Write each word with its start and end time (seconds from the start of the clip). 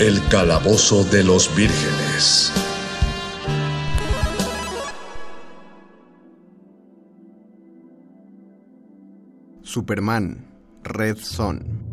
El 0.00 0.26
calabozo 0.28 1.04
de 1.04 1.22
los 1.22 1.54
vírgenes. 1.54 2.50
Superman, 9.60 10.46
Red 10.84 11.18
Son. 11.18 11.84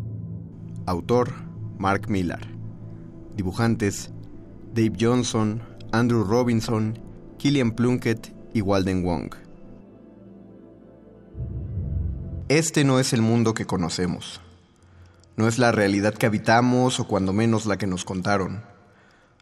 Autor, 0.85 1.33
Mark 1.77 2.09
Millar. 2.09 2.47
Dibujantes, 3.35 4.09
Dave 4.73 4.93
Johnson, 4.97 5.61
Andrew 5.91 6.23
Robinson, 6.23 6.97
Killian 7.37 7.71
Plunkett 7.71 8.33
y 8.53 8.61
Walden 8.61 9.03
Wong. 9.03 9.35
Este 12.47 12.85
no 12.85 13.01
es 13.01 13.11
el 13.11 13.21
mundo 13.21 13.53
que 13.53 13.65
conocemos. 13.65 14.39
No 15.37 15.47
es 15.47 15.59
la 15.59 15.71
realidad 15.71 16.15
que 16.15 16.25
habitamos 16.25 16.99
o 16.99 17.07
cuando 17.07 17.31
menos 17.31 17.67
la 17.67 17.77
que 17.77 17.85
nos 17.85 18.05
contaron. 18.05 18.63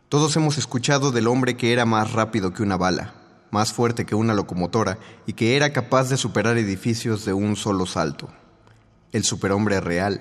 Todos 0.09 0.35
hemos 0.35 0.57
escuchado 0.57 1.13
del 1.13 1.25
hombre 1.25 1.55
que 1.55 1.71
era 1.71 1.85
más 1.85 2.11
rápido 2.11 2.51
que 2.51 2.63
una 2.63 2.75
bala, 2.75 3.13
más 3.49 3.71
fuerte 3.71 4.05
que 4.05 4.13
una 4.13 4.33
locomotora 4.33 4.97
y 5.25 5.33
que 5.33 5.55
era 5.55 5.71
capaz 5.71 6.09
de 6.09 6.17
superar 6.17 6.57
edificios 6.57 7.23
de 7.23 7.31
un 7.31 7.55
solo 7.55 7.85
salto. 7.85 8.27
El 9.13 9.23
superhombre 9.23 9.79
real. 9.79 10.19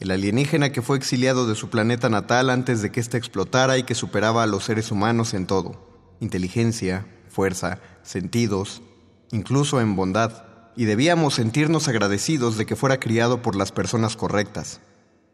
El 0.00 0.10
alienígena 0.10 0.72
que 0.72 0.82
fue 0.82 0.96
exiliado 0.96 1.46
de 1.46 1.54
su 1.54 1.70
planeta 1.70 2.08
natal 2.08 2.50
antes 2.50 2.82
de 2.82 2.90
que 2.90 2.98
éste 2.98 3.18
explotara 3.18 3.78
y 3.78 3.84
que 3.84 3.94
superaba 3.94 4.42
a 4.42 4.48
los 4.48 4.64
seres 4.64 4.90
humanos 4.90 5.32
en 5.32 5.46
todo. 5.46 6.16
Inteligencia, 6.18 7.06
fuerza, 7.28 7.78
sentidos, 8.02 8.82
incluso 9.30 9.80
en 9.80 9.94
bondad 9.94 10.42
y 10.78 10.84
debíamos 10.84 11.34
sentirnos 11.34 11.88
agradecidos 11.88 12.56
de 12.56 12.64
que 12.64 12.76
fuera 12.76 13.00
criado 13.00 13.42
por 13.42 13.56
las 13.56 13.72
personas 13.72 14.16
correctas, 14.16 14.80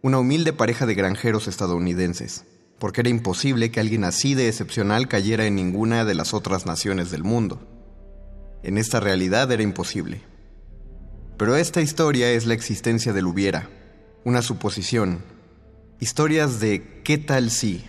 una 0.05 0.19
humilde 0.19 0.53
pareja 0.53 0.85
de 0.85 0.95
granjeros 0.95 1.49
estadounidenses, 1.49 2.45
porque 2.79 3.01
era 3.01 3.09
imposible 3.09 3.71
que 3.71 3.81
alguien 3.81 4.05
así 4.05 4.35
de 4.35 4.49
excepcional 4.49 5.09
cayera 5.09 5.47
en 5.47 5.55
ninguna 5.55 6.05
de 6.05 6.15
las 6.15 6.35
otras 6.35 6.67
naciones 6.67 7.11
del 7.11 7.25
mundo. 7.25 7.59
En 8.63 8.77
esta 8.77 9.01
realidad 9.01 9.51
era 9.51 9.63
imposible. 9.63 10.21
Pero 11.39 11.57
esta 11.57 11.81
historia 11.81 12.31
es 12.33 12.45
la 12.45 12.53
existencia 12.53 13.15
del 13.15 13.27
hubiera, 13.27 13.71
una 14.25 14.43
suposición, 14.43 15.25
historias 16.01 16.61
de 16.61 17.01
¿qué 17.03 17.17
tal 17.17 17.51
si? 17.51 17.83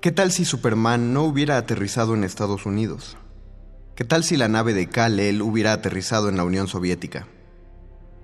¿Qué 0.00 0.10
tal 0.10 0.32
si 0.32 0.44
Superman 0.44 1.12
no 1.12 1.22
hubiera 1.22 1.58
aterrizado 1.58 2.14
en 2.14 2.24
Estados 2.24 2.66
Unidos? 2.66 3.16
¿Qué 3.94 4.02
tal 4.02 4.24
si 4.24 4.36
la 4.36 4.48
nave 4.48 4.74
de 4.74 4.88
Kal-El 4.88 5.42
hubiera 5.42 5.74
aterrizado 5.74 6.28
en 6.28 6.38
la 6.38 6.44
Unión 6.44 6.66
Soviética? 6.66 7.28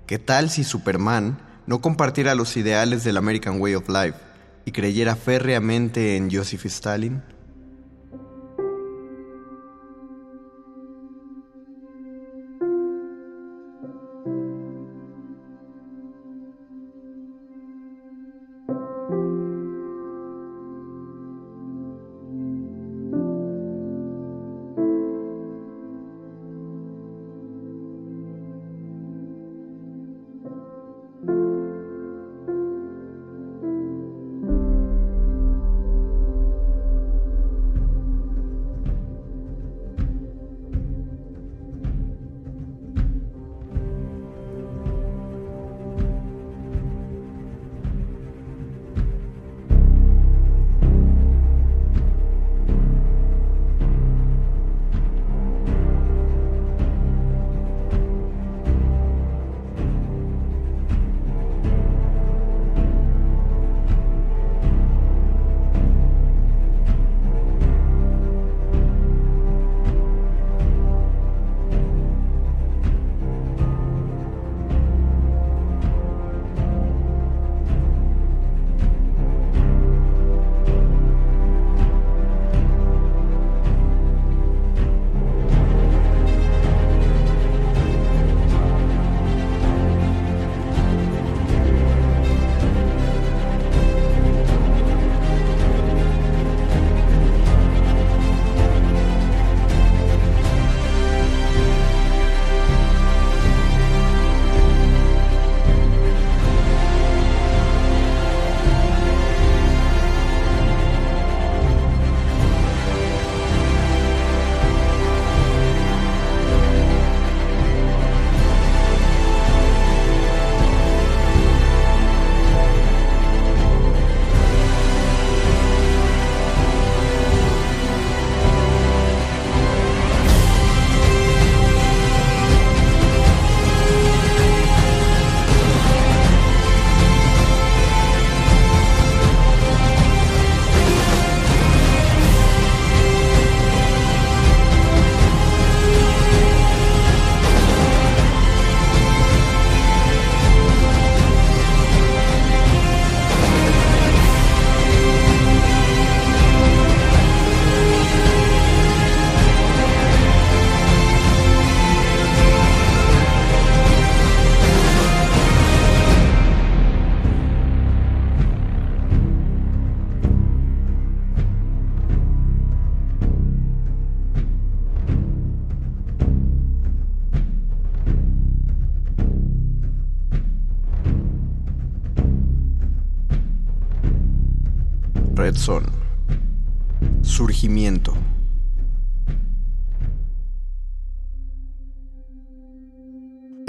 ¿Qué 0.07 0.19
tal 0.19 0.49
si 0.49 0.65
Superman 0.65 1.52
no 1.65 1.81
compartiera 1.81 2.35
los 2.35 2.55
ideales 2.57 3.03
del 3.03 3.17
American 3.17 3.59
Way 3.59 3.75
of 3.75 3.89
Life 3.89 4.17
y 4.65 4.71
creyera 4.71 5.15
férreamente 5.15 6.15
en 6.15 6.29
Joseph 6.31 6.65
Stalin? 6.65 7.21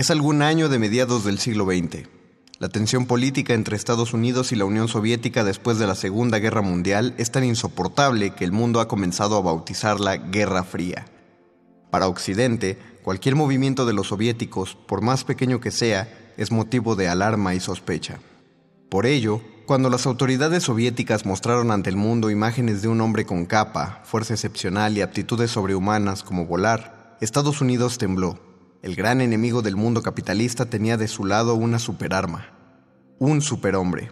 Es 0.04 0.10
algún 0.10 0.42
año 0.42 0.68
de 0.68 0.78
mediados 0.78 1.24
del 1.24 1.38
siglo 1.38 1.64
XX. 1.64 2.06
La 2.58 2.68
tensión 2.68 3.06
política 3.06 3.54
entre 3.54 3.74
Estados 3.74 4.12
Unidos 4.12 4.52
y 4.52 4.54
la 4.54 4.66
Unión 4.66 4.86
Soviética 4.86 5.44
después 5.44 5.78
de 5.78 5.86
la 5.86 5.94
Segunda 5.94 6.40
Guerra 6.40 6.60
Mundial 6.60 7.14
es 7.16 7.30
tan 7.30 7.42
insoportable 7.42 8.34
que 8.34 8.44
el 8.44 8.52
mundo 8.52 8.80
ha 8.80 8.86
comenzado 8.86 9.34
a 9.38 9.40
bautizarla 9.40 10.18
Guerra 10.18 10.62
Fría. 10.62 11.06
Para 11.90 12.06
Occidente, 12.06 12.76
cualquier 13.02 13.34
movimiento 13.34 13.86
de 13.86 13.94
los 13.94 14.08
soviéticos, 14.08 14.74
por 14.74 15.00
más 15.00 15.24
pequeño 15.24 15.58
que 15.58 15.70
sea, 15.70 16.06
es 16.36 16.52
motivo 16.52 16.96
de 16.96 17.08
alarma 17.08 17.54
y 17.54 17.60
sospecha. 17.60 18.20
Por 18.90 19.06
ello, 19.06 19.40
cuando 19.64 19.88
las 19.88 20.04
autoridades 20.04 20.64
soviéticas 20.64 21.24
mostraron 21.24 21.70
ante 21.70 21.88
el 21.88 21.96
mundo 21.96 22.28
imágenes 22.28 22.82
de 22.82 22.88
un 22.88 23.00
hombre 23.00 23.24
con 23.24 23.46
capa, 23.46 24.02
fuerza 24.04 24.34
excepcional 24.34 24.98
y 24.98 25.00
aptitudes 25.00 25.52
sobrehumanas 25.52 26.22
como 26.22 26.44
volar, 26.44 27.16
Estados 27.22 27.62
Unidos 27.62 27.96
tembló 27.96 28.52
el 28.84 28.96
gran 28.96 29.22
enemigo 29.22 29.62
del 29.62 29.76
mundo 29.76 30.02
capitalista 30.02 30.66
tenía 30.66 30.98
de 30.98 31.08
su 31.08 31.24
lado 31.24 31.54
una 31.54 31.78
superarma, 31.78 32.50
un 33.18 33.40
superhombre. 33.40 34.10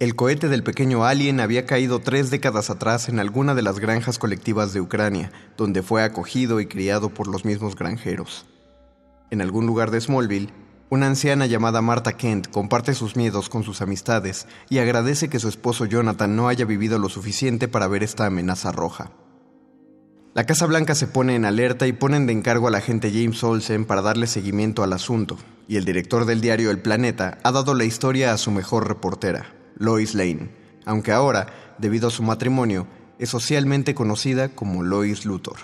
El 0.00 0.16
cohete 0.16 0.48
del 0.48 0.62
pequeño 0.62 1.04
alien 1.04 1.40
había 1.40 1.66
caído 1.66 1.98
tres 1.98 2.30
décadas 2.30 2.70
atrás 2.70 3.10
en 3.10 3.18
alguna 3.18 3.54
de 3.54 3.60
las 3.60 3.80
granjas 3.80 4.18
colectivas 4.18 4.72
de 4.72 4.80
Ucrania, 4.80 5.30
donde 5.58 5.82
fue 5.82 6.02
acogido 6.02 6.58
y 6.58 6.64
criado 6.64 7.10
por 7.10 7.28
los 7.28 7.44
mismos 7.44 7.76
granjeros. 7.76 8.46
En 9.30 9.42
algún 9.42 9.66
lugar 9.66 9.90
de 9.90 10.00
Smallville, 10.00 10.48
una 10.88 11.06
anciana 11.06 11.44
llamada 11.44 11.82
Martha 11.82 12.16
Kent 12.16 12.48
comparte 12.48 12.94
sus 12.94 13.14
miedos 13.14 13.50
con 13.50 13.62
sus 13.62 13.82
amistades 13.82 14.46
y 14.70 14.78
agradece 14.78 15.28
que 15.28 15.38
su 15.38 15.50
esposo 15.50 15.84
Jonathan 15.84 16.34
no 16.34 16.48
haya 16.48 16.64
vivido 16.64 16.98
lo 16.98 17.10
suficiente 17.10 17.68
para 17.68 17.88
ver 17.88 18.04
esta 18.04 18.24
amenaza 18.24 18.72
roja. 18.72 19.10
La 20.34 20.46
Casa 20.46 20.66
Blanca 20.66 20.96
se 20.96 21.06
pone 21.06 21.36
en 21.36 21.44
alerta 21.44 21.86
y 21.86 21.92
ponen 21.92 22.26
de 22.26 22.32
encargo 22.32 22.66
al 22.66 22.74
agente 22.74 23.12
James 23.12 23.44
Olsen 23.44 23.84
para 23.84 24.02
darle 24.02 24.26
seguimiento 24.26 24.82
al 24.82 24.92
asunto, 24.92 25.38
y 25.68 25.76
el 25.76 25.84
director 25.84 26.24
del 26.24 26.40
diario 26.40 26.72
El 26.72 26.80
Planeta 26.80 27.38
ha 27.44 27.52
dado 27.52 27.72
la 27.72 27.84
historia 27.84 28.32
a 28.32 28.36
su 28.36 28.50
mejor 28.50 28.88
reportera, 28.88 29.54
Lois 29.76 30.12
Lane, 30.12 30.50
aunque 30.86 31.12
ahora, 31.12 31.46
debido 31.78 32.08
a 32.08 32.10
su 32.10 32.24
matrimonio, 32.24 32.88
es 33.20 33.28
socialmente 33.28 33.94
conocida 33.94 34.48
como 34.48 34.82
Lois 34.82 35.24
Luthor. 35.24 35.58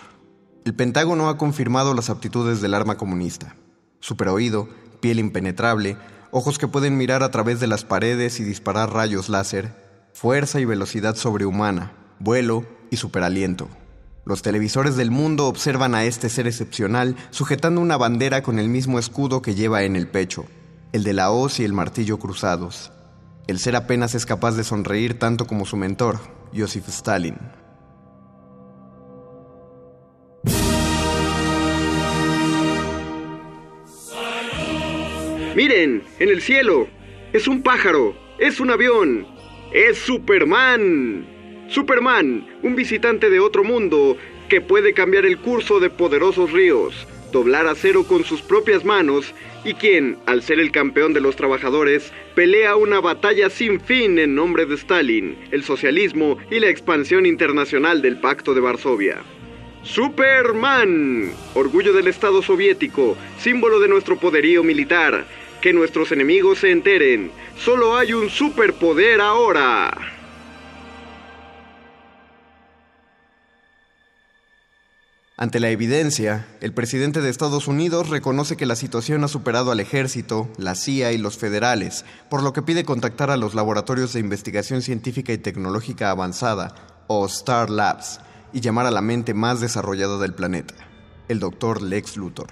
El 0.64 0.76
Pentágono 0.76 1.28
ha 1.28 1.36
confirmado 1.36 1.92
las 1.92 2.08
aptitudes 2.08 2.60
del 2.60 2.74
arma 2.74 2.96
comunista. 2.96 3.56
Superoído, 3.98 4.68
piel 5.00 5.18
impenetrable, 5.18 5.96
ojos 6.30 6.58
que 6.58 6.68
pueden 6.68 6.96
mirar 6.96 7.24
a 7.24 7.32
través 7.32 7.58
de 7.58 7.66
las 7.66 7.84
paredes 7.84 8.38
y 8.38 8.44
disparar 8.44 8.92
rayos 8.92 9.28
láser, 9.30 9.74
fuerza 10.14 10.60
y 10.60 10.64
velocidad 10.64 11.16
sobrehumana, 11.16 11.90
vuelo 12.20 12.66
y 12.92 12.98
superaliento. 12.98 13.68
Los 14.30 14.42
televisores 14.42 14.94
del 14.94 15.10
mundo 15.10 15.48
observan 15.48 15.96
a 15.96 16.04
este 16.04 16.28
ser 16.28 16.46
excepcional 16.46 17.16
sujetando 17.30 17.80
una 17.80 17.96
bandera 17.96 18.44
con 18.44 18.60
el 18.60 18.68
mismo 18.68 19.00
escudo 19.00 19.42
que 19.42 19.56
lleva 19.56 19.82
en 19.82 19.96
el 19.96 20.06
pecho, 20.06 20.46
el 20.92 21.02
de 21.02 21.14
la 21.14 21.32
hoz 21.32 21.58
y 21.58 21.64
el 21.64 21.72
martillo 21.72 22.20
cruzados. 22.20 22.92
El 23.48 23.58
ser 23.58 23.74
apenas 23.74 24.14
es 24.14 24.26
capaz 24.26 24.52
de 24.52 24.62
sonreír 24.62 25.18
tanto 25.18 25.48
como 25.48 25.66
su 25.66 25.76
mentor, 25.76 26.20
Joseph 26.56 26.88
Stalin. 26.90 27.38
Miren, 35.56 36.04
en 36.20 36.28
el 36.28 36.40
cielo. 36.40 36.86
Es 37.32 37.48
un 37.48 37.64
pájaro. 37.64 38.14
Es 38.38 38.60
un 38.60 38.70
avión. 38.70 39.26
Es 39.72 39.98
Superman. 39.98 41.39
Superman, 41.70 42.44
un 42.64 42.74
visitante 42.74 43.30
de 43.30 43.38
otro 43.38 43.62
mundo 43.62 44.16
que 44.48 44.60
puede 44.60 44.92
cambiar 44.92 45.24
el 45.24 45.38
curso 45.38 45.78
de 45.78 45.88
poderosos 45.88 46.50
ríos, 46.50 47.06
doblar 47.30 47.68
acero 47.68 48.02
con 48.02 48.24
sus 48.24 48.42
propias 48.42 48.84
manos 48.84 49.32
y 49.64 49.74
quien, 49.74 50.18
al 50.26 50.42
ser 50.42 50.58
el 50.58 50.72
campeón 50.72 51.12
de 51.12 51.20
los 51.20 51.36
trabajadores, 51.36 52.12
pelea 52.34 52.74
una 52.74 53.00
batalla 53.00 53.50
sin 53.50 53.80
fin 53.80 54.18
en 54.18 54.34
nombre 54.34 54.66
de 54.66 54.74
Stalin, 54.74 55.36
el 55.52 55.62
socialismo 55.62 56.38
y 56.50 56.58
la 56.58 56.68
expansión 56.68 57.24
internacional 57.24 58.02
del 58.02 58.18
Pacto 58.18 58.52
de 58.52 58.60
Varsovia. 58.60 59.18
Superman, 59.84 61.30
orgullo 61.54 61.92
del 61.92 62.08
Estado 62.08 62.42
soviético, 62.42 63.16
símbolo 63.38 63.78
de 63.78 63.86
nuestro 63.86 64.16
poderío 64.16 64.64
militar. 64.64 65.24
Que 65.62 65.72
nuestros 65.72 66.10
enemigos 66.10 66.58
se 66.58 66.70
enteren, 66.72 67.30
solo 67.56 67.96
hay 67.96 68.12
un 68.12 68.28
superpoder 68.28 69.20
ahora. 69.20 70.19
Ante 75.40 75.58
la 75.58 75.70
evidencia, 75.70 76.46
el 76.60 76.74
presidente 76.74 77.22
de 77.22 77.30
Estados 77.30 77.66
Unidos 77.66 78.10
reconoce 78.10 78.58
que 78.58 78.66
la 78.66 78.76
situación 78.76 79.24
ha 79.24 79.28
superado 79.28 79.72
al 79.72 79.80
ejército, 79.80 80.50
la 80.58 80.74
CIA 80.74 81.12
y 81.12 81.16
los 81.16 81.38
federales, 81.38 82.04
por 82.28 82.42
lo 82.42 82.52
que 82.52 82.60
pide 82.60 82.84
contactar 82.84 83.30
a 83.30 83.38
los 83.38 83.54
laboratorios 83.54 84.12
de 84.12 84.20
investigación 84.20 84.82
científica 84.82 85.32
y 85.32 85.38
tecnológica 85.38 86.10
avanzada, 86.10 86.74
o 87.06 87.24
Star 87.24 87.70
Labs, 87.70 88.20
y 88.52 88.60
llamar 88.60 88.84
a 88.84 88.90
la 88.90 89.00
mente 89.00 89.32
más 89.32 89.62
desarrollada 89.62 90.18
del 90.18 90.34
planeta, 90.34 90.74
el 91.28 91.40
doctor 91.40 91.80
Lex 91.80 92.18
Luthor. 92.18 92.48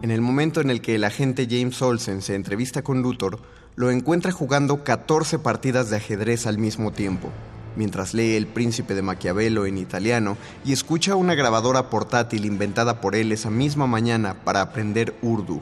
En 0.00 0.12
el 0.12 0.20
momento 0.20 0.60
en 0.60 0.70
el 0.70 0.80
que 0.80 0.94
el 0.94 1.02
agente 1.02 1.48
James 1.50 1.82
Olsen 1.82 2.22
se 2.22 2.36
entrevista 2.36 2.82
con 2.82 3.02
Luthor, 3.02 3.40
lo 3.74 3.90
encuentra 3.90 4.30
jugando 4.30 4.84
14 4.84 5.40
partidas 5.40 5.90
de 5.90 5.96
ajedrez 5.96 6.46
al 6.46 6.58
mismo 6.58 6.92
tiempo, 6.92 7.32
mientras 7.76 8.14
lee 8.14 8.34
El 8.34 8.46
Príncipe 8.46 8.94
de 8.94 9.02
Maquiavelo 9.02 9.66
en 9.66 9.78
italiano 9.78 10.36
y 10.64 10.72
escucha 10.72 11.14
una 11.14 11.34
grabadora 11.34 11.90
portátil 11.90 12.44
inventada 12.44 13.00
por 13.00 13.14
él 13.14 13.32
esa 13.32 13.50
misma 13.50 13.86
mañana 13.86 14.34
para 14.44 14.62
aprender 14.62 15.14
urdu. 15.22 15.60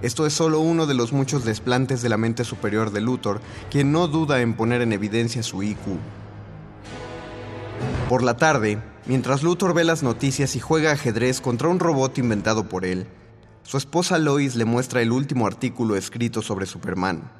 Esto 0.00 0.26
es 0.26 0.32
solo 0.32 0.60
uno 0.60 0.86
de 0.86 0.94
los 0.94 1.12
muchos 1.12 1.44
desplantes 1.44 2.02
de 2.02 2.08
la 2.08 2.16
mente 2.16 2.44
superior 2.44 2.92
de 2.92 3.00
Luthor, 3.00 3.40
quien 3.70 3.90
no 3.90 4.06
duda 4.06 4.40
en 4.40 4.54
poner 4.54 4.80
en 4.80 4.92
evidencia 4.92 5.42
su 5.42 5.62
IQ. 5.62 5.78
Por 8.08 8.22
la 8.22 8.36
tarde, 8.36 8.78
mientras 9.06 9.42
Luthor 9.42 9.74
ve 9.74 9.84
las 9.84 10.02
noticias 10.02 10.54
y 10.54 10.60
juega 10.60 10.92
ajedrez 10.92 11.40
contra 11.40 11.68
un 11.68 11.80
robot 11.80 12.16
inventado 12.18 12.68
por 12.68 12.84
él, 12.84 13.06
su 13.64 13.76
esposa 13.76 14.18
Lois 14.18 14.54
le 14.54 14.64
muestra 14.64 15.02
el 15.02 15.12
último 15.12 15.46
artículo 15.46 15.96
escrito 15.96 16.42
sobre 16.42 16.66
Superman 16.66 17.37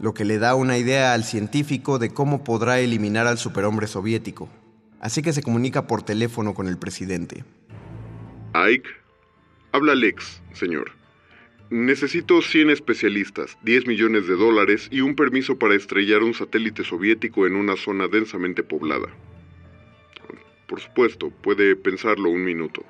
lo 0.00 0.14
que 0.14 0.24
le 0.24 0.38
da 0.38 0.54
una 0.54 0.78
idea 0.78 1.12
al 1.12 1.24
científico 1.24 1.98
de 1.98 2.10
cómo 2.10 2.42
podrá 2.42 2.80
eliminar 2.80 3.26
al 3.26 3.38
superhombre 3.38 3.86
soviético. 3.86 4.48
Así 4.98 5.22
que 5.22 5.32
se 5.32 5.42
comunica 5.42 5.86
por 5.86 6.02
teléfono 6.02 6.54
con 6.54 6.68
el 6.68 6.78
presidente. 6.78 7.44
Ike, 8.54 8.88
habla 9.72 9.94
Lex, 9.94 10.42
señor. 10.52 10.92
Necesito 11.70 12.42
100 12.42 12.70
especialistas, 12.70 13.56
10 13.62 13.86
millones 13.86 14.26
de 14.26 14.34
dólares 14.34 14.88
y 14.90 15.02
un 15.02 15.14
permiso 15.14 15.56
para 15.56 15.74
estrellar 15.74 16.22
un 16.22 16.34
satélite 16.34 16.82
soviético 16.82 17.46
en 17.46 17.54
una 17.54 17.76
zona 17.76 18.08
densamente 18.08 18.62
poblada. 18.62 19.08
Por 20.66 20.80
supuesto, 20.80 21.30
puede 21.30 21.76
pensarlo 21.76 22.30
un 22.30 22.44
minuto. 22.44 22.82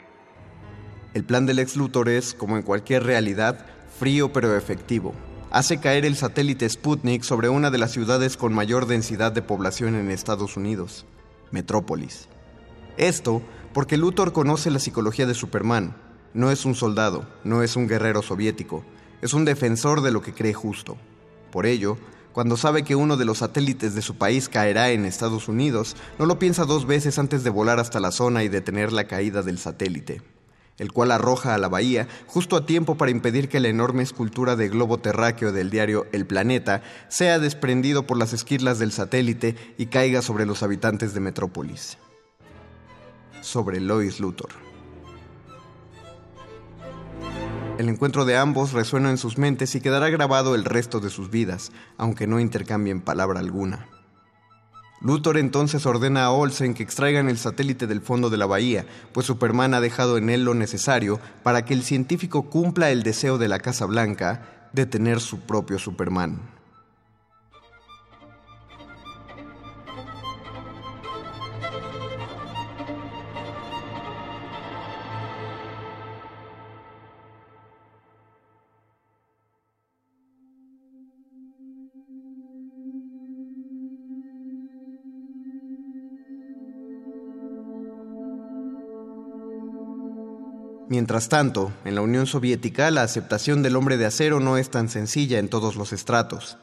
El 1.13 1.25
plan 1.25 1.45
del 1.45 1.59
ex 1.59 1.77
Luthor 1.77 2.09
es, 2.09 2.35
como 2.35 2.57
en 2.57 2.63
cualquier 2.63 3.03
realidad, 3.03 3.67
frío 3.99 4.33
pero 4.33 4.57
efectivo 4.57 5.15
hace 5.51 5.81
caer 5.81 6.05
el 6.05 6.17
satélite 6.17 6.69
Sputnik 6.69 7.23
sobre 7.23 7.49
una 7.49 7.71
de 7.71 7.79
las 7.79 7.91
ciudades 7.91 8.37
con 8.37 8.53
mayor 8.55 8.87
densidad 8.87 9.33
de 9.33 9.43
población 9.43 9.97
en 9.97 10.11
Estados 10.11 10.57
Unidos, 10.57 11.07
Metrópolis. 11.51 12.29
Esto 12.97 13.43
porque 13.73 13.97
Luthor 13.97 14.33
conoce 14.33 14.71
la 14.71 14.79
psicología 14.79 15.27
de 15.27 15.35
Superman. 15.35 15.97
No 16.35 16.51
es 16.53 16.65
un 16.65 16.77
soldado, 16.77 17.27
no 17.43 17.63
es 17.63 17.75
un 17.75 17.89
guerrero 17.89 18.23
soviético, 18.23 18.85
es 19.21 19.35
un 19.35 19.45
defensor 19.45 20.03
de 20.03 20.13
lo 20.13 20.23
que 20.23 20.33
cree 20.33 20.55
justo. 20.55 20.97
Por 21.51 21.67
ello, 21.67 21.97
cuando 22.33 22.57
sabe 22.57 22.85
que 22.85 22.95
uno 22.95 23.17
de 23.17 23.25
los 23.25 23.39
satélites 23.39 23.97
de 23.97 24.03
su 24.03 24.15
país 24.15 24.49
caerá 24.49 24.91
en 24.91 25.05
Estados 25.05 25.49
Unidos, 25.49 25.97
no 26.21 26.27
lo 26.27 26.39
piensa 26.39 26.65
dos 26.65 26.87
veces 26.87 27.19
antes 27.19 27.43
de 27.43 27.51
volar 27.51 27.81
hasta 27.81 27.99
la 27.99 28.13
zona 28.13 28.45
y 28.45 28.49
detener 28.49 28.93
la 28.93 29.09
caída 29.09 29.43
del 29.43 29.59
satélite 29.59 30.23
el 30.81 30.93
cual 30.93 31.13
arroja 31.13 31.55
a 31.55 31.59
la 31.59 31.69
bahía 31.69 32.09
justo 32.27 32.57
a 32.57 32.67
tiempo 32.67 32.97
para 32.97 33.13
impedir 33.13 33.49
que 33.49 33.61
la 33.61 33.69
enorme 33.69 34.03
escultura 34.03 34.57
de 34.57 34.69
globo 34.69 34.99
terráqueo 34.99 35.53
del 35.53 35.71
diario 35.71 36.07
El 36.11 36.27
Planeta 36.27 36.83
sea 37.09 37.39
desprendido 37.39 38.07
por 38.07 38.17
las 38.17 38.33
esquirlas 38.33 38.79
del 38.79 38.91
satélite 38.91 39.55
y 39.79 39.87
caiga 39.87 40.23
sobre 40.23 40.47
los 40.47 40.63
habitantes 40.63 41.15
de 41.15 41.21
Metrópolis. 41.21 41.99
Sobre 43.43 43.79
Lois 43.79 44.21
Luthor. 44.21 44.51
El 47.79 47.89
encuentro 47.89 48.25
de 48.25 48.37
ambos 48.37 48.73
resuena 48.73 49.11
en 49.11 49.19
sus 49.19 49.39
mentes 49.39 49.75
y 49.75 49.81
quedará 49.81 50.09
grabado 50.09 50.55
el 50.55 50.65
resto 50.65 51.01
de 51.01 51.11
sus 51.11 51.31
vidas, 51.31 51.73
aunque 51.99 52.27
no 52.27 52.41
intercambien 52.41 53.01
palabra 53.01 53.41
alguna. 53.41 53.87
Luthor 55.03 55.39
entonces 55.39 55.87
ordena 55.87 56.25
a 56.25 56.31
Olsen 56.31 56.75
que 56.75 56.83
extraigan 56.83 57.31
el 57.31 57.39
satélite 57.39 57.87
del 57.87 58.03
fondo 58.03 58.29
de 58.29 58.37
la 58.37 58.45
bahía, 58.45 58.85
pues 59.13 59.27
Superman 59.27 59.73
ha 59.73 59.81
dejado 59.81 60.19
en 60.19 60.29
él 60.29 60.45
lo 60.45 60.53
necesario 60.53 61.19
para 61.43 61.65
que 61.65 61.73
el 61.73 61.83
científico 61.83 62.51
cumpla 62.51 62.91
el 62.91 63.03
deseo 63.03 63.39
de 63.39 63.49
la 63.49 63.61
Casa 63.61 63.87
Blanca 63.87 64.69
de 64.75 64.85
tener 64.85 65.21
su 65.21 65.41
propio 65.41 65.79
Superman. 65.79 66.60
Mientras 90.91 91.29
tanto, 91.29 91.73
en 91.85 91.95
la 91.95 92.01
Unión 92.01 92.27
Soviética 92.27 92.91
la 92.91 93.05
aceptación 93.05 93.63
del 93.63 93.77
hombre 93.77 93.97
de 93.97 94.07
acero 94.07 94.41
no 94.41 94.57
es 94.57 94.71
tan 94.71 94.89
sencilla 94.89 95.39
en 95.39 95.49
todos 95.49 95.77
los 95.77 95.93
estratos. 95.93 96.59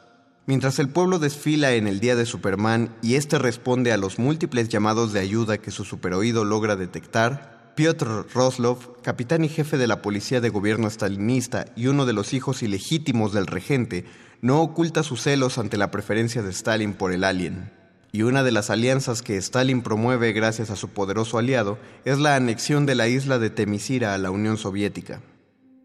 Mientras 0.45 0.79
el 0.79 0.89
pueblo 0.89 1.17
desfila 1.17 1.75
en 1.75 1.87
el 1.87 2.01
día 2.01 2.17
de 2.17 2.25
Superman 2.25 2.93
y 3.01 3.15
éste 3.15 3.39
responde 3.39 3.93
a 3.93 3.97
los 3.97 4.19
múltiples 4.19 4.67
llamados 4.67 5.13
de 5.13 5.21
ayuda 5.21 5.59
que 5.59 5.71
su 5.71 5.85
superoído 5.85 6.43
logra 6.43 6.75
detectar, 6.75 7.71
Piotr 7.75 8.25
Roslov, 8.33 9.01
capitán 9.01 9.45
y 9.45 9.47
jefe 9.47 9.77
de 9.77 9.87
la 9.87 10.01
policía 10.01 10.41
de 10.41 10.49
gobierno 10.49 10.89
stalinista 10.89 11.67
y 11.77 11.87
uno 11.87 12.05
de 12.05 12.11
los 12.11 12.33
hijos 12.33 12.63
ilegítimos 12.63 13.31
del 13.31 13.47
regente, 13.47 14.03
no 14.41 14.61
oculta 14.61 15.03
sus 15.03 15.21
celos 15.21 15.57
ante 15.57 15.77
la 15.77 15.89
preferencia 15.89 16.43
de 16.43 16.51
Stalin 16.51 16.95
por 16.95 17.13
el 17.13 17.23
alien. 17.23 17.76
Y 18.17 18.23
una 18.23 18.41
de 18.41 18.51
las 18.51 18.71
alianzas 18.71 19.21
que 19.21 19.37
Stalin 19.37 19.83
promueve 19.83 20.33
gracias 20.33 20.71
a 20.71 20.75
su 20.75 20.89
poderoso 20.89 21.37
aliado 21.37 21.77
es 22.03 22.17
la 22.17 22.35
anexión 22.35 22.87
de 22.87 22.95
la 22.95 23.07
isla 23.07 23.37
de 23.37 23.51
Temisira 23.51 24.15
a 24.15 24.17
la 24.17 24.31
Unión 24.31 24.57
Soviética. 24.57 25.21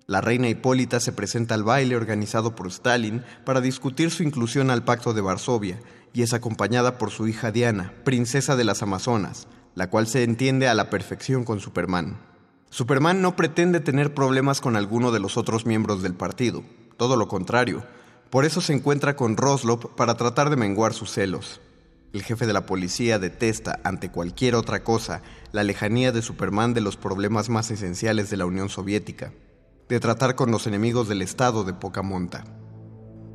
La 0.06 0.22
reina 0.22 0.48
Hipólita 0.48 0.98
se 0.98 1.12
presenta 1.12 1.54
al 1.54 1.62
baile 1.62 1.94
organizado 1.94 2.54
por 2.54 2.68
Stalin 2.68 3.22
para 3.44 3.60
discutir 3.60 4.10
su 4.10 4.22
inclusión 4.22 4.70
al 4.70 4.82
Pacto 4.82 5.12
de 5.12 5.20
Varsovia 5.20 5.78
y 6.14 6.22
es 6.22 6.32
acompañada 6.32 6.96
por 6.96 7.10
su 7.10 7.28
hija 7.28 7.52
Diana, 7.52 7.92
princesa 8.02 8.56
de 8.56 8.64
las 8.64 8.82
Amazonas, 8.82 9.46
la 9.74 9.90
cual 9.90 10.06
se 10.06 10.22
entiende 10.22 10.68
a 10.68 10.74
la 10.74 10.88
perfección 10.88 11.44
con 11.44 11.60
Superman. 11.60 12.18
Superman 12.70 13.20
no 13.20 13.36
pretende 13.36 13.78
tener 13.80 14.14
problemas 14.14 14.62
con 14.62 14.76
alguno 14.76 15.12
de 15.12 15.20
los 15.20 15.36
otros 15.36 15.66
miembros 15.66 16.02
del 16.02 16.14
partido, 16.14 16.62
todo 16.96 17.16
lo 17.16 17.28
contrario, 17.28 17.84
por 18.30 18.46
eso 18.46 18.62
se 18.62 18.72
encuentra 18.72 19.16
con 19.16 19.36
Roslop 19.36 19.94
para 19.96 20.14
tratar 20.14 20.48
de 20.48 20.56
menguar 20.56 20.94
sus 20.94 21.12
celos. 21.12 21.60
El 22.12 22.22
jefe 22.22 22.46
de 22.46 22.52
la 22.52 22.66
policía 22.66 23.18
detesta, 23.18 23.80
ante 23.84 24.10
cualquier 24.10 24.54
otra 24.54 24.84
cosa, 24.84 25.22
la 25.50 25.64
lejanía 25.64 26.12
de 26.12 26.20
Superman 26.20 26.74
de 26.74 26.82
los 26.82 26.98
problemas 26.98 27.48
más 27.48 27.70
esenciales 27.70 28.28
de 28.28 28.36
la 28.36 28.44
Unión 28.44 28.68
Soviética, 28.68 29.32
de 29.88 29.98
tratar 29.98 30.34
con 30.34 30.50
los 30.50 30.66
enemigos 30.66 31.08
del 31.08 31.22
Estado 31.22 31.64
de 31.64 31.72
poca 31.72 32.02
monta. 32.02 32.44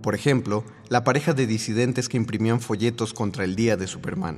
Por 0.03 0.13
ejemplo, 0.13 0.63
la 0.89 1.03
pareja 1.03 1.34
de 1.34 1.48
disidentes 1.48 2.07
que 2.07 2.17
imprimían 2.17 2.62
folletos 2.62 3.13
contra 3.13 3.46
el 3.46 3.55
Día 3.55 3.77
de 3.77 3.88
Superman. 3.88 4.38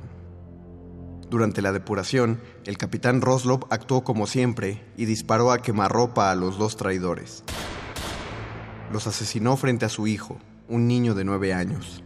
Durante 1.28 1.60
la 1.60 1.72
depuración, 1.72 2.40
el 2.64 2.78
capitán 2.78 3.20
Roslov 3.20 3.66
actuó 3.68 4.04
como 4.04 4.26
siempre 4.26 4.82
y 4.96 5.04
disparó 5.04 5.52
a 5.52 5.60
quemarropa 5.60 6.30
a 6.30 6.34
los 6.34 6.56
dos 6.56 6.78
traidores. 6.78 7.44
Los 8.90 9.06
asesinó 9.06 9.58
frente 9.58 9.84
a 9.84 9.90
su 9.90 10.06
hijo, 10.06 10.38
un 10.66 10.88
niño 10.88 11.14
de 11.14 11.24
nueve 11.24 11.52
años. 11.52 12.02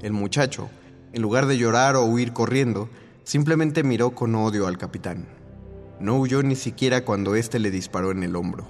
El 0.00 0.12
muchacho, 0.12 0.70
en 1.18 1.22
lugar 1.22 1.46
de 1.46 1.58
llorar 1.58 1.96
o 1.96 2.04
huir 2.04 2.32
corriendo, 2.32 2.88
simplemente 3.24 3.82
miró 3.82 4.12
con 4.12 4.36
odio 4.36 4.68
al 4.68 4.78
capitán. 4.78 5.26
No 5.98 6.16
huyó 6.16 6.44
ni 6.44 6.54
siquiera 6.54 7.04
cuando 7.04 7.34
éste 7.34 7.58
le 7.58 7.72
disparó 7.72 8.12
en 8.12 8.22
el 8.22 8.36
hombro. 8.36 8.68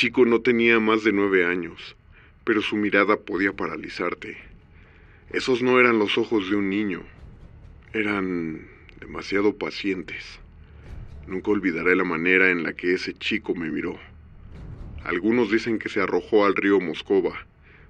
Chico 0.00 0.24
no 0.24 0.40
tenía 0.40 0.80
más 0.80 1.04
de 1.04 1.12
nueve 1.12 1.44
años, 1.44 1.94
pero 2.44 2.62
su 2.62 2.74
mirada 2.74 3.18
podía 3.18 3.52
paralizarte. 3.52 4.38
Esos 5.30 5.60
no 5.60 5.78
eran 5.78 5.98
los 5.98 6.16
ojos 6.16 6.48
de 6.48 6.56
un 6.56 6.70
niño, 6.70 7.02
eran 7.92 8.66
demasiado 8.98 9.58
pacientes. 9.58 10.24
Nunca 11.26 11.50
olvidaré 11.50 11.96
la 11.96 12.04
manera 12.04 12.50
en 12.50 12.62
la 12.62 12.72
que 12.72 12.94
ese 12.94 13.12
chico 13.12 13.54
me 13.54 13.70
miró. 13.70 14.00
Algunos 15.04 15.50
dicen 15.50 15.78
que 15.78 15.90
se 15.90 16.00
arrojó 16.00 16.46
al 16.46 16.56
río 16.56 16.80
Moscova, 16.80 17.46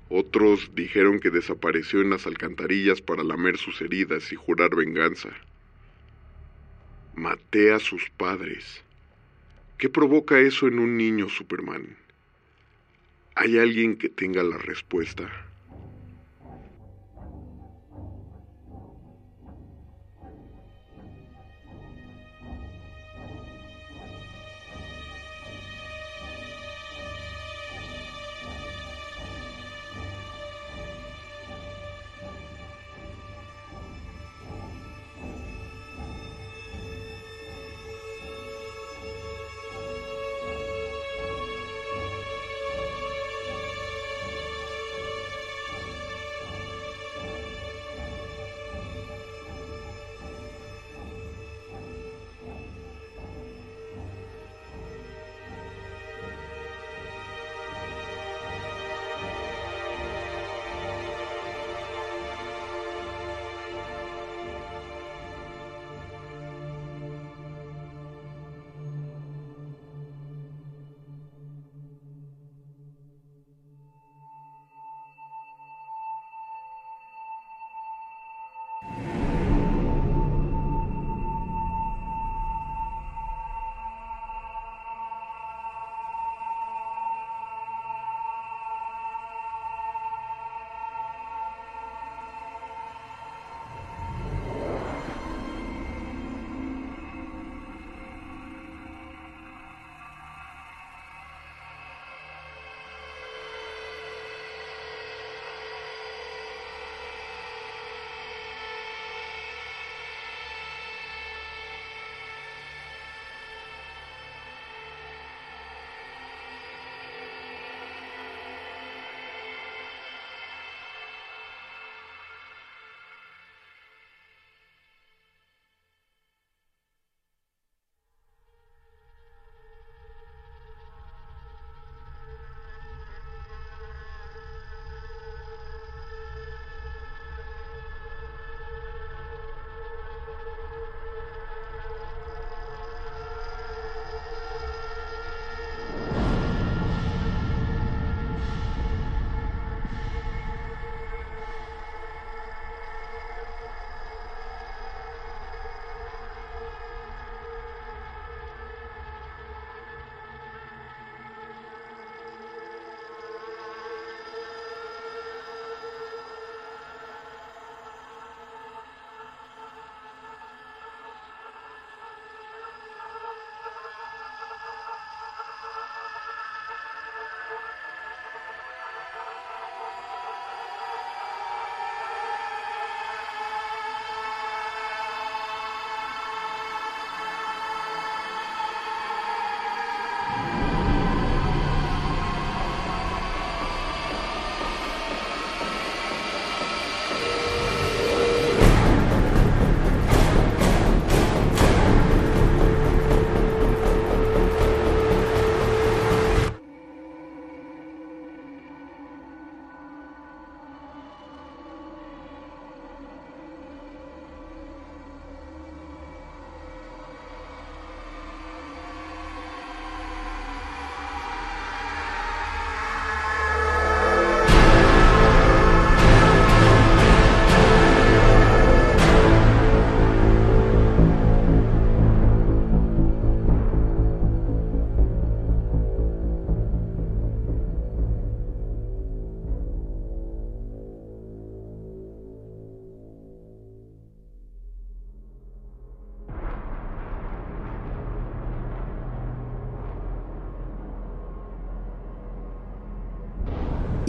otros 0.09 0.73
dijeron 0.75 1.21
que 1.21 1.31
desapareció 1.31 2.01
en 2.01 2.11
las 2.11 2.27
alcantarillas 2.27 3.01
para 3.01 3.23
lamer 3.23 3.57
sus 3.57 3.81
heridas 3.83 4.33
y 4.33 4.35
jurar 4.35 4.75
venganza. 4.75 5.29
Maté 7.15 7.73
a 7.73 7.79
sus 7.79 8.11
padres. 8.11 8.83
¿Qué 9.79 9.89
provoca 9.89 10.41
eso 10.41 10.67
en 10.67 10.81
un 10.81 10.97
niño, 10.97 11.29
Superman? 11.29 12.00
¿Hay 13.43 13.57
alguien 13.57 13.97
que 13.97 14.11
tenga 14.11 14.43
la 14.43 14.59
respuesta? 14.59 15.50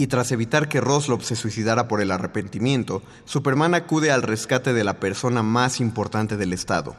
Y 0.02 0.08
tras 0.08 0.32
evitar 0.32 0.68
que 0.68 0.80
Roslop 0.80 1.22
se 1.22 1.36
suicidara 1.36 1.86
por 1.86 2.00
el 2.00 2.10
arrepentimiento, 2.10 3.04
Superman 3.24 3.76
acude 3.76 4.10
al 4.10 4.22
rescate 4.22 4.72
de 4.72 4.82
la 4.82 4.98
persona 4.98 5.44
más 5.44 5.78
importante 5.78 6.36
del 6.36 6.52
Estado. 6.52 6.96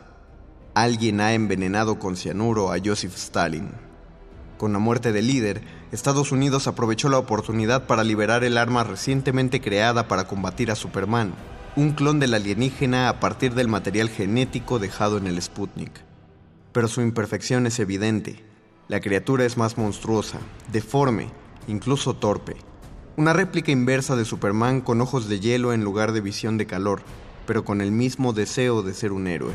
Alguien 0.74 1.20
ha 1.20 1.34
envenenado 1.34 2.00
con 2.00 2.16
cianuro 2.16 2.72
a 2.72 2.78
Joseph 2.82 3.18
Stalin. 3.18 3.72
Con 4.58 4.72
la 4.72 4.80
muerte 4.80 5.12
del 5.12 5.28
líder, 5.28 5.64
Estados 5.92 6.32
Unidos 6.32 6.66
aprovechó 6.68 7.10
la 7.10 7.18
oportunidad 7.18 7.88
para 7.88 8.06
liberar 8.06 8.46
el 8.46 8.58
arma 8.58 8.86
recientemente 8.86 9.60
creada 9.60 10.08
para 10.08 10.26
combatir 10.26 10.72
a 10.72 10.76
Superman, 10.76 11.34
un 11.76 11.92
clon 11.92 12.22
del 12.22 12.34
alienígena 12.34 13.10
a 13.10 13.20
partir 13.20 13.54
del 13.54 13.68
material 13.68 14.08
genético 14.08 14.80
dejado 14.80 15.18
en 15.18 15.28
el 15.28 15.42
Sputnik. 15.42 15.92
Pero 16.72 16.88
su 16.88 17.02
imperfección 17.02 17.68
es 17.68 17.80
evidente. 17.80 18.46
La 18.88 19.02
criatura 19.02 19.44
es 19.44 19.58
más 19.58 19.78
monstruosa, 19.78 20.40
deforme, 20.72 21.28
incluso 21.68 22.14
torpe. 22.14 22.56
Una 23.16 23.32
réplica 23.32 23.72
inversa 23.72 24.16
de 24.16 24.26
Superman 24.26 24.82
con 24.82 25.00
ojos 25.00 25.30
de 25.30 25.40
hielo 25.40 25.72
en 25.72 25.84
lugar 25.84 26.14
de 26.14 26.22
visión 26.22 26.58
de 26.58 26.66
calor, 26.66 27.04
pero 27.46 27.64
con 27.64 27.80
el 27.80 27.92
mismo 27.92 28.34
deseo 28.34 28.82
de 28.82 28.96
ser 28.96 29.12
un 29.12 29.28
héroe. 29.28 29.54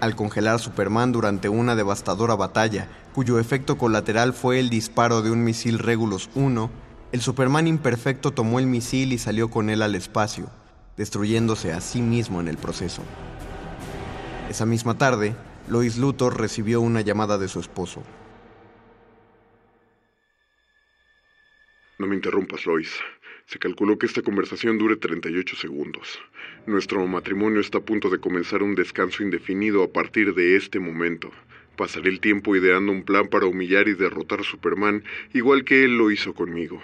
Al 0.00 0.16
congelar 0.16 0.56
a 0.56 0.58
Superman 0.58 1.12
durante 1.12 1.48
una 1.48 1.76
devastadora 1.76 2.34
batalla, 2.34 2.88
cuyo 3.14 3.38
efecto 3.38 3.78
colateral 3.78 4.32
fue 4.32 4.58
el 4.58 4.68
disparo 4.68 5.22
de 5.22 5.30
un 5.30 5.44
misil 5.44 5.78
Regulus 5.78 6.28
1, 6.34 6.70
el 7.12 7.20
Superman 7.20 7.68
imperfecto 7.68 8.32
tomó 8.32 8.58
el 8.58 8.66
misil 8.66 9.12
y 9.12 9.18
salió 9.18 9.48
con 9.48 9.70
él 9.70 9.80
al 9.80 9.94
espacio, 9.94 10.48
destruyéndose 10.96 11.72
a 11.72 11.80
sí 11.80 12.02
mismo 12.02 12.40
en 12.40 12.48
el 12.48 12.56
proceso. 12.56 13.02
Esa 14.48 14.66
misma 14.66 14.98
tarde, 14.98 15.36
Lois 15.68 15.98
Luthor 15.98 16.40
recibió 16.40 16.80
una 16.80 17.00
llamada 17.00 17.38
de 17.38 17.46
su 17.46 17.60
esposo. 17.60 18.02
No 22.00 22.06
me 22.06 22.14
interrumpas, 22.14 22.64
Lois. 22.64 22.98
Se 23.44 23.58
calculó 23.58 23.98
que 23.98 24.06
esta 24.06 24.22
conversación 24.22 24.78
dure 24.78 24.96
38 24.96 25.54
segundos. 25.54 26.18
Nuestro 26.66 27.06
matrimonio 27.06 27.60
está 27.60 27.76
a 27.76 27.84
punto 27.84 28.08
de 28.08 28.18
comenzar 28.18 28.62
un 28.62 28.74
descanso 28.74 29.22
indefinido 29.22 29.82
a 29.82 29.92
partir 29.92 30.32
de 30.32 30.56
este 30.56 30.80
momento. 30.80 31.30
Pasaré 31.76 32.08
el 32.08 32.20
tiempo 32.20 32.56
ideando 32.56 32.90
un 32.90 33.02
plan 33.02 33.28
para 33.28 33.44
humillar 33.44 33.86
y 33.86 33.92
derrotar 33.92 34.40
a 34.40 34.44
Superman, 34.44 35.04
igual 35.34 35.62
que 35.62 35.84
él 35.84 35.98
lo 35.98 36.10
hizo 36.10 36.32
conmigo. 36.32 36.80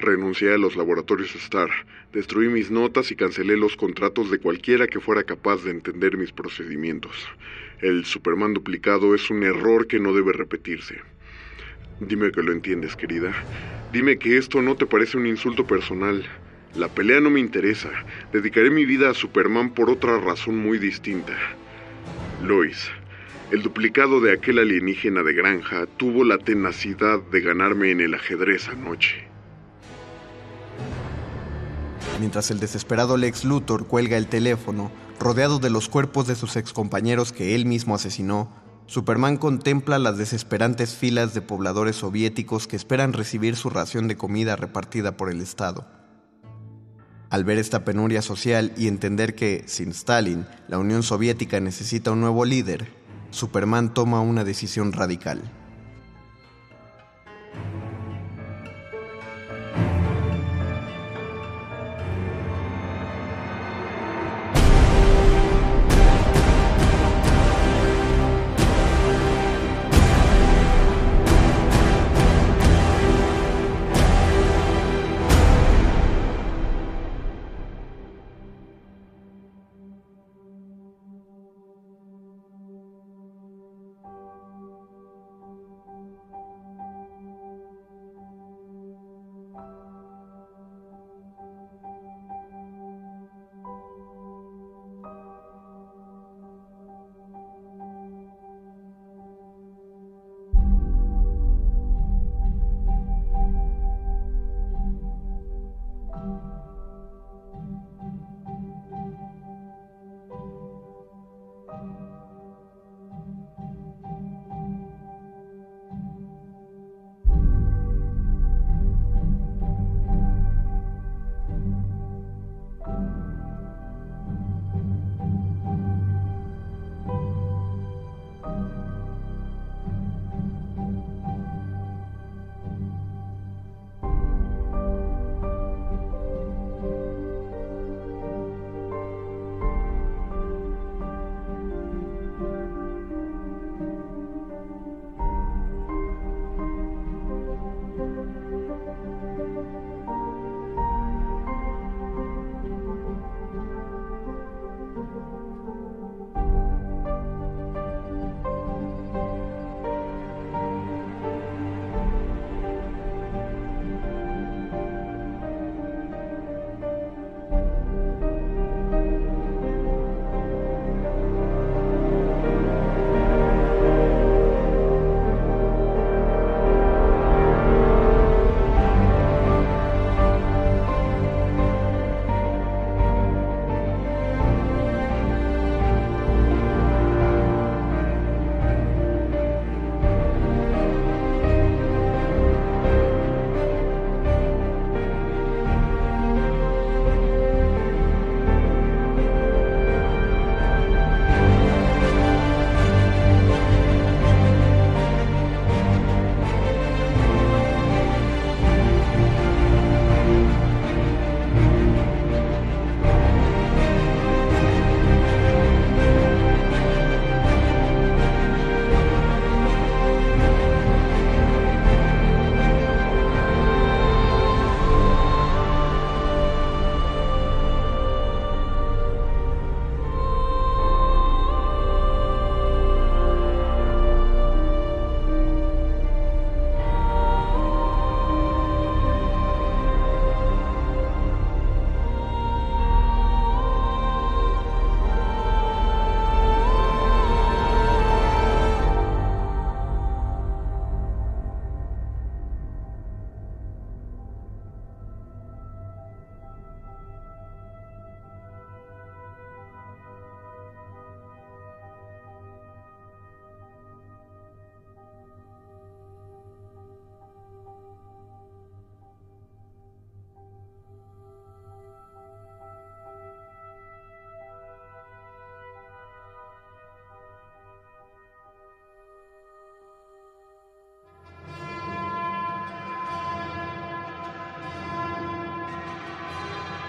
Renuncié 0.00 0.54
a 0.54 0.58
los 0.58 0.74
laboratorios 0.74 1.34
Star, 1.34 1.68
destruí 2.14 2.48
mis 2.48 2.70
notas 2.70 3.10
y 3.10 3.16
cancelé 3.16 3.58
los 3.58 3.76
contratos 3.76 4.30
de 4.30 4.38
cualquiera 4.38 4.86
que 4.86 5.00
fuera 5.00 5.24
capaz 5.24 5.64
de 5.64 5.70
entender 5.70 6.16
mis 6.16 6.32
procedimientos. 6.32 7.28
El 7.82 8.06
Superman 8.06 8.54
duplicado 8.54 9.14
es 9.14 9.28
un 9.28 9.42
error 9.42 9.86
que 9.86 10.00
no 10.00 10.14
debe 10.14 10.32
repetirse. 10.32 11.02
Dime 12.00 12.30
que 12.30 12.42
lo 12.42 12.52
entiendes, 12.52 12.94
querida. 12.94 13.32
Dime 13.92 14.18
que 14.18 14.36
esto 14.36 14.60
no 14.60 14.76
te 14.76 14.84
parece 14.84 15.16
un 15.16 15.26
insulto 15.26 15.66
personal. 15.66 16.24
La 16.74 16.88
pelea 16.88 17.20
no 17.20 17.30
me 17.30 17.40
interesa. 17.40 17.90
Dedicaré 18.32 18.70
mi 18.70 18.84
vida 18.84 19.10
a 19.10 19.14
Superman 19.14 19.70
por 19.70 19.88
otra 19.88 20.18
razón 20.18 20.58
muy 20.58 20.78
distinta. 20.78 21.32
Lois, 22.44 22.90
el 23.50 23.62
duplicado 23.62 24.20
de 24.20 24.32
aquel 24.32 24.58
alienígena 24.58 25.22
de 25.22 25.32
granja 25.32 25.86
tuvo 25.96 26.24
la 26.24 26.36
tenacidad 26.36 27.20
de 27.32 27.40
ganarme 27.40 27.90
en 27.90 28.00
el 28.02 28.12
ajedrez 28.12 28.68
anoche. 28.68 29.24
Mientras 32.20 32.50
el 32.50 32.60
desesperado 32.60 33.16
Lex 33.16 33.44
Luthor 33.44 33.86
cuelga 33.86 34.18
el 34.18 34.26
teléfono, 34.26 34.90
rodeado 35.18 35.58
de 35.58 35.70
los 35.70 35.88
cuerpos 35.88 36.26
de 36.26 36.34
sus 36.34 36.56
excompañeros 36.56 37.32
que 37.32 37.54
él 37.54 37.64
mismo 37.66 37.94
asesinó, 37.94 38.52
Superman 38.86 39.36
contempla 39.36 39.98
las 39.98 40.16
desesperantes 40.16 40.94
filas 40.94 41.34
de 41.34 41.42
pobladores 41.42 41.96
soviéticos 41.96 42.68
que 42.68 42.76
esperan 42.76 43.12
recibir 43.12 43.56
su 43.56 43.68
ración 43.68 44.06
de 44.06 44.16
comida 44.16 44.54
repartida 44.54 45.16
por 45.16 45.28
el 45.28 45.40
Estado. 45.40 45.86
Al 47.28 47.42
ver 47.42 47.58
esta 47.58 47.84
penuria 47.84 48.22
social 48.22 48.72
y 48.76 48.86
entender 48.86 49.34
que, 49.34 49.64
sin 49.66 49.90
Stalin, 49.90 50.46
la 50.68 50.78
Unión 50.78 51.02
Soviética 51.02 51.58
necesita 51.58 52.12
un 52.12 52.20
nuevo 52.20 52.44
líder, 52.44 52.86
Superman 53.30 53.92
toma 53.92 54.20
una 54.20 54.44
decisión 54.44 54.92
radical. 54.92 55.42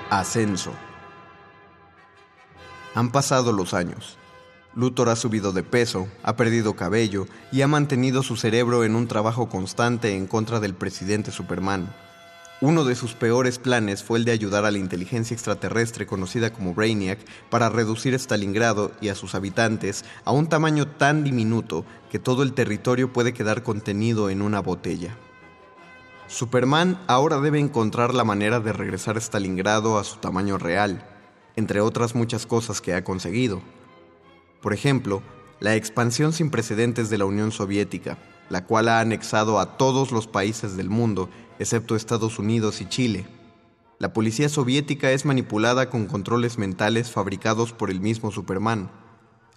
Ascenso. 0.10 0.72
Han 2.96 3.12
pasado 3.12 3.52
los 3.52 3.74
años. 3.74 4.18
Luthor 4.74 5.10
ha 5.10 5.18
subido 5.18 5.52
de 5.52 5.64
peso, 5.64 6.08
ha 6.24 6.38
perdido 6.38 6.76
cabello 6.76 7.28
y 7.52 7.62
ha 7.62 7.68
mantenido 7.68 8.24
su 8.24 8.38
cerebro 8.38 8.86
en 8.86 8.96
un 8.96 9.08
trabajo 9.08 9.50
constante 9.50 10.16
en 10.16 10.28
contra 10.28 10.62
del 10.62 10.76
presidente 10.76 11.32
Superman. 11.32 11.94
Uno 12.62 12.86
de 12.86 12.96
sus 12.96 13.16
peores 13.16 13.60
planes 13.60 14.02
fue 14.02 14.18
el 14.18 14.26
de 14.26 14.32
ayudar 14.32 14.66
a 14.66 14.72
la 14.72 14.78
inteligencia 14.78 15.36
extraterrestre 15.36 16.08
conocida 16.08 16.54
como 16.54 16.74
Brainiac 16.74 17.20
para 17.50 17.70
reducir 17.70 18.14
Stalingrado 18.14 18.94
y 19.02 19.10
a 19.10 19.16
sus 19.16 19.36
habitantes 19.36 20.06
a 20.24 20.32
un 20.32 20.48
tamaño 20.48 20.88
tan 20.88 21.24
diminuto 21.24 21.86
que 22.10 22.18
todo 22.18 22.44
el 22.44 22.54
territorio 22.54 23.12
puede 23.12 23.34
quedar 23.34 23.62
contenido 23.62 24.30
en 24.30 24.42
una 24.42 24.62
botella. 24.62 25.18
Superman 26.28 27.00
ahora 27.08 27.40
debe 27.40 27.58
encontrar 27.60 28.14
la 28.14 28.26
manera 28.26 28.60
de 28.60 28.74
regresar 28.74 29.16
Stalingrado 29.18 29.98
a 29.98 30.04
su 30.04 30.18
tamaño 30.18 30.58
real, 30.58 31.08
entre 31.56 31.80
otras 31.80 32.16
muchas 32.16 32.46
cosas 32.46 32.82
que 32.82 32.94
ha 32.94 33.06
conseguido. 33.06 33.62
Por 34.62 34.74
ejemplo, 34.74 35.24
la 35.62 35.76
expansión 35.76 36.34
sin 36.34 36.52
precedentes 36.52 37.10
de 37.10 37.18
la 37.18 37.26
Unión 37.26 37.54
Soviética, 37.54 38.18
la 38.50 38.66
cual 38.66 38.90
ha 38.90 39.00
anexado 39.00 39.58
a 39.58 39.78
todos 39.78 40.12
los 40.12 40.28
países 40.28 40.76
del 40.76 40.90
mundo 40.90 41.30
excepto 41.60 41.96
Estados 41.96 42.40
Unidos 42.40 42.82
y 42.82 42.90
Chile. 42.90 43.26
La 43.98 44.12
policía 44.12 44.50
soviética 44.50 45.12
es 45.12 45.26
manipulada 45.26 45.90
con 45.90 46.08
controles 46.08 46.58
mentales 46.58 47.10
fabricados 47.10 47.72
por 47.72 47.90
el 47.90 48.02
mismo 48.02 48.32
Superman. 48.32 48.92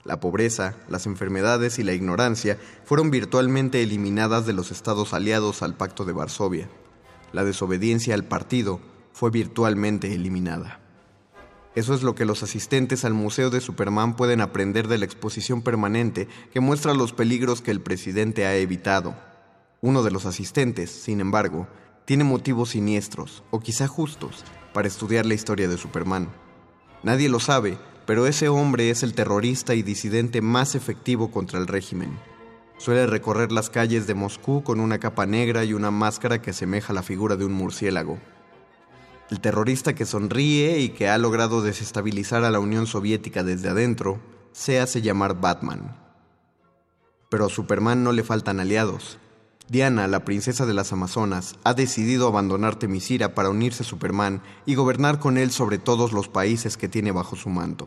La 0.04 0.18
pobreza, 0.18 0.76
las 0.88 1.06
enfermedades 1.06 1.78
y 1.78 1.82
la 1.82 1.92
ignorancia 1.92 2.58
fueron 2.84 3.10
virtualmente 3.10 3.82
eliminadas 3.82 4.46
de 4.46 4.54
los 4.54 4.70
estados 4.70 5.12
aliados 5.12 5.62
al 5.62 5.74
Pacto 5.74 6.04
de 6.04 6.12
Varsovia. 6.12 6.68
La 7.32 7.44
desobediencia 7.44 8.14
al 8.14 8.24
partido 8.24 8.80
fue 9.12 9.30
virtualmente 9.30 10.14
eliminada. 10.14 10.80
Eso 11.74 11.94
es 11.94 12.02
lo 12.02 12.14
que 12.14 12.24
los 12.24 12.42
asistentes 12.42 13.04
al 13.04 13.14
Museo 13.14 13.50
de 13.50 13.60
Superman 13.60 14.16
pueden 14.16 14.40
aprender 14.40 14.88
de 14.88 14.98
la 14.98 15.04
exposición 15.04 15.62
permanente 15.62 16.26
que 16.52 16.60
muestra 16.60 16.94
los 16.94 17.12
peligros 17.12 17.62
que 17.62 17.70
el 17.70 17.80
presidente 17.80 18.46
ha 18.46 18.56
evitado. 18.56 19.14
Uno 19.80 20.02
de 20.02 20.10
los 20.10 20.26
asistentes, 20.26 20.90
sin 20.90 21.20
embargo, 21.20 21.68
tiene 22.06 22.24
motivos 22.24 22.70
siniestros, 22.70 23.44
o 23.50 23.60
quizá 23.60 23.86
justos, 23.86 24.44
para 24.72 24.88
estudiar 24.88 25.26
la 25.26 25.34
historia 25.34 25.68
de 25.68 25.78
Superman. 25.78 26.28
Nadie 27.04 27.28
lo 27.28 27.38
sabe, 27.38 27.78
pero 28.10 28.26
ese 28.26 28.48
hombre 28.48 28.90
es 28.90 29.04
el 29.04 29.14
terrorista 29.14 29.76
y 29.76 29.84
disidente 29.84 30.42
más 30.42 30.74
efectivo 30.74 31.30
contra 31.30 31.60
el 31.60 31.68
régimen. 31.68 32.18
Suele 32.76 33.06
recorrer 33.06 33.52
las 33.52 33.70
calles 33.70 34.08
de 34.08 34.14
Moscú 34.14 34.64
con 34.64 34.80
una 34.80 34.98
capa 34.98 35.26
negra 35.26 35.62
y 35.62 35.74
una 35.74 35.92
máscara 35.92 36.42
que 36.42 36.50
asemeja 36.50 36.92
la 36.92 37.04
figura 37.04 37.36
de 37.36 37.44
un 37.44 37.52
murciélago. 37.52 38.18
El 39.30 39.38
terrorista 39.38 39.94
que 39.94 40.06
sonríe 40.06 40.80
y 40.80 40.88
que 40.88 41.08
ha 41.08 41.18
logrado 41.18 41.62
desestabilizar 41.62 42.42
a 42.42 42.50
la 42.50 42.58
Unión 42.58 42.88
Soviética 42.88 43.44
desde 43.44 43.68
adentro 43.68 44.18
se 44.50 44.80
hace 44.80 45.02
llamar 45.02 45.40
Batman. 45.40 45.96
Pero 47.28 47.46
a 47.46 47.48
Superman 47.48 48.02
no 48.02 48.10
le 48.10 48.24
faltan 48.24 48.58
aliados. 48.58 49.20
Diana, 49.70 50.08
la 50.08 50.24
princesa 50.24 50.66
de 50.66 50.74
las 50.74 50.92
Amazonas, 50.92 51.54
ha 51.62 51.74
decidido 51.74 52.26
abandonar 52.26 52.74
Temisira 52.74 53.36
para 53.36 53.50
unirse 53.50 53.84
a 53.84 53.86
Superman 53.86 54.42
y 54.66 54.74
gobernar 54.74 55.20
con 55.20 55.38
él 55.38 55.52
sobre 55.52 55.78
todos 55.78 56.10
los 56.10 56.26
países 56.26 56.76
que 56.76 56.88
tiene 56.88 57.12
bajo 57.12 57.36
su 57.36 57.50
manto. 57.50 57.86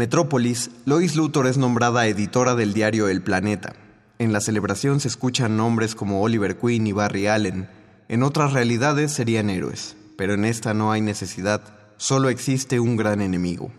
Metrópolis, 0.00 0.70
Lois 0.86 1.14
Luthor 1.14 1.46
es 1.46 1.58
nombrada 1.58 2.06
editora 2.06 2.54
del 2.54 2.72
diario 2.72 3.08
El 3.08 3.20
Planeta. 3.20 3.74
En 4.18 4.32
la 4.32 4.40
celebración 4.40 4.98
se 4.98 5.08
escuchan 5.08 5.58
nombres 5.58 5.94
como 5.94 6.22
Oliver 6.22 6.56
Queen 6.56 6.86
y 6.86 6.92
Barry 6.92 7.26
Allen. 7.26 7.68
En 8.08 8.22
otras 8.22 8.54
realidades 8.54 9.12
serían 9.12 9.50
héroes, 9.50 9.98
pero 10.16 10.32
en 10.32 10.46
esta 10.46 10.72
no 10.72 10.90
hay 10.90 11.02
necesidad, 11.02 11.60
solo 11.98 12.30
existe 12.30 12.80
un 12.80 12.96
gran 12.96 13.20
enemigo. 13.20 13.72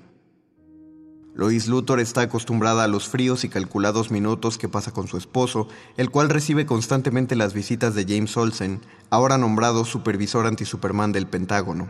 Lois 1.33 1.67
Luthor 1.67 1.99
está 1.99 2.21
acostumbrada 2.21 2.83
a 2.83 2.87
los 2.87 3.09
fríos 3.09 3.43
y 3.43 3.49
calculados 3.49 4.11
minutos 4.11 4.59
que 4.59 4.69
pasa 4.69 4.91
con 4.91 5.07
su 5.07 5.17
esposo, 5.17 5.69
el 5.97 6.11
cual 6.11 6.29
recibe 6.29 6.67
constantemente 6.67 7.35
las 7.35 7.55
visitas 7.55 7.95
de 7.95 8.05
James 8.07 8.37
Olsen, 8.37 8.81
ahora 9.09 9.39
nombrado 9.39 9.85
supervisor 9.85 10.45
anti-Superman 10.45 11.13
del 11.13 11.25
Pentágono. 11.25 11.89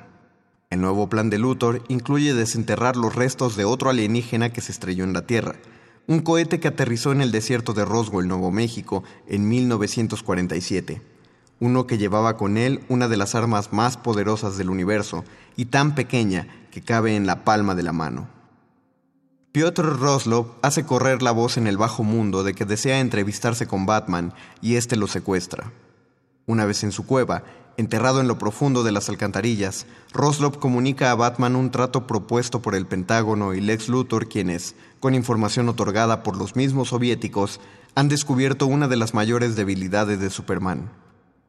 El 0.72 0.80
nuevo 0.80 1.10
plan 1.10 1.30
de 1.30 1.38
Luthor 1.38 1.84
incluye 1.90 2.34
desenterrar 2.34 2.96
los 2.96 3.14
restos 3.14 3.58
de 3.58 3.66
otro 3.66 3.90
alienígena 3.90 4.54
que 4.54 4.62
se 4.62 4.72
estrelló 4.72 5.04
en 5.04 5.12
la 5.12 5.28
Tierra, 5.28 5.56
un 6.08 6.22
cohete 6.22 6.62
que 6.62 6.70
aterrizó 6.70 7.12
en 7.12 7.20
el 7.20 7.34
desierto 7.34 7.74
de 7.74 7.84
Roswell, 7.84 8.30
Nuevo 8.30 8.52
México, 8.52 9.04
en 9.28 9.50
1947, 9.50 11.02
uno 11.60 11.88
que 11.88 11.98
llevaba 11.98 12.38
con 12.38 12.58
él 12.58 12.86
una 12.88 13.10
de 13.10 13.18
las 13.18 13.36
armas 13.36 13.74
más 13.74 13.98
poderosas 13.98 14.58
del 14.58 14.70
universo 14.70 15.26
y 15.58 15.66
tan 15.66 15.94
pequeña 15.94 16.48
que 16.72 16.82
cabe 16.82 17.18
en 17.18 17.28
la 17.28 17.44
palma 17.44 17.76
de 17.76 17.84
la 17.84 17.92
mano. 17.92 18.30
Piotr 19.52 20.00
Roslov 20.00 20.54
hace 20.62 20.86
correr 20.86 21.22
la 21.22 21.32
voz 21.32 21.58
en 21.58 21.68
el 21.68 21.76
bajo 21.76 22.06
mundo 22.06 22.46
de 22.46 22.54
que 22.54 22.64
desea 22.64 23.02
entrevistarse 23.02 23.68
con 23.68 23.86
Batman 23.86 24.34
y 24.62 24.76
éste 24.76 24.96
lo 24.96 25.08
secuestra. 25.08 25.70
Una 26.46 26.64
vez 26.64 26.86
en 26.86 26.94
su 26.94 27.06
cueva, 27.06 27.44
Enterrado 27.78 28.20
en 28.20 28.28
lo 28.28 28.38
profundo 28.38 28.84
de 28.84 28.92
las 28.92 29.10
alcantarillas, 29.10 29.86
Roslov 30.14 30.60
comunica 30.60 31.10
a 31.10 31.16
Batman 31.16 31.56
un 31.56 31.72
trato 31.72 32.06
propuesto 32.06 32.62
por 32.62 32.76
el 32.76 32.86
Pentágono 32.86 33.54
y 33.54 33.62
Lex 33.62 33.88
Luthor, 33.88 34.28
quienes, 34.28 34.76
con 35.00 35.16
información 35.16 35.70
otorgada 35.70 36.22
por 36.22 36.36
los 36.38 36.56
mismos 36.56 36.90
soviéticos, 36.90 37.60
han 37.96 38.10
descubierto 38.10 38.68
una 38.68 38.88
de 38.88 38.98
las 38.98 39.14
mayores 39.14 39.56
debilidades 39.56 40.20
de 40.20 40.30
Superman. 40.30 40.92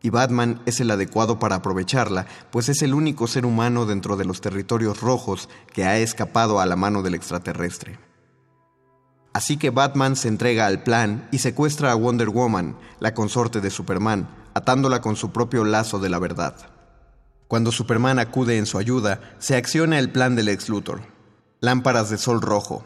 Y 0.01 0.11
Batman 0.11 0.61
es 0.67 0.81
el 0.81 0.91
adecuado 0.91 1.39
para 1.39 1.57
aprovecharla, 1.57 2.27
pues 2.51 2.69
es 2.69 2.83
el 2.83 2.95
único 2.95 3.27
ser 3.27 3.45
humano 3.45 3.87
dentro 3.87 4.17
de 4.17 4.25
los 4.25 4.41
territorios 4.41 5.01
rojos 5.01 5.49
que 5.73 5.85
ha 5.85 5.99
escapado 5.99 6.61
a 6.61 6.67
la 6.67 6.77
mano 6.77 7.03
del 7.03 7.15
extraterrestre. 7.15 7.99
Así 9.33 9.57
que 9.57 9.71
Batman 9.71 10.17
se 10.17 10.29
entrega 10.29 10.67
al 10.67 10.83
plan 10.83 11.29
y 11.31 11.39
secuestra 11.39 11.93
a 11.93 11.95
Wonder 11.95 12.29
Woman, 12.29 12.77
la 13.01 13.15
consorte 13.15 13.61
de 13.61 13.71
Superman, 13.71 14.29
atándola 14.55 15.01
con 15.01 15.17
su 15.17 15.33
propio 15.33 15.65
lazo 15.65 15.99
de 15.99 16.09
la 16.09 16.19
verdad. 16.19 16.55
Cuando 17.49 17.71
Superman 17.71 18.19
acude 18.19 18.57
en 18.57 18.65
su 18.67 18.79
ayuda, 18.79 19.21
se 19.39 19.57
acciona 19.57 19.99
el 19.99 20.11
plan 20.11 20.37
del 20.37 20.49
ex 20.49 20.69
Luthor. 20.71 21.03
Lámparas 21.61 22.09
de 22.09 22.17
sol 22.17 22.41
rojo. 22.41 22.83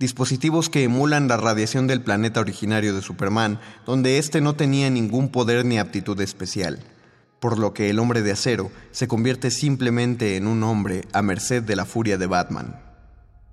Dispositivos 0.00 0.68
que 0.68 0.82
emulan 0.82 1.28
la 1.28 1.36
radiación 1.36 1.86
del 1.86 2.02
planeta 2.02 2.40
originario 2.40 2.96
de 2.96 3.02
Superman, 3.02 3.60
donde 3.86 4.18
éste 4.18 4.40
no 4.40 4.56
tenía 4.56 4.90
ningún 4.90 5.28
poder 5.30 5.64
ni 5.64 5.78
aptitud 5.78 6.20
especial. 6.20 6.80
Por 7.38 7.58
lo 7.58 7.72
que 7.72 7.90
el 7.90 8.00
hombre 8.00 8.22
de 8.22 8.32
acero 8.32 8.72
se 8.90 9.06
convierte 9.06 9.52
simplemente 9.52 10.36
en 10.36 10.48
un 10.48 10.64
hombre 10.64 11.06
a 11.12 11.22
merced 11.22 11.62
de 11.62 11.76
la 11.76 11.84
furia 11.84 12.18
de 12.18 12.26
Batman. 12.26 12.81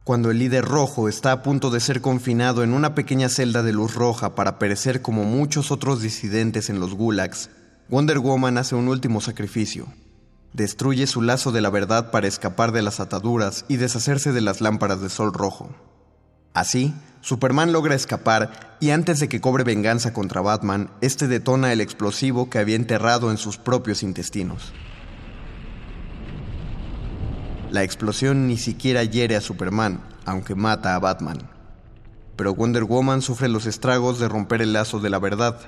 Cuando 0.10 0.32
el 0.32 0.40
líder 0.40 0.66
rojo 0.66 1.08
está 1.08 1.32
a 1.32 1.44
punto 1.44 1.70
de 1.70 1.80
ser 1.80 2.02
confinado 2.02 2.64
en 2.64 2.74
una 2.74 2.96
pequeña 2.96 3.30
celda 3.30 3.62
de 3.62 3.74
luz 3.74 3.94
roja 3.94 4.34
para 4.34 4.58
perecer 4.58 5.04
como 5.04 5.24
muchos 5.24 5.70
otros 5.70 6.02
disidentes 6.02 6.72
en 6.72 6.80
los 6.80 6.96
gulags, 6.96 7.52
Wonder 7.90 8.18
Woman 8.18 8.58
hace 8.58 8.74
un 8.74 8.88
último 8.88 9.22
sacrificio. 9.22 9.86
Destruye 10.52 11.06
su 11.06 11.22
lazo 11.22 11.52
de 11.52 11.62
la 11.62 11.70
verdad 11.70 12.10
para 12.10 12.28
escapar 12.28 12.72
de 12.72 12.82
las 12.82 13.00
ataduras 13.00 13.66
y 13.68 13.78
deshacerse 13.78 14.32
de 14.34 14.42
las 14.42 14.62
lámparas 14.62 15.00
de 15.00 15.10
sol 15.10 15.32
rojo. 15.32 15.70
Así, 16.56 16.96
Superman 17.22 17.72
logra 17.72 17.94
escapar 17.94 18.78
y 18.80 18.90
antes 18.90 19.20
de 19.20 19.30
que 19.30 19.42
cobre 19.42 19.64
venganza 19.64 20.12
contra 20.12 20.42
Batman, 20.42 20.90
este 21.02 21.28
detona 21.28 21.72
el 21.72 21.82
explosivo 21.82 22.50
que 22.50 22.58
había 22.58 22.78
enterrado 22.78 23.30
en 23.30 23.38
sus 23.38 23.58
propios 23.58 24.02
intestinos. 24.02 24.74
La 27.72 27.84
explosión 27.84 28.48
ni 28.48 28.58
siquiera 28.58 29.04
hiere 29.04 29.36
a 29.36 29.42
Superman, 29.42 30.02
aunque 30.26 30.56
mata 30.56 30.96
a 30.96 31.00
Batman. 31.00 31.38
Pero 32.36 32.56
Wonder 32.56 32.84
Woman 32.84 33.22
sufre 33.22 33.48
los 33.48 33.68
estragos 33.68 34.18
de 34.18 34.28
romper 34.28 34.64
el 34.64 34.74
lazo 34.74 35.00
de 35.00 35.12
la 35.12 35.20
verdad. 35.20 35.60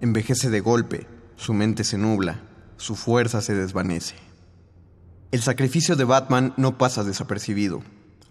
Envejece 0.00 0.48
de 0.50 0.60
golpe, 0.60 1.08
su 1.36 1.52
mente 1.52 1.82
se 1.82 1.98
nubla, 1.98 2.40
su 2.76 2.94
fuerza 2.94 3.40
se 3.40 3.52
desvanece. 3.54 4.14
El 5.32 5.42
sacrificio 5.42 5.96
de 5.96 6.04
Batman 6.04 6.54
no 6.56 6.78
pasa 6.78 7.02
desapercibido. 7.02 7.82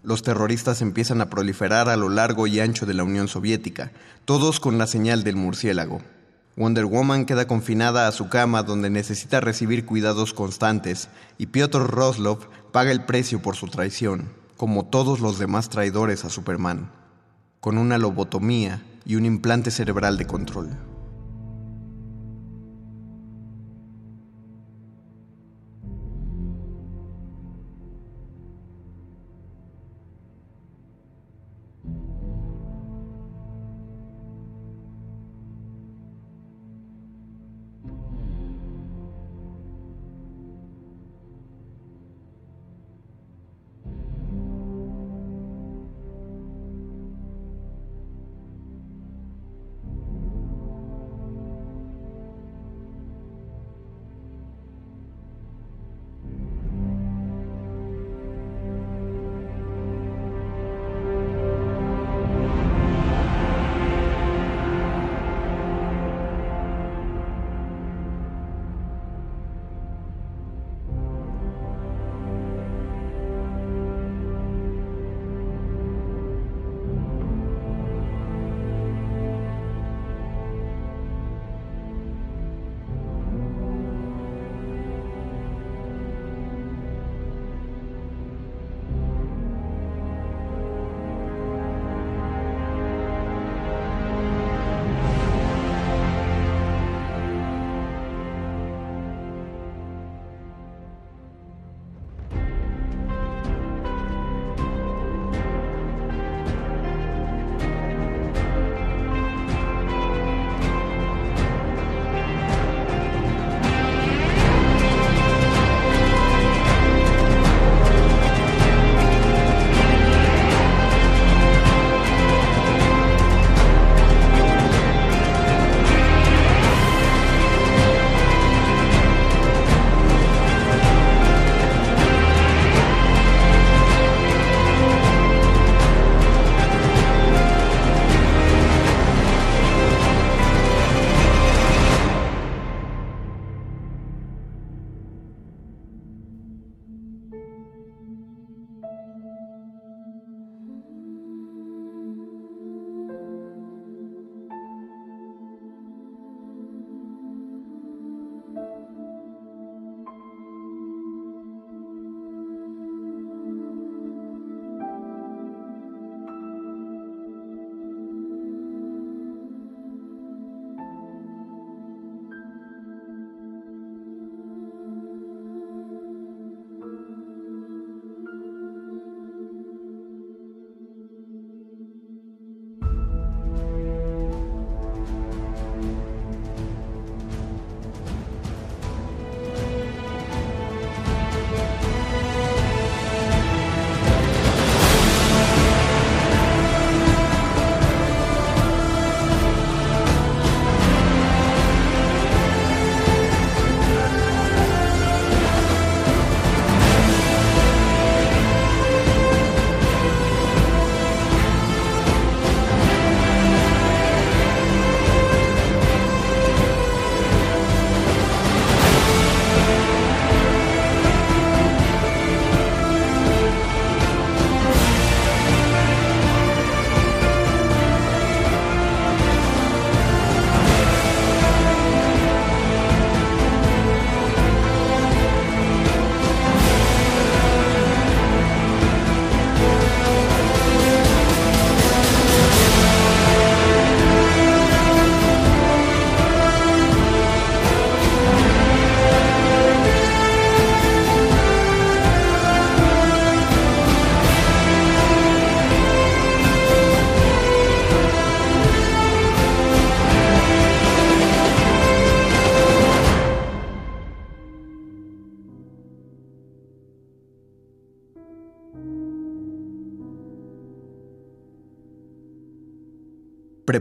Los 0.02 0.24
terroristas 0.24 0.82
empiezan 0.82 1.20
a 1.20 1.30
proliferar 1.30 1.90
a 1.90 1.98
lo 1.98 2.08
largo 2.08 2.48
y 2.48 2.62
ancho 2.62 2.86
de 2.86 2.94
la 2.94 3.04
Unión 3.04 3.28
Soviética, 3.28 3.92
todos 4.24 4.62
con 4.62 4.78
la 4.78 4.88
señal 4.88 5.26
del 5.26 5.36
murciélago. 5.36 6.02
Wonder 6.56 6.86
Woman 6.86 7.26
queda 7.26 7.48
confinada 7.48 8.08
a 8.08 8.12
su 8.12 8.30
cama 8.30 8.64
donde 8.64 8.90
necesita 8.90 9.42
recibir 9.42 9.86
cuidados 9.86 10.34
constantes 10.34 11.10
y 11.38 11.48
Piotr 11.48 11.88
Roslov 11.88 12.50
paga 12.72 12.92
el 12.92 13.06
precio 13.06 13.42
por 13.42 13.56
su 13.56 13.68
traición, 13.68 14.30
como 14.58 14.86
todos 14.86 15.20
los 15.20 15.40
demás 15.40 15.70
traidores 15.70 16.26
a 16.26 16.30
Superman. 16.30 16.92
Con 17.60 17.78
una 17.78 17.98
lobotomía, 17.98 18.84
y 19.06 19.16
un 19.16 19.26
implante 19.26 19.72
cerebral 19.72 20.18
de 20.18 20.28
control. 20.28 20.93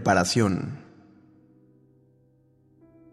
Preparación. 0.02 0.80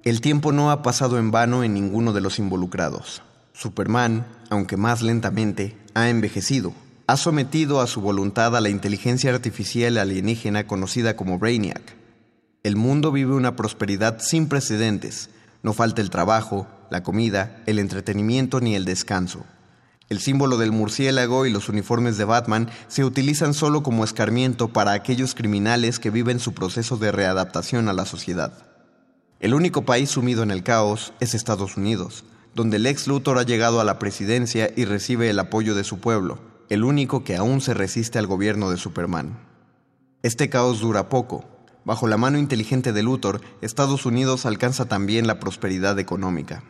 El 0.04 0.22
tiempo 0.22 0.52
no 0.52 0.72
ha 0.72 0.82
pasado 0.82 1.20
en 1.20 1.30
vano 1.30 1.64
en 1.64 1.76
ninguno 1.76 2.14
de 2.14 2.22
los 2.22 2.40
involucrados. 2.40 3.22
Superman, 3.54 4.26
aunque 4.50 4.76
más 4.76 5.04
lentamente, 5.04 5.78
ha 5.94 6.10
envejecido. 6.10 6.74
Ha 7.06 7.16
sometido 7.16 7.80
a 7.80 7.86
su 7.86 8.02
voluntad 8.02 8.58
a 8.58 8.60
la 8.60 8.70
inteligencia 8.70 9.32
artificial 9.32 10.00
alienígena 10.00 10.66
conocida 10.66 11.16
como 11.16 11.38
Brainiac. 11.38 11.96
El 12.64 12.76
mundo 12.76 13.12
vive 13.12 13.36
una 13.36 13.56
prosperidad 13.56 14.18
sin 14.20 14.50
precedentes. 14.50 15.30
No 15.62 15.74
falta 15.74 16.02
el 16.02 16.10
trabajo, 16.10 16.66
la 16.90 17.04
comida, 17.04 17.62
el 17.68 17.78
entretenimiento 17.78 18.62
ni 18.62 18.74
el 18.74 18.86
descanso. 18.86 19.46
El 20.10 20.20
símbolo 20.20 20.58
del 20.58 20.72
murciélago 20.72 21.46
y 21.46 21.52
los 21.52 21.70
uniformes 21.70 22.18
de 22.18 22.26
Batman 22.26 22.70
se 22.88 23.06
utilizan 23.06 23.54
solo 23.54 23.84
como 23.84 24.04
escarmiento 24.04 24.70
para 24.70 24.94
aquellos 24.94 25.36
criminales 25.36 26.00
que 26.00 26.10
viven 26.10 26.40
su 26.40 26.54
proceso 26.54 26.98
de 26.98 27.12
readaptación 27.12 27.88
a 27.90 27.94
la 27.94 28.06
sociedad. 28.06 28.66
El 29.40 29.54
único 29.54 29.86
país 29.86 30.10
sumido 30.10 30.42
en 30.42 30.50
el 30.50 30.64
caos 30.64 31.14
es 31.20 31.36
Estados 31.36 31.78
Unidos, 31.78 32.26
donde 32.56 32.78
el 32.78 32.88
ex 32.88 33.08
Luthor 33.08 33.38
ha 33.38 33.44
llegado 33.44 33.80
a 33.80 33.84
la 33.84 34.00
presidencia 34.00 34.72
y 34.76 34.86
recibe 34.86 35.30
el 35.30 35.38
apoyo 35.38 35.76
de 35.76 35.84
su 35.84 36.00
pueblo, 36.00 36.40
el 36.70 36.84
único 36.84 37.24
que 37.24 37.36
aún 37.36 37.62
se 37.62 37.76
resiste 37.76 38.18
al 38.18 38.26
gobierno 38.26 38.72
de 38.72 38.78
Superman. 38.78 39.38
Este 40.24 40.50
caos 40.50 40.80
dura 40.80 41.08
poco. 41.08 41.46
Bajo 41.86 42.08
la 42.08 42.18
mano 42.18 42.40
inteligente 42.40 42.94
de 42.94 43.04
Luthor, 43.04 43.42
Estados 43.62 44.06
Unidos 44.06 44.48
alcanza 44.48 44.86
también 44.86 45.28
la 45.28 45.40
prosperidad 45.40 46.00
económica. 46.00 46.64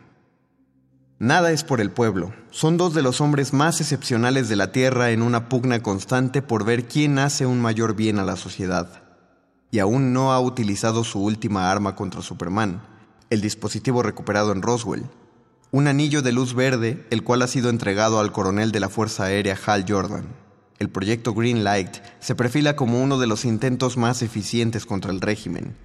Nada 1.22 1.52
es 1.52 1.64
por 1.64 1.82
el 1.82 1.90
pueblo. 1.90 2.32
Son 2.50 2.78
dos 2.78 2.94
de 2.94 3.02
los 3.02 3.20
hombres 3.20 3.52
más 3.52 3.82
excepcionales 3.82 4.48
de 4.48 4.56
la 4.56 4.72
Tierra 4.72 5.10
en 5.10 5.20
una 5.20 5.50
pugna 5.50 5.82
constante 5.82 6.40
por 6.40 6.64
ver 6.64 6.88
quién 6.88 7.18
hace 7.18 7.44
un 7.44 7.60
mayor 7.60 7.94
bien 7.94 8.18
a 8.18 8.24
la 8.24 8.36
sociedad. 8.36 9.02
Y 9.70 9.80
aún 9.80 10.14
no 10.14 10.32
ha 10.32 10.40
utilizado 10.40 11.04
su 11.04 11.22
última 11.22 11.70
arma 11.70 11.94
contra 11.94 12.22
Superman, 12.22 12.80
el 13.28 13.42
dispositivo 13.42 14.02
recuperado 14.02 14.50
en 14.52 14.62
Roswell. 14.62 15.04
Un 15.70 15.88
anillo 15.88 16.22
de 16.22 16.32
luz 16.32 16.54
verde, 16.54 17.06
el 17.10 17.22
cual 17.22 17.42
ha 17.42 17.48
sido 17.48 17.68
entregado 17.68 18.18
al 18.18 18.32
coronel 18.32 18.72
de 18.72 18.80
la 18.80 18.88
Fuerza 18.88 19.24
Aérea 19.24 19.58
Hal 19.66 19.84
Jordan. 19.86 20.24
El 20.78 20.88
proyecto 20.88 21.34
Green 21.34 21.64
Light 21.64 21.98
se 22.20 22.34
perfila 22.34 22.76
como 22.76 23.02
uno 23.02 23.18
de 23.18 23.26
los 23.26 23.44
intentos 23.44 23.98
más 23.98 24.22
eficientes 24.22 24.86
contra 24.86 25.12
el 25.12 25.20
régimen. 25.20 25.76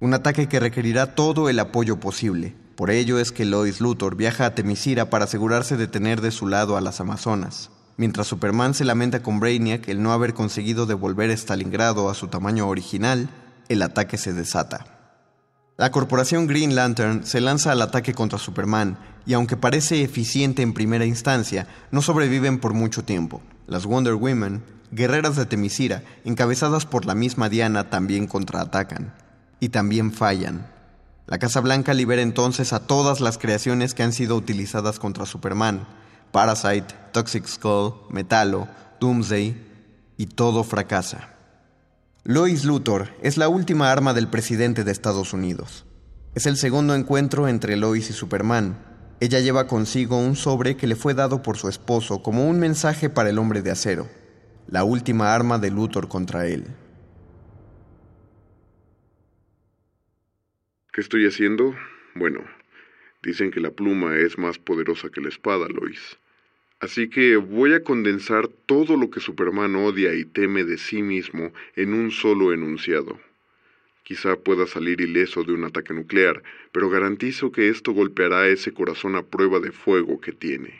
Un 0.00 0.14
ataque 0.14 0.48
que 0.48 0.60
requerirá 0.60 1.16
todo 1.16 1.48
el 1.48 1.58
apoyo 1.58 1.98
posible, 1.98 2.54
por 2.76 2.92
ello 2.92 3.18
es 3.18 3.32
que 3.32 3.44
Lois 3.44 3.80
Luthor 3.80 4.14
viaja 4.14 4.46
a 4.46 4.54
Temisira 4.54 5.10
para 5.10 5.24
asegurarse 5.24 5.76
de 5.76 5.88
tener 5.88 6.20
de 6.20 6.30
su 6.30 6.46
lado 6.46 6.76
a 6.76 6.80
las 6.80 7.00
Amazonas. 7.00 7.70
Mientras 7.96 8.28
Superman 8.28 8.74
se 8.74 8.84
lamenta 8.84 9.24
con 9.24 9.40
Brainiac 9.40 9.88
el 9.88 10.00
no 10.00 10.12
haber 10.12 10.34
conseguido 10.34 10.86
devolver 10.86 11.32
Stalingrado 11.32 12.08
a 12.08 12.14
su 12.14 12.28
tamaño 12.28 12.68
original, 12.68 13.28
el 13.68 13.82
ataque 13.82 14.18
se 14.18 14.32
desata. 14.32 14.86
La 15.76 15.90
corporación 15.90 16.46
Green 16.46 16.76
Lantern 16.76 17.26
se 17.26 17.40
lanza 17.40 17.72
al 17.72 17.82
ataque 17.82 18.14
contra 18.14 18.38
Superman 18.38 18.98
y 19.26 19.32
aunque 19.32 19.56
parece 19.56 20.04
eficiente 20.04 20.62
en 20.62 20.74
primera 20.74 21.06
instancia, 21.06 21.66
no 21.90 22.02
sobreviven 22.02 22.60
por 22.60 22.72
mucho 22.72 23.02
tiempo. 23.02 23.42
Las 23.66 23.84
Wonder 23.84 24.14
Women, 24.14 24.62
guerreras 24.92 25.34
de 25.34 25.46
Temisira, 25.46 26.04
encabezadas 26.24 26.86
por 26.86 27.04
la 27.04 27.16
misma 27.16 27.48
Diana, 27.48 27.90
también 27.90 28.28
contraatacan. 28.28 29.12
Y 29.60 29.70
también 29.70 30.12
fallan. 30.12 30.66
La 31.26 31.38
Casa 31.38 31.60
Blanca 31.60 31.92
libera 31.94 32.22
entonces 32.22 32.72
a 32.72 32.80
todas 32.80 33.20
las 33.20 33.36
creaciones 33.36 33.94
que 33.94 34.02
han 34.02 34.12
sido 34.12 34.36
utilizadas 34.36 34.98
contra 34.98 35.26
Superman, 35.26 35.86
Parasite, 36.32 36.94
Toxic 37.12 37.46
Skull, 37.46 37.94
Metallo, 38.10 38.66
Doomsday, 39.00 39.68
y 40.16 40.26
todo 40.26 40.64
fracasa. 40.64 41.30
Lois 42.24 42.64
Luthor 42.64 43.08
es 43.22 43.38
la 43.38 43.48
última 43.48 43.90
arma 43.90 44.12
del 44.12 44.28
presidente 44.28 44.84
de 44.84 44.92
Estados 44.92 45.32
Unidos. 45.32 45.86
Es 46.34 46.46
el 46.46 46.56
segundo 46.56 46.94
encuentro 46.94 47.48
entre 47.48 47.76
Lois 47.76 48.10
y 48.10 48.12
Superman. 48.12 48.76
Ella 49.20 49.40
lleva 49.40 49.66
consigo 49.66 50.18
un 50.18 50.36
sobre 50.36 50.76
que 50.76 50.86
le 50.86 50.96
fue 50.96 51.14
dado 51.14 51.42
por 51.42 51.56
su 51.56 51.68
esposo 51.68 52.22
como 52.22 52.46
un 52.46 52.58
mensaje 52.58 53.08
para 53.08 53.30
el 53.30 53.38
hombre 53.38 53.62
de 53.62 53.70
acero, 53.70 54.08
la 54.66 54.84
última 54.84 55.34
arma 55.34 55.58
de 55.58 55.70
Luthor 55.70 56.08
contra 56.08 56.46
él. 56.46 56.66
¿Qué 60.98 61.02
estoy 61.02 61.26
haciendo? 61.28 61.76
Bueno, 62.16 62.40
dicen 63.22 63.52
que 63.52 63.60
la 63.60 63.70
pluma 63.70 64.16
es 64.16 64.36
más 64.36 64.58
poderosa 64.58 65.10
que 65.10 65.20
la 65.20 65.28
espada, 65.28 65.68
Lois. 65.68 66.18
Así 66.80 67.08
que 67.08 67.36
voy 67.36 67.72
a 67.72 67.84
condensar 67.84 68.48
todo 68.48 68.96
lo 68.96 69.08
que 69.08 69.20
Superman 69.20 69.76
odia 69.76 70.12
y 70.14 70.24
teme 70.24 70.64
de 70.64 70.76
sí 70.76 71.02
mismo 71.02 71.52
en 71.76 71.94
un 71.94 72.10
solo 72.10 72.52
enunciado. 72.52 73.20
Quizá 74.02 74.34
pueda 74.34 74.66
salir 74.66 75.00
ileso 75.00 75.44
de 75.44 75.52
un 75.52 75.62
ataque 75.62 75.94
nuclear, 75.94 76.42
pero 76.72 76.90
garantizo 76.90 77.52
que 77.52 77.68
esto 77.68 77.92
golpeará 77.92 78.48
ese 78.48 78.72
corazón 78.72 79.14
a 79.14 79.22
prueba 79.22 79.60
de 79.60 79.70
fuego 79.70 80.20
que 80.20 80.32
tiene. 80.32 80.74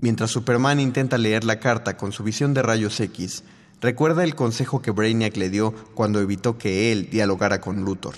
Mientras 0.00 0.30
Superman 0.30 0.80
intenta 0.80 1.18
leer 1.18 1.44
la 1.44 1.60
carta 1.60 1.98
con 1.98 2.10
su 2.10 2.24
visión 2.24 2.54
de 2.54 2.62
rayos 2.62 2.98
X, 3.00 3.44
Recuerda 3.80 4.24
el 4.24 4.34
consejo 4.34 4.82
que 4.82 4.90
Brainiac 4.90 5.36
le 5.36 5.48
dio 5.48 5.72
cuando 5.94 6.20
evitó 6.20 6.58
que 6.58 6.92
él 6.92 7.08
dialogara 7.10 7.60
con 7.60 7.82
Luthor. 7.84 8.14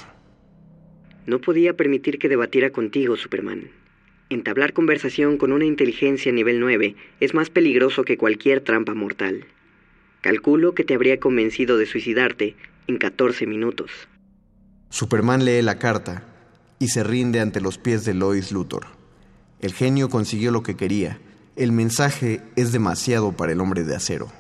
No 1.25 1.41
podía 1.41 1.77
permitir 1.77 2.19
que 2.19 2.29
debatiera 2.29 2.71
contigo, 2.71 3.17
Superman. 3.17 3.71
Entablar 4.29 4.73
conversación 4.73 5.37
con 5.37 5.53
una 5.53 5.65
inteligencia 5.65 6.33
nivel 6.33 6.59
9 6.59 6.97
es 7.21 7.35
más 7.35 7.51
peligroso 7.51 8.03
que 8.03 8.17
cualquier 8.17 8.61
trampa 8.61 8.95
mortal. 8.95 9.45
Calculo 10.21 10.75
que 10.75 10.85
te 10.85 10.95
habría 10.95 11.21
convencido 11.21 11.77
de 11.79 11.87
suicidarte 11.87 12.57
en 12.89 12.99
14 12.99 13.47
minutos. 13.47 13.91
Superman 14.89 15.45
lee 15.45 15.63
la 15.63 15.79
carta 15.79 16.25
y 16.81 16.89
se 16.89 17.05
rinde 17.05 17.39
ante 17.39 17.61
los 17.61 17.79
pies 17.79 18.05
de 18.05 18.15
Lois 18.15 18.51
Luthor. 18.51 18.87
El 19.61 19.75
genio 19.75 20.09
consiguió 20.09 20.51
lo 20.51 20.65
que 20.65 20.77
quería. 20.77 21.21
El 21.55 21.71
mensaje 21.71 22.41
es 22.57 22.73
demasiado 22.73 23.33
para 23.37 23.53
el 23.53 23.61
hombre 23.61 23.85
de 23.85 23.95
acero. 23.95 24.33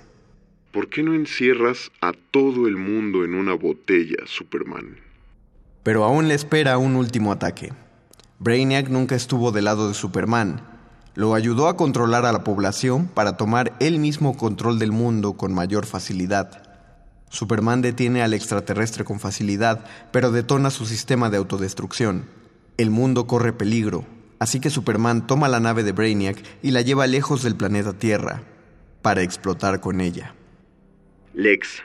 ¿Por 0.72 0.88
qué 0.88 1.02
no 1.02 1.12
encierras 1.12 1.90
a 2.00 2.14
todo 2.30 2.66
el 2.66 2.78
mundo 2.78 3.24
en 3.24 3.34
una 3.34 3.52
botella, 3.52 4.24
Superman? 4.24 4.96
Pero 5.82 6.02
aún 6.02 6.28
le 6.28 6.34
espera 6.34 6.78
un 6.78 6.96
último 6.96 7.30
ataque. 7.30 7.74
Brainiac 8.38 8.88
nunca 8.88 9.14
estuvo 9.14 9.52
del 9.52 9.66
lado 9.66 9.88
de 9.88 9.92
Superman. 9.92 10.62
Lo 11.14 11.34
ayudó 11.34 11.68
a 11.68 11.76
controlar 11.76 12.24
a 12.24 12.32
la 12.32 12.42
población 12.42 13.06
para 13.06 13.36
tomar 13.36 13.74
él 13.80 13.98
mismo 13.98 14.34
control 14.34 14.78
del 14.78 14.92
mundo 14.92 15.34
con 15.34 15.52
mayor 15.52 15.84
facilidad. 15.84 16.62
Superman 17.28 17.82
detiene 17.82 18.22
al 18.22 18.32
extraterrestre 18.32 19.04
con 19.04 19.20
facilidad, 19.20 19.84
pero 20.10 20.32
detona 20.32 20.70
su 20.70 20.86
sistema 20.86 21.28
de 21.28 21.36
autodestrucción. 21.36 22.24
El 22.78 22.90
mundo 22.90 23.26
corre 23.26 23.52
peligro, 23.52 24.06
así 24.38 24.58
que 24.58 24.70
Superman 24.70 25.26
toma 25.26 25.48
la 25.48 25.60
nave 25.60 25.82
de 25.82 25.92
Brainiac 25.92 26.42
y 26.62 26.70
la 26.70 26.80
lleva 26.80 27.06
lejos 27.06 27.42
del 27.42 27.56
planeta 27.56 27.92
Tierra, 27.92 28.42
para 29.02 29.20
explotar 29.20 29.80
con 29.80 30.00
ella. 30.00 30.34
Lex, 31.34 31.82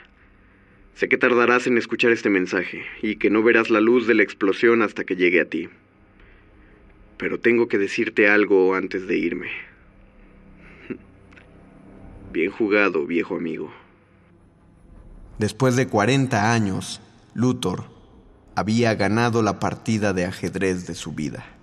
sé 0.94 1.08
que 1.08 1.16
tardarás 1.16 1.66
en 1.66 1.78
escuchar 1.78 2.10
este 2.10 2.28
mensaje 2.28 2.84
y 3.00 3.16
que 3.16 3.30
no 3.30 3.42
verás 3.42 3.70
la 3.70 3.80
luz 3.80 4.06
de 4.06 4.14
la 4.14 4.22
explosión 4.22 4.82
hasta 4.82 5.04
que 5.04 5.16
llegue 5.16 5.40
a 5.40 5.48
ti. 5.48 5.68
Pero 7.16 7.40
tengo 7.40 7.66
que 7.66 7.78
decirte 7.78 8.28
algo 8.28 8.74
antes 8.74 9.06
de 9.06 9.16
irme. 9.16 9.48
Bien 12.32 12.50
jugado, 12.50 13.06
viejo 13.06 13.36
amigo. 13.36 13.72
Después 15.38 15.76
de 15.76 15.88
40 15.88 16.52
años, 16.52 17.00
Luthor 17.34 17.84
había 18.54 18.94
ganado 18.96 19.40
la 19.42 19.60
partida 19.60 20.12
de 20.12 20.26
ajedrez 20.26 20.86
de 20.86 20.94
su 20.94 21.12
vida. 21.12 21.57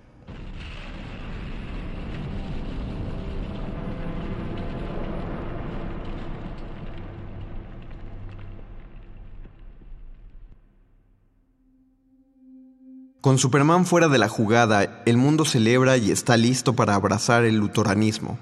Con 13.26 13.38
Superman 13.38 13.86
fuera 13.86 14.06
de 14.06 14.18
la 14.18 14.28
jugada, 14.28 15.02
el 15.04 15.16
mundo 15.16 15.44
celebra 15.44 15.96
y 15.96 16.12
está 16.12 16.36
listo 16.36 16.76
para 16.76 16.94
abrazar 16.94 17.44
el 17.44 17.56
lutoranismo. 17.56 18.38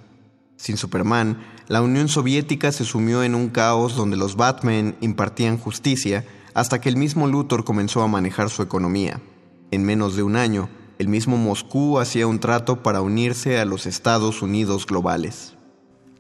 Sin 0.59 0.77
Superman, 0.77 1.39
la 1.69 1.81
Unión 1.81 2.09
Soviética 2.09 2.71
se 2.71 2.85
sumió 2.85 3.23
en 3.23 3.35
un 3.35 3.49
caos 3.49 3.97
donde 3.97 4.19
los 4.19 4.37
Batman 4.37 4.95
impartían 5.01 5.57
justicia 5.57 6.27
hasta 6.53 6.83
que 6.83 6.91
el 6.91 6.99
mismo 6.99 7.27
Luthor 7.29 7.65
comenzó 7.65 8.03
a 8.03 8.09
manejar 8.09 8.51
su 8.51 8.61
economía. 8.61 9.23
En 9.71 9.87
menos 9.87 10.17
de 10.17 10.23
un 10.23 10.37
año, 10.37 10.69
el 10.99 11.09
mismo 11.09 11.39
Moscú 11.39 11.99
hacía 11.99 12.27
un 12.27 12.39
trato 12.39 12.83
para 12.83 13.01
unirse 13.01 13.59
a 13.59 13.65
los 13.65 13.87
Estados 13.87 14.43
Unidos 14.43 14.85
globales. 14.85 15.55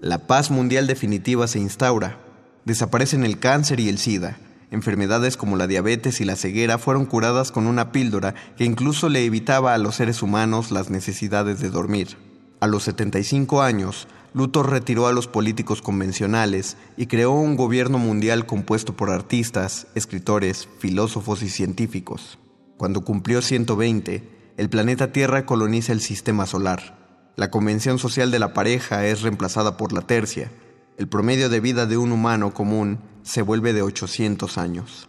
La 0.01 0.27
paz 0.27 0.51
mundial 0.51 0.87
definitiva 0.87 1.49
se 1.49 1.59
instaura. 1.59 2.19
Desaparecen 2.65 3.25
el 3.27 3.39
cáncer 3.39 3.79
y 3.79 3.91
el 3.91 3.99
SIDA, 3.99 4.39
Enfermedades 4.75 5.37
como 5.37 5.57
la 5.57 5.69
diabetes 5.69 6.21
y 6.21 6.25
la 6.25 6.35
ceguera 6.35 6.79
fueron 6.79 7.07
curadas 7.07 7.53
con 7.53 7.69
una 7.69 7.93
píldora 7.93 8.35
que 8.57 8.65
incluso 8.65 9.09
le 9.09 9.25
evitaba 9.25 9.73
a 9.73 9.79
los 9.79 9.95
seres 9.95 10.21
humanos 10.21 10.73
las 10.73 10.91
necesidades 10.91 11.61
de 11.61 11.71
dormir. 11.71 12.17
A 12.59 12.67
los 12.67 12.83
75 12.83 13.63
años, 13.63 14.09
Luthor 14.33 14.71
retiró 14.71 15.07
a 15.07 15.13
los 15.13 15.29
políticos 15.29 15.81
convencionales 15.81 16.77
y 16.97 17.07
creó 17.07 17.31
un 17.31 17.55
gobierno 17.55 17.99
mundial 17.99 18.47
compuesto 18.47 18.97
por 18.97 19.11
artistas, 19.11 19.87
escritores, 19.95 20.69
filósofos 20.81 21.45
y 21.45 21.51
científicos. 21.51 22.41
Cuando 22.77 23.03
cumplió 23.03 23.43
120, 23.43 24.29
el 24.57 24.69
planeta 24.71 25.13
Tierra 25.13 25.47
coloniza 25.47 25.93
el 25.93 26.01
sistema 26.01 26.47
solar. 26.47 26.99
La 27.37 27.49
convención 27.49 28.01
social 28.01 28.33
de 28.33 28.41
la 28.41 28.53
pareja 28.53 29.07
es 29.07 29.23
reemplazada 29.23 29.77
por 29.77 29.93
la 29.93 30.01
tercia. 30.01 30.51
El 30.99 31.07
promedio 31.07 31.49
de 31.49 31.61
vida 31.61 31.87
de 31.87 31.97
un 31.97 32.11
humano 32.11 32.53
común 32.53 33.14
se 33.25 33.43
vuelve 33.43 33.73
de 33.73 33.83
800 33.83 34.59
años. 34.59 35.09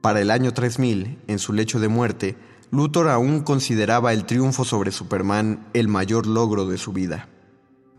Para 0.00 0.20
el 0.20 0.32
año 0.32 0.52
3000, 0.52 1.18
en 1.28 1.38
su 1.38 1.52
lecho 1.52 1.78
de 1.78 1.86
muerte, 1.86 2.36
Luthor 2.72 3.08
aún 3.08 3.42
consideraba 3.42 4.12
el 4.12 4.24
triunfo 4.24 4.64
sobre 4.64 4.90
Superman 4.90 5.68
el 5.74 5.86
mayor 5.86 6.26
logro 6.26 6.66
de 6.66 6.78
su 6.78 6.92
vida. 6.92 7.28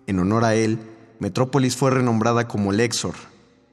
En 0.08 0.20
honor 0.20 0.44
a 0.44 0.56
él, 0.56 0.80
Metrópolis 1.20 1.78
fue 1.78 1.92
renombrada 1.92 2.48
como 2.48 2.74
Lexor, 2.74 3.16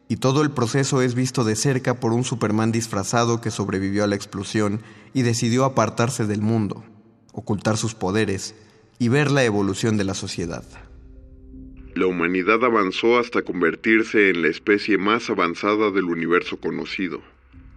y 0.09 0.17
todo 0.17 0.43
el 0.43 0.51
proceso 0.51 1.03
es 1.03 1.15
visto 1.15 1.43
de 1.43 1.57
cerca 1.57 1.95
por 1.95 2.13
un 2.13 2.23
Superman 2.23 2.71
disfrazado 2.71 3.41
que 3.41 3.51
sobrevivió 3.51 4.05
a 4.05 4.07
la 4.07 4.17
explosión 4.17 4.83
y 5.15 5.23
decidió 5.23 5.65
apartarse 5.65 6.27
del 6.27 6.43
mundo, 6.43 6.85
ocultar 7.33 7.77
sus 7.77 7.95
poderes 7.95 8.55
y 8.99 9.09
ver 9.09 9.31
la 9.31 9.43
evolución 9.45 9.97
de 9.97 10.05
la 10.05 10.15
sociedad. 10.15 10.65
La 11.95 12.07
humanidad 12.07 12.65
avanzó 12.65 13.19
hasta 13.19 13.43
convertirse 13.43 14.31
en 14.31 14.43
la 14.43 14.49
especie 14.49 14.97
más 14.97 15.29
avanzada 15.29 15.91
del 15.91 16.05
universo 16.05 16.59
conocido, 16.59 17.21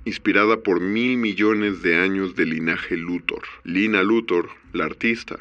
inspirada 0.05 0.61
por 0.61 0.81
mil 0.81 1.17
millones 1.17 1.81
de 1.81 1.97
años 1.97 2.35
de 2.35 2.45
linaje 2.45 2.95
Luthor. 2.95 3.43
Lina 3.63 4.03
Luthor, 4.03 4.49
la 4.71 4.85
artista. 4.85 5.39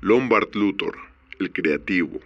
Lombard 0.00 0.54
Luthor, 0.54 0.96
el 1.38 1.50
creativo. 1.52 2.20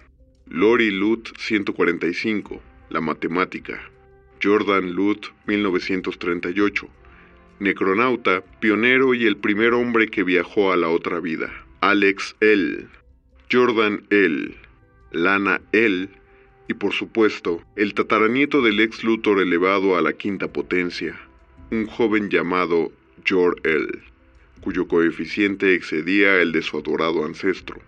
Lori 0.47 0.91
Luth 0.91 1.29
145, 1.39 2.61
la 2.91 3.01
matemática. 3.01 3.81
Jordan 4.43 4.93
Luth 4.93 5.27
1938. 5.47 6.89
Necronauta, 7.61 8.43
pionero 8.61 9.15
y 9.15 9.27
el 9.27 9.37
primer 9.37 9.73
hombre 9.73 10.09
que 10.09 10.23
viajó 10.23 10.73
a 10.73 10.77
la 10.77 10.89
otra 10.89 11.21
vida. 11.21 11.51
Alex 11.81 12.37
L. 12.41 12.87
Jordan 13.51 14.05
L. 14.11 14.55
Lana 15.15 15.61
L. 15.73 16.09
y 16.69 16.75
por 16.75 16.93
supuesto 16.93 17.63
el 17.77 17.95
tataranieto 17.95 18.63
del 18.63 18.81
ex 18.81 19.05
Luthor 19.05 19.41
elevado 19.41 19.97
a 19.97 20.03
la 20.03 20.13
quinta 20.13 20.49
potencia, 20.49 21.19
un 21.71 21.87
joven 21.87 22.29
llamado 22.31 22.93
Jor-El, 23.27 24.03
cuyo 24.61 24.89
coeficiente 24.89 25.75
excedía 25.75 26.41
el 26.41 26.53
de 26.53 26.63
su 26.63 26.79
adorado 26.79 27.25
ancestro. 27.25 27.81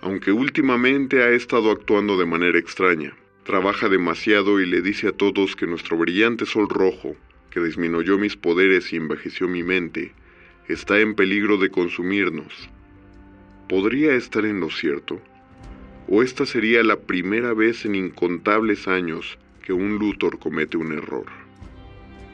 Aunque 0.00 0.32
últimamente 0.32 1.22
ha 1.22 1.30
estado 1.30 1.70
actuando 1.70 2.18
de 2.18 2.26
manera 2.26 2.58
extraña, 2.58 3.14
trabaja 3.44 3.88
demasiado 3.88 4.60
y 4.60 4.66
le 4.66 4.82
dice 4.82 5.08
a 5.08 5.12
todos 5.12 5.56
que 5.56 5.66
nuestro 5.66 5.96
brillante 5.96 6.46
sol 6.46 6.68
rojo, 6.68 7.16
que 7.50 7.60
disminuyó 7.60 8.18
mis 8.18 8.36
poderes 8.36 8.92
y 8.92 8.96
envejeció 8.96 9.48
mi 9.48 9.62
mente, 9.62 10.12
está 10.68 11.00
en 11.00 11.14
peligro 11.14 11.56
de 11.56 11.70
consumirnos. 11.70 12.68
¿Podría 13.68 14.14
estar 14.14 14.44
en 14.44 14.60
lo 14.60 14.70
cierto? 14.70 15.20
¿O 16.10 16.22
esta 16.22 16.46
sería 16.46 16.82
la 16.82 16.96
primera 16.96 17.52
vez 17.52 17.84
en 17.84 17.94
incontables 17.94 18.88
años 18.88 19.38
que 19.62 19.74
un 19.74 19.98
Luthor 19.98 20.38
comete 20.38 20.78
un 20.78 20.92
error? 20.92 21.26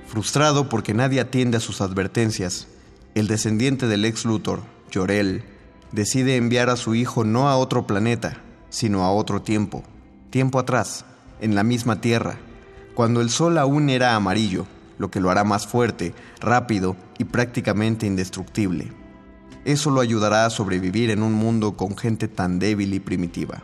Frustrado 0.07 0.69
porque 0.69 0.95
nadie 0.95 1.19
atiende 1.21 1.57
a 1.57 1.61
sus 1.61 1.81
advertencias, 1.81 2.69
el 3.17 3.27
descendiente 3.27 3.89
del 3.89 4.05
ex 4.05 4.25
Luthor, 4.25 4.61
Jorel, 4.93 5.43
decide 5.91 6.37
enviar 6.37 6.71
a 6.71 6.77
su 6.77 6.95
hijo 6.95 7.25
no 7.25 7.49
a 7.49 7.57
otro 7.57 7.87
planeta, 7.87 8.43
sino 8.71 9.03
a 9.03 9.11
otro 9.11 9.43
tiempo, 9.43 9.83
tiempo 10.31 10.61
atrás, 10.61 11.05
en 11.41 11.57
la 11.57 11.65
misma 11.65 12.01
Tierra, 12.01 12.39
cuando 12.95 13.21
el 13.21 13.31
Sol 13.31 13.59
aún 13.59 13.91
era 13.91 14.15
amarillo, 14.15 14.67
lo 14.99 15.11
que 15.11 15.21
lo 15.21 15.31
hará 15.31 15.43
más 15.43 15.67
fuerte, 15.67 16.15
rápido 16.41 16.97
y 17.19 17.25
prácticamente 17.25 18.07
indestructible. 18.07 18.93
Eso 19.65 19.91
lo 19.91 20.01
ayudará 20.01 20.45
a 20.45 20.51
sobrevivir 20.51 21.11
en 21.11 21.23
un 21.23 21.33
mundo 21.33 21.73
con 21.73 21.97
gente 21.97 22.29
tan 22.29 22.59
débil 22.59 22.93
y 22.93 23.01
primitiva. 23.01 23.63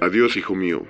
Adiós, 0.00 0.36
hijo 0.36 0.56
mío. 0.56 0.82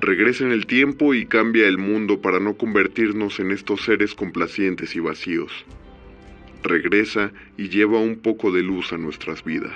Regresa 0.00 0.44
en 0.44 0.50
el 0.50 0.66
tiempo 0.66 1.14
y 1.14 1.26
cambia 1.26 1.68
el 1.68 1.78
mundo 1.78 2.20
para 2.20 2.40
no 2.40 2.56
convertirnos 2.56 3.38
en 3.38 3.52
estos 3.52 3.84
seres 3.84 4.14
complacientes 4.14 4.96
y 4.96 5.00
vacíos. 5.00 5.52
Regresa 6.64 7.30
y 7.56 7.68
lleva 7.68 8.00
un 8.00 8.16
poco 8.16 8.50
de 8.50 8.62
luz 8.62 8.92
a 8.92 8.98
nuestras 8.98 9.44
vidas. 9.44 9.72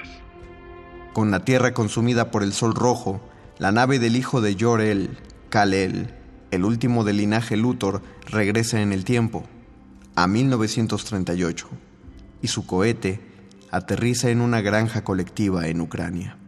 Con 1.13 1.31
la 1.31 1.45
tierra 1.45 1.73
consumida 1.73 2.33
por 2.33 2.43
el 2.43 2.53
sol 2.53 2.75
rojo, 2.75 3.21
la 3.59 3.71
nave 3.71 4.01
del 4.01 4.17
hijo 4.17 4.41
de 4.41 4.57
Jor-El, 4.59 5.11
Kal-El, 5.49 6.09
el 6.51 6.65
último 6.65 7.05
del 7.05 7.19
linaje 7.19 7.57
Luthor, 7.57 8.03
regresa 8.27 8.83
en 8.83 8.93
el 8.93 9.05
tiempo, 9.05 9.49
a 10.17 10.27
1938 10.27 11.69
y 12.43 12.49
su 12.49 12.67
cohete 12.67 13.21
aterriza 13.71 14.31
en 14.31 14.41
una 14.41 14.61
granja 14.61 15.05
colectiva 15.05 15.69
en 15.69 15.81
Ucrania. 15.81 16.40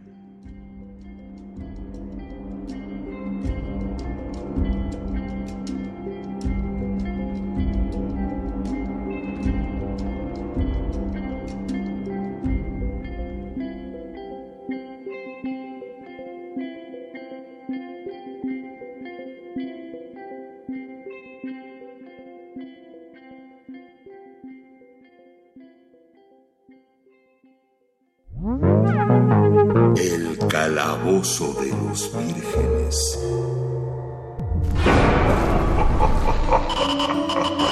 De 31.23 31.69
los 31.69 32.11
vírgenes. 32.17 33.17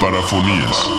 Parafonías. 0.00 0.90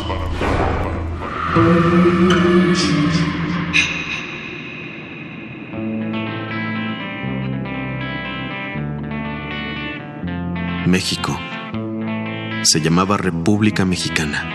México. 10.86 11.36
Se 12.62 12.80
llamaba 12.82 13.18
República 13.18 13.84
Mexicana, 13.84 14.48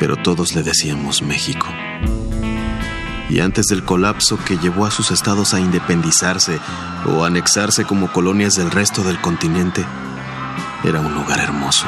pero 0.00 0.16
todos 0.16 0.54
le 0.54 0.62
decíamos 0.62 1.20
México 1.20 1.66
y 3.30 3.38
antes 3.38 3.66
del 3.66 3.84
colapso 3.84 4.38
que 4.44 4.58
llevó 4.58 4.86
a 4.86 4.90
sus 4.90 5.12
estados 5.12 5.54
a 5.54 5.60
independizarse 5.60 6.58
o 7.06 7.24
anexarse 7.24 7.84
como 7.84 8.12
colonias 8.12 8.56
del 8.56 8.72
resto 8.72 9.04
del 9.04 9.20
continente, 9.20 9.86
era 10.82 10.98
un 10.98 11.14
lugar 11.14 11.38
hermoso. 11.38 11.86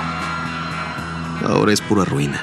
Ahora 1.44 1.72
es 1.72 1.80
pura 1.80 2.04
ruina, 2.04 2.40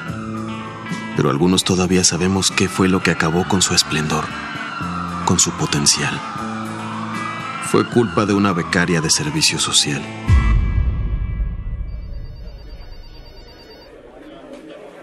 pero 1.15 1.29
algunos 1.29 1.63
todavía 1.63 2.03
sabemos 2.03 2.51
qué 2.51 2.67
fue 2.67 2.89
lo 2.89 3.01
que 3.01 3.11
acabó 3.11 3.47
con 3.47 3.61
su 3.61 3.73
esplendor, 3.73 4.25
con 5.23 5.39
su 5.39 5.51
potencial. 5.51 6.19
Fue 7.71 7.85
culpa 7.87 8.25
de 8.25 8.33
una 8.33 8.51
becaria 8.51 8.99
de 8.99 9.09
servicio 9.09 9.59
social. 9.59 10.01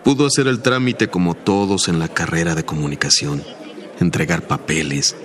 Pudo 0.05 0.27
hacer 0.27 0.49
el 0.49 0.61
trámite 0.61 1.09
como 1.09 1.35
todos 1.35 1.89
en 1.89 1.99
la 1.99 2.09
carrera 2.09 2.55
de 2.55 2.65
comunicación 2.65 3.43
entregar 4.01 4.43
papeles, 4.43 5.17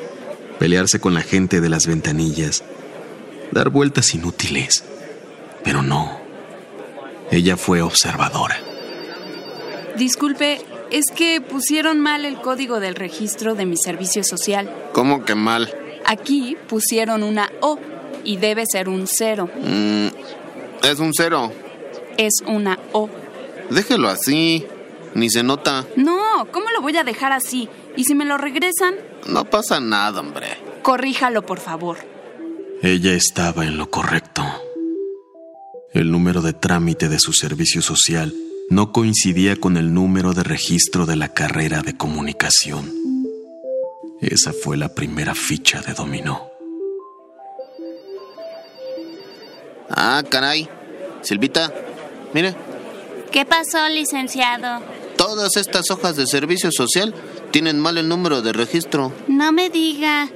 pelearse 0.59 0.99
con 0.99 1.13
la 1.13 1.21
gente 1.21 1.61
de 1.61 1.69
las 1.69 1.87
ventanillas, 1.87 2.63
dar 3.51 3.69
vueltas 3.69 4.13
inútiles. 4.13 4.83
Pero 5.63 5.81
no, 5.81 6.19
ella 7.31 7.57
fue 7.57 7.81
observadora. 7.81 8.57
Disculpe, 9.97 10.61
es 10.91 11.05
que 11.15 11.41
pusieron 11.41 11.99
mal 11.99 12.25
el 12.25 12.41
código 12.41 12.79
del 12.79 12.95
registro 12.95 13.55
de 13.55 13.65
mi 13.65 13.77
servicio 13.77 14.23
social. 14.23 14.73
¿Cómo 14.93 15.23
que 15.25 15.35
mal? 15.35 15.73
Aquí 16.05 16.57
pusieron 16.67 17.23
una 17.23 17.51
O 17.61 17.79
y 18.23 18.37
debe 18.37 18.65
ser 18.65 18.89
un 18.89 19.07
cero. 19.07 19.49
Mm, 19.63 20.07
es 20.83 20.99
un 20.99 21.13
cero. 21.13 21.51
Es 22.17 22.41
una 22.45 22.79
O. 22.91 23.09
Déjelo 23.69 24.09
así. 24.09 24.65
Ni 25.13 25.29
se 25.29 25.43
nota. 25.43 25.85
No, 25.97 26.47
¿cómo 26.51 26.69
lo 26.71 26.81
voy 26.81 26.95
a 26.95 27.03
dejar 27.03 27.33
así? 27.33 27.67
¿Y 27.95 28.05
si 28.05 28.15
me 28.15 28.25
lo 28.25 28.37
regresan? 28.37 28.95
No 29.27 29.45
pasa 29.45 29.79
nada, 29.79 30.19
hombre. 30.19 30.57
Corríjalo, 30.81 31.45
por 31.45 31.59
favor. 31.59 31.97
Ella 32.81 33.13
estaba 33.13 33.65
en 33.65 33.77
lo 33.77 33.89
correcto. 33.89 34.43
El 35.93 36.11
número 36.11 36.41
de 36.41 36.53
trámite 36.53 37.09
de 37.09 37.19
su 37.19 37.33
servicio 37.33 37.81
social 37.81 38.33
no 38.69 38.91
coincidía 38.93 39.57
con 39.57 39.75
el 39.75 39.93
número 39.93 40.33
de 40.33 40.43
registro 40.43 41.05
de 41.05 41.17
la 41.17 41.33
carrera 41.33 41.81
de 41.81 41.97
comunicación. 41.97 42.91
Esa 44.21 44.53
fue 44.53 44.77
la 44.77 44.95
primera 44.95 45.35
ficha 45.35 45.81
de 45.81 45.93
dominó. 45.93 46.49
Ah, 49.89 50.23
caray. 50.29 50.69
Silvita, 51.21 51.73
mire. 52.33 52.55
¿Qué 53.31 53.45
pasó, 53.45 53.87
licenciado? 53.89 54.81
Todas 55.21 55.55
estas 55.55 55.91
hojas 55.91 56.15
de 56.15 56.25
servicio 56.25 56.71
social 56.71 57.13
tienen 57.51 57.79
mal 57.79 57.99
el 57.99 58.09
número 58.09 58.41
de 58.41 58.53
registro. 58.53 59.13
No 59.27 59.51
me 59.51 59.69
diga. 59.69 60.27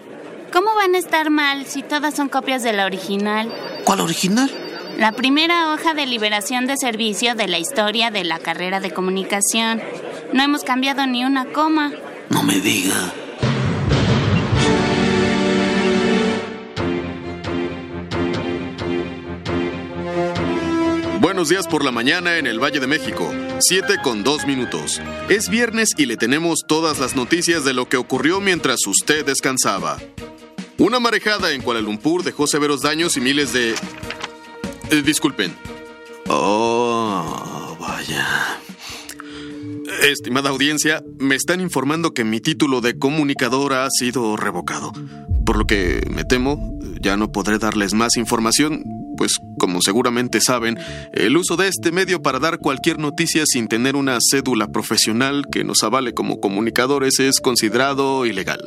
¿Cómo 0.54 0.76
van 0.76 0.94
a 0.94 1.00
estar 1.00 1.32
mal 1.32 1.66
si 1.66 1.82
todas 1.82 2.14
son 2.14 2.30
copias 2.30 2.62
de 2.62 2.72
la 2.72 2.86
original? 2.86 3.52
¿Cuál 3.84 4.02
original? 4.02 4.48
La 5.00 5.12
primera 5.12 5.74
hoja 5.74 5.96
de 5.96 6.06
liberación 6.06 6.68
de 6.68 6.78
servicio 6.78 7.34
de 7.34 7.48
la 7.48 7.58
historia 7.58 8.12
de 8.12 8.26
la 8.26 8.38
carrera 8.38 8.80
de 8.80 8.92
comunicación. 8.92 9.82
No 10.34 10.44
hemos 10.44 10.64
cambiado 10.64 11.08
ni 11.08 11.26
una 11.26 11.46
coma. 11.46 11.92
No 12.30 12.44
me 12.44 12.60
diga. 12.60 13.12
Buenos 21.20 21.50
días 21.50 21.68
por 21.68 21.84
la 21.84 21.90
mañana 21.90 22.38
en 22.38 22.46
el 22.46 22.60
Valle 22.60 22.80
de 22.80 22.86
México. 22.86 23.34
7 23.60 23.96
con 24.04 24.24
2 24.24 24.46
minutos. 24.48 25.02
Es 25.30 25.50
viernes 25.50 25.90
y 25.98 26.06
le 26.06 26.18
tenemos 26.18 26.60
todas 26.68 27.00
las 27.00 27.16
noticias 27.16 27.64
de 27.64 27.74
lo 27.74 27.88
que 27.88 27.98
ocurrió 27.98 28.42
mientras 28.42 28.86
usted 28.86 29.26
descansaba. 29.26 29.98
Una 30.78 31.00
marejada 31.00 31.52
en 31.52 31.62
Kuala 31.62 31.80
Lumpur 31.80 32.24
dejó 32.24 32.48
severos 32.48 32.82
daños 32.82 33.16
y 33.18 33.22
miles 33.22 33.54
de... 33.54 33.76
Eh, 34.92 35.02
disculpen. 35.04 35.56
Oh, 36.28 37.78
vaya. 37.80 38.60
Estimada 40.02 40.50
audiencia, 40.50 41.02
me 41.18 41.36
están 41.36 41.62
informando 41.62 42.14
que 42.14 42.24
mi 42.24 42.42
título 42.42 42.82
de 42.82 43.00
comunicador 43.00 43.74
ha 43.74 43.88
sido 43.90 44.36
revocado, 44.36 44.92
por 45.46 45.58
lo 45.58 45.66
que 45.66 46.02
me 46.10 46.24
temo 46.24 46.60
ya 47.02 47.18
no 47.18 47.32
podré 47.32 47.60
darles 47.60 47.94
más 47.94 48.18
información, 48.18 48.84
pues 49.16 49.40
como 49.60 49.82
seguramente 49.82 50.42
saben, 50.42 50.78
el 51.14 51.38
uso 51.38 51.56
de 51.56 51.68
este 51.68 51.92
medio 51.92 52.22
para 52.22 52.40
dar 52.40 52.60
cualquier 52.60 53.00
noticia 53.00 53.44
sin 53.46 53.68
tener 53.68 53.96
una 53.96 54.18
cédula 54.20 54.68
profesional 54.68 55.46
que 55.52 55.64
nos 55.64 55.84
avale 55.84 56.14
como 56.14 56.40
comunicadores 56.40 57.20
es 57.20 57.40
considerado 57.40 58.26
ilegal. 58.26 58.60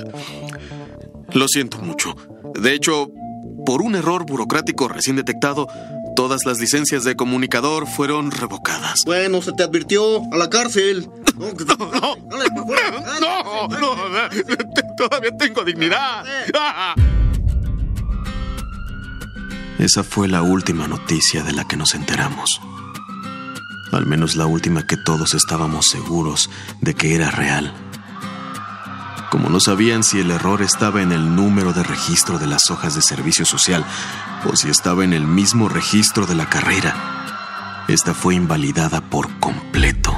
Lo 1.32 1.48
siento 1.48 1.78
mucho. 1.78 2.14
De 2.54 2.74
hecho, 2.74 3.10
por 3.66 3.82
un 3.82 3.94
error 3.94 4.24
burocrático 4.24 4.88
recién 4.88 5.16
detectado, 5.16 5.66
todas 6.18 6.44
las 6.44 6.58
licencias 6.58 7.04
de 7.04 7.14
comunicador 7.14 7.86
fueron 7.86 8.32
revocadas. 8.32 9.02
Bueno, 9.06 9.40
se 9.40 9.52
te 9.52 9.62
advirtió 9.62 10.20
a 10.32 10.36
la 10.36 10.50
cárcel. 10.50 11.08
No, 11.38 11.54
no, 13.68 14.08
no, 14.08 14.28
todavía 14.96 15.30
tengo 15.38 15.64
dignidad. 15.64 16.24
Esa 19.78 20.02
fue 20.02 20.26
la 20.26 20.42
última 20.42 20.88
noticia 20.88 21.44
de 21.44 21.52
la 21.52 21.68
que 21.68 21.76
nos 21.76 21.94
enteramos. 21.94 22.60
Al 23.92 24.04
menos 24.04 24.34
la 24.34 24.46
última 24.46 24.84
que 24.88 24.96
todos 24.96 25.34
estábamos 25.34 25.86
seguros 25.86 26.50
de 26.80 26.94
que 26.94 27.14
era 27.14 27.30
real. 27.30 27.72
Como 29.30 29.50
no 29.50 29.60
sabían 29.60 30.02
si 30.02 30.20
el 30.20 30.30
error 30.30 30.62
estaba 30.62 31.02
en 31.02 31.12
el 31.12 31.36
número 31.36 31.72
de 31.72 31.82
registro 31.82 32.38
de 32.38 32.46
las 32.46 32.70
hojas 32.70 32.94
de 32.94 33.02
servicio 33.02 33.44
social 33.44 33.84
o 34.50 34.56
si 34.56 34.70
estaba 34.70 35.04
en 35.04 35.12
el 35.12 35.26
mismo 35.26 35.68
registro 35.68 36.26
de 36.26 36.34
la 36.34 36.48
carrera, 36.48 36.94
esta 37.88 38.14
fue 38.14 38.34
invalidada 38.34 39.00
por 39.00 39.30
completo. 39.38 40.14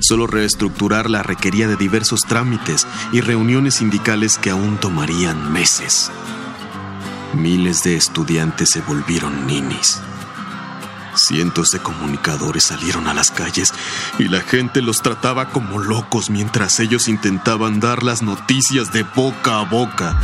Solo 0.00 0.26
reestructurarla 0.26 1.22
requería 1.22 1.68
de 1.68 1.76
diversos 1.76 2.20
trámites 2.20 2.86
y 3.12 3.20
reuniones 3.20 3.76
sindicales 3.76 4.38
que 4.38 4.50
aún 4.50 4.78
tomarían 4.78 5.52
meses. 5.52 6.10
Miles 7.34 7.82
de 7.84 7.96
estudiantes 7.96 8.70
se 8.70 8.80
volvieron 8.82 9.46
ninis. 9.46 10.00
Cientos 11.16 11.70
de 11.70 11.78
comunicadores 11.78 12.64
salieron 12.64 13.08
a 13.08 13.14
las 13.14 13.30
calles 13.30 13.72
y 14.18 14.24
la 14.24 14.42
gente 14.42 14.82
los 14.82 15.00
trataba 15.00 15.48
como 15.48 15.78
locos 15.78 16.28
mientras 16.28 16.78
ellos 16.78 17.08
intentaban 17.08 17.80
dar 17.80 18.02
las 18.02 18.22
noticias 18.22 18.92
de 18.92 19.02
boca 19.02 19.60
a 19.60 19.64
boca. 19.64 20.20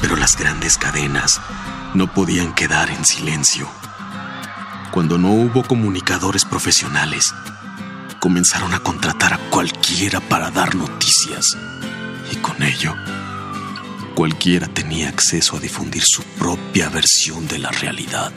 Pero 0.00 0.16
las 0.16 0.36
grandes 0.36 0.76
cadenas 0.76 1.40
no 1.94 2.12
podían 2.12 2.52
quedar 2.52 2.90
en 2.90 3.04
silencio. 3.04 3.68
Cuando 4.90 5.18
no 5.18 5.30
hubo 5.30 5.62
comunicadores 5.62 6.44
profesionales, 6.44 7.32
comenzaron 8.18 8.74
a 8.74 8.80
contratar 8.80 9.34
a 9.34 9.38
cualquiera 9.50 10.20
para 10.20 10.50
dar 10.50 10.74
noticias. 10.74 11.56
Y 12.32 12.36
con 12.36 12.60
ello, 12.60 12.94
cualquiera 14.16 14.66
tenía 14.66 15.08
acceso 15.08 15.56
a 15.56 15.60
difundir 15.60 16.02
su 16.04 16.22
propia 16.22 16.88
versión 16.88 17.46
de 17.46 17.58
la 17.58 17.70
realidad. 17.70 18.32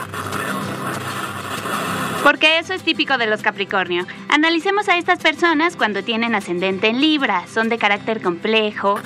Porque 2.22 2.58
eso 2.58 2.74
es 2.74 2.82
típico 2.82 3.16
de 3.16 3.26
los 3.26 3.42
Capricornio. 3.42 4.06
Analicemos 4.28 4.88
a 4.88 4.98
estas 4.98 5.18
personas 5.20 5.76
cuando 5.76 6.04
tienen 6.04 6.34
ascendente 6.34 6.88
en 6.88 7.00
Libra. 7.00 7.46
Son 7.46 7.68
de 7.68 7.78
carácter 7.78 8.20
complejo. 8.20 8.98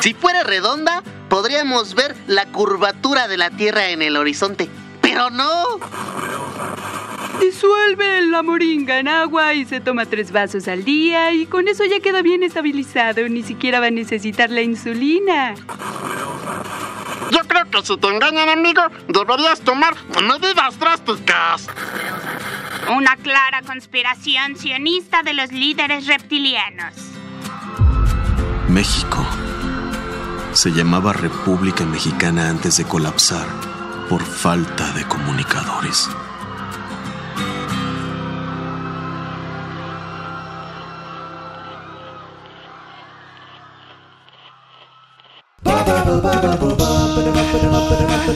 Si 0.00 0.14
fuera 0.14 0.44
redonda, 0.44 1.02
podríamos 1.28 1.94
ver 1.94 2.14
la 2.28 2.46
curvatura 2.46 3.26
de 3.26 3.36
la 3.36 3.50
Tierra 3.50 3.90
en 3.90 4.02
el 4.02 4.16
horizonte. 4.16 4.68
Pero 5.00 5.30
no. 5.30 5.64
Disuelve 7.40 8.22
la 8.22 8.42
moringa 8.42 8.98
en 8.98 9.08
agua 9.08 9.54
y 9.54 9.64
se 9.64 9.80
toma 9.80 10.06
tres 10.06 10.32
vasos 10.32 10.68
al 10.68 10.84
día 10.84 11.32
y 11.32 11.46
con 11.46 11.66
eso 11.68 11.84
ya 11.84 12.00
queda 12.00 12.22
bien 12.22 12.42
estabilizado. 12.42 13.28
Ni 13.28 13.42
siquiera 13.42 13.80
va 13.80 13.86
a 13.86 13.90
necesitar 13.90 14.50
la 14.50 14.62
insulina. 14.62 15.54
Que 17.70 17.82
si 17.82 17.96
te 17.98 18.08
engañan, 18.08 18.48
amigo, 18.48 18.82
deberías 19.08 19.60
tomar 19.60 19.94
medidas 20.22 20.78
drásticas. 20.78 21.66
Una 22.96 23.16
clara 23.16 23.62
conspiración 23.62 24.56
sionista 24.56 25.22
de 25.22 25.34
los 25.34 25.52
líderes 25.52 26.06
reptilianos. 26.06 26.94
México 28.68 29.26
se 30.52 30.70
llamaba 30.70 31.12
República 31.12 31.84
Mexicana 31.84 32.48
antes 32.48 32.78
de 32.78 32.84
colapsar 32.84 33.46
por 34.08 34.24
falta 34.24 34.90
de 34.92 35.04
comunicadores. 35.04 36.08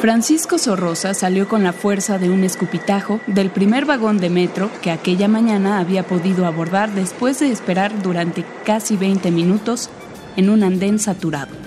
Francisco 0.00 0.58
Sorrosa 0.58 1.14
salió 1.14 1.46
con 1.46 1.62
la 1.62 1.72
fuerza 1.72 2.18
de 2.18 2.28
un 2.28 2.42
escupitajo 2.42 3.20
del 3.28 3.50
primer 3.50 3.84
vagón 3.84 4.18
de 4.18 4.30
metro 4.30 4.68
que 4.82 4.90
aquella 4.90 5.28
mañana 5.28 5.78
había 5.78 6.02
podido 6.02 6.46
abordar 6.46 6.92
después 6.92 7.38
de 7.38 7.52
esperar 7.52 8.02
durante 8.02 8.44
casi 8.64 8.96
20 8.96 9.30
minutos 9.30 9.90
en 10.36 10.50
un 10.50 10.64
andén 10.64 10.98
saturado. 10.98 11.65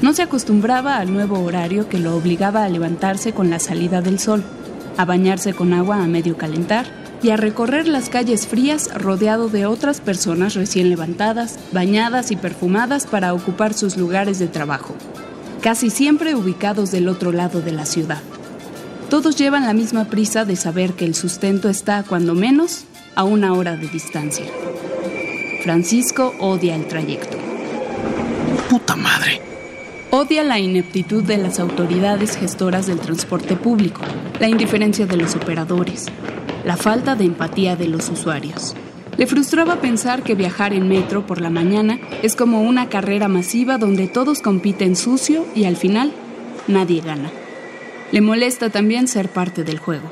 No 0.00 0.12
se 0.12 0.22
acostumbraba 0.22 0.98
al 0.98 1.12
nuevo 1.12 1.40
horario 1.40 1.88
que 1.88 1.98
lo 1.98 2.16
obligaba 2.16 2.64
a 2.64 2.68
levantarse 2.68 3.32
con 3.32 3.50
la 3.50 3.58
salida 3.58 4.00
del 4.00 4.20
sol, 4.20 4.44
a 4.96 5.04
bañarse 5.04 5.54
con 5.54 5.72
agua 5.72 6.02
a 6.02 6.06
medio 6.06 6.36
calentar 6.36 6.86
y 7.20 7.30
a 7.30 7.36
recorrer 7.36 7.88
las 7.88 8.08
calles 8.08 8.46
frías 8.46 8.90
rodeado 8.94 9.48
de 9.48 9.66
otras 9.66 10.00
personas 10.00 10.54
recién 10.54 10.88
levantadas, 10.88 11.58
bañadas 11.72 12.30
y 12.30 12.36
perfumadas 12.36 13.06
para 13.06 13.34
ocupar 13.34 13.74
sus 13.74 13.96
lugares 13.96 14.38
de 14.38 14.46
trabajo, 14.46 14.94
casi 15.62 15.90
siempre 15.90 16.36
ubicados 16.36 16.92
del 16.92 17.08
otro 17.08 17.32
lado 17.32 17.60
de 17.60 17.72
la 17.72 17.84
ciudad. 17.84 18.22
Todos 19.10 19.36
llevan 19.36 19.66
la 19.66 19.72
misma 19.72 20.04
prisa 20.04 20.44
de 20.44 20.54
saber 20.54 20.92
que 20.92 21.06
el 21.06 21.16
sustento 21.16 21.68
está, 21.68 22.04
cuando 22.04 22.34
menos, 22.34 22.84
a 23.16 23.24
una 23.24 23.52
hora 23.54 23.74
de 23.76 23.88
distancia. 23.88 24.44
Francisco 25.64 26.34
odia 26.38 26.76
el 26.76 26.86
trayecto. 26.86 27.36
¡Puta 28.68 28.94
madre! 28.94 29.47
Odia 30.10 30.42
la 30.42 30.58
ineptitud 30.58 31.22
de 31.22 31.36
las 31.36 31.60
autoridades 31.60 32.38
gestoras 32.38 32.86
del 32.86 32.98
transporte 32.98 33.56
público, 33.56 34.00
la 34.40 34.48
indiferencia 34.48 35.04
de 35.04 35.18
los 35.18 35.36
operadores, 35.36 36.06
la 36.64 36.78
falta 36.78 37.14
de 37.14 37.24
empatía 37.24 37.76
de 37.76 37.88
los 37.88 38.08
usuarios. 38.08 38.74
Le 39.18 39.26
frustraba 39.26 39.82
pensar 39.82 40.22
que 40.22 40.34
viajar 40.34 40.72
en 40.72 40.88
metro 40.88 41.26
por 41.26 41.42
la 41.42 41.50
mañana 41.50 41.98
es 42.22 42.36
como 42.36 42.62
una 42.62 42.88
carrera 42.88 43.28
masiva 43.28 43.76
donde 43.76 44.08
todos 44.08 44.40
compiten 44.40 44.96
sucio 44.96 45.44
y 45.54 45.64
al 45.64 45.76
final 45.76 46.10
nadie 46.68 47.02
gana. 47.02 47.30
Le 48.10 48.22
molesta 48.22 48.70
también 48.70 49.08
ser 49.08 49.28
parte 49.28 49.62
del 49.62 49.78
juego. 49.78 50.08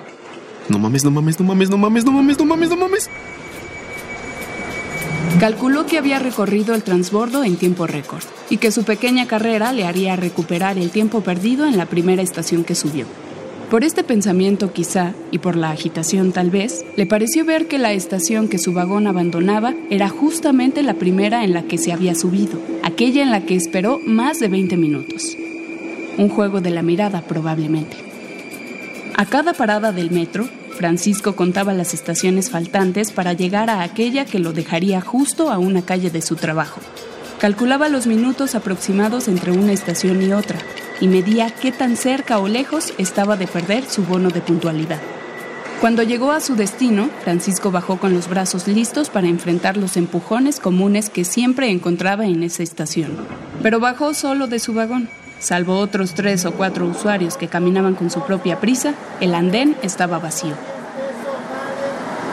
No 0.68 0.78
mames, 0.78 1.04
no 1.04 1.10
mames, 1.10 1.40
no 1.40 1.46
mames, 1.46 1.70
no 1.70 1.78
mames, 1.78 2.04
no 2.04 2.12
mames, 2.12 2.38
no 2.38 2.44
mames, 2.44 2.68
no 2.68 2.76
mames. 2.76 3.10
Calculó 5.40 5.84
que 5.84 5.98
había 5.98 6.18
recorrido 6.18 6.74
el 6.74 6.82
transbordo 6.82 7.44
en 7.44 7.56
tiempo 7.56 7.86
récord 7.86 8.22
y 8.48 8.56
que 8.56 8.70
su 8.70 8.84
pequeña 8.84 9.26
carrera 9.26 9.72
le 9.72 9.84
haría 9.84 10.16
recuperar 10.16 10.78
el 10.78 10.90
tiempo 10.90 11.20
perdido 11.20 11.66
en 11.66 11.76
la 11.76 11.84
primera 11.84 12.22
estación 12.22 12.64
que 12.64 12.74
subió. 12.74 13.04
Por 13.70 13.84
este 13.84 14.04
pensamiento 14.04 14.72
quizá, 14.72 15.12
y 15.32 15.38
por 15.38 15.56
la 15.56 15.70
agitación 15.72 16.32
tal 16.32 16.50
vez, 16.50 16.84
le 16.96 17.04
pareció 17.04 17.44
ver 17.44 17.66
que 17.66 17.78
la 17.78 17.92
estación 17.92 18.48
que 18.48 18.58
su 18.58 18.72
vagón 18.72 19.08
abandonaba 19.08 19.74
era 19.90 20.08
justamente 20.08 20.82
la 20.82 20.94
primera 20.94 21.44
en 21.44 21.52
la 21.52 21.64
que 21.64 21.76
se 21.76 21.92
había 21.92 22.14
subido, 22.14 22.60
aquella 22.84 23.22
en 23.22 23.32
la 23.32 23.40
que 23.40 23.56
esperó 23.56 24.00
más 24.06 24.38
de 24.38 24.48
20 24.48 24.76
minutos. 24.76 25.36
Un 26.16 26.28
juego 26.28 26.60
de 26.60 26.70
la 26.70 26.82
mirada 26.82 27.22
probablemente. 27.22 27.96
A 29.16 29.26
cada 29.26 29.52
parada 29.52 29.92
del 29.92 30.12
metro, 30.12 30.48
Francisco 30.76 31.34
contaba 31.34 31.72
las 31.72 31.94
estaciones 31.94 32.50
faltantes 32.50 33.10
para 33.10 33.32
llegar 33.32 33.70
a 33.70 33.82
aquella 33.82 34.24
que 34.24 34.38
lo 34.38 34.52
dejaría 34.52 35.00
justo 35.00 35.50
a 35.50 35.58
una 35.58 35.82
calle 35.82 36.10
de 36.10 36.22
su 36.22 36.36
trabajo. 36.36 36.80
Calculaba 37.40 37.88
los 37.88 38.06
minutos 38.06 38.54
aproximados 38.54 39.28
entre 39.28 39.52
una 39.52 39.72
estación 39.72 40.22
y 40.22 40.32
otra, 40.32 40.58
y 41.00 41.08
medía 41.08 41.50
qué 41.50 41.72
tan 41.72 41.96
cerca 41.96 42.38
o 42.38 42.48
lejos 42.48 42.94
estaba 42.98 43.36
de 43.36 43.46
perder 43.46 43.84
su 43.84 44.04
bono 44.04 44.30
de 44.30 44.40
puntualidad. 44.40 45.00
Cuando 45.80 46.02
llegó 46.02 46.32
a 46.32 46.40
su 46.40 46.56
destino, 46.56 47.10
Francisco 47.22 47.70
bajó 47.70 47.98
con 47.98 48.14
los 48.14 48.28
brazos 48.28 48.66
listos 48.66 49.10
para 49.10 49.28
enfrentar 49.28 49.76
los 49.76 49.98
empujones 49.98 50.58
comunes 50.58 51.10
que 51.10 51.24
siempre 51.24 51.70
encontraba 51.70 52.26
en 52.26 52.42
esa 52.42 52.62
estación. 52.62 53.16
Pero 53.62 53.78
bajó 53.78 54.14
solo 54.14 54.46
de 54.46 54.58
su 54.58 54.72
vagón. 54.72 55.10
Salvo 55.38 55.78
otros 55.78 56.14
tres 56.14 56.44
o 56.46 56.52
cuatro 56.52 56.86
usuarios 56.86 57.36
que 57.36 57.48
caminaban 57.48 57.94
con 57.94 58.10
su 58.10 58.20
propia 58.20 58.58
prisa, 58.58 58.94
el 59.20 59.34
andén 59.34 59.76
estaba 59.82 60.18
vacío. 60.18 60.54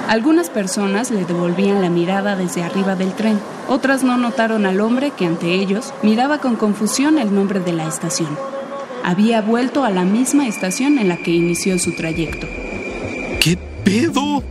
Algunas 0.08 0.50
personas 0.50 1.12
le 1.12 1.26
devolvían 1.26 1.82
la 1.82 1.90
mirada 1.90 2.36
desde 2.36 2.64
arriba 2.64 2.96
del 2.96 3.14
tren, 3.14 3.40
otras 3.68 4.04
no 4.04 4.18
notaron 4.18 4.66
al 4.66 4.82
hombre 4.82 5.12
que 5.12 5.26
ante 5.26 5.54
ellos 5.54 5.94
miraba 6.02 6.40
con 6.40 6.56
confusión 6.56 7.18
el 7.18 7.34
nombre 7.34 7.60
de 7.60 7.74
la 7.74 7.88
estación. 7.88 8.38
Había 9.04 9.42
vuelto 9.42 9.84
a 9.84 9.90
la 9.90 10.04
misma 10.04 10.48
estación 10.48 10.98
en 10.98 11.10
la 11.10 11.18
que 11.18 11.32
inició 11.32 11.80
su 11.80 11.96
trayecto. 11.96 12.48
¿Qué 13.40 13.58
pedo? 13.84 14.44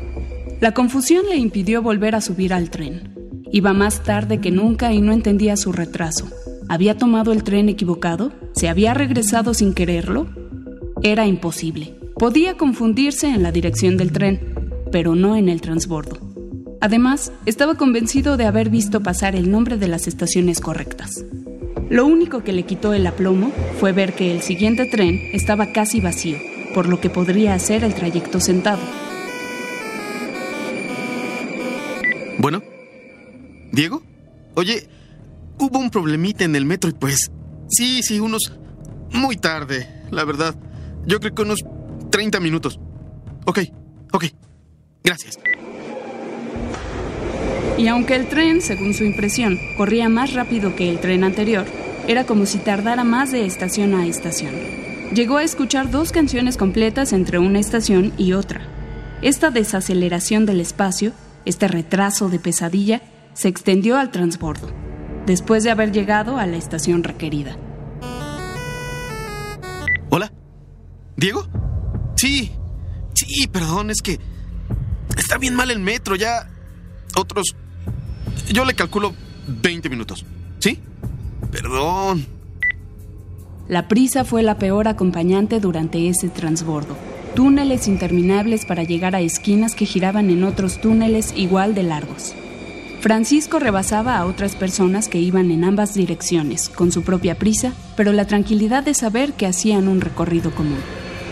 La 0.61 0.73
confusión 0.73 1.27
le 1.29 1.37
impidió 1.37 1.83
volver 1.83 2.15
a 2.15 2.21
subir 2.21 2.53
al 2.53 2.71
tren. 2.71 3.15
Iba 3.51 3.73
más 3.73 4.03
tarde 4.03 4.41
que 4.41 4.51
nunca 4.51 4.93
y 4.93 5.01
no 5.01 5.13
entendía 5.13 5.57
su 5.57 5.73
retraso. 5.73 6.29
¿Había 6.73 6.97
tomado 6.97 7.33
el 7.33 7.45
tren 7.45 7.69
equivocado? 7.69 8.33
¿Se 8.55 8.71
había 8.71 8.95
regresado 8.95 9.53
sin 9.53 9.75
quererlo? 9.75 10.27
Era 11.03 11.27
imposible. 11.27 11.99
Podía 12.19 12.57
confundirse 12.57 13.29
en 13.29 13.43
la 13.43 13.53
dirección 13.53 13.99
del 13.99 14.11
tren, 14.11 14.55
pero 14.91 15.15
no 15.15 15.37
en 15.37 15.51
el 15.51 15.61
transbordo. 15.61 16.17
Además, 16.81 17.31
estaba 17.45 17.75
convencido 17.75 18.39
de 18.39 18.47
haber 18.47 18.71
visto 18.71 19.03
pasar 19.03 19.37
el 19.37 19.51
nombre 19.51 19.77
de 19.77 19.87
las 19.87 20.09
estaciones 20.09 20.63
correctas. 20.63 21.27
Lo 21.91 22.07
único 22.07 22.43
que 22.43 22.55
le 22.55 22.63
quitó 22.63 22.95
el 22.95 23.07
aplomo 23.07 23.53
fue 23.79 23.93
ver 23.93 24.15
que 24.15 24.33
el 24.33 24.41
siguiente 24.41 24.87
tren 24.87 25.21
estaba 25.35 25.75
casi 25.75 26.01
vacío, 26.01 26.39
por 26.73 26.89
lo 26.89 27.03
que 27.03 27.11
podría 27.11 27.53
hacer 27.53 27.85
el 27.85 27.93
trayecto 27.93 28.41
sentado. 28.41 28.81
Bueno, 32.39 32.63
Diego, 33.73 34.03
oye, 34.55 34.89
hubo 35.63 35.79
un 35.79 35.91
problemita 35.91 36.45
en 36.45 36.57
el 36.57 36.65
metro 36.65 36.91
y 36.91 36.95
pues... 36.95 37.31
Sí, 37.69 38.03
sí, 38.03 38.21
unos... 38.21 38.53
Muy 39.13 39.37
tarde, 39.37 39.89
la 40.11 40.25
verdad. 40.25 40.55
Yo 41.07 41.21
creo 41.21 41.35
que 41.35 41.43
unos 41.43 41.59
30 42.11 42.41
minutos. 42.41 42.79
Ok, 43.47 43.61
ok. 44.13 44.25
Gracias. 45.05 45.39
Y 47.79 47.89
aunque 47.89 48.15
el 48.15 48.29
tren, 48.29 48.61
según 48.61 48.95
su 48.95 49.05
impresión, 49.05 49.59
corría 49.77 50.09
más 50.09 50.35
rápido 50.35 50.77
que 50.77 50.91
el 50.91 51.01
tren 51.01 51.25
anterior, 51.25 51.67
era 52.07 52.25
como 52.25 52.47
si 52.47 52.59
tardara 52.59 53.05
más 53.05 53.33
de 53.33 53.47
estación 53.47 53.95
a 53.95 54.07
estación. 54.07 54.55
Llegó 55.15 55.37
a 55.37 55.45
escuchar 55.45 55.91
dos 55.91 56.13
canciones 56.13 56.57
completas 56.57 57.13
entre 57.13 57.39
una 57.39 57.59
estación 57.59 58.13
y 58.17 58.33
otra. 58.33 58.63
Esta 59.21 59.51
desaceleración 59.51 60.47
del 60.47 60.61
espacio, 60.61 61.13
este 61.45 61.69
retraso 61.69 62.29
de 62.29 62.39
pesadilla, 62.39 63.03
se 63.35 63.49
extendió 63.49 63.97
al 63.97 64.11
transbordo, 64.11 64.69
después 65.27 65.65
de 65.65 65.71
haber 65.71 65.93
llegado 65.93 66.39
a 66.39 66.47
la 66.47 66.57
estación 66.57 67.03
requerida. 67.05 67.57
¿Hola? 70.11 70.33
¿Diego? 71.17 71.47
Sí, 72.17 72.53
sí, 73.15 73.47
perdón, 73.49 73.91
es 73.91 74.03
que 74.03 74.19
Está 75.17 75.39
bien 75.39 75.55
mal 75.55 75.71
el 75.71 75.81
metro, 75.81 76.17
ya. 76.17 76.49
Otros. 77.17 77.55
Yo 78.53 78.65
le 78.65 78.75
calculo 78.75 79.15
20 79.47 79.89
minutos. 79.89 80.25
¿Sí? 80.59 80.79
Perdón. 81.51 82.27
La 83.69 83.89
prisa 83.89 84.25
fue 84.25 84.43
la 84.43 84.59
peor 84.59 84.89
acompañante 84.89 85.61
durante 85.61 86.09
ese 86.09 86.29
transbordo. 86.29 86.97
Túneles 87.35 87.89
interminables 87.89 88.67
para 88.67 88.83
llegar 88.83 89.15
a 89.15 89.21
esquinas 89.21 89.75
que 89.75 89.87
giraban 89.87 90.29
en 90.31 90.45
otros 90.45 90.81
túneles 90.81 91.33
igual 91.37 91.75
de 91.75 91.83
largos. 91.83 92.35
Francisco 93.03 93.59
rebasaba 93.59 94.17
a 94.17 94.27
otras 94.27 94.55
personas 94.55 95.09
que 95.09 95.19
iban 95.19 95.51
en 95.51 95.65
ambas 95.65 95.93
direcciones, 95.93 96.69
con 96.69 96.93
su 96.93 97.03
propia 97.03 97.37
prisa, 97.37 97.73
pero 97.97 98.13
la 98.13 98.29
tranquilidad 98.29 98.85
de 98.85 98.95
saber 98.95 99.33
que 99.33 99.47
hacían 99.47 99.89
un 99.89 100.01
recorrido 100.01 100.55
común. 100.55 100.79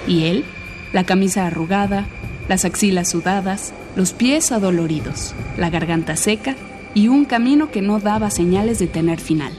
Y 0.08 0.24
él, 0.24 0.44
la 0.92 1.04
camisa 1.04 1.46
arrugada, 1.46 2.08
las 2.48 2.64
axilas 2.64 3.08
sudadas, 3.08 3.72
los 3.94 4.12
pies 4.12 4.50
adoloridos, 4.50 5.32
la 5.56 5.70
garganta 5.70 6.16
seca 6.16 6.56
y 6.92 7.06
un 7.06 7.24
camino 7.24 7.70
que 7.70 7.82
no 7.82 8.00
daba 8.00 8.30
señales 8.30 8.80
de 8.80 8.88
tener 8.88 9.20
final. 9.20 9.52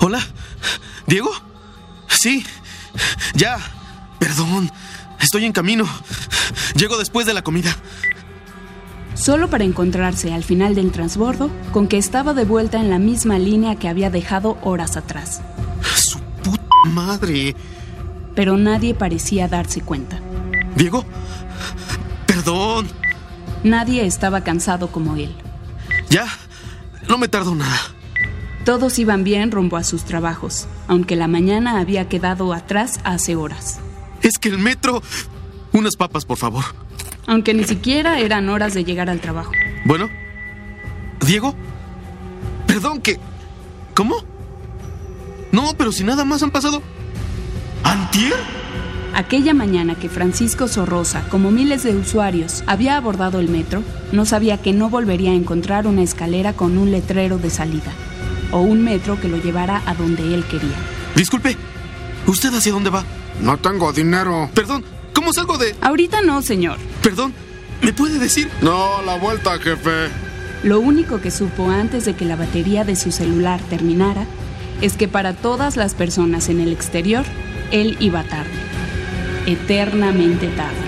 ¿Hola? 0.00 0.26
¿Diego? 1.06 1.30
Sí. 2.08 2.44
Ya. 3.34 3.56
Perdón. 4.18 4.68
Estoy 5.20 5.44
en 5.44 5.52
camino. 5.52 5.88
Llego 6.74 6.98
después 6.98 7.24
de 7.24 7.34
la 7.34 7.42
comida. 7.42 7.76
Solo 9.18 9.50
para 9.50 9.64
encontrarse 9.64 10.32
al 10.32 10.44
final 10.44 10.76
del 10.76 10.92
transbordo 10.92 11.50
con 11.72 11.88
que 11.88 11.98
estaba 11.98 12.34
de 12.34 12.44
vuelta 12.44 12.78
en 12.78 12.88
la 12.88 13.00
misma 13.00 13.38
línea 13.38 13.74
que 13.76 13.88
había 13.88 14.10
dejado 14.10 14.58
horas 14.62 14.96
atrás. 14.96 15.42
¡Su 15.82 16.20
puta 16.20 16.62
madre! 16.86 17.56
Pero 18.36 18.56
nadie 18.56 18.94
parecía 18.94 19.48
darse 19.48 19.80
cuenta. 19.80 20.20
Diego, 20.76 21.04
perdón. 22.26 22.86
Nadie 23.64 24.06
estaba 24.06 24.42
cansado 24.44 24.92
como 24.92 25.16
él. 25.16 25.34
Ya, 26.08 26.26
no 27.08 27.18
me 27.18 27.26
tardo 27.26 27.56
nada. 27.56 27.76
Todos 28.64 29.00
iban 29.00 29.24
bien 29.24 29.50
rumbo 29.50 29.76
a 29.76 29.82
sus 29.82 30.04
trabajos, 30.04 30.68
aunque 30.86 31.16
la 31.16 31.26
mañana 31.26 31.80
había 31.80 32.08
quedado 32.08 32.52
atrás 32.52 33.00
hace 33.02 33.34
horas. 33.34 33.80
Es 34.22 34.38
que 34.38 34.48
el 34.48 34.58
metro... 34.58 35.02
Unas 35.72 35.96
papas, 35.96 36.24
por 36.24 36.38
favor. 36.38 36.64
Aunque 37.28 37.52
ni 37.52 37.64
siquiera 37.64 38.18
eran 38.18 38.48
horas 38.48 38.72
de 38.72 38.84
llegar 38.84 39.10
al 39.10 39.20
trabajo. 39.20 39.52
Bueno, 39.84 40.08
Diego, 41.24 41.54
perdón 42.66 43.02
que... 43.02 43.18
¿Cómo? 43.94 44.16
No, 45.52 45.74
pero 45.76 45.92
si 45.92 46.04
nada 46.04 46.24
más 46.24 46.42
han 46.42 46.50
pasado... 46.50 46.82
¿Antier? 47.84 48.34
Aquella 49.14 49.52
mañana 49.52 49.94
que 49.94 50.08
Francisco 50.08 50.68
Sorrosa, 50.68 51.28
como 51.28 51.50
miles 51.50 51.82
de 51.82 51.94
usuarios, 51.96 52.64
había 52.66 52.96
abordado 52.96 53.40
el 53.40 53.48
metro, 53.50 53.82
no 54.10 54.24
sabía 54.24 54.56
que 54.58 54.72
no 54.72 54.88
volvería 54.88 55.32
a 55.32 55.34
encontrar 55.34 55.86
una 55.86 56.02
escalera 56.02 56.54
con 56.54 56.78
un 56.78 56.90
letrero 56.90 57.36
de 57.36 57.50
salida, 57.50 57.92
o 58.52 58.60
un 58.60 58.82
metro 58.82 59.20
que 59.20 59.28
lo 59.28 59.36
llevara 59.36 59.82
a 59.84 59.94
donde 59.94 60.34
él 60.34 60.44
quería. 60.44 60.76
Disculpe, 61.14 61.56
¿usted 62.26 62.54
hacia 62.54 62.72
dónde 62.72 62.90
va? 62.90 63.04
No 63.42 63.56
tengo 63.58 63.92
dinero. 63.92 64.48
Perdón, 64.54 64.84
¿cómo 65.18 65.32
salgo 65.32 65.58
de...? 65.58 65.74
Ahorita 65.80 66.20
no, 66.22 66.42
señor. 66.42 66.78
Perdón, 67.02 67.34
¿me 67.82 67.92
puede 67.92 68.20
decir? 68.20 68.48
No, 68.62 69.02
la 69.02 69.16
vuelta, 69.16 69.58
jefe. 69.58 70.08
Lo 70.62 70.78
único 70.78 71.20
que 71.20 71.32
supo 71.32 71.70
antes 71.70 72.04
de 72.04 72.14
que 72.14 72.24
la 72.24 72.36
batería 72.36 72.84
de 72.84 72.94
su 72.94 73.10
celular 73.10 73.60
terminara 73.68 74.26
es 74.80 74.96
que 74.96 75.08
para 75.08 75.34
todas 75.34 75.76
las 75.76 75.94
personas 75.94 76.48
en 76.48 76.60
el 76.60 76.72
exterior, 76.72 77.24
él 77.72 77.96
iba 77.98 78.22
tarde 78.22 78.68
eternamente 79.48 80.48
tarde. 80.48 80.87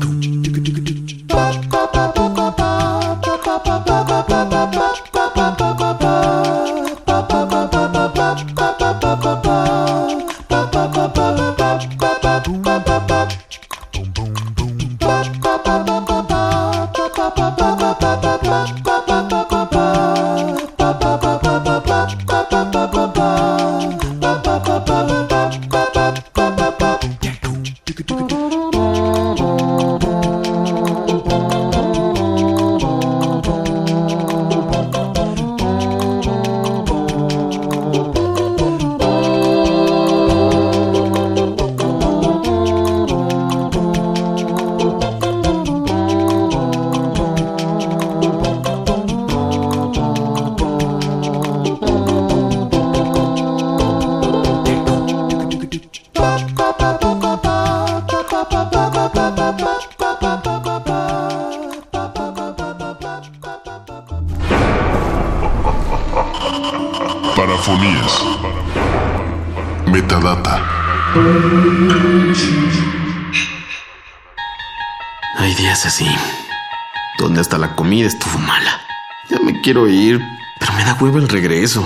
Huevo 81.01 81.17
el 81.17 81.27
regreso. 81.27 81.85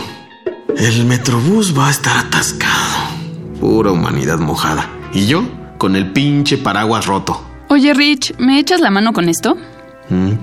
El 0.78 1.05
metrobús 1.05 1.78
va 1.78 1.88
a 1.88 1.91
estar 1.91 2.18
atascado. 2.18 3.16
Pura 3.59 3.91
humanidad 3.91 4.39
mojada. 4.39 4.89
Y 5.13 5.26
yo, 5.26 5.43
con 5.78 5.95
el 5.95 6.11
pinche 6.11 6.57
paraguas 6.57 7.05
roto. 7.05 7.41
Oye, 7.70 7.93
Rich, 7.93 8.36
¿me 8.38 8.59
echas 8.59 8.82
la 8.82 8.91
mano 8.91 9.13
con 9.13 9.30
esto? 9.30 9.57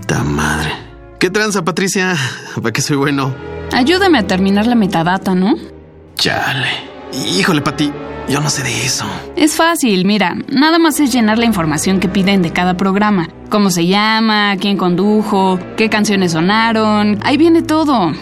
¡Ta 0.06 0.24
madre! 0.24 0.72
¿Qué 1.20 1.30
tranza, 1.30 1.64
Patricia? 1.64 2.16
¿Para 2.56 2.72
qué 2.72 2.80
soy 2.80 2.96
bueno? 2.96 3.34
Ayúdame 3.72 4.18
a 4.18 4.26
terminar 4.26 4.66
la 4.66 4.74
metadata, 4.74 5.34
¿no? 5.34 5.54
Chale. 6.16 6.68
Híjole, 7.12 7.60
Pati, 7.60 7.92
yo 8.28 8.40
no 8.40 8.48
sé 8.48 8.62
de 8.62 8.84
eso. 8.84 9.04
Es 9.36 9.54
fácil, 9.54 10.04
mira, 10.04 10.34
nada 10.50 10.78
más 10.78 10.98
es 10.98 11.12
llenar 11.12 11.38
la 11.38 11.44
información 11.44 12.00
que 12.00 12.08
piden 12.08 12.42
de 12.42 12.52
cada 12.52 12.76
programa. 12.76 13.28
Cómo 13.50 13.70
se 13.70 13.86
llama, 13.86 14.56
quién 14.58 14.76
condujo, 14.78 15.58
qué 15.76 15.90
canciones 15.90 16.32
sonaron. 16.32 17.20
Ahí 17.22 17.36
viene 17.36 17.62
todo. 17.62 18.12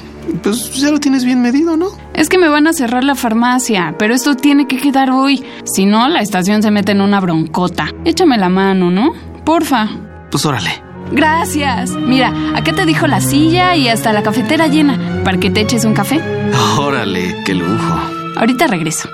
Pues 0.42 0.74
ya 0.80 0.90
lo 0.90 1.00
tienes 1.00 1.24
bien 1.24 1.42
medido, 1.42 1.76
¿no? 1.76 1.88
Es 2.14 2.28
que 2.28 2.38
me 2.38 2.48
van 2.48 2.66
a 2.66 2.72
cerrar 2.72 3.04
la 3.04 3.14
farmacia, 3.14 3.94
pero 3.98 4.14
esto 4.14 4.36
tiene 4.36 4.66
que 4.66 4.78
quedar 4.78 5.10
hoy. 5.10 5.44
Si 5.64 5.86
no, 5.86 6.08
la 6.08 6.20
estación 6.20 6.62
se 6.62 6.70
mete 6.70 6.92
en 6.92 7.00
una 7.00 7.20
broncota. 7.20 7.88
Échame 8.04 8.38
la 8.38 8.48
mano, 8.48 8.90
¿no? 8.90 9.12
Porfa. 9.44 9.88
Pues 10.30 10.44
órale. 10.46 10.82
Gracias. 11.12 11.90
Mira, 11.92 12.32
acá 12.54 12.72
te 12.72 12.86
dijo 12.86 13.06
la 13.06 13.20
silla 13.20 13.74
y 13.74 13.88
hasta 13.88 14.12
la 14.12 14.22
cafetera 14.22 14.68
llena. 14.68 15.22
¿Para 15.24 15.38
que 15.38 15.50
te 15.50 15.60
eches 15.60 15.84
un 15.84 15.94
café? 15.94 16.20
Órale, 16.78 17.36
qué 17.44 17.54
lujo. 17.54 17.94
Ahorita 18.36 18.66
regreso. 18.68 19.08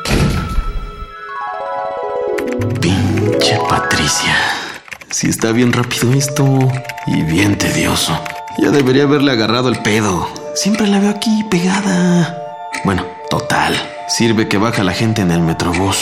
Pinche 2.80 3.58
Patricia. 3.68 4.34
Si 5.10 5.28
está 5.28 5.52
bien 5.52 5.72
rápido 5.72 6.12
esto 6.12 6.44
y 7.06 7.22
bien 7.22 7.56
tedioso. 7.56 8.18
Ya 8.58 8.70
debería 8.70 9.04
haberle 9.04 9.32
agarrado 9.32 9.68
el 9.68 9.78
pedo. 9.80 10.28
Siempre 10.56 10.86
la 10.86 10.98
veo 10.98 11.10
aquí 11.10 11.44
pegada. 11.50 12.34
Bueno, 12.82 13.04
total. 13.28 13.74
Sirve 14.08 14.48
que 14.48 14.56
baja 14.56 14.82
la 14.84 14.92
gente 14.92 15.20
en 15.20 15.30
el 15.30 15.40
metrobús. 15.40 15.98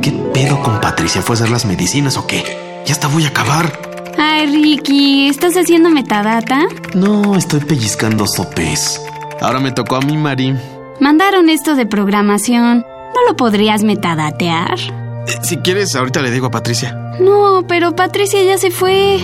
¿Qué 0.00 0.12
pedo 0.32 0.62
con 0.62 0.80
Patricia? 0.80 1.20
¿Fue 1.20 1.34
a 1.34 1.36
hacer 1.36 1.50
las 1.50 1.66
medicinas 1.66 2.16
o 2.16 2.26
qué? 2.26 2.82
Ya 2.86 2.92
hasta 2.92 3.06
voy 3.08 3.26
a 3.26 3.28
acabar. 3.28 3.70
Ay, 4.16 4.46
Ricky, 4.46 5.28
¿estás 5.28 5.58
haciendo 5.58 5.90
metadata? 5.90 6.68
No, 6.94 7.36
estoy 7.36 7.60
pellizcando 7.60 8.26
sopes. 8.26 8.98
Ahora 9.42 9.60
me 9.60 9.72
tocó 9.72 9.96
a 9.96 10.00
mí, 10.00 10.16
Mari. 10.16 10.56
Mandaron 10.98 11.50
esto 11.50 11.74
de 11.74 11.84
programación. 11.84 12.78
¿No 13.14 13.26
lo 13.28 13.36
podrías 13.36 13.82
metadatear? 13.82 14.78
Eh, 15.26 15.38
si 15.42 15.58
quieres, 15.58 15.94
ahorita 15.94 16.22
le 16.22 16.30
digo 16.30 16.46
a 16.46 16.50
Patricia. 16.50 16.96
No, 17.20 17.62
pero 17.68 17.94
Patricia 17.94 18.42
ya 18.42 18.56
se 18.56 18.70
fue. 18.70 19.18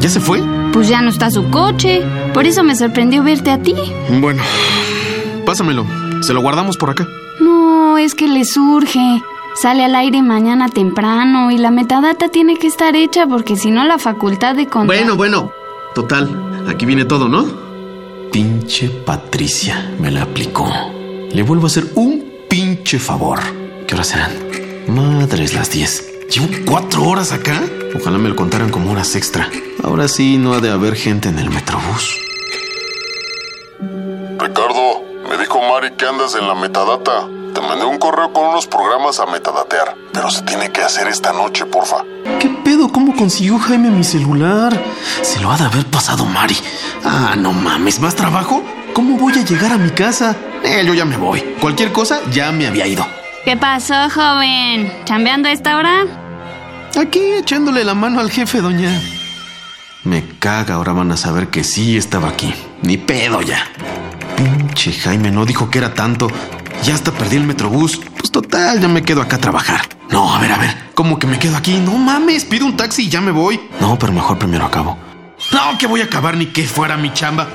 ¿Ya 0.00 0.08
se 0.08 0.20
fue? 0.20 0.42
Pues 0.72 0.88
ya 0.88 1.02
no 1.02 1.10
está 1.10 1.30
su 1.30 1.50
coche. 1.50 2.02
Por 2.32 2.46
eso 2.46 2.62
me 2.62 2.74
sorprendió 2.74 3.22
verte 3.22 3.50
a 3.50 3.58
ti. 3.62 3.74
Bueno, 4.20 4.42
pásamelo. 5.44 5.84
Se 6.22 6.32
lo 6.32 6.40
guardamos 6.40 6.76
por 6.76 6.90
acá. 6.90 7.06
No, 7.40 7.98
es 7.98 8.14
que 8.14 8.26
le 8.28 8.44
surge. 8.44 9.22
Sale 9.54 9.84
al 9.84 9.94
aire 9.94 10.22
mañana 10.22 10.68
temprano 10.68 11.50
y 11.50 11.58
la 11.58 11.70
metadata 11.70 12.28
tiene 12.28 12.56
que 12.56 12.66
estar 12.66 12.96
hecha 12.96 13.26
porque 13.26 13.56
si 13.56 13.70
no 13.70 13.84
la 13.84 13.98
facultad 13.98 14.54
de 14.54 14.66
contar... 14.66 14.96
Bueno, 14.96 15.16
bueno. 15.16 15.52
Total, 15.94 16.64
aquí 16.68 16.86
viene 16.86 17.04
todo, 17.04 17.28
¿no? 17.28 17.44
Pinche 18.32 18.88
Patricia 18.88 19.92
me 19.98 20.10
la 20.10 20.22
aplicó. 20.22 20.70
Le 21.32 21.42
vuelvo 21.42 21.64
a 21.64 21.66
hacer 21.66 21.84
un 21.96 22.24
pinche 22.48 22.98
favor. 22.98 23.40
¿Qué 23.86 23.94
horas 23.94 24.08
serán? 24.08 24.30
Madres 24.86 25.52
las 25.52 25.70
10. 25.70 26.09
Llevo 26.30 26.46
cuatro 26.64 27.04
horas 27.04 27.32
acá. 27.32 27.60
Ojalá 27.94 28.16
me 28.18 28.28
lo 28.28 28.36
contaran 28.36 28.70
como 28.70 28.92
horas 28.92 29.16
extra. 29.16 29.50
Ahora 29.82 30.06
sí 30.06 30.38
no 30.38 30.54
ha 30.54 30.60
de 30.60 30.70
haber 30.70 30.94
gente 30.94 31.28
en 31.28 31.40
el 31.40 31.50
metrobús. 31.50 32.20
Ricardo, 34.38 35.02
me 35.28 35.36
dijo 35.38 35.60
Mari 35.60 35.90
que 35.96 36.06
andas 36.06 36.36
en 36.36 36.46
la 36.46 36.54
metadata. 36.54 37.26
Te 37.52 37.60
mandé 37.60 37.84
un 37.84 37.98
correo 37.98 38.32
con 38.32 38.44
unos 38.46 38.68
programas 38.68 39.18
a 39.18 39.26
metadatear, 39.26 39.96
pero 40.12 40.30
se 40.30 40.42
tiene 40.42 40.70
que 40.70 40.82
hacer 40.82 41.08
esta 41.08 41.32
noche, 41.32 41.66
porfa. 41.66 42.04
¿Qué 42.38 42.48
pedo? 42.64 42.92
¿Cómo 42.92 43.16
consiguió 43.16 43.58
Jaime 43.58 43.90
mi 43.90 44.04
celular? 44.04 44.80
Se 45.22 45.40
lo 45.40 45.50
ha 45.50 45.56
de 45.56 45.64
haber 45.64 45.84
pasado 45.86 46.24
Mari. 46.24 46.56
Ah, 47.04 47.34
no 47.36 47.52
mames, 47.52 47.98
¿más 47.98 48.14
trabajo? 48.14 48.62
¿Cómo 48.94 49.16
voy 49.18 49.32
a 49.32 49.44
llegar 49.44 49.72
a 49.72 49.78
mi 49.78 49.90
casa? 49.90 50.36
Eh, 50.62 50.84
yo 50.86 50.94
ya 50.94 51.04
me 51.04 51.16
voy. 51.16 51.40
Cualquier 51.60 51.90
cosa 51.90 52.20
ya 52.30 52.52
me 52.52 52.68
había 52.68 52.86
ido. 52.86 53.04
¿Qué 53.44 53.56
pasó, 53.56 53.94
joven? 54.10 54.92
¿Chambeando 55.04 55.48
a 55.48 55.52
esta 55.52 55.76
hora? 55.76 56.04
Aquí 57.00 57.20
echándole 57.38 57.84
la 57.84 57.94
mano 57.94 58.20
al 58.20 58.30
jefe, 58.30 58.60
doña. 58.60 59.00
Me 60.04 60.24
caga, 60.38 60.74
ahora 60.74 60.92
van 60.92 61.12
a 61.12 61.16
saber 61.16 61.48
que 61.48 61.64
sí 61.64 61.96
estaba 61.96 62.28
aquí. 62.28 62.52
Ni 62.82 62.96
pedo 62.96 63.42
ya. 63.42 63.66
Pinche 64.36 64.92
Jaime 64.92 65.30
no 65.30 65.46
dijo 65.46 65.70
que 65.70 65.78
era 65.78 65.94
tanto. 65.94 66.28
Ya 66.82 66.94
hasta 66.94 67.12
perdí 67.12 67.36
el 67.36 67.44
metrobús. 67.44 68.00
Pues 68.18 68.30
total, 68.30 68.80
ya 68.80 68.88
me 68.88 69.02
quedo 69.02 69.22
acá 69.22 69.36
a 69.36 69.40
trabajar. 69.40 69.80
No, 70.10 70.34
a 70.34 70.38
ver, 70.40 70.52
a 70.52 70.58
ver. 70.58 70.76
¿Cómo 70.94 71.18
que 71.18 71.26
me 71.26 71.38
quedo 71.38 71.56
aquí? 71.56 71.78
No 71.78 71.92
mames, 71.96 72.44
pido 72.44 72.66
un 72.66 72.76
taxi 72.76 73.02
y 73.04 73.08
ya 73.08 73.20
me 73.20 73.30
voy. 73.30 73.60
No, 73.80 73.98
pero 73.98 74.12
mejor 74.12 74.38
primero 74.38 74.64
acabo. 74.66 74.98
No, 75.52 75.78
que 75.78 75.86
voy 75.86 76.00
a 76.02 76.04
acabar 76.04 76.36
ni 76.36 76.46
que 76.46 76.64
fuera 76.66 76.96
mi 76.96 77.12
chamba. 77.12 77.48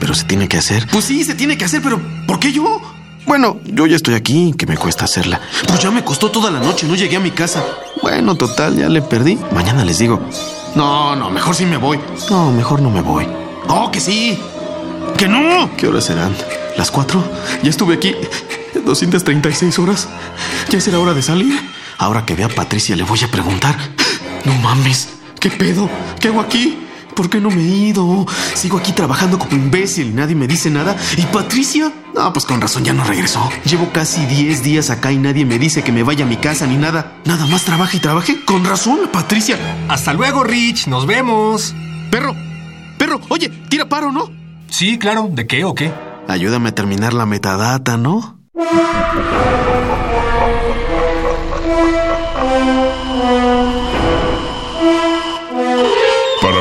Pero 0.00 0.14
se 0.14 0.24
tiene 0.24 0.48
que 0.48 0.58
hacer. 0.58 0.86
Pues 0.90 1.04
sí, 1.04 1.24
se 1.24 1.34
tiene 1.34 1.56
que 1.56 1.64
hacer, 1.64 1.82
pero 1.82 2.00
¿por 2.26 2.38
qué 2.40 2.52
yo? 2.52 2.80
Bueno, 3.28 3.60
yo 3.66 3.86
ya 3.86 3.96
estoy 3.96 4.14
aquí, 4.14 4.54
que 4.56 4.64
me 4.64 4.78
cuesta 4.78 5.04
hacerla. 5.04 5.38
Pues 5.66 5.80
ya 5.80 5.90
me 5.90 6.02
costó 6.02 6.30
toda 6.30 6.50
la 6.50 6.60
noche, 6.60 6.86
no 6.88 6.94
llegué 6.94 7.16
a 7.16 7.20
mi 7.20 7.30
casa. 7.30 7.62
Bueno, 8.00 8.36
total, 8.36 8.74
ya 8.74 8.88
le 8.88 9.02
perdí. 9.02 9.38
Mañana 9.52 9.84
les 9.84 9.98
digo. 9.98 10.18
No, 10.74 11.14
no, 11.14 11.28
mejor 11.28 11.54
sí 11.54 11.66
me 11.66 11.76
voy. 11.76 12.00
No, 12.30 12.50
mejor 12.50 12.80
no 12.80 12.88
me 12.88 13.02
voy. 13.02 13.28
Oh, 13.68 13.90
que 13.90 14.00
sí. 14.00 14.38
Que 15.18 15.28
no. 15.28 15.70
¿Qué 15.76 15.86
horas 15.86 16.04
serán? 16.04 16.34
¿Las 16.78 16.90
cuatro? 16.90 17.22
Ya 17.62 17.68
estuve 17.68 17.96
aquí 17.96 18.14
236 18.82 19.78
horas. 19.78 20.08
Ya 20.70 20.80
será 20.80 20.98
hora 20.98 21.12
de 21.12 21.20
salir. 21.20 21.60
Ahora 21.98 22.24
que 22.24 22.34
vea 22.34 22.46
a 22.46 22.48
Patricia 22.48 22.96
le 22.96 23.02
voy 23.02 23.20
a 23.22 23.30
preguntar. 23.30 23.76
No 24.46 24.54
mames, 24.54 25.10
¿qué 25.38 25.50
pedo? 25.50 25.90
¿Qué 26.18 26.28
hago 26.28 26.40
aquí? 26.40 26.78
¿Por 27.18 27.28
qué 27.28 27.40
no 27.40 27.50
me 27.50 27.60
he 27.62 27.66
ido? 27.88 28.24
Sigo 28.54 28.78
aquí 28.78 28.92
trabajando 28.92 29.40
como 29.40 29.50
imbécil 29.50 30.10
y 30.10 30.12
nadie 30.12 30.36
me 30.36 30.46
dice 30.46 30.70
nada. 30.70 30.96
¿Y 31.16 31.22
Patricia? 31.22 31.92
No, 32.14 32.32
pues 32.32 32.44
con 32.44 32.60
razón 32.60 32.84
ya 32.84 32.92
no 32.92 33.02
regresó. 33.02 33.50
Llevo 33.64 33.90
casi 33.92 34.24
10 34.24 34.62
días 34.62 34.88
acá 34.88 35.10
y 35.10 35.18
nadie 35.18 35.44
me 35.44 35.58
dice 35.58 35.82
que 35.82 35.90
me 35.90 36.04
vaya 36.04 36.24
a 36.24 36.28
mi 36.28 36.36
casa 36.36 36.64
ni 36.68 36.76
nada. 36.76 37.14
Nada 37.24 37.44
más 37.46 37.64
trabaja 37.64 37.96
y 37.96 37.98
trabaje. 37.98 38.44
Con 38.44 38.64
razón, 38.64 39.00
Patricia. 39.12 39.58
Hasta 39.88 40.12
luego, 40.12 40.44
Rich. 40.44 40.86
Nos 40.86 41.06
vemos. 41.06 41.74
Perro, 42.08 42.36
perro, 42.98 43.20
oye, 43.30 43.48
tira 43.68 43.88
paro, 43.88 44.12
¿no? 44.12 44.30
Sí, 44.68 44.96
claro. 44.96 45.28
¿De 45.32 45.48
qué 45.48 45.64
o 45.64 45.74
qué? 45.74 45.92
Ayúdame 46.28 46.68
a 46.68 46.74
terminar 46.76 47.14
la 47.14 47.26
metadata, 47.26 47.96
¿no? 47.96 48.38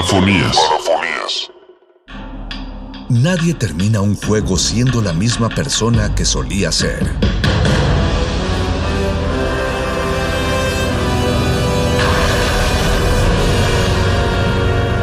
Parafonías. 0.08 0.58
Nadie 3.10 3.54
termina 3.54 4.00
un 4.00 4.16
juego 4.16 4.58
siendo 4.58 5.02
la 5.02 5.12
misma 5.12 5.50
persona 5.50 6.16
que 6.16 6.24
solía 6.24 6.72
ser. 6.72 7.06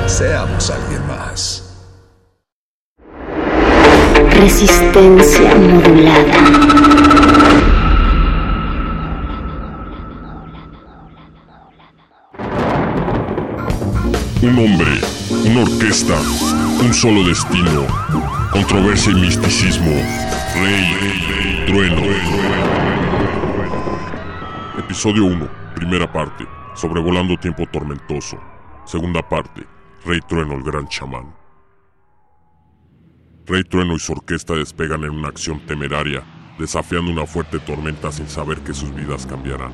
Seamos 0.07 0.71
alguien 0.71 1.07
más. 1.07 1.63
Resistencia 4.31 5.55
modulada. 5.55 7.14
Un 14.45 14.59
hombre, 14.59 15.01
una 15.47 15.63
orquesta, 15.63 16.21
un 16.85 16.93
solo 16.93 17.25
destino, 17.25 17.87
controversia 18.53 19.11
y 19.13 19.15
misticismo, 19.15 19.91
rey, 20.61 21.65
trueno. 21.67 22.03
Episodio 24.79 25.25
1, 25.25 25.49
primera 25.75 26.13
parte, 26.13 26.47
sobrevolando 26.75 27.39
tiempo 27.39 27.65
tormentoso. 27.73 28.39
Segunda 28.85 29.27
parte, 29.27 29.67
Rey 30.05 30.21
Trueno, 30.29 30.57
el 30.57 30.63
gran 30.63 30.89
chamán. 30.89 31.35
Rey 33.47 33.65
Trueno 33.65 33.95
y 33.95 33.99
su 33.99 34.13
orquesta 34.13 34.53
despegan 34.53 35.05
en 35.05 35.11
una 35.13 35.29
acción 35.29 35.65
temeraria, 35.65 36.23
desafiando 36.59 37.11
una 37.11 37.25
fuerte 37.25 37.61
tormenta 37.61 38.13
sin 38.13 38.29
saber 38.29 38.59
que 38.59 38.75
sus 38.75 38.95
vidas 38.95 39.25
cambiarán. 39.25 39.73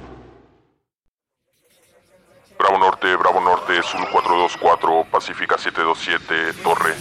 Bravo 2.57 2.79
Norte, 2.79 3.17
Bravo 3.17 3.40
Norte, 3.61 3.83
Zulu 3.83 4.07
424, 4.11 5.05
Pacífica 5.11 5.59
727, 5.59 6.63
Torre. 6.63 6.95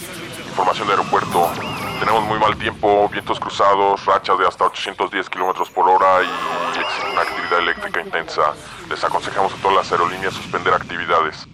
Información 0.48 0.88
de 0.88 0.94
aeropuerto. 0.94 1.50
Tenemos 2.00 2.24
muy 2.26 2.40
mal 2.40 2.58
tiempo, 2.58 3.08
vientos 3.10 3.40
cruzados, 3.40 4.06
rachas 4.06 4.38
de 4.38 4.48
hasta 4.48 4.66
810 4.66 5.30
kilómetros 5.30 5.70
por 5.70 5.88
hora 5.88 6.24
y 6.24 6.80
existe 6.80 7.12
una 7.12 7.22
actividad 7.22 7.60
eléctrica 7.60 8.02
intensa. 8.02 8.42
Les 8.90 9.04
aconsejamos 9.04 9.54
a 9.54 9.58
todas 9.58 9.78
las 9.78 9.92
aerolíneas 9.92 10.34
suspender 10.34 10.74
actividades. 10.74 11.48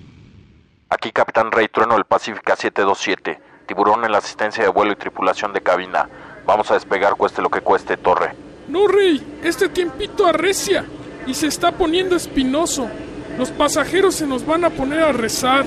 Aquí 0.89 1.11
Capitán 1.11 1.51
Rey 1.51 1.67
Trueno 1.67 1.95
del 1.95 2.05
Pacífica 2.05 2.55
727. 2.55 3.39
Tiburón 3.67 4.05
en 4.05 4.11
la 4.11 4.19
asistencia 4.19 4.63
de 4.63 4.69
vuelo 4.69 4.93
y 4.93 4.95
tripulación 4.95 5.53
de 5.53 5.61
cabina. 5.61 6.07
Vamos 6.45 6.69
a 6.71 6.75
despegar 6.75 7.15
cueste 7.15 7.41
lo 7.41 7.49
que 7.49 7.61
cueste, 7.61 7.97
Torre. 7.97 8.35
No, 8.67 8.87
Rey, 8.87 9.39
este 9.43 9.69
tiempito 9.69 10.25
arrecia 10.25 10.85
y 11.25 11.33
se 11.33 11.47
está 11.47 11.71
poniendo 11.71 12.15
espinoso. 12.15 12.89
Los 13.37 13.51
pasajeros 13.51 14.15
se 14.15 14.25
nos 14.25 14.45
van 14.45 14.63
a 14.63 14.69
poner 14.69 14.99
a 14.99 15.11
rezar. 15.11 15.65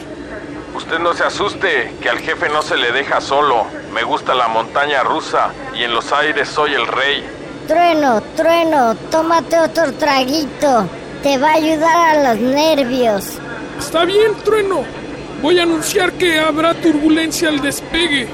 Usted 0.74 0.98
no 0.98 1.12
se 1.12 1.24
asuste, 1.24 1.92
que 2.00 2.08
al 2.08 2.18
jefe 2.18 2.48
no 2.48 2.62
se 2.62 2.76
le 2.76 2.92
deja 2.92 3.20
solo. 3.20 3.66
Me 3.92 4.04
gusta 4.04 4.34
la 4.34 4.48
montaña 4.48 5.02
rusa 5.02 5.50
y 5.74 5.82
en 5.82 5.92
los 5.92 6.12
aires 6.12 6.48
soy 6.48 6.74
el 6.74 6.86
rey. 6.86 7.24
Trueno, 7.66 8.22
trueno, 8.36 8.94
tómate 9.10 9.58
otro 9.58 9.92
traguito. 9.94 10.88
Te 11.22 11.36
va 11.36 11.50
a 11.50 11.54
ayudar 11.54 11.96
a 12.16 12.34
los 12.34 12.40
nervios. 12.40 13.24
Está 13.78 14.04
bien, 14.04 14.34
trueno. 14.44 14.84
Voy 15.42 15.58
a 15.58 15.64
anunciar 15.64 16.12
que 16.12 16.40
habrá 16.40 16.74
turbulencia 16.74 17.48
al 17.48 17.60
despegue. 17.60 18.28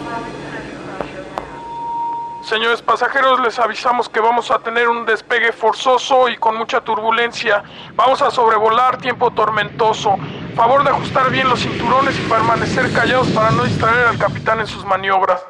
Señores 2.45 2.83
pasajeros, 2.83 3.41
les 3.41 3.59
avisamos 3.59 4.11
que 4.11 4.21
vamos 4.21 4.51
a 4.51 4.59
tener 4.59 4.87
un 4.87 5.07
despegue 5.07 5.51
forzoso 5.51 6.29
y 6.29 6.37
con 6.37 6.59
mucha 6.59 6.83
turbulencia. 6.83 7.63
Vamos 7.97 8.21
a 8.21 8.31
sobrevolar 8.31 8.99
tiempo 8.99 9.31
tormentoso. 9.31 10.17
Favor 10.55 10.85
de 10.85 10.91
ajustar 10.91 11.31
bien 11.31 11.49
los 11.49 11.61
cinturones 11.61 12.15
y 12.19 12.29
permanecer 12.29 12.93
callados 12.93 13.29
para 13.29 13.51
no 13.51 13.65
distraer 13.65 14.09
al 14.09 14.19
capitán 14.19 14.61
en 14.61 14.67
sus 14.67 14.85
maniobras. 14.85 15.41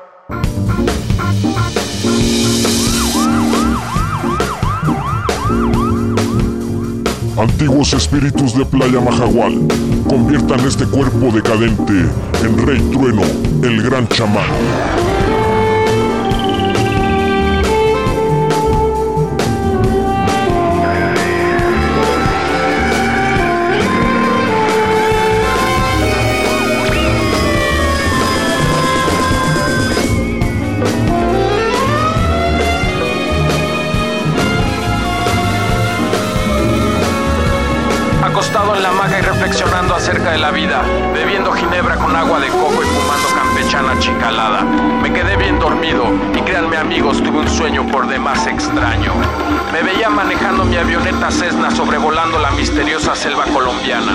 Antiguos 7.36 7.92
espíritus 7.92 8.56
de 8.56 8.64
Playa 8.64 9.00
Majagual, 9.00 9.66
conviertan 10.08 10.60
este 10.60 10.86
cuerpo 10.86 11.32
decadente 11.32 12.08
en 12.44 12.66
Rey 12.66 12.80
Trueno, 12.92 13.22
el 13.64 13.82
gran 13.82 14.06
chamán. 14.06 15.03
Acerca 40.04 40.32
de 40.32 40.38
la 40.38 40.50
vida, 40.50 40.82
bebiendo 41.14 41.50
ginebra 41.50 41.96
con 41.96 42.14
agua 42.14 42.38
de 42.38 42.48
coco 42.48 42.82
y 42.82 42.86
fumando 42.86 43.26
campechana 43.34 43.98
chicalada. 43.98 44.60
Me 45.00 45.10
quedé 45.10 45.34
bien 45.38 45.58
dormido 45.58 46.04
y 46.36 46.42
créanme 46.42 46.76
amigos, 46.76 47.22
tuve 47.22 47.38
un 47.38 47.48
sueño 47.48 47.86
por 47.86 48.06
demás 48.06 48.46
extraño. 48.46 49.14
Me 49.72 49.82
veía 49.82 50.10
manejando 50.10 50.66
mi 50.66 50.76
avioneta 50.76 51.30
Cessna 51.30 51.70
sobrevolando 51.70 52.38
la 52.38 52.50
misteriosa 52.50 53.16
selva 53.16 53.44
colombiana. 53.44 54.12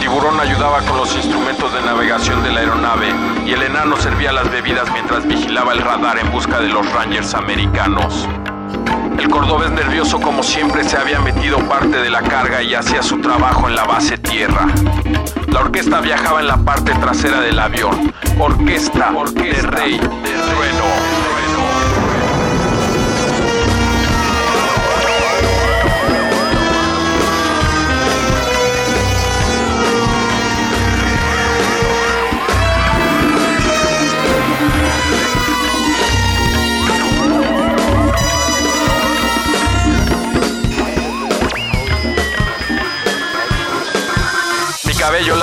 Tiburón 0.00 0.40
ayudaba 0.40 0.80
con 0.80 0.96
los 0.96 1.14
instrumentos 1.14 1.70
de 1.74 1.82
navegación 1.82 2.42
de 2.42 2.52
la 2.52 2.60
aeronave 2.60 3.12
y 3.44 3.52
el 3.52 3.62
enano 3.62 3.98
servía 3.98 4.32
las 4.32 4.50
bebidas 4.50 4.90
mientras 4.90 5.26
vigilaba 5.26 5.74
el 5.74 5.82
radar 5.82 6.18
en 6.18 6.32
busca 6.32 6.60
de 6.60 6.68
los 6.68 6.90
Rangers 6.94 7.34
americanos. 7.34 8.26
El 9.26 9.32
cordobés 9.32 9.72
nervioso 9.72 10.20
como 10.20 10.44
siempre 10.44 10.84
se 10.84 10.96
había 10.96 11.18
metido 11.18 11.58
parte 11.68 12.00
de 12.00 12.10
la 12.10 12.22
carga 12.22 12.62
y 12.62 12.74
hacía 12.74 13.02
su 13.02 13.20
trabajo 13.20 13.68
en 13.68 13.74
la 13.74 13.82
base 13.82 14.16
tierra. 14.18 14.68
La 15.48 15.62
orquesta 15.62 16.00
viajaba 16.00 16.38
en 16.38 16.46
la 16.46 16.58
parte 16.58 16.92
trasera 16.92 17.40
del 17.40 17.58
avión. 17.58 18.12
Orquesta, 18.38 19.10
de 19.34 19.62
rey, 19.62 19.98
de 19.98 20.30
trueno. 20.30 21.15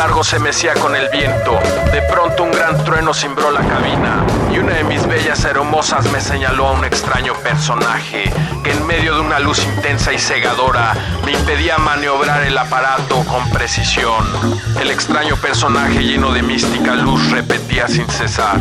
Largo 0.04 0.22
se 0.22 0.38
mecía 0.38 0.74
con 0.74 0.98
el 0.98 1.08
viento. 1.12 1.58
De 1.94 2.02
pronto 2.02 2.44
un 2.44 2.52
gran 2.52 2.84
trueno 2.84 3.14
cimbró 3.14 3.52
la 3.52 3.62
cabina 3.62 4.26
y 4.54 4.58
una 4.58 4.74
de 4.74 4.84
mis 4.84 5.08
bellas 5.08 5.46
hermosas 5.46 6.12
me 6.12 6.20
señaló 6.20 6.68
a 6.68 6.72
un 6.74 6.84
extraño 6.84 7.34
personaje 7.36 8.30
que 8.66 8.72
en 8.72 8.86
medio 8.86 9.16
de 9.16 9.22
una 9.22 9.40
luz 9.40 9.64
intensa 9.64 10.12
y 10.12 10.20
cegadora 10.20 10.94
me 11.24 11.32
impedía 11.32 11.78
maniobrar 11.78 12.44
el 12.44 12.58
aparato 12.58 13.24
con 13.24 13.50
precisión. 13.52 14.26
El 14.82 14.92
extraño 14.92 15.38
personaje 15.38 16.04
lleno 16.04 16.34
de 16.34 16.44
mística 16.44 16.96
luz 16.96 17.32
repetía 17.32 17.88
sin 17.88 18.06
cesar. 18.10 18.60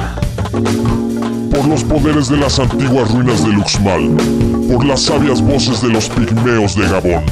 Por 0.53 1.67
los 1.67 1.83
poderes 1.83 2.29
de 2.29 2.37
las 2.37 2.61
antiguas 2.61 3.11
ruinas 3.11 3.45
de 3.45 3.53
Luxmal, 3.53 4.11
por 4.73 4.85
las 4.85 5.03
sabias 5.03 5.43
voces 5.43 5.83
de 5.83 5.89
los 5.89 6.09
pigmeos 6.09 6.77
de 6.77 6.89
Gabón, 6.89 7.25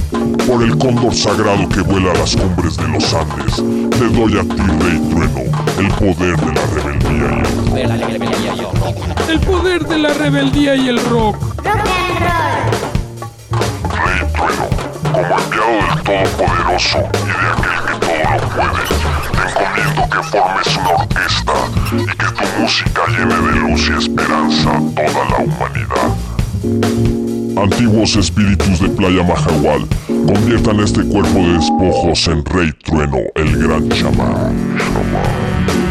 por 0.47 0.62
el 0.62 0.76
cóndor 0.78 1.14
sagrado 1.14 1.68
que 1.68 1.80
vuela 1.80 2.12
a 2.12 2.14
las 2.14 2.36
cumbres 2.36 2.76
de 2.76 2.88
los 2.88 3.14
Andes, 3.14 3.57
te 3.57 4.09
doy 4.09 4.38
a 4.38 4.43
ti, 4.43 4.62
Rey 4.80 4.99
Trueno, 5.11 5.43
el 5.78 5.88
poder 5.95 6.36
de 6.36 6.53
la 6.53 6.66
rebeldía 6.74 7.26
y 7.26 8.49
el 8.49 8.64
rock. 8.80 8.86
El 9.28 9.41
poder 9.41 9.86
de 9.86 9.99
la 9.99 10.14
rebeldía 10.14 10.76
y 10.76 10.88
el 10.88 11.05
rock. 11.11 11.36
Rey 14.05 14.22
Trueno, 14.32 14.68
como 15.12 15.38
enviado 15.38 15.80
del 15.82 16.28
Todopoderoso 16.30 16.99
y 16.99 17.26
de 17.26 17.45
aquel 17.51 17.78
que 17.86 17.95
todo 18.07 18.24
lo 18.30 18.49
puede, 18.49 18.82
te 19.32 19.43
encomiendo 19.49 20.03
que 20.11 20.20
formes 20.22 20.70
una 20.76 20.91
orquesta 20.91 21.55
y 21.93 22.07
que 22.07 22.26
tu 22.34 22.45
música 22.61 23.03
llene 23.09 23.34
de 23.34 23.53
luz 23.61 23.82
y 23.88 23.93
esperanza 23.99 24.70
a 24.70 24.80
toda 24.95 25.22
la 25.30 25.38
humanidad. 25.45 26.11
Antiguos 27.57 28.16
espíritus 28.16 28.80
de 28.80 28.88
Playa 28.91 29.22
Majagual, 29.22 29.86
conviertan 30.26 30.80
este 30.80 31.04
cuerpo 31.04 31.38
de 31.38 31.52
despojos 31.54 32.28
en 32.28 32.44
Rey 32.44 32.72
Trueno, 32.84 33.18
el 33.34 33.56
gran 33.56 33.88
chamán. 33.88 34.70
esta 34.80 35.89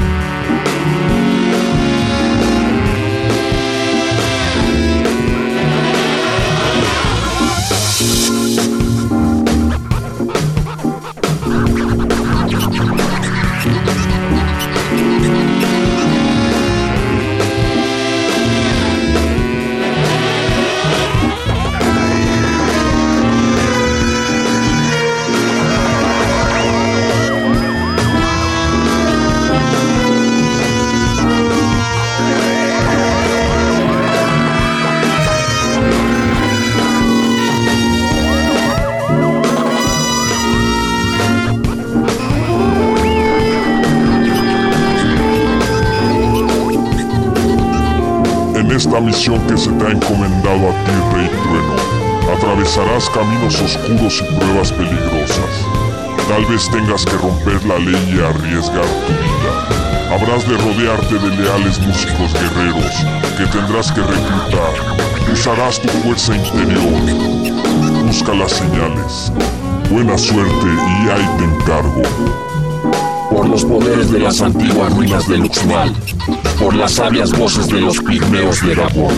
Caminos 53.08 53.62
oscuros 53.62 54.22
y 54.22 54.36
pruebas 54.36 54.74
peligrosas. 54.74 55.66
Tal 56.28 56.46
vez 56.46 56.70
tengas 56.70 57.06
que 57.06 57.16
romper 57.16 57.64
la 57.66 57.80
ley 57.80 58.14
y 58.14 58.20
arriesgar 58.20 58.84
tu 58.84 59.14
vida. 59.14 60.14
Habrás 60.14 60.48
de 60.48 60.58
rodearte 60.58 61.16
de 61.16 61.30
leales 61.38 61.80
músicos 61.80 62.34
guerreros 62.34 62.94
que 63.38 63.46
tendrás 63.58 63.92
que 63.94 64.02
reclutar. 64.02 64.74
Usarás 65.32 65.80
tu 65.80 65.88
fuerza 65.88 66.36
interior. 66.36 68.06
Busca 68.06 68.34
las 68.34 68.52
señales. 68.52 69.32
Buena 69.90 70.18
suerte 70.18 70.68
y 70.68 71.10
ahí 71.10 71.30
te 71.38 71.44
encargo. 71.46 72.02
Por 73.30 73.48
los 73.48 73.64
poderes 73.64 74.12
de 74.12 74.20
las 74.20 74.42
antiguas 74.42 74.94
ruinas 74.94 75.28
de 75.28 75.38
Luxmal, 75.38 75.96
por 76.60 76.76
las 76.76 76.94
sabias 76.94 77.32
voces 77.32 77.68
de 77.68 77.80
los 77.80 78.00
pigmeos 78.00 78.62
de 78.62 78.76
Gabón, 78.76 79.14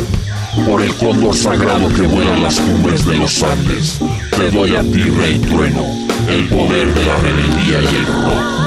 por 0.66 0.82
el 0.82 0.94
cóndor 0.96 1.36
sagrado 1.36 1.88
que 1.90 2.02
vuela 2.02 2.36
en 2.36 2.44
las 2.44 2.60
cumbres 2.60 3.06
de 3.06 3.18
los 3.18 3.42
Andes, 3.44 4.00
te 4.36 4.52
doy 4.52 4.76
a 4.76 4.82
ti, 4.82 5.04
Rey 5.04 5.40
Trueno, 5.40 5.86
el 6.28 6.48
poder 6.50 6.94
de 6.94 7.06
la 7.06 7.18
rebeldía 7.18 7.82
y 7.82 7.96
el 7.96 8.06
rock. 8.06 8.62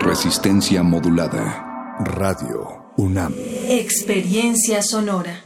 Resistencia 0.00 0.82
modulada. 0.82 1.96
Radio 1.98 2.92
UNAM. 2.96 3.34
Experiencia 3.68 4.82
sonora. 4.82 5.45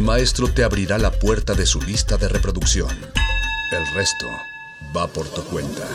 maestro 0.00 0.48
te 0.48 0.64
abrirá 0.64 0.98
la 0.98 1.10
puerta 1.10 1.54
de 1.54 1.66
su 1.66 1.80
lista 1.80 2.16
de 2.16 2.28
reproducción. 2.28 2.88
El 3.70 3.94
resto 3.94 4.26
va 4.96 5.06
por 5.06 5.28
tu 5.28 5.42
cuenta. 5.44 5.86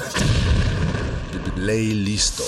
Play 1.56 1.94
listo. 1.94 2.44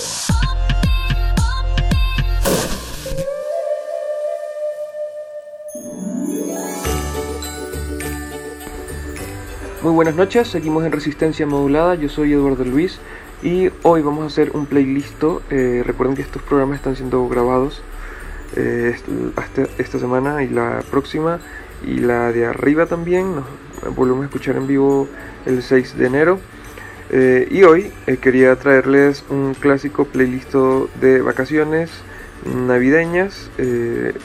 Muy 9.81 9.93
buenas 9.93 10.15
noches, 10.15 10.49
seguimos 10.49 10.83
en 10.85 10.91
Resistencia 10.91 11.45
Modulada, 11.45 11.95
yo 11.95 12.09
soy 12.09 12.33
Eduardo 12.33 12.65
Luis 12.65 12.99
y 13.41 13.69
hoy 13.83 14.01
vamos 14.01 14.23
a 14.23 14.27
hacer 14.27 14.51
un 14.53 14.65
playlist. 14.65 15.23
Eh, 15.49 15.81
recuerden 15.85 16.15
que 16.15 16.21
estos 16.21 16.41
programas 16.41 16.77
están 16.77 16.95
siendo 16.95 17.27
grabados 17.27 17.81
eh, 18.55 18.95
hasta 19.35 19.63
esta 19.77 19.99
semana 19.99 20.43
y 20.43 20.49
la 20.49 20.81
próxima 20.89 21.39
y 21.85 21.99
la 21.99 22.31
de 22.31 22.45
arriba 22.45 22.85
también. 22.85 23.35
Nos 23.35 23.95
volvemos 23.95 24.23
a 24.23 24.25
escuchar 24.25 24.55
en 24.55 24.67
vivo 24.67 25.07
el 25.45 25.61
6 25.61 25.97
de 25.97 26.05
enero. 26.05 26.39
Eh, 27.09 27.47
y 27.51 27.63
hoy 27.63 27.91
eh, 28.05 28.17
quería 28.17 28.55
traerles 28.55 29.23
un 29.29 29.53
clásico 29.53 30.05
playlist 30.05 30.53
de 30.99 31.21
vacaciones 31.21 31.91
navideñas. 32.45 33.49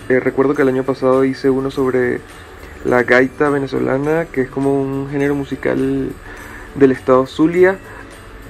recuerdo 0.09 0.55
que 0.55 0.63
el 0.63 0.69
año 0.69 0.85
pasado 0.85 1.25
hice 1.25 1.51
uno 1.51 1.71
sobre 1.71 2.21
la 2.85 3.03
gaita 3.03 3.49
venezolana, 3.51 4.27
que 4.27 4.43
es 4.43 4.51
como 4.51 4.81
un 4.81 5.09
género 5.11 5.35
musical 5.35 6.11
del 6.75 6.93
estado 6.93 7.27
Zulia, 7.27 7.79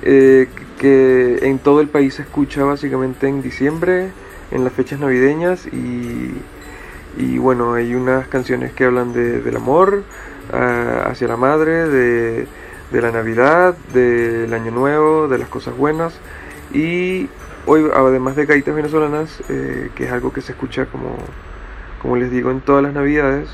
que 0.03 1.39
en 1.43 1.59
todo 1.59 1.81
el 1.81 1.89
país 1.89 2.15
se 2.15 2.23
escucha 2.23 2.65
básicamente 2.65 3.29
en 3.29 3.41
diciembre 3.41 4.11
en 4.53 4.65
las 4.65 4.73
fechas 4.73 5.01
navideñas 5.01 5.67
y, 5.67 6.35
y 7.17 7.39
bueno, 7.39 7.75
hay 7.75 7.95
unas 7.95 8.29
canciones 8.29 8.73
que 8.73 8.85
hablan 8.85 9.13
de, 9.13 9.41
del 9.41 9.57
amor 9.57 10.05
ah, 10.53 11.07
hacia 11.07 11.29
la 11.29 11.37
madre, 11.37 11.89
de, 11.89 12.47
de, 12.91 13.03
la 13.03 13.11
Navidad, 13.11 13.77
del 13.93 14.53
Año 14.55 14.71
Nuevo, 14.71 15.29
de 15.29 15.39
las 15.39 15.49
cosas 15.49 15.77
buenas. 15.77 16.15
Y 16.73 17.29
hoy 17.67 17.89
además 17.95 18.37
de 18.37 18.47
gaitas 18.47 18.75
venezolanas, 18.75 19.43
eh, 19.49 19.91
que 19.95 20.05
es 20.05 20.13
algo 20.13 20.33
que 20.33 20.41
se 20.41 20.53
escucha 20.53 20.87
como, 20.87 21.17
como 22.01 22.17
les 22.17 22.31
digo 22.31 22.51
en 22.51 22.61
todas 22.61 22.83
las 22.83 22.93
Navidades, 22.93 23.49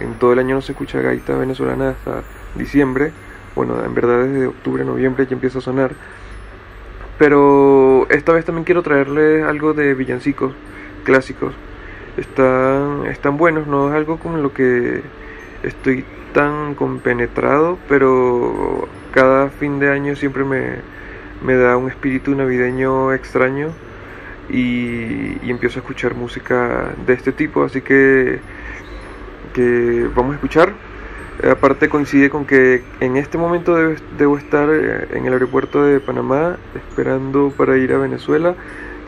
en 0.00 0.14
todo 0.14 0.32
el 0.32 0.38
año 0.38 0.56
no 0.56 0.62
se 0.62 0.72
escucha 0.72 1.00
gaita 1.00 1.36
venezolana 1.36 1.90
hasta 1.90 2.22
diciembre, 2.56 3.12
bueno, 3.54 3.84
en 3.84 3.94
verdad 3.94 4.24
desde 4.24 4.48
octubre, 4.48 4.84
noviembre 4.84 5.26
ya 5.26 5.34
empieza 5.34 5.58
a 5.58 5.62
sonar 5.62 5.92
pero 7.18 8.06
esta 8.10 8.32
vez 8.32 8.44
también 8.44 8.64
quiero 8.64 8.82
traerles 8.82 9.44
algo 9.44 9.72
de 9.72 9.94
villancicos 9.94 10.52
clásicos. 11.04 11.54
Están, 12.16 13.06
están 13.06 13.36
buenos, 13.36 13.66
no 13.66 13.88
es 13.88 13.94
algo 13.94 14.18
con 14.18 14.42
lo 14.42 14.52
que 14.52 15.02
estoy 15.62 16.04
tan 16.32 16.74
compenetrado, 16.74 17.78
pero 17.88 18.88
cada 19.12 19.48
fin 19.50 19.78
de 19.78 19.90
año 19.90 20.16
siempre 20.16 20.44
me, 20.44 20.76
me 21.44 21.54
da 21.54 21.76
un 21.76 21.88
espíritu 21.88 22.34
navideño 22.34 23.12
extraño 23.12 23.70
y, 24.48 25.50
empiezo 25.50 25.78
a 25.78 25.82
escuchar 25.82 26.14
música 26.14 26.94
de 27.06 27.12
este 27.12 27.32
tipo, 27.32 27.64
así 27.64 27.80
que, 27.80 28.40
que 29.52 30.08
vamos 30.14 30.32
a 30.32 30.34
escuchar. 30.36 30.72
Eh, 31.42 31.50
aparte 31.50 31.88
coincide 31.88 32.30
con 32.30 32.44
que 32.44 32.84
en 33.00 33.16
este 33.16 33.38
momento 33.38 33.74
debo, 34.18 34.38
estar 34.38 34.68
eh, 34.70 35.08
en 35.12 35.26
el 35.26 35.32
aeropuerto 35.32 35.82
de 35.82 35.98
Panamá 35.98 36.56
esperando 36.74 37.52
para 37.56 37.76
ir 37.76 37.92
a 37.92 37.98
Venezuela. 37.98 38.54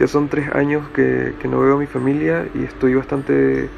Ya 0.01 0.09
son 0.09 0.29
tres 0.29 0.53
años 0.55 0.89
que, 0.91 1.35
no 1.45 1.61
veo 1.61 1.77
a 1.77 1.79
mi 1.79 1.87
familia 1.87 2.47
y 2.55 2.65
estoy 2.65 2.95
bastante 2.95 3.69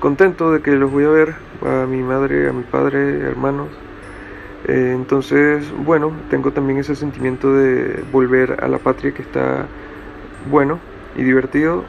contento 0.00 0.50
de 0.52 0.60
que 0.62 0.72
los 0.72 0.90
voy 0.90 1.04
a 1.04 1.08
ver, 1.10 1.34
a 1.64 1.86
mi 1.86 2.02
madre, 2.02 2.48
a 2.48 2.52
mi 2.52 2.62
padre, 2.62 3.20
hermanos. 3.20 3.68
Eh, 4.66 4.92
entonces, 4.94 5.70
bueno, 5.84 6.12
tengo 6.30 6.52
también 6.52 6.78
ese 6.78 6.96
sentimiento 6.96 7.54
de 7.54 8.02
volver 8.10 8.64
a 8.64 8.68
la 8.68 8.78
patria 8.78 9.12
que 9.12 9.22
está 9.22 9.66
bueno 10.50 10.80
y 11.16 11.22
divertido. 11.22 11.84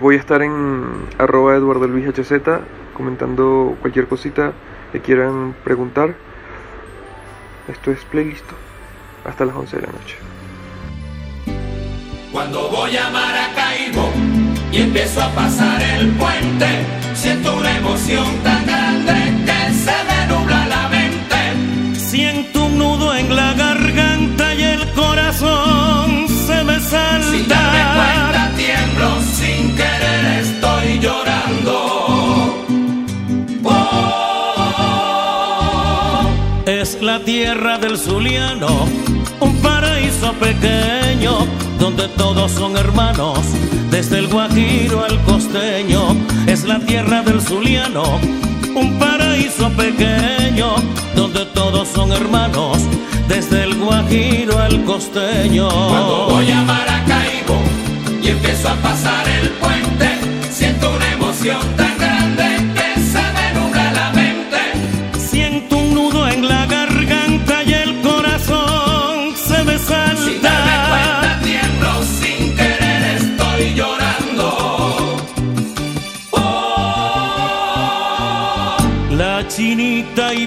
voy 0.00 0.16
a 0.16 0.18
estar 0.18 0.42
en 0.42 0.84
arroba 1.18 1.54
Eduardo 1.54 1.86
Luis 1.86 2.06
HZ 2.06 2.32
comentando 2.94 3.76
cualquier 3.82 4.06
cosita 4.06 4.52
que 4.94 5.00
quieran 5.00 5.56
preguntar. 5.64 6.14
Esto 7.66 7.90
es 7.90 7.98
playlist 8.04 8.44
hasta 9.24 9.44
las 9.44 9.56
11 9.56 9.76
de 9.76 9.82
la 9.82 9.92
noche. 9.92 10.16
Cuando 12.30 12.68
voy 12.68 12.96
a 12.96 13.10
Maracaibo 13.10 14.08
y 14.70 14.82
empiezo 14.82 15.20
a 15.20 15.30
pasar 15.30 15.82
el 15.82 16.10
puente, 16.10 16.68
siento 17.12 17.56
una 17.56 17.76
emoción 17.76 18.24
tan 18.44 18.64
grande 18.66 19.14
que 19.46 19.74
se 19.74 19.96
me 20.08 20.26
nubla 20.28 20.66
la 20.66 20.88
mente. 20.88 21.98
Siento 21.98 22.66
un 22.66 22.78
nudo 22.78 23.16
en 23.16 23.34
la 23.34 23.52
garganta 23.54 24.54
y 24.54 24.62
el 24.62 24.92
corazón 24.92 26.28
se 26.28 26.62
me 26.62 26.78
salta. 26.78 28.13
Tierra 37.54 37.78
del 37.78 37.96
Zuliano, 37.96 38.84
un 39.38 39.56
paraíso 39.62 40.32
pequeño 40.40 41.46
donde 41.78 42.08
todos 42.08 42.50
son 42.50 42.76
hermanos, 42.76 43.38
desde 43.92 44.18
el 44.18 44.26
Guajiro 44.26 45.04
al 45.04 45.22
costeño. 45.22 46.16
Es 46.48 46.64
la 46.64 46.80
tierra 46.80 47.22
del 47.22 47.40
Zuliano, 47.40 48.18
un 48.74 48.98
paraíso 48.98 49.70
pequeño 49.70 50.74
donde 51.14 51.46
todos 51.54 51.86
son 51.86 52.10
hermanos, 52.10 52.78
desde 53.28 53.62
el 53.62 53.76
Guajiro 53.76 54.58
al 54.58 54.82
costeño. 54.84 55.68
Cuando 55.68 56.26
voy 56.30 56.50
a 56.50 56.60
Maracaibo 56.62 57.56
y 58.20 58.30
empiezo 58.30 58.68
a 58.68 58.74
pasar 58.76 59.28
el 59.28 59.50
puente, 59.50 60.08
siento 60.50 60.90
una 60.90 61.12
emoción 61.12 61.60
tan 61.76 61.93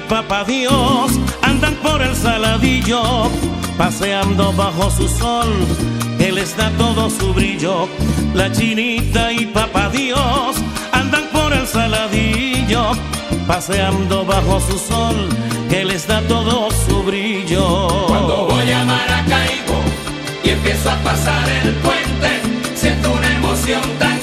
papá 0.08 0.44
Dios 0.44 1.12
andan 1.42 1.76
por 1.76 2.02
el 2.02 2.16
saladillo, 2.16 3.30
paseando 3.78 4.54
bajo 4.54 4.90
su 4.90 5.08
sol, 5.08 5.48
les 6.32 6.56
da 6.56 6.70
todo 6.78 7.10
su 7.10 7.34
brillo. 7.34 7.88
La 8.34 8.52
chinita 8.52 9.32
y 9.32 9.46
papá 9.48 9.90
Dios 9.90 10.56
andan 10.92 11.24
por 11.32 11.54
el 11.54 11.66
saladillo, 11.66 12.92
paseando 13.48 14.26
bajo 14.26 14.60
su 14.60 14.78
sol, 14.78 15.30
que 15.70 15.84
les 15.84 16.08
da 16.08 16.22
todo 16.28 16.70
su 16.86 17.04
brillo. 17.04 17.88
Cuando 18.08 18.48
voy 18.48 18.72
a 18.72 18.84
Maracaibo 18.86 19.78
y 20.44 20.50
empiezo 20.50 20.92
a 20.92 20.96
pasar 20.98 21.50
el 21.64 21.74
puente, 21.76 22.30
siento 22.76 23.12
una 23.12 23.36
emoción 23.36 23.82
tan 24.00 24.17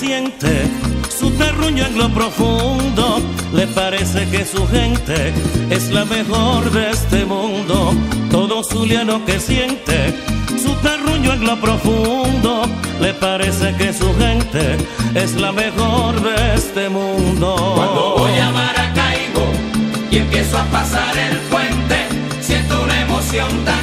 siente 0.00 0.66
su 1.10 1.30
terruño 1.32 1.84
en 1.84 1.98
lo 1.98 2.08
profundo 2.08 3.20
le 3.52 3.66
parece 3.66 4.26
que 4.30 4.46
su 4.46 4.66
gente 4.68 5.34
es 5.68 5.90
la 5.90 6.06
mejor 6.06 6.70
de 6.70 6.90
este 6.90 7.26
mundo. 7.26 7.92
Todo 8.30 8.64
zuliano 8.64 9.22
que 9.26 9.38
siente 9.38 10.14
su 10.64 10.72
terruño 10.76 11.34
en 11.34 11.44
lo 11.44 11.60
profundo 11.60 12.62
le 12.98 13.12
parece 13.12 13.74
que 13.76 13.92
su 13.92 14.08
gente 14.16 14.78
es 15.14 15.34
la 15.34 15.52
mejor 15.52 16.18
de 16.22 16.54
este 16.54 16.88
mundo. 16.88 17.74
Cuando 17.76 18.14
voy 18.20 18.38
a 18.38 18.50
Maracaibo 18.52 19.44
y 20.10 20.16
empiezo 20.16 20.56
a 20.56 20.64
pasar 20.76 21.14
el 21.18 21.36
puente, 21.52 21.98
siento 22.40 22.82
una 22.82 23.02
emoción 23.02 23.50
tan 23.66 23.79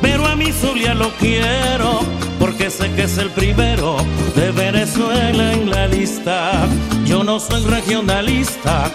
pero 0.00 0.26
a 0.26 0.34
mi 0.34 0.50
Zulia 0.52 0.94
lo 0.94 1.10
quiero, 1.16 2.00
porque 2.38 2.70
sé 2.70 2.90
que 2.94 3.04
es 3.04 3.16
el 3.18 3.30
primero 3.30 3.96
de 4.34 4.50
Venezuela 4.50 5.52
en 5.52 5.70
la 5.70 5.86
lista. 5.86 6.66
Yo 7.04 7.22
no 7.22 7.38
soy 7.38 7.64
regionalista, 7.64 8.90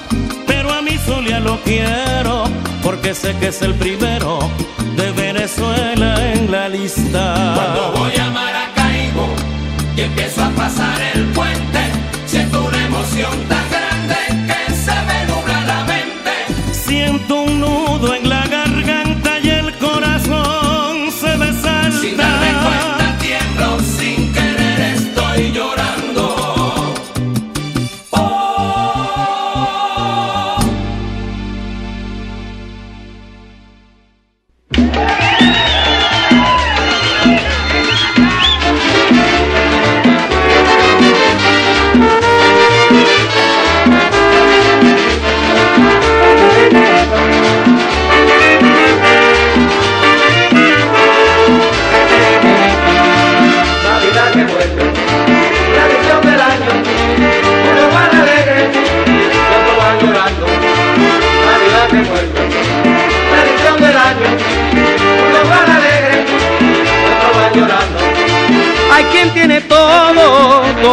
pero 0.46 0.72
a 0.74 0.82
mi 0.82 0.98
Zulia 0.98 1.40
lo 1.40 1.60
quiero, 1.62 2.44
porque 2.82 3.14
sé 3.16 3.36
que 3.40 3.48
es 3.48 3.62
el 3.62 3.74
primero 3.76 4.40
de 4.98 5.12
Venezuela 5.12 6.34
en 6.34 6.52
la 6.52 6.68
lista. 6.68 7.54
Cuando 7.56 8.00
voy 8.00 8.16
a 8.18 8.30
Maracaibo 8.32 9.28
y 9.96 10.02
empiezo 10.02 10.44
a 10.44 10.50
pasar 10.50 11.02
el 11.16 11.24
puente, 11.28 11.80
siento 12.26 12.66
una 12.66 12.86
emoción 12.86 13.32
tan 13.48 13.70
grande 13.70 13.83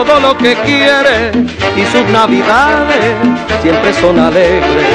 todo, 0.05 0.21
lo 0.21 0.37
que 0.37 0.55
quiere 0.65 1.31
y 1.77 1.85
sus 1.93 2.05
navidades 2.11 3.15
siempre 3.63 3.93
son 3.95 4.19
alegres. 4.19 4.87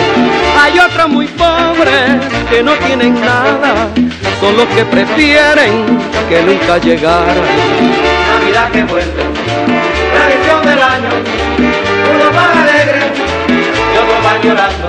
Hay 0.59 0.79
otros 0.79 1.09
muy 1.09 1.27
pobres 1.27 2.17
que 2.49 2.63
no 2.63 2.73
tienen 2.73 3.13
nada, 3.21 3.89
son 4.39 4.57
los 4.57 4.65
que 4.67 4.83
prefieren 4.85 5.99
que 6.29 6.41
nunca 6.41 6.77
llegara. 6.79 7.43
Navidad 8.39 8.71
que 8.71 8.83
vuelve, 8.83 9.23
tradición 10.13 10.65
del 10.65 10.81
año, 10.81 11.09
unos 12.15 12.35
van 12.35 12.57
alegres 12.57 13.05
y 13.47 13.97
otros 13.97 14.23
van 14.23 14.41
llorando. 14.41 14.87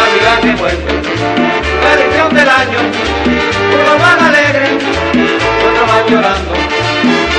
Navidad 0.00 0.40
que 0.42 0.60
vuelve, 0.60 0.92
tradición 1.82 2.34
del 2.34 2.48
año, 2.48 2.78
unos 3.74 4.00
van 4.00 4.24
alegres 4.24 4.70
y 5.14 5.66
otros 5.66 5.88
van 5.88 6.06
llorando. 6.08 6.73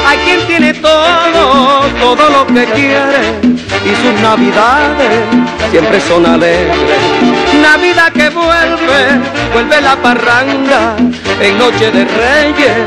Hay 0.05 0.17
quien 0.19 0.47
tiene 0.47 0.73
todo, 0.73 1.81
todo 1.99 2.29
lo 2.29 2.47
que 2.47 2.65
quiere 2.65 3.55
y 3.85 3.95
sus 4.01 4.21
navidades 4.21 5.19
siempre 5.71 5.99
son 6.01 6.25
alegres. 6.25 6.77
Navidad 7.61 8.11
que 8.13 8.29
vuelve, 8.29 9.19
vuelve 9.53 9.81
la 9.81 9.95
parranda, 9.95 10.95
en 11.41 11.57
noche 11.57 11.91
de 11.91 12.05
reyes 12.05 12.77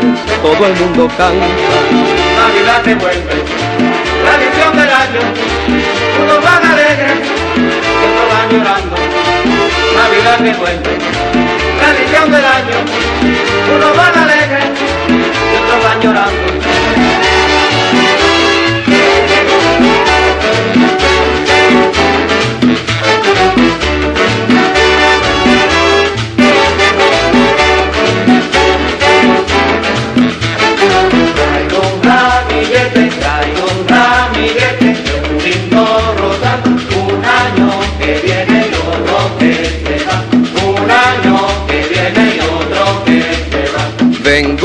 todo 0.43 0.67
el 0.67 0.75
mundo 0.77 1.09
canta. 1.17 1.47
Navidad 2.39 2.83
que 2.83 2.95
vuelve, 2.95 3.45
tradición 4.25 4.77
del 4.77 4.91
año, 4.91 5.21
unos 6.23 6.43
van 6.43 6.65
alegres 6.65 7.19
otros 8.07 8.29
van 8.33 8.51
llorando. 8.51 8.97
Navidad 9.99 10.37
que 10.37 10.55
vuelve, 10.59 10.99
tradición 11.81 12.31
del 12.31 12.45
año, 12.45 12.79
unos 13.77 13.97
van 13.97 14.19
alegres 14.19 14.65
otros 15.59 15.85
van 15.85 16.01
llorando. 16.01 16.78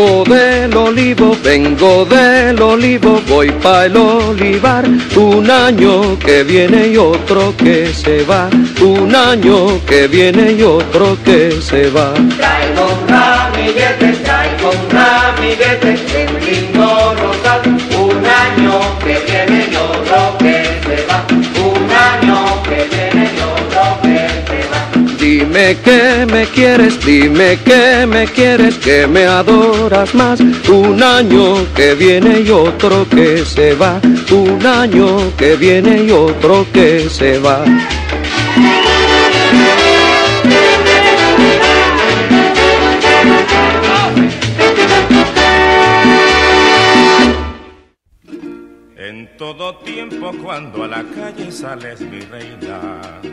Vengo 0.03 0.25
del 0.25 0.75
olivo, 0.75 1.37
vengo 1.41 2.03
del 2.03 2.61
olivo, 2.61 3.21
voy 3.25 3.49
pa' 3.51 3.85
el 3.85 3.95
olivar. 3.95 4.83
Un 5.15 5.49
año 5.49 6.19
que 6.19 6.43
viene 6.43 6.89
y 6.89 6.97
otro 6.97 7.55
que 7.55 7.87
se 7.93 8.25
va. 8.25 8.49
Un 8.81 9.15
año 9.15 9.79
que 9.85 10.09
viene 10.09 10.51
y 10.51 10.61
otro 10.61 11.17
que 11.23 11.53
se 11.61 11.89
va. 11.89 12.13
Traigo 12.37 12.85
un 12.85 13.07
ramillete, 13.07 14.11
traigo 14.25 14.71
un 14.71 14.89
ramillete, 14.91 16.02
Dime 25.53 25.77
que 25.81 26.25
me 26.25 26.45
quieres, 26.47 27.05
dime 27.05 27.59
que 27.63 28.07
me 28.07 28.25
quieres, 28.25 28.73
que 28.79 29.05
me 29.05 29.27
adoras 29.27 30.15
más. 30.15 30.39
Un 30.39 31.03
año 31.03 31.71
que 31.75 31.93
viene 31.93 32.39
y 32.39 32.49
otro 32.49 33.07
que 33.07 33.45
se 33.45 33.75
va. 33.75 34.01
Un 34.31 34.65
año 34.65 35.31
que 35.37 35.55
viene 35.55 36.05
y 36.05 36.09
otro 36.09 36.65
que 36.73 37.07
se 37.07 37.37
va. 37.37 37.63
todo 49.37 49.75
tiempo 49.77 50.31
cuando 50.41 50.83
a 50.83 50.87
la 50.87 51.03
calle 51.03 51.51
sales 51.51 51.99
mi 52.01 52.19
reina. 52.21 53.32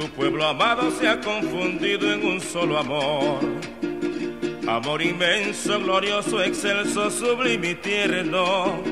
Tu 0.00 0.08
pueblo 0.12 0.48
amado 0.48 0.90
se 0.90 1.06
ha 1.06 1.20
confundido 1.20 2.10
en 2.10 2.24
un 2.24 2.40
solo 2.40 2.78
amor. 2.78 3.38
Amor 4.66 5.02
inmenso, 5.02 5.78
glorioso, 5.78 6.42
excelso, 6.42 7.10
sublime 7.10 7.72
y 7.72 7.74
tierno. 7.74 8.82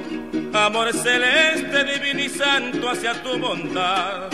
Amor 0.52 0.92
celeste, 0.92 1.84
divino 1.84 2.20
y 2.20 2.28
santo 2.28 2.90
hacia 2.90 3.22
tu 3.22 3.38
bondad. 3.38 4.28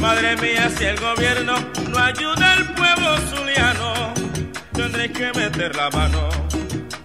Madre 0.00 0.36
mía, 0.36 0.70
si 0.70 0.84
el 0.84 1.00
gobierno 1.00 1.54
no 1.90 1.98
ayuda 1.98 2.52
al 2.52 2.74
pueblo 2.74 3.18
zuliano, 3.26 4.14
tendré 4.74 5.10
que 5.10 5.32
meter 5.32 5.74
la 5.74 5.90
mano 5.90 6.28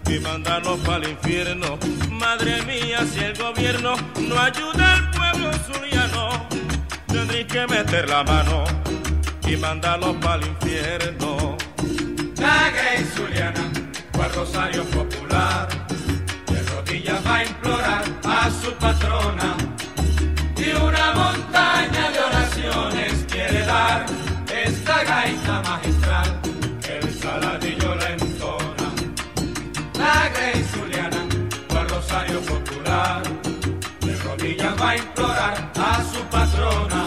y 0.08 0.20
mandarlo 0.20 0.78
para 0.78 0.98
el 0.98 1.10
infierno. 1.10 1.80
Madre 2.12 2.62
mía, 2.68 3.00
si 3.12 3.20
el 3.22 3.36
gobierno 3.36 3.96
no 4.20 4.40
ayuda 4.40 4.94
al 4.94 5.10
pueblo 5.10 5.52
zuliano, 5.54 6.54
tendré 7.14 7.46
que 7.46 7.68
meter 7.68 8.10
la 8.10 8.24
mano 8.24 8.64
y 9.48 9.56
mandarlo 9.56 10.20
para 10.20 10.42
el 10.42 10.48
infierno. 10.48 11.58
La 12.38 12.72
Grey 12.72 13.06
Zuliana, 13.14 13.66
cual 14.12 14.32
Rosario 14.34 14.84
Popular, 14.86 15.68
de 16.48 16.62
rodillas 16.72 17.20
va 17.26 17.36
a 17.38 17.46
implorar 17.46 18.04
a 18.24 18.50
su 18.50 18.74
patrona 18.74 19.56
y 20.58 20.70
una 20.90 21.06
montaña 21.14 22.12
de 22.14 22.20
oraciones 22.30 23.26
quiere 23.32 23.64
dar 23.66 24.06
esta 24.66 25.04
gaita 25.04 25.62
magistral 25.70 26.40
que 26.82 26.98
el 26.98 27.14
saladillo 27.14 27.96
la 27.96 28.10
entona. 28.10 28.88
La 30.00 30.30
Grey 30.36 30.64
Zuliana, 30.72 31.22
cual 31.70 31.90
Rosario 31.90 32.40
Popular, 32.42 33.22
de 34.02 34.16
rodillas 34.24 34.82
va 34.82 34.90
a 34.90 34.98
implorar 34.98 35.72
a 35.76 36.04
su 36.12 36.22
patrona 36.36 37.03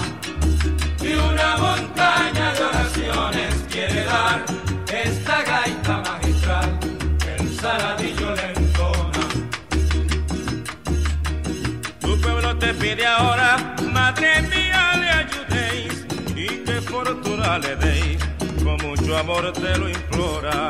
pide 12.79 13.07
ahora, 13.07 13.57
madre 13.93 14.43
mía, 14.43 14.93
le 15.01 15.09
ayudéis 15.23 16.07
y 16.37 16.47
que 16.65 16.81
fortuna 16.81 17.59
le 17.59 17.75
deis. 17.77 18.19
Con 18.63 18.77
mucho 18.87 19.17
amor 19.17 19.53
te 19.53 19.77
lo 19.77 19.89
implora. 19.89 20.69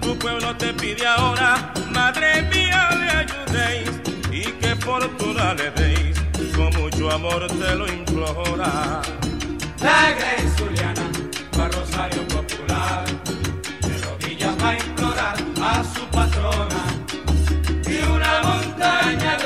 Tu 0.00 0.18
pueblo 0.18 0.56
te 0.56 0.72
pide 0.74 1.06
ahora, 1.06 1.72
madre 1.90 2.42
mía, 2.54 2.88
le 3.00 3.10
ayudéis 3.22 3.90
y 4.32 4.42
que 4.60 4.74
fortuna 4.76 5.54
le 5.54 5.70
deis. 5.72 6.16
Con 6.56 6.70
mucho 6.80 7.10
amor 7.10 7.46
te 7.46 7.74
lo 7.74 7.86
implora. 7.86 9.19
La 9.82 10.12
Grey 10.12 10.46
Zuliana, 10.58 11.10
va 11.56 11.68
Rosario 11.68 12.22
Popular, 12.28 13.04
de 13.80 13.98
rodillas 14.04 14.54
va 14.62 14.68
a 14.68 14.74
implorar 14.74 15.36
a 15.62 15.84
su 15.94 16.04
patrona. 16.08 16.82
Y 17.86 17.96
una 18.10 18.42
montaña 18.42 19.38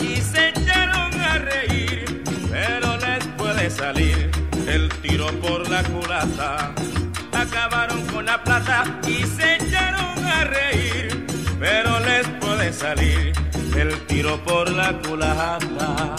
y 0.00 0.16
se 0.16 0.48
echaron 0.48 1.14
a 1.20 1.38
reír, 1.38 2.24
pero 2.50 2.96
les 2.96 3.24
puede 3.38 3.70
salir 3.70 4.28
el 4.66 4.88
tiro 5.00 5.28
por 5.40 5.70
la 5.70 5.84
culata. 5.84 6.72
Acabaron 7.32 8.04
con 8.06 8.26
la 8.26 8.42
plata 8.42 8.82
y 9.06 9.22
se 9.22 9.54
echaron 9.54 10.26
a 10.26 10.44
reír, 10.44 11.24
pero 11.60 12.00
les 12.00 12.26
puede 12.40 12.72
salir 12.72 13.32
el 13.76 13.96
tiro 14.06 14.42
por 14.42 14.68
la 14.70 14.92
culata. 14.98 16.16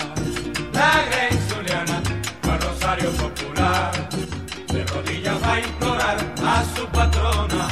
La 0.71 1.03
Grey 1.09 1.37
Zuliana, 1.49 2.01
va 2.47 2.57
Rosario 2.57 3.11
Popular, 3.11 3.91
de 4.71 4.85
rodillas 4.85 5.43
va 5.43 5.53
a 5.55 5.59
implorar 5.59 6.17
a 6.41 6.63
su 6.73 6.87
patrona 6.87 7.67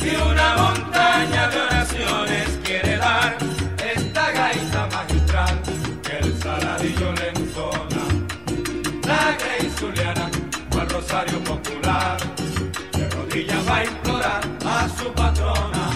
y 0.00 0.16
una 0.16 0.56
montaña 0.56 1.48
de 1.48 1.60
oraciones 1.60 2.58
quiere 2.64 2.96
dar 2.96 3.41
Rosario 11.12 11.44
Popular, 11.44 12.16
de 12.92 13.08
rodillas 13.10 13.68
va 13.68 13.76
a 13.76 13.84
implorar 13.84 14.40
a 14.64 14.88
su 14.88 15.12
patrona 15.12 15.90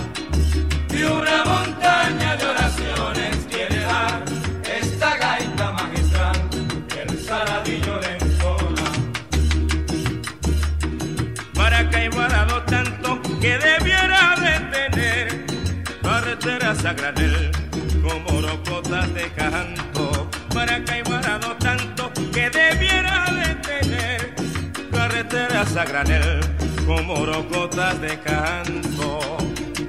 granel 25.96 26.40
como 26.86 27.24
rocotas 27.24 27.98
de 28.02 28.18
canto. 28.20 29.18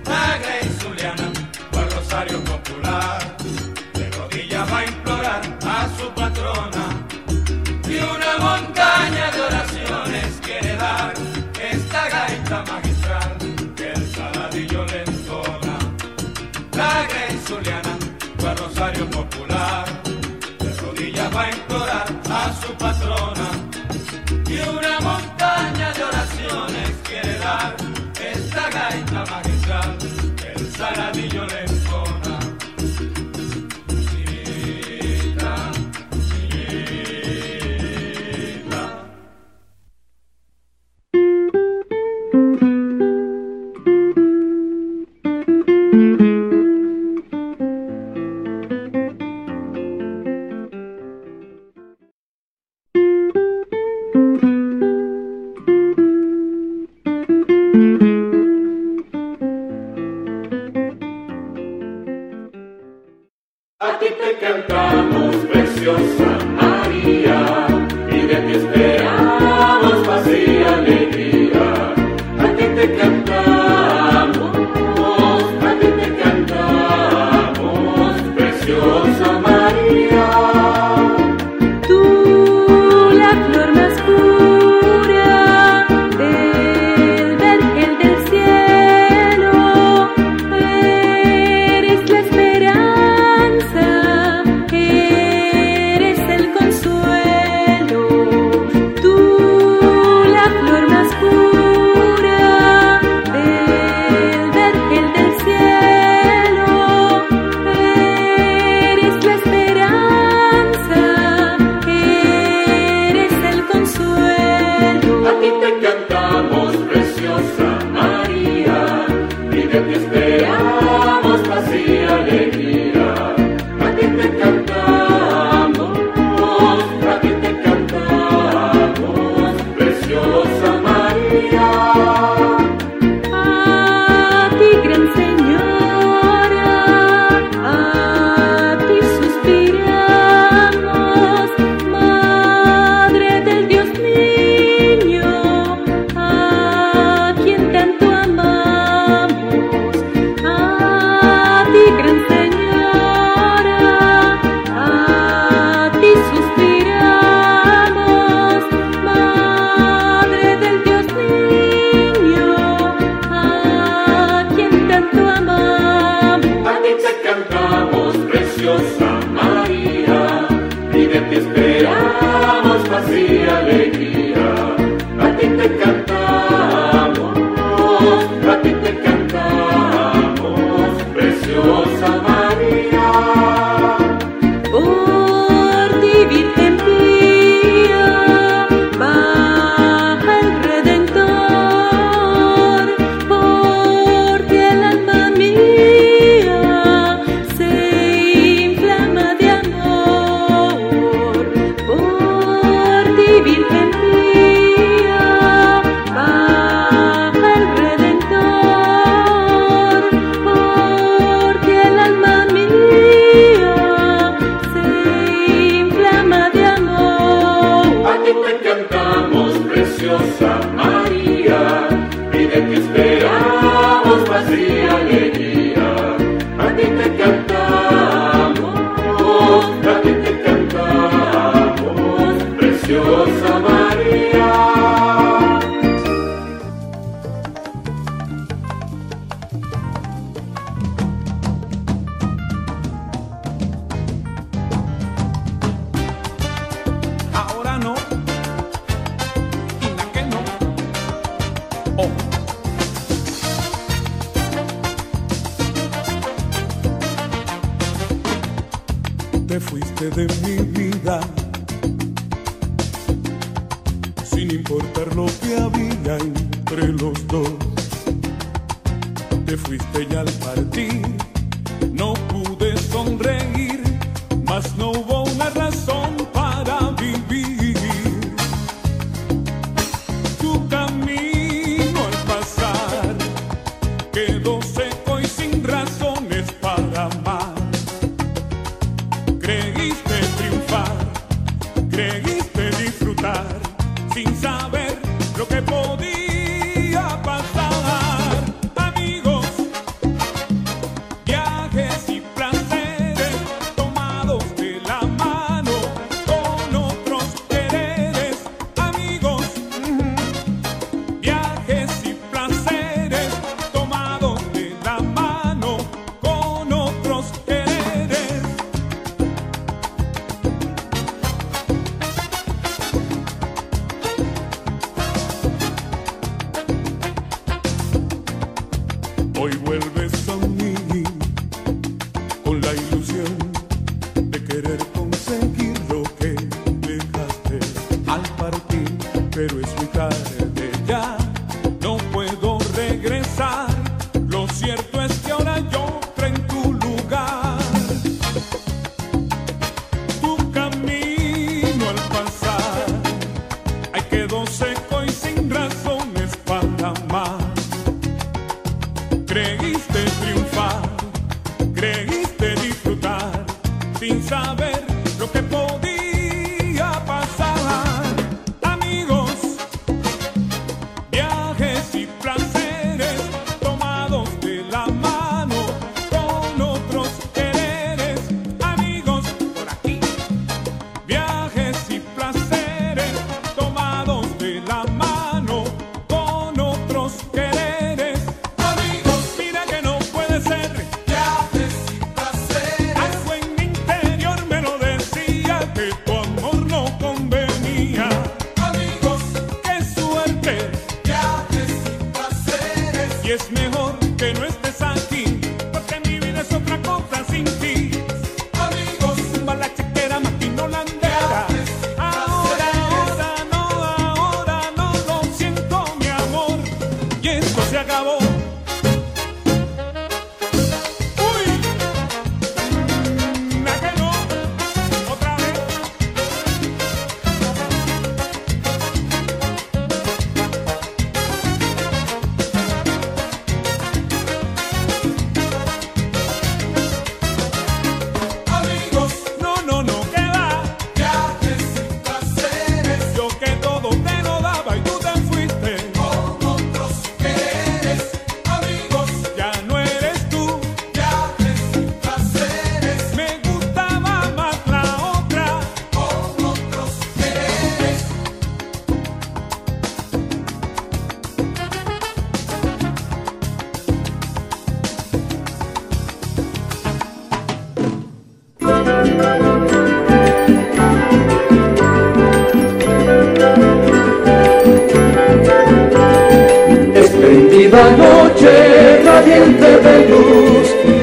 La 0.06 0.38
Grey 0.38 0.70
Zuliana, 0.80 1.30
va 1.76 1.82
Rosario 1.96 2.42
Popular, 2.46 3.38
de 3.94 4.10
rodillas 4.12 4.72
va 4.72 4.80
a 4.80 4.86
implorar 4.86 5.42
a 5.66 5.90
su 5.98 6.10
patrona 6.14 6.86
y 7.90 7.98
una 7.98 8.32
montaña 8.40 9.17
saladillo 30.78 31.46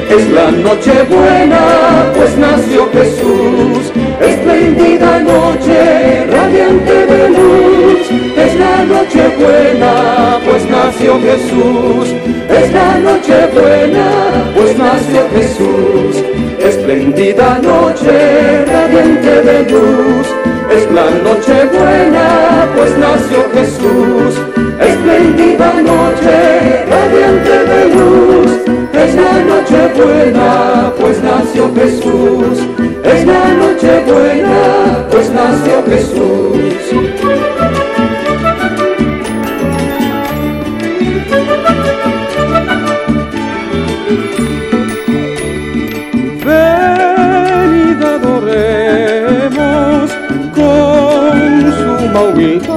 es 0.09 0.29
la 0.31 0.51
noche 0.51 1.03
buena, 1.09 2.11
pues 2.15 2.37
nació 2.37 2.89
Jesús. 2.91 3.91
Espléndida 4.21 5.19
noche 5.19 6.25
radiante 6.29 7.05
de 7.05 7.29
luz, 7.29 8.11
es 8.37 8.55
la 8.59 8.85
noche 8.85 9.23
buena, 9.39 10.39
pues 10.45 10.69
nació 10.69 11.19
Jesús. 11.21 12.09
Es 12.49 12.71
la 12.71 12.99
noche 12.99 13.47
buena, 13.53 14.07
pues 14.55 14.77
nació 14.77 15.29
Jesús. 15.35 16.23
Espléndida 16.59 17.59
noche 17.59 18.65
radiante 18.65 19.41
de 19.41 19.63
luz, 19.71 20.27
es 20.75 20.91
la 20.91 21.09
noche 21.27 21.65
buena, 21.73 22.69
pues 22.75 22.97
nació 22.97 23.49
Jesús. 23.53 24.54
Noche 29.65 29.93
buena, 30.01 30.93
pues 30.99 31.21
nació 31.23 31.73
Jesús. 31.73 32.59
Es 33.03 33.25
la 33.25 33.53
noche 33.55 34.03
buena, 34.05 35.07
pues 35.09 35.31
nació 35.31 35.83
Jesús. 35.87 36.57
Venid 46.43 48.03
adoremos 48.03 49.31
con 50.53 51.73
suma 51.73 52.21
humildad 52.23 52.74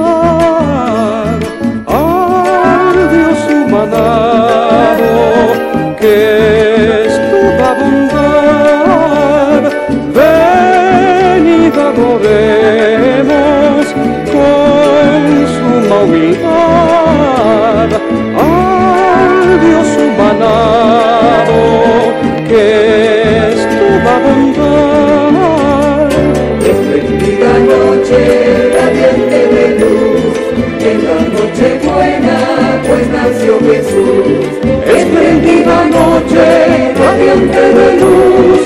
pues 32.89 33.07
nació 33.09 33.59
Jesús. 33.59 34.49
Espléndida 34.97 35.85
noche 35.85 36.93
radiante 36.95 37.61
de 37.77 37.87
luz, 38.01 38.61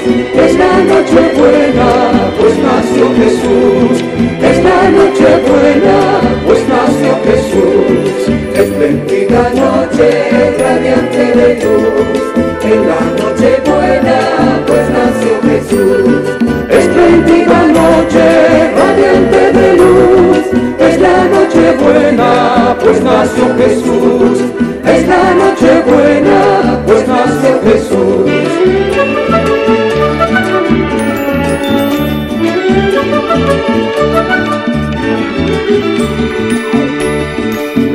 es 0.46 0.58
la 0.58 0.78
noche 0.92 1.22
buena, 1.38 1.90
pues 2.40 2.56
nació 2.58 3.04
Jesús. 3.22 3.96
Es 4.50 4.64
la 4.64 4.82
noche 4.98 5.28
buena, 5.50 5.98
pues 6.46 6.62
nació 6.70 7.12
Jesús. 7.28 8.04
Espléndida 8.56 9.50
noche 9.62 10.08
radiante 10.58 11.26
de 11.40 11.48
luz, 11.66 12.03
pues 22.84 23.02
nació 23.04 23.56
Jesús. 23.58 24.40
Es 24.86 25.08
la 25.08 25.34
noche 25.34 25.84
buena, 25.88 26.80
pues 26.86 27.08
nació 27.08 27.62
Jesús. 27.64 28.32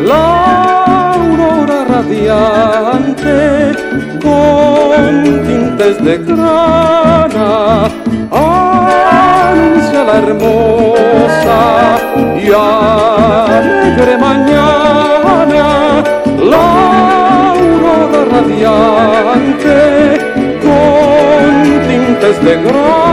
La 0.06 1.12
aurora 1.12 1.84
radiante 1.84 3.36
con 4.22 5.22
tintes 5.46 6.04
de 6.04 6.18
grana 6.18 7.88
la 10.04 10.18
hermosa 10.18 11.58
y 12.36 12.50
alegre 12.52 14.16
mañana. 14.18 15.66
La 16.52 16.66
aurora 17.52 18.20
radiante 18.32 19.78
con 20.62 21.48
tintes 21.88 22.36
de 22.44 22.54
grana 22.62 23.07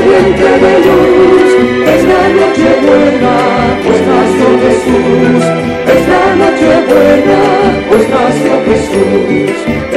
radiante 0.00 0.48
de 0.64 0.74
luz, 0.86 1.50
es 1.94 2.02
la 2.04 2.24
noche 2.40 2.68
buena, 2.86 3.34
pues 3.84 4.00
nació 4.10 4.48
Jesús. 4.64 5.42
Es 5.94 6.02
la 6.08 6.26
noche 6.40 6.70
buena, 6.88 7.40
pues 7.88 8.04
nació 8.08 8.52
Jesús. 8.66 9.50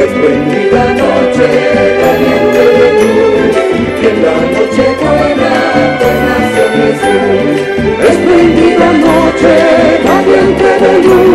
Espléndida 0.03 0.84
noche 1.01 1.47
radiante 2.01 2.63
de 2.77 2.88
luz, 2.99 3.55
en 4.09 4.17
la 4.25 4.38
noche 4.53 4.85
buena, 5.01 5.53
pues 5.99 6.17
nació 6.27 6.63
Jesús. 6.80 7.57
Espléndida 8.09 8.89
noche 9.07 9.53
radiante 10.05 10.69
de 10.84 10.93
luz, 11.07 11.32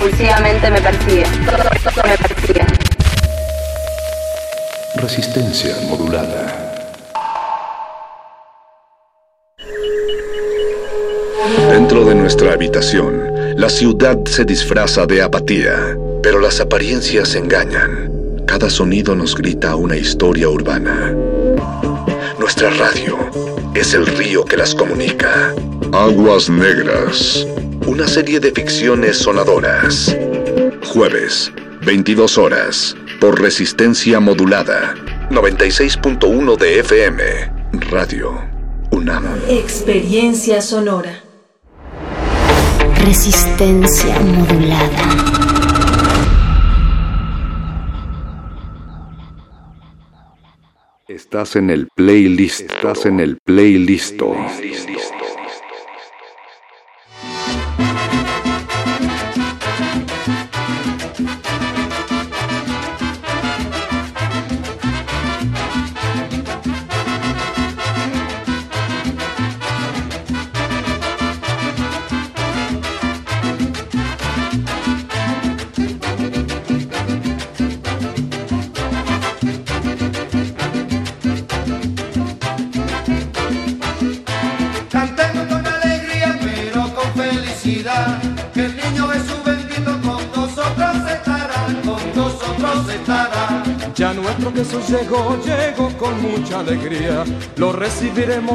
compulsivamente 0.00 0.70
me 0.70 0.80
persigue. 0.80 1.24
Me 2.06 2.18
persigue. 2.18 2.66
Resistencia 4.96 5.76
modulada. 5.88 6.56
Dentro 11.70 12.04
de 12.04 12.14
nuestra 12.14 12.52
habitación, 12.52 13.30
la 13.56 13.68
ciudad 13.68 14.18
se 14.24 14.44
disfraza 14.44 15.06
de 15.06 15.22
apatía, 15.22 15.96
pero 16.22 16.40
las 16.40 16.60
apariencias 16.60 17.34
engañan. 17.34 18.42
Cada 18.46 18.70
sonido 18.70 19.14
nos 19.14 19.36
grita 19.36 19.76
una 19.76 19.96
historia 19.96 20.48
urbana. 20.48 21.14
Nuestra 22.38 22.70
radio 22.70 23.18
es 23.74 23.92
el 23.94 24.06
río 24.06 24.44
que 24.44 24.56
las 24.56 24.74
comunica. 24.74 25.54
Aguas 25.92 26.48
Negras. 26.48 27.46
Una 28.00 28.08
serie 28.08 28.40
de 28.40 28.50
ficciones 28.50 29.18
sonadoras. 29.18 30.16
Jueves, 30.86 31.52
22 31.84 32.38
horas, 32.38 32.96
por 33.20 33.38
resistencia 33.38 34.20
modulada. 34.20 34.94
96.1 35.28 36.56
de 36.56 36.78
FM. 36.78 37.22
Radio 37.90 38.42
UNAM. 38.90 39.26
Experiencia 39.50 40.62
sonora. 40.62 41.20
Resistencia 43.04 44.18
modulada. 44.20 45.30
Estás 51.06 51.54
en 51.56 51.68
el 51.68 51.88
playlist. 51.94 52.60
Estás 52.60 53.04
en 53.04 53.20
el 53.20 53.36
playlist. 53.44 54.22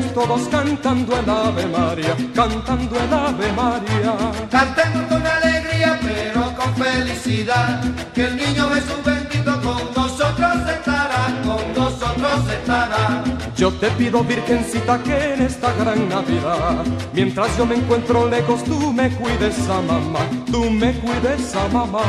Todos 0.03 0.47
cantando 0.49 1.17
el 1.17 1.29
Ave 1.29 1.65
María, 1.67 2.15
cantando 2.33 2.95
el 2.99 3.13
Ave 3.13 3.51
María. 3.53 4.13
Cantemos 4.49 5.03
con 5.03 5.25
alegría, 5.25 5.99
pero 6.01 6.53
con 6.55 6.75
felicidad, 6.75 7.81
que 8.13 8.25
el 8.25 8.35
niño 8.35 8.69
Jesús 8.71 9.03
bendito 9.05 9.61
con 9.61 9.93
nosotros 9.95 10.69
estará, 10.69 11.27
con 11.45 11.73
nosotros 11.73 12.49
estará. 12.51 13.23
Yo 13.55 13.71
te 13.71 13.89
pido, 13.91 14.23
Virgencita, 14.23 15.01
que 15.01 15.33
en 15.33 15.41
esta 15.43 15.71
gran 15.73 16.09
Navidad, 16.09 16.83
mientras 17.13 17.57
yo 17.57 17.65
me 17.65 17.75
encuentro 17.75 18.29
lejos, 18.29 18.63
tú 18.65 18.91
me 18.91 19.09
cuides 19.11 19.57
a 19.69 19.81
mamá, 19.81 20.19
tú 20.51 20.69
me 20.69 20.93
cuides 20.93 21.55
a 21.55 21.67
mamá. 21.69 22.01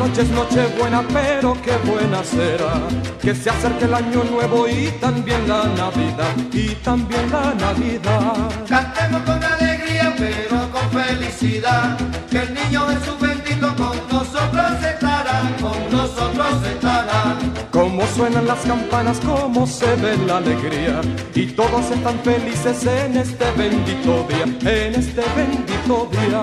Noche 0.00 0.22
es 0.22 0.30
noche 0.30 0.66
buena, 0.78 1.02
pero 1.12 1.54
qué 1.62 1.76
buena 1.88 2.24
será. 2.24 2.74
Que 3.20 3.34
se 3.34 3.50
acerque 3.50 3.84
el 3.84 3.94
año 3.94 4.24
nuevo 4.24 4.66
y 4.66 4.90
también 5.00 5.46
la 5.46 5.64
Navidad, 5.82 6.34
y 6.52 6.68
también 6.76 7.30
la 7.30 7.54
Navidad. 7.54 8.50
Cantemos 8.66 9.22
con 9.22 9.44
alegría, 9.44 10.14
pero 10.16 10.58
con 10.72 10.86
felicidad, 10.90 11.98
que 12.30 12.38
el 12.38 12.54
niño 12.54 12.80
Jesús 12.88 13.20
bendito 13.20 13.68
con 13.76 13.96
nosotros 14.10 14.72
estará, 14.92 15.38
con 15.60 15.78
nosotros 15.90 16.54
estará. 16.72 17.38
Cómo 17.70 18.02
suenan 18.16 18.46
las 18.46 18.60
campanas, 18.60 19.20
cómo 19.24 19.66
se 19.66 19.94
ve 19.96 20.16
la 20.26 20.38
alegría. 20.38 21.00
Y 21.34 21.46
todos 21.46 21.90
están 21.90 22.18
felices 22.20 22.86
en 22.86 23.18
este 23.18 23.46
bendito 23.52 24.26
día, 24.28 24.46
en 24.78 24.94
este 24.94 25.24
bendito 25.36 26.08
día. 26.10 26.42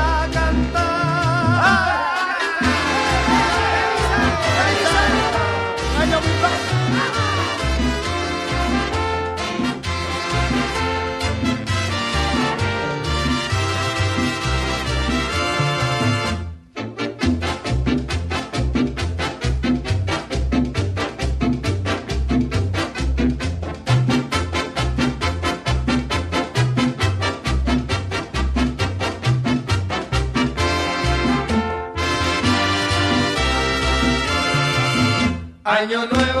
Año 35.81 36.05
nuevo, 36.05 36.40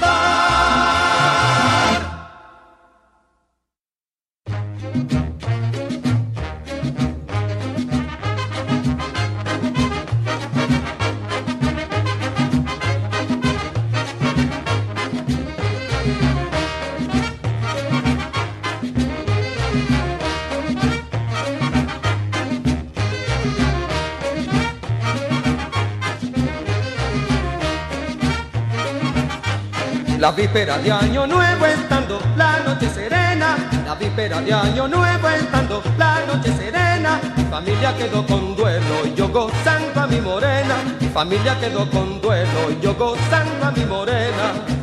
La 30.21 30.31
víspera 30.31 30.77
de 30.77 30.91
año 30.91 31.25
nuevo 31.25 31.65
estando 31.65 32.19
la 32.37 32.59
noche 32.59 32.87
serena, 32.89 33.57
la 33.83 33.95
víspera 33.95 34.39
de 34.39 34.53
año 34.53 34.87
nuevo 34.87 35.27
estando 35.29 35.81
la 35.97 36.23
noche 36.27 36.55
serena, 36.55 37.19
mi 37.35 37.43
familia 37.45 37.97
quedó 37.97 38.23
con 38.27 38.55
duelo 38.55 39.03
y 39.03 39.15
yo 39.15 39.29
gozando 39.29 39.99
a 39.99 40.05
mi 40.05 40.21
morena, 40.21 40.75
mi 40.99 41.07
familia 41.07 41.59
quedó 41.59 41.89
con 41.89 42.21
duelo 42.21 42.69
y 42.69 42.79
yo 42.83 42.93
gozando 42.93 43.65
a 43.65 43.71
mi 43.71 43.83
morena. 43.83 44.80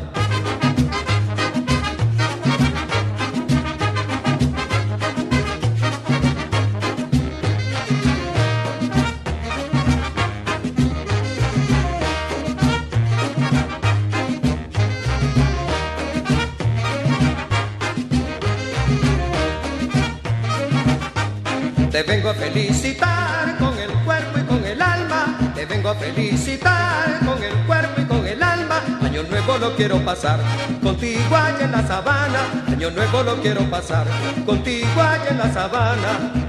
Felicitar 22.51 23.59
con 23.59 23.79
el 23.79 23.91
cuerpo 24.05 24.39
y 24.39 24.43
con 24.43 24.65
el 24.65 24.81
alma. 24.81 25.53
Te 25.55 25.67
vengo 25.67 25.91
a 25.91 25.95
felicitar 25.95 27.19
con 27.25 27.43
el 27.43 27.53
cuerpo 27.67 28.01
y 28.01 28.05
con 28.05 28.27
el 28.27 28.43
alma. 28.43 28.81
Año 29.03 29.23
nuevo 29.25 29.59
lo 29.59 29.77
quiero 29.77 29.99
pasar 30.05 30.41
contigo 30.83 31.37
allá 31.37 31.65
en 31.65 31.73
la 31.73 31.87
sabana. 31.87 32.41
Año 32.69 32.91
nuevo 32.91 33.23
lo 33.23 33.37
quiero 33.41 33.63
pasar 33.71 34.07
contigo 34.47 35.01
allá 35.01 35.31
en 35.31 35.39
la 35.39 35.53
sabana. 35.53 36.48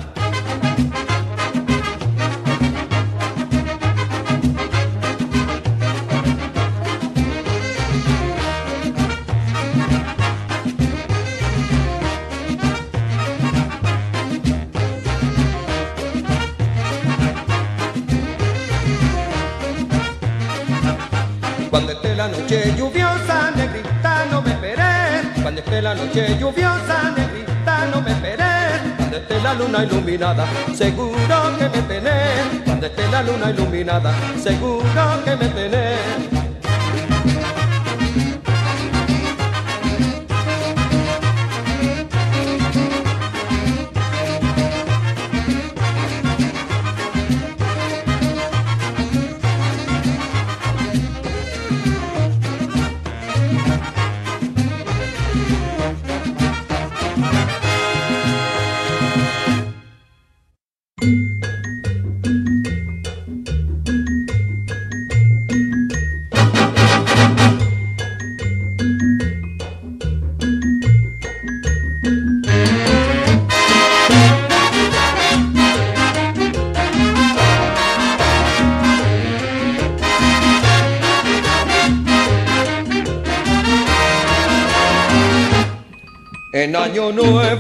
La 25.82 25.96
noche 25.96 26.38
lluviosa, 26.38 27.14
negrita, 27.16 27.86
no 27.86 28.02
me 28.02 28.12
esperes. 28.12 28.82
Cuando 28.98 29.16
esté 29.16 29.42
la 29.42 29.54
luna 29.54 29.86
iluminada, 29.86 30.46
seguro 30.74 31.58
que 31.58 31.70
me 31.70 31.82
tenés. 31.84 32.64
Cuando 32.66 32.86
esté 32.86 33.08
la 33.08 33.24
luna 33.24 33.50
iluminada, 33.50 34.14
seguro 34.44 35.24
que 35.24 35.36
me 35.38 35.48
tenés. 35.48 36.29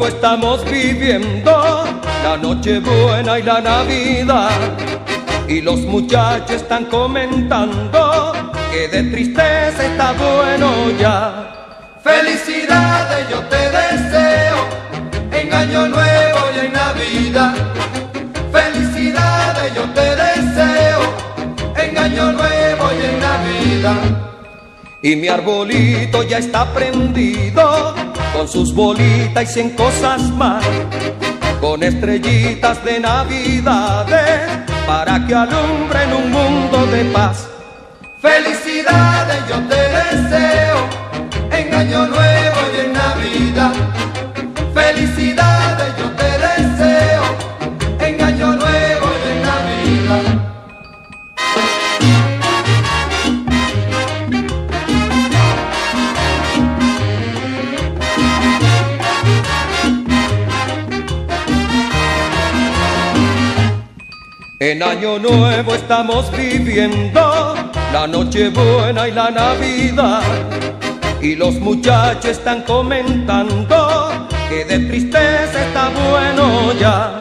Estamos 0.09 0.65
viviendo 0.65 1.83
la 2.23 2.35
noche 2.37 2.79
buena 2.79 3.39
y 3.39 3.43
la 3.43 3.61
navidad. 3.61 4.51
Y 5.47 5.61
los 5.61 5.79
muchachos 5.81 6.57
están 6.63 6.85
comentando 6.85 8.33
que 8.71 8.87
de 8.87 9.03
tristeza 9.11 9.85
está 9.85 10.11
bueno 10.13 10.69
ya. 10.99 11.95
Felicidades 12.03 13.29
yo 13.29 13.39
te 13.53 13.63
deseo 13.79 14.57
en 15.31 15.53
año 15.53 15.87
nuevo 15.87 16.39
y 16.55 16.59
en 16.65 16.73
Navidad. 16.73 17.53
Felicidades 18.51 19.73
yo 19.75 19.83
te 19.97 20.07
deseo 20.23 21.01
en 21.77 21.97
año 21.97 22.31
nuevo 22.31 22.85
y 22.99 23.05
en 23.05 23.19
Navidad. 23.19 24.01
Y 25.01 25.15
mi 25.15 25.27
arbolito 25.27 26.23
ya 26.23 26.39
está 26.39 26.65
prendido 26.73 27.98
con 28.39 28.47
sus 28.47 28.73
bolitas 28.73 29.43
y 29.43 29.53
cien 29.53 29.69
cosas 29.71 30.21
más. 30.29 30.63
Con 31.59 31.83
estrellitas 31.83 32.81
de 32.85 33.01
navidades 33.01 34.65
para 34.87 35.27
que 35.27 35.35
alumbren 35.35 36.13
un 36.13 36.31
mundo 36.31 36.85
de 36.85 37.03
paz. 37.11 37.49
Felicidades 38.21 39.39
yo 39.49 39.57
te 39.67 39.75
deseo 39.75 40.77
en 41.51 41.73
año 41.73 42.07
nuevo 42.07 42.38
En 64.69 64.83
año 64.83 65.17
nuevo 65.17 65.73
estamos 65.73 66.31
viviendo 66.31 67.55
la 67.91 68.05
noche 68.05 68.49
buena 68.49 69.07
y 69.07 69.11
la 69.11 69.31
navidad. 69.31 70.21
Y 71.19 71.35
los 71.35 71.55
muchachos 71.55 72.25
están 72.25 72.61
comentando 72.61 74.11
que 74.47 74.65
de 74.65 74.77
tristeza 74.87 75.65
está 75.65 75.89
bueno 75.89 76.71
ya. 76.73 77.18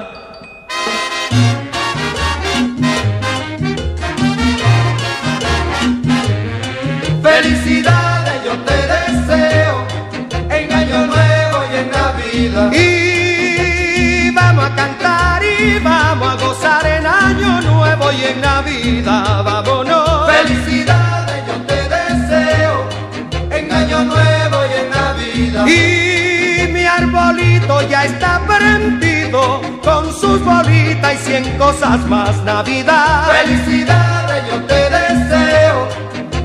Año 17.98 18.06
nuevo 18.06 18.12
y 18.12 18.24
en 18.24 18.40
Navidad. 18.40 19.44
Vámonos. 19.44 20.30
Felicidades 20.30 21.42
yo 21.46 21.54
te 21.66 21.88
deseo 21.88 22.88
en 23.50 23.72
año 23.72 24.04
nuevo 24.04 24.56
y 24.66 24.74
en 24.80 24.90
Navidad. 24.90 25.66
Y 25.66 26.72
mi 26.72 26.84
arbolito 26.84 27.82
ya 27.88 28.04
está 28.04 28.40
prendido 28.46 29.60
con 29.82 30.12
sus 30.12 30.44
bolitas 30.44 31.14
y 31.14 31.16
cien 31.18 31.58
cosas 31.58 31.98
más 32.06 32.36
Navidad. 32.44 33.28
Felicidades 33.42 34.44
yo 34.50 34.62
te 34.64 34.90
deseo 34.90 35.88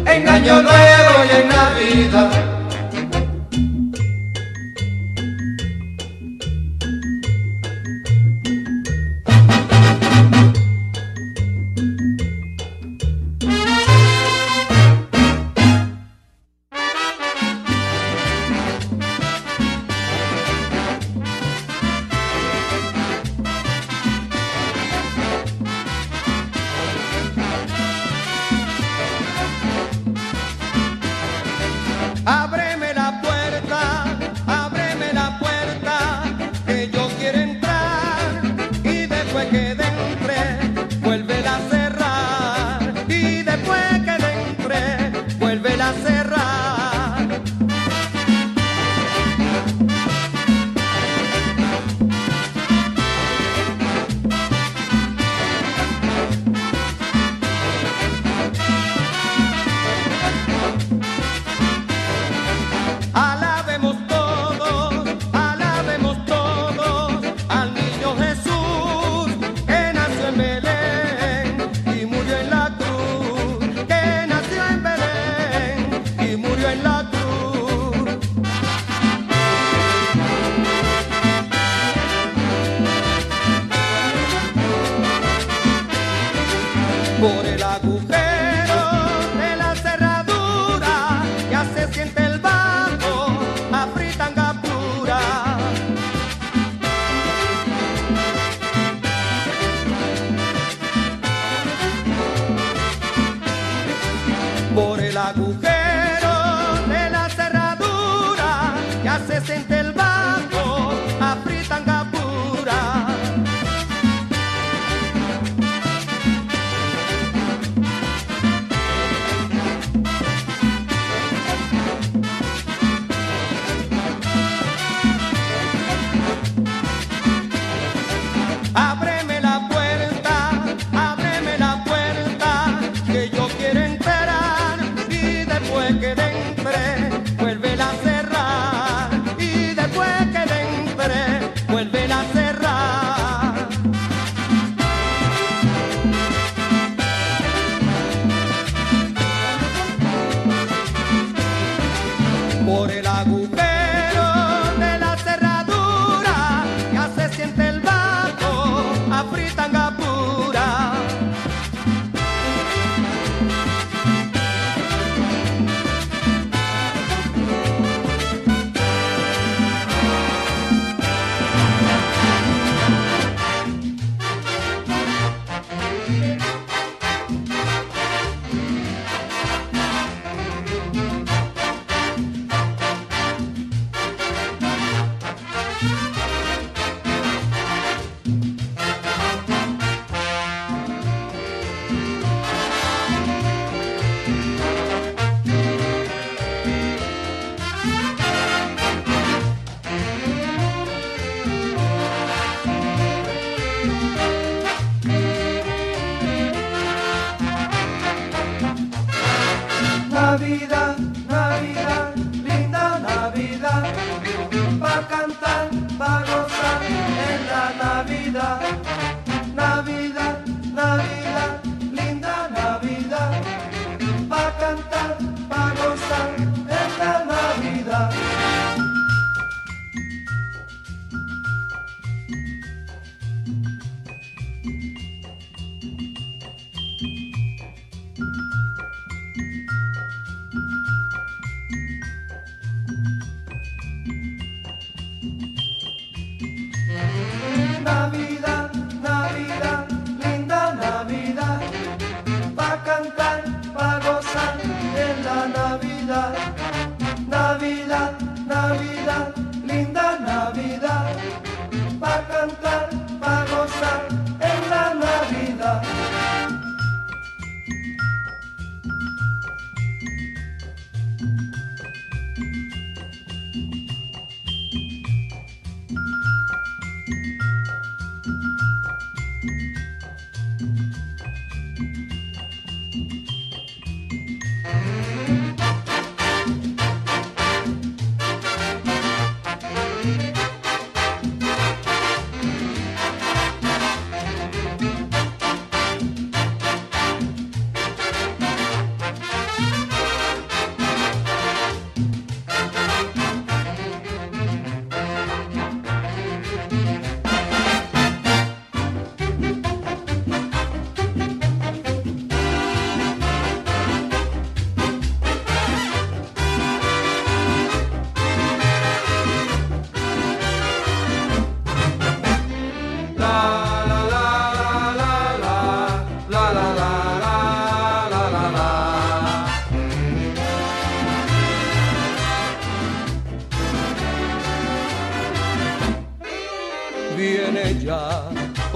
en 0.05 0.29
año 0.29 0.61
nuevo 0.61 1.25
y 1.25 1.41
en 1.41 1.49
Navidad. 1.49 2.52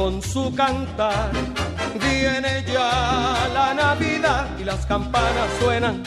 con 0.08 0.22
su 0.22 0.56
cantar. 0.56 1.32
Viene 2.00 2.64
ya 2.66 3.50
la 3.54 3.74
Navidad 3.74 4.48
y 4.58 4.64
las 4.64 4.86
campanas 4.86 5.50
suenan. 5.60 6.02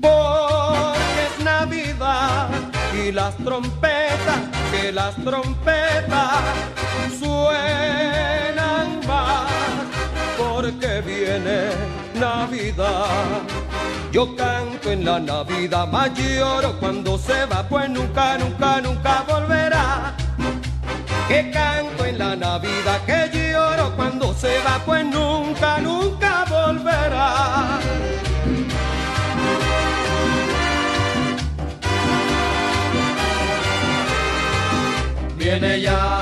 Porque 0.00 1.20
es 1.26 1.44
Navidad 1.44 2.48
y 2.94 3.12
las 3.12 3.36
trompetas, 3.36 4.40
que 4.72 4.90
las 4.90 5.14
trompetas 5.16 6.40
suenan 7.20 9.06
más. 9.06 9.50
Porque 10.38 11.02
viene 11.02 11.58
Navidad. 12.14 13.42
Yo 14.12 14.34
canto 14.34 14.90
en 14.90 15.04
la 15.04 15.20
Navidad 15.20 15.86
mayor 15.88 16.74
cuando 16.80 17.18
se 17.18 17.44
va, 17.44 17.68
pues 17.68 17.90
nunca, 17.90 18.38
nunca, 18.38 18.80
nunca 18.80 19.24
que 21.28 21.50
canto 21.50 22.06
en 22.06 22.18
la 22.18 22.34
Navidad, 22.34 23.00
que 23.04 23.30
lloro 23.32 23.94
cuando 23.96 24.32
se 24.32 24.58
va, 24.64 24.82
pues 24.84 25.04
nunca, 25.04 25.78
nunca 25.78 26.44
volverá. 26.48 27.80
Viene 35.36 35.80
ya. 35.82 36.17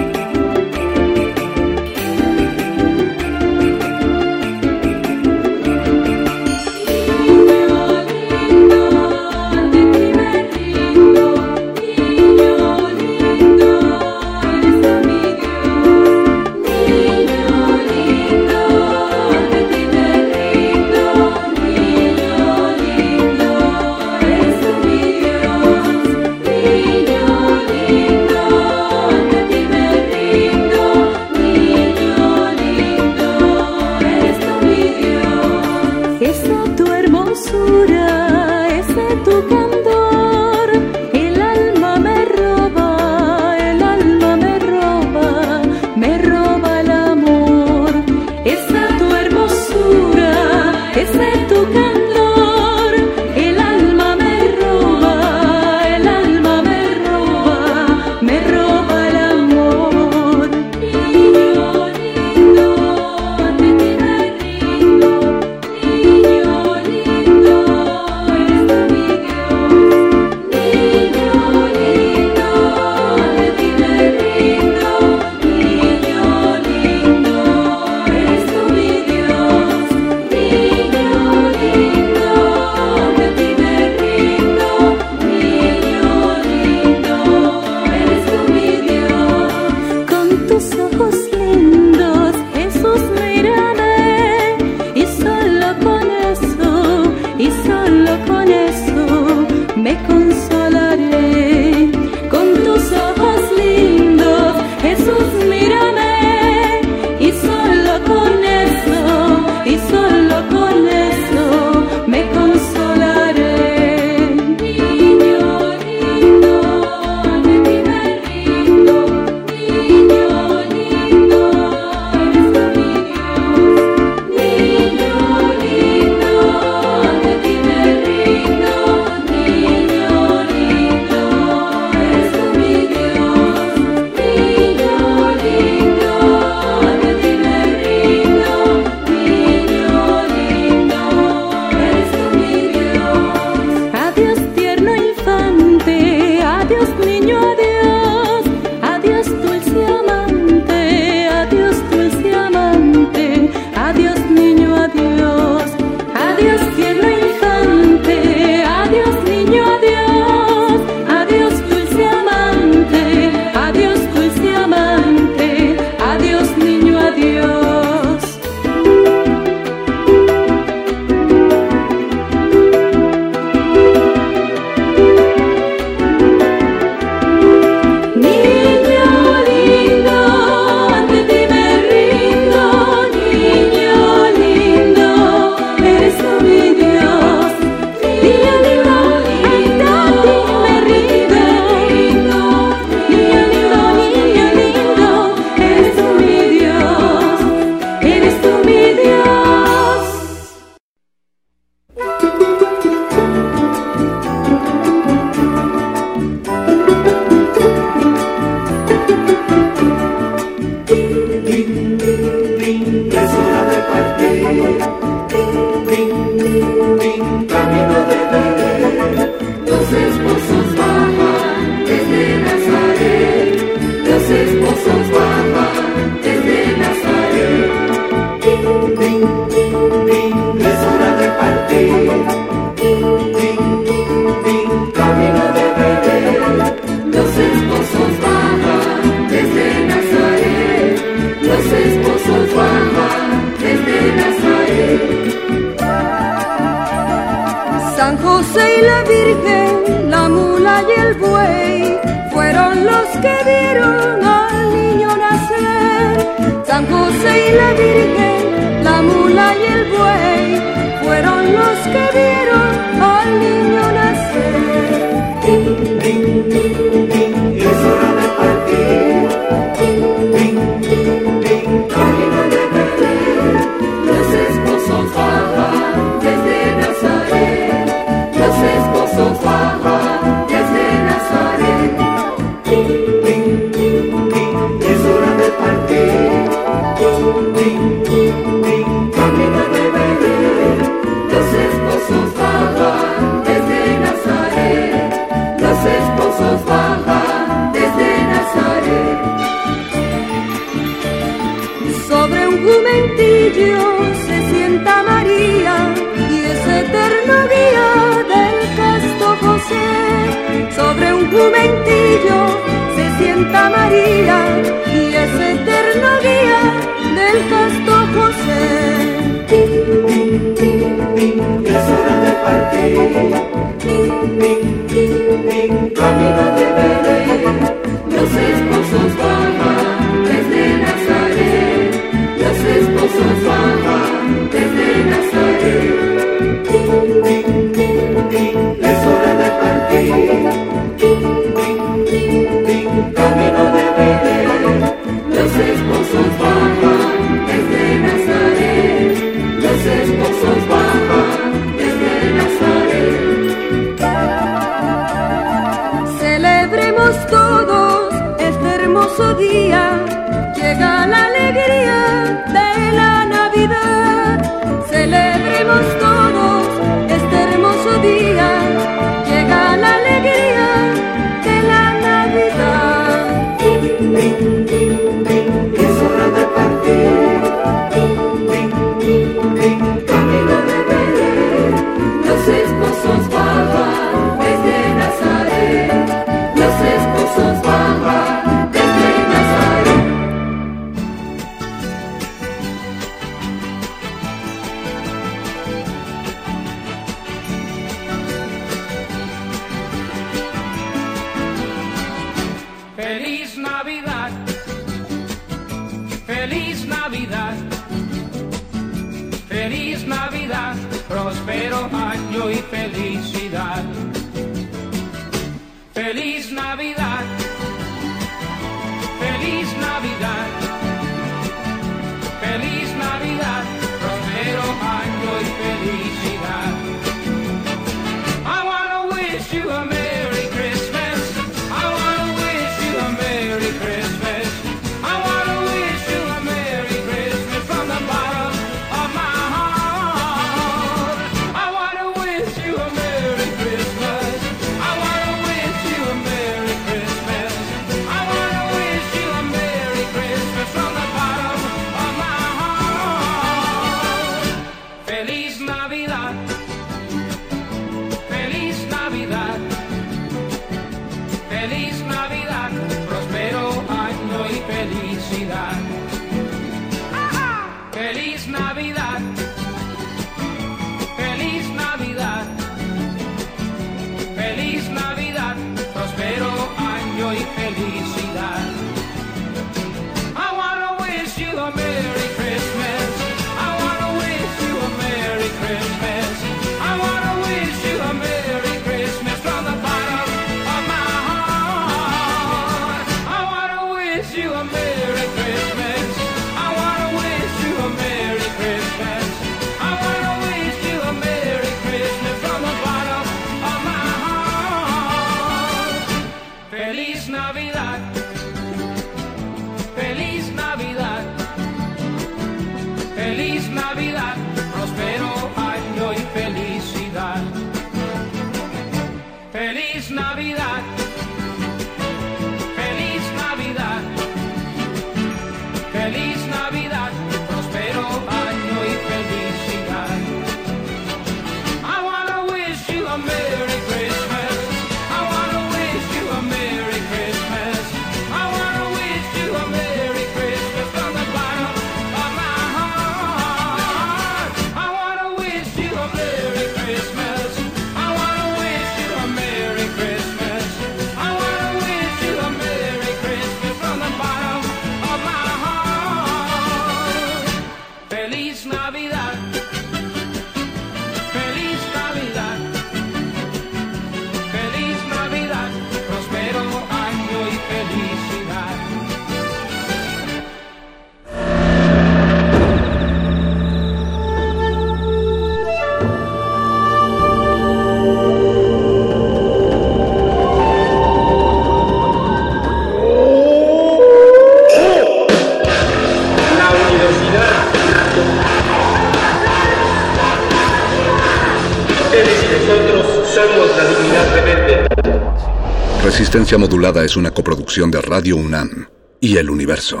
Es 596.78 597.16
una 597.16 597.32
coproducción 597.32 597.90
de 597.90 598.00
Radio 598.00 598.36
UNAM 598.36 598.86
y 599.20 599.36
El 599.36 599.50
Universo. 599.50 600.00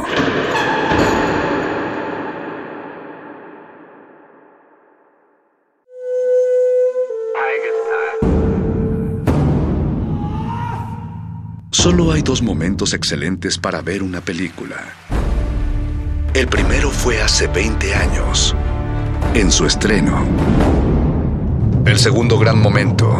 Solo 11.72 12.12
hay 12.12 12.22
dos 12.22 12.42
momentos 12.42 12.94
excelentes 12.94 13.58
para 13.58 13.82
ver 13.82 14.04
una 14.04 14.20
película. 14.20 14.76
El 16.34 16.46
primero 16.46 16.90
fue 16.90 17.20
hace 17.20 17.48
20 17.48 17.92
años, 17.92 18.54
en 19.34 19.50
su 19.50 19.66
estreno. 19.66 20.24
El 21.84 21.98
segundo 21.98 22.38
gran 22.38 22.60
momento 22.62 23.12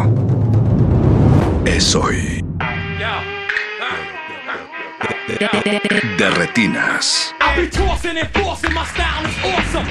es 1.65 1.93
hoy. 1.93 2.38
Is 9.27 9.35
awesome. 9.43 9.87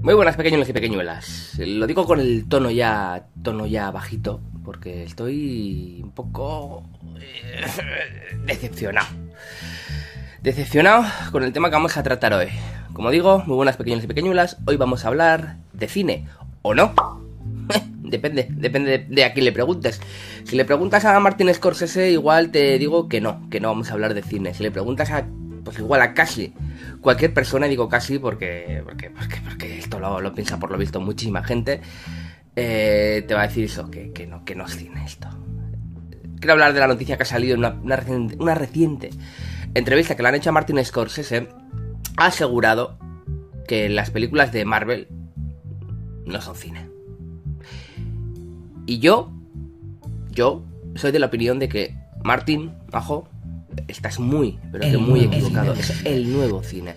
Muy 0.00 0.14
buenas 0.14 0.36
pequeñuelos 0.36 0.68
y 0.68 0.72
pequeñuelas. 0.72 1.58
Lo 1.58 1.86
digo 1.86 2.06
con 2.06 2.20
el 2.20 2.48
tono 2.48 2.70
ya 2.70 3.26
tono 3.42 3.66
ya 3.66 3.90
bajito 3.90 4.40
porque 4.64 5.02
estoy 5.02 6.00
un 6.02 6.12
poco 6.12 6.84
eh, 7.20 7.66
decepcionado. 8.44 9.08
Decepcionado 10.40 11.04
con 11.32 11.42
el 11.42 11.52
tema 11.52 11.68
que 11.68 11.74
vamos 11.74 11.96
a 11.98 12.02
tratar 12.02 12.32
hoy. 12.32 12.48
Como 12.94 13.10
digo, 13.10 13.42
muy 13.46 13.56
buenas 13.56 13.76
pequeños 13.76 14.02
y 14.04 14.06
pequeñuelas, 14.06 14.56
hoy 14.66 14.76
vamos 14.76 15.04
a 15.04 15.08
hablar 15.08 15.58
de 15.72 15.88
cine 15.88 16.28
o 16.62 16.74
no. 16.74 17.17
Depende, 18.10 18.48
depende 18.50 19.06
de 19.08 19.24
a 19.24 19.32
quién 19.32 19.44
le 19.44 19.52
preguntes. 19.52 20.00
Si 20.44 20.56
le 20.56 20.64
preguntas 20.64 21.04
a 21.04 21.18
Martin 21.20 21.52
Scorsese, 21.52 22.10
igual 22.10 22.50
te 22.50 22.78
digo 22.78 23.08
que 23.08 23.20
no, 23.20 23.48
que 23.50 23.60
no 23.60 23.68
vamos 23.68 23.90
a 23.90 23.94
hablar 23.94 24.14
de 24.14 24.22
cine. 24.22 24.54
Si 24.54 24.62
le 24.62 24.70
preguntas 24.70 25.10
a 25.10 25.26
pues 25.68 25.80
igual 25.80 26.00
a 26.00 26.14
casi 26.14 26.54
cualquier 27.02 27.34
persona, 27.34 27.66
digo 27.66 27.90
casi 27.90 28.18
porque, 28.18 28.80
porque, 28.84 29.10
porque, 29.10 29.36
porque 29.44 29.78
esto 29.78 30.00
lo, 30.00 30.18
lo 30.18 30.34
piensa 30.34 30.58
por 30.58 30.70
lo 30.70 30.78
visto 30.78 30.98
muchísima 30.98 31.44
gente, 31.44 31.82
eh, 32.56 33.22
te 33.28 33.34
va 33.34 33.42
a 33.42 33.48
decir 33.48 33.66
eso, 33.66 33.90
que, 33.90 34.10
que 34.12 34.26
no, 34.26 34.46
que 34.46 34.54
no 34.54 34.64
es 34.64 34.76
cine 34.76 35.04
esto. 35.04 35.28
Quiero 36.40 36.52
hablar 36.52 36.72
de 36.72 36.80
la 36.80 36.86
noticia 36.86 37.16
que 37.16 37.24
ha 37.24 37.26
salido 37.26 37.54
en 37.54 37.64
una, 37.84 37.96
reciente, 37.96 38.36
una 38.38 38.54
reciente 38.54 39.10
entrevista 39.74 40.16
que 40.16 40.22
le 40.22 40.28
han 40.30 40.34
hecho 40.36 40.50
a 40.50 40.52
Martin 40.52 40.82
Scorsese. 40.84 41.48
Ha 42.16 42.26
asegurado 42.26 42.98
que 43.66 43.88
las 43.88 44.10
películas 44.10 44.52
de 44.52 44.64
Marvel 44.64 45.08
no 46.24 46.40
son 46.40 46.56
cine. 46.56 46.87
Y 48.88 49.00
yo, 49.00 49.30
yo 50.30 50.64
soy 50.94 51.12
de 51.12 51.18
la 51.18 51.26
opinión 51.26 51.58
de 51.58 51.68
que 51.68 51.94
Martin, 52.24 52.72
bajo, 52.90 53.28
estás 53.86 54.18
muy, 54.18 54.58
pero 54.72 54.90
que 54.90 54.96
muy 54.96 55.24
equivocado. 55.24 55.74
Es 55.74 56.06
el 56.06 56.32
nuevo 56.32 56.62
cine. 56.62 56.94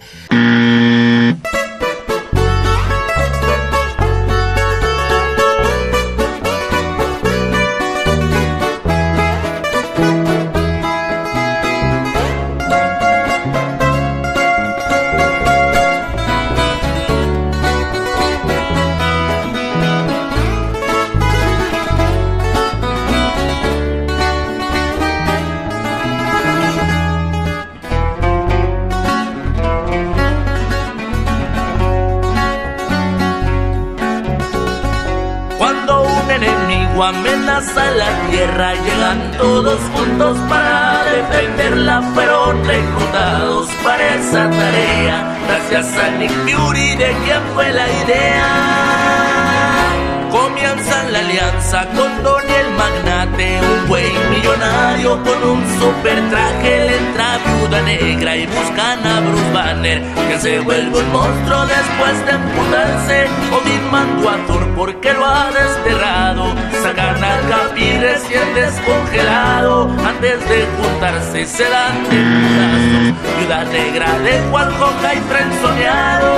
Se 60.41 60.59
vuelve 60.59 60.99
un 60.99 61.11
monstruo 61.11 61.65
después 61.67 62.25
de 62.25 62.31
emputarse. 62.31 63.27
Odin 63.51 63.91
mandó 63.91 64.29
a 64.29 64.37
Thor 64.47 64.67
porque 64.75 65.13
lo 65.13 65.23
ha 65.23 65.51
desterrado. 65.51 66.55
Sacan 66.81 67.23
al 67.23 67.47
Capi 67.47 67.99
recién 67.99 68.55
descongelado. 68.55 69.87
Antes 70.03 70.39
de 70.49 70.65
juntarse 70.77 71.45
se 71.45 71.63
dan 71.69 72.09
de 72.09 72.17
putazos. 72.41 73.13
Viuda 73.37 73.65
negra 73.65 74.17
dejó 74.19 74.57
al 74.57 74.73
Hawkeye 74.73 75.21
frenzoneado. 75.29 76.31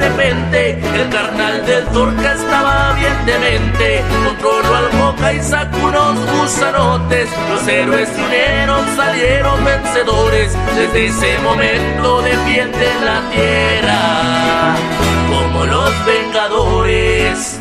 Repente, 0.00 0.78
el 0.94 1.08
carnal 1.10 1.64
del 1.66 1.84
que 1.84 2.32
estaba 2.32 2.92
bien 2.94 3.26
demente. 3.26 4.02
Controló 4.24 4.74
al 4.76 4.88
Boca 4.98 5.32
y 5.32 5.40
sacó 5.40 5.76
unos 5.78 6.16
gusanotes. 6.32 7.28
Los 7.50 7.68
héroes 7.68 8.08
se 8.08 8.22
unieron, 8.22 8.96
salieron 8.96 9.64
vencedores. 9.64 10.56
Desde 10.74 11.06
ese 11.06 11.38
momento 11.40 12.22
defienden 12.22 13.04
la 13.04 13.20
tierra 13.30 14.76
como 15.28 15.66
los 15.66 16.06
vengadores. 16.06 17.59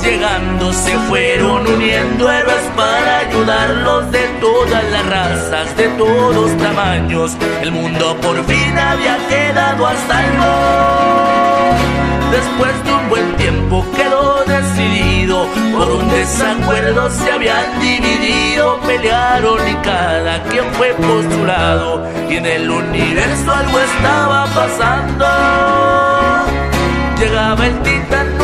Llegando, 0.00 0.72
se 0.72 0.96
fueron 1.08 1.66
uniendo 1.66 2.30
héroes 2.30 2.62
para 2.76 3.18
ayudarlos 3.18 4.10
de 4.10 4.22
todas 4.40 4.84
las 4.90 5.06
razas, 5.06 5.76
de 5.76 5.88
todos 5.88 6.56
tamaños. 6.56 7.36
El 7.60 7.72
mundo 7.72 8.16
por 8.22 8.42
fin 8.44 8.78
había 8.78 9.18
quedado 9.28 9.86
a 9.86 9.94
salvo. 10.08 11.72
Después 12.30 12.84
de 12.84 12.92
un 12.92 13.08
buen 13.10 13.36
tiempo 13.36 13.84
quedó 13.94 14.44
decidido, 14.44 15.46
por 15.76 15.90
un 15.90 16.08
desacuerdo 16.10 17.10
se 17.10 17.30
habían 17.30 17.80
dividido, 17.80 18.80
pelearon 18.80 19.68
y 19.68 19.74
cada 19.76 20.42
quien 20.44 20.64
fue 20.72 20.94
por 20.94 21.22
su 21.30 21.44
lado. 21.44 22.06
Y 22.30 22.36
en 22.36 22.46
el 22.46 22.70
universo 22.70 23.52
algo 23.52 23.78
estaba 23.78 24.46
pasando. 24.54 25.26
Llegaba 27.18 27.66
el 27.66 27.78
titán, 27.82 28.41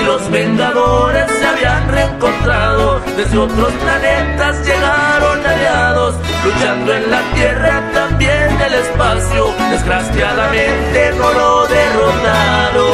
y 0.00 0.04
los 0.04 0.30
vengadores 0.30 1.30
se 1.30 1.46
habían 1.46 1.88
reencontrado. 1.88 3.00
Desde 3.16 3.38
otros 3.38 3.72
planetas 3.72 4.66
llegaron 4.66 5.46
aliados, 5.46 6.14
luchando 6.44 6.94
en 6.94 7.10
la 7.10 7.20
tierra, 7.34 7.90
también 7.92 8.60
el 8.60 8.74
espacio. 8.74 9.54
Desgraciadamente 9.70 11.12
no 11.18 11.32
lo 11.32 11.66
derrotaron. 11.66 12.86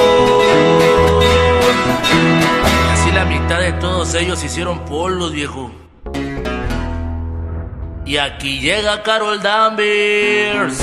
Así 2.92 3.12
la 3.12 3.24
mitad 3.24 3.60
de 3.60 3.72
todos 3.74 4.14
ellos 4.14 4.42
hicieron 4.42 4.84
polvos, 4.84 5.32
viejo. 5.32 5.70
Y 8.04 8.16
aquí 8.16 8.60
llega 8.60 9.02
Carol 9.02 9.40
Danvers 9.42 10.82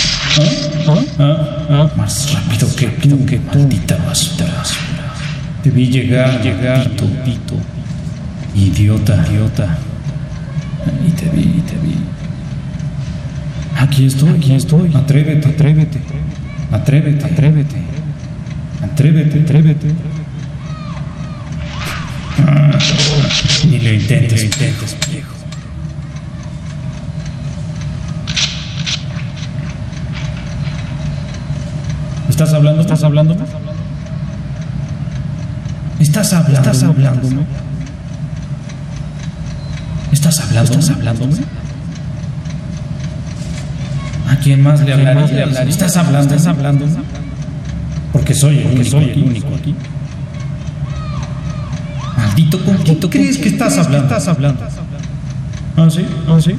Más 1.17 2.33
rápido 2.33 2.75
que 2.75 2.87
tú, 2.87 3.25
que 3.25 3.39
maldita 3.39 3.97
basura. 3.97 4.63
Debí 5.63 5.87
llegar, 5.87 6.41
llegar, 6.41 6.89
pito, 6.89 7.05
pito. 7.23 7.55
Idiota, 8.55 9.25
idiota. 9.29 9.77
Y 11.07 11.11
te 11.11 11.29
vi, 11.29 11.41
y 11.41 11.61
te 11.61 11.75
vi. 11.75 11.95
Aquí 13.77 14.05
estoy, 14.05 14.29
aquí 14.29 14.53
estoy. 14.55 14.91
Atrévete, 14.95 15.49
atrévete. 15.49 15.99
Atrévete, 16.71 17.25
atrévete. 17.25 17.81
Atrévete, 18.81 19.39
atrévete. 19.39 19.87
Ah, 22.47 22.77
Ni 23.69 23.79
lo 23.79 23.93
intentes, 23.93 24.43
intentes, 24.43 24.97
viejo. 25.09 25.41
¿Estás 32.41 32.55
hablando? 32.55 32.81
¿Estás 32.81 33.03
hablando? 33.03 33.33
¿Estás 33.33 33.53
hablando? 33.53 33.81
¿Estás 35.99 36.33
hablando? 36.33 37.45
¿Estás 40.11 40.39
hablando? 40.39 40.73
¿Estás 40.73 40.89
hablando? 40.89 41.27
¿A 44.27 44.35
quién 44.37 44.63
más 44.63 44.81
le 44.81 44.93
hablarías? 44.93 45.59
¿Estás 45.67 45.97
hablando? 45.97 46.33
¿Estás 46.33 46.47
hablando? 46.47 46.87
Porque 48.11 48.33
soy 48.33 48.57
el 48.57 48.65
único, 48.65 48.89
soy 48.89 49.09
el 49.11 49.23
único 49.23 49.53
aquí. 49.53 49.75
Maldito 52.17 52.59
poquito, 52.65 53.07
¿crees 53.07 53.37
que 53.37 53.49
estás 53.49 53.77
hablando? 53.77 54.07
¿Estás 54.07 54.27
hablando? 54.27 54.63
¿Ah, 55.77 55.87
sí? 55.91 56.07
¿Ah, 56.27 56.39
sí? 56.41 56.55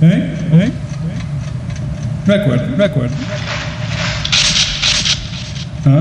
¿Eh? 0.00 0.34
¿Eh? 0.50 0.72
Recuerdo, 2.26 2.74
recuerdo. 2.78 3.14
Escuchen 5.84 6.00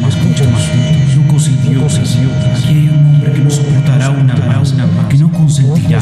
más, 0.00 0.14
escuchen 0.14 0.52
más, 0.52 0.62
locos 1.16 1.48
idiotas. 1.48 2.16
Aquí 2.54 2.70
hay 2.70 2.88
un 2.90 3.06
hombre 3.06 3.32
que 3.32 3.40
no 3.40 3.50
soportará 3.50 4.10
una 4.10 4.36
más, 4.36 4.72
que 5.08 5.18
no 5.18 5.32
consentirá. 5.32 5.98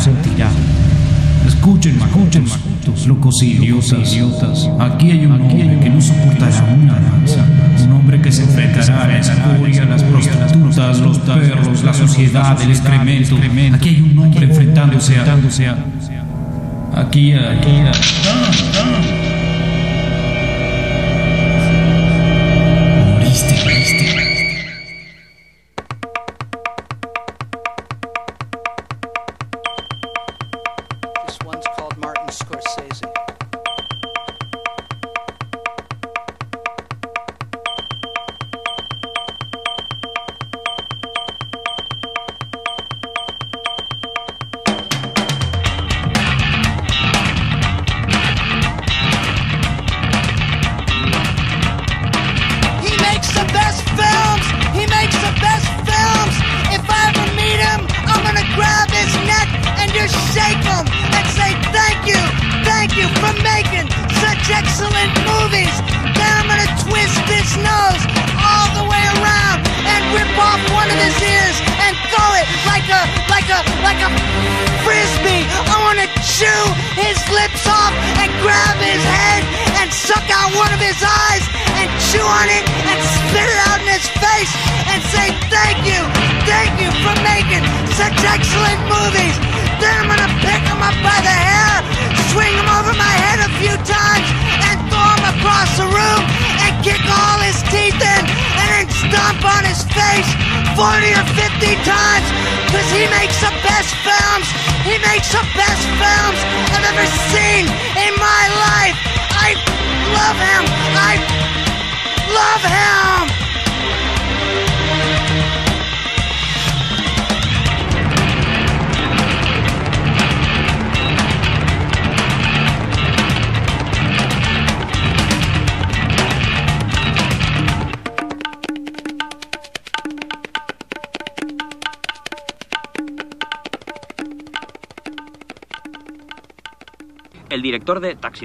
Escuchen 1.47 1.99
más, 1.99 2.11
escuchen 2.11 2.45
más, 2.45 2.59
locos 3.07 3.43
idiotas. 3.43 4.69
Aquí 4.79 5.11
hay 5.11 5.25
un 5.25 5.33
hombre 5.33 5.81
que 5.81 5.89
no 5.89 6.03
soportará 6.03 6.65
una 6.65 7.01
danza. 7.01 7.47
Un 7.87 7.93
hombre 7.93 8.21
que 8.21 8.31
se 8.31 8.43
enfrentará 8.43 9.05
a 9.05 9.09
la 9.09 9.21
escoria, 9.21 9.87
las 9.87 10.03
prostitutas, 10.03 11.01
los 11.01 11.19
perros, 11.21 11.83
la 11.83 11.95
sociedad, 11.95 12.61
el 12.61 12.73
excremento. 12.73 13.39
Aquí 13.75 13.89
hay 13.89 14.03
un 14.03 14.19
hombre 14.19 14.45
enfrentándose 14.45 15.17
a... 15.17 15.25
Aquí, 16.99 17.33
aquí. 17.33 17.71
Moriste, 18.27 19.18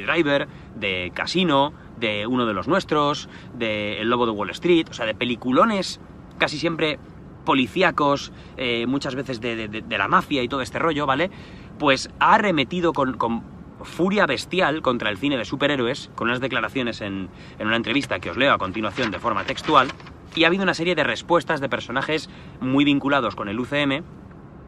Driver, 0.03 0.47
de 0.75 1.11
Casino, 1.13 1.73
de 1.99 2.27
Uno 2.27 2.45
de 2.45 2.53
los 2.53 2.67
Nuestros, 2.67 3.29
de 3.53 4.01
El 4.01 4.09
Lobo 4.09 4.25
de 4.25 4.31
Wall 4.31 4.49
Street, 4.51 4.87
o 4.89 4.93
sea, 4.93 5.05
de 5.05 5.15
peliculones 5.15 5.99
casi 6.37 6.57
siempre 6.57 6.99
policíacos, 7.45 8.31
eh, 8.57 8.85
muchas 8.87 9.15
veces 9.15 9.41
de, 9.41 9.83
la 9.89 10.07
mafia 10.07 10.43
y 10.43 10.47
todo 10.47 10.61
este 10.61 10.79
rollo, 10.79 11.05
¿vale? 11.05 11.29
Pues 11.77 12.09
ha 12.19 12.35
arremetido 12.35 12.93
con, 12.93 13.17
con 13.17 13.43
furia 13.83 14.25
bestial 14.25 14.81
contra 14.81 15.09
el 15.09 15.17
cine 15.17 15.37
de 15.37 15.45
superhéroes, 15.45 16.09
con 16.15 16.29
unas 16.29 16.39
declaraciones 16.39 17.01
en, 17.01 17.29
en 17.59 17.67
una 17.67 17.75
entrevista 17.75 18.19
que 18.19 18.29
os 18.29 18.37
leo 18.37 18.53
a 18.53 18.57
continuación 18.57 19.11
de 19.11 19.19
forma 19.19 19.43
textual, 19.43 19.89
y 20.35 20.43
ha 20.43 20.47
habido 20.47 20.63
una 20.63 20.73
serie 20.73 20.95
de 20.95 21.03
respuestas 21.03 21.61
de 21.61 21.69
personajes 21.69 22.29
muy 22.59 22.85
vinculados 22.85 23.35
con 23.35 23.49
el 23.49 23.59
UCM, 23.59 24.03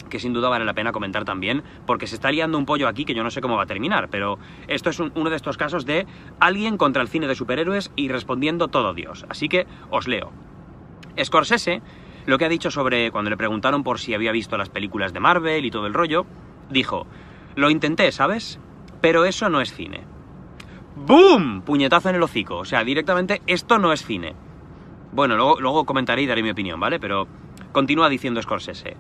que 0.10 0.20
sin 0.20 0.34
duda 0.34 0.50
vale 0.50 0.66
la 0.66 0.74
pena 0.74 0.92
comentar 0.92 1.26
también, 1.26 1.64
porque 1.86 2.08
se 2.08 2.16
está 2.16 2.32
liando 2.32 2.58
un 2.58 2.66
pollo 2.66 2.88
aquí 2.88 3.06
que 3.06 3.14
yo 3.14 3.24
no 3.24 3.32
sé 3.32 3.42
cómo 3.42 3.58
va 3.58 3.64
a 3.64 3.68
terminar, 3.68 4.10
pero 4.10 4.38
esto 4.68 4.90
es 4.90 5.00
un- 5.00 5.12
uno 5.16 5.30
de 5.30 5.36
estos 5.36 5.58
casos 5.58 5.86
de 5.86 6.06
alguien 6.40 6.78
contra 6.78 7.02
el 7.02 7.08
cine 7.08 7.28
de 7.28 7.36
superhéroes 7.36 7.92
y 7.96 8.10
respondiendo 8.10 8.68
todo 8.68 8.94
Dios. 8.94 9.26
Así 9.30 9.50
que 9.50 9.68
os 9.90 10.08
leo. 10.08 10.32
Scorsese, 11.22 11.82
lo 12.26 12.38
que 12.38 12.46
ha 12.46 12.50
dicho 12.50 12.72
sobre 12.72 13.12
cuando 13.12 13.30
le 13.30 13.38
preguntaron 13.38 13.84
por 13.84 14.00
si 14.00 14.14
había 14.14 14.32
visto 14.32 14.58
las 14.58 14.70
películas 14.70 15.14
de 15.14 15.20
Marvel 15.20 15.66
y 15.66 15.72
todo 15.72 15.88
el 15.88 15.94
rollo, 15.94 16.26
dijo, 16.70 17.08
lo 17.56 17.70
intenté, 17.70 18.12
¿sabes? 18.12 18.60
Pero 19.02 19.26
eso 19.26 19.50
no 19.50 19.62
es 19.62 19.74
cine. 19.74 20.02
¡Boom! 20.96 21.62
Puñetazo 21.62 22.10
en 22.10 22.16
el 22.16 22.24
hocico. 22.24 22.58
O 22.58 22.66
sea, 22.66 22.84
directamente 22.84 23.42
esto 23.48 23.78
no 23.80 23.94
es 23.94 24.04
cine. 24.06 24.34
Bueno, 25.12 25.36
luego, 25.36 25.60
luego 25.60 25.86
comentaré 25.86 26.22
y 26.24 26.26
daré 26.28 26.42
mi 26.44 26.50
opinión, 26.50 26.80
¿vale? 26.80 27.00
Pero 27.00 27.28
continúa 27.72 28.10
diciendo 28.10 28.42
Scorsese. 28.42 28.98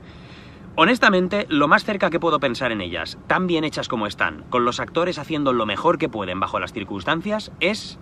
Honestamente, 0.77 1.45
lo 1.49 1.69
más 1.69 1.85
cerca 1.85 2.09
que 2.09 2.19
puedo 2.19 2.41
pensar 2.41 2.73
en 2.73 2.81
ellas, 2.81 3.17
tan 3.27 3.47
bien 3.47 3.63
hechas 3.63 3.87
como 3.87 4.07
están, 4.07 4.43
con 4.49 4.65
los 4.65 4.81
actores 4.81 5.17
haciendo 5.17 5.53
lo 5.53 5.65
mejor 5.65 5.97
que 5.97 6.09
pueden 6.09 6.41
bajo 6.41 6.59
las 6.59 6.73
circunstancias, 6.73 7.53
es 7.61 7.97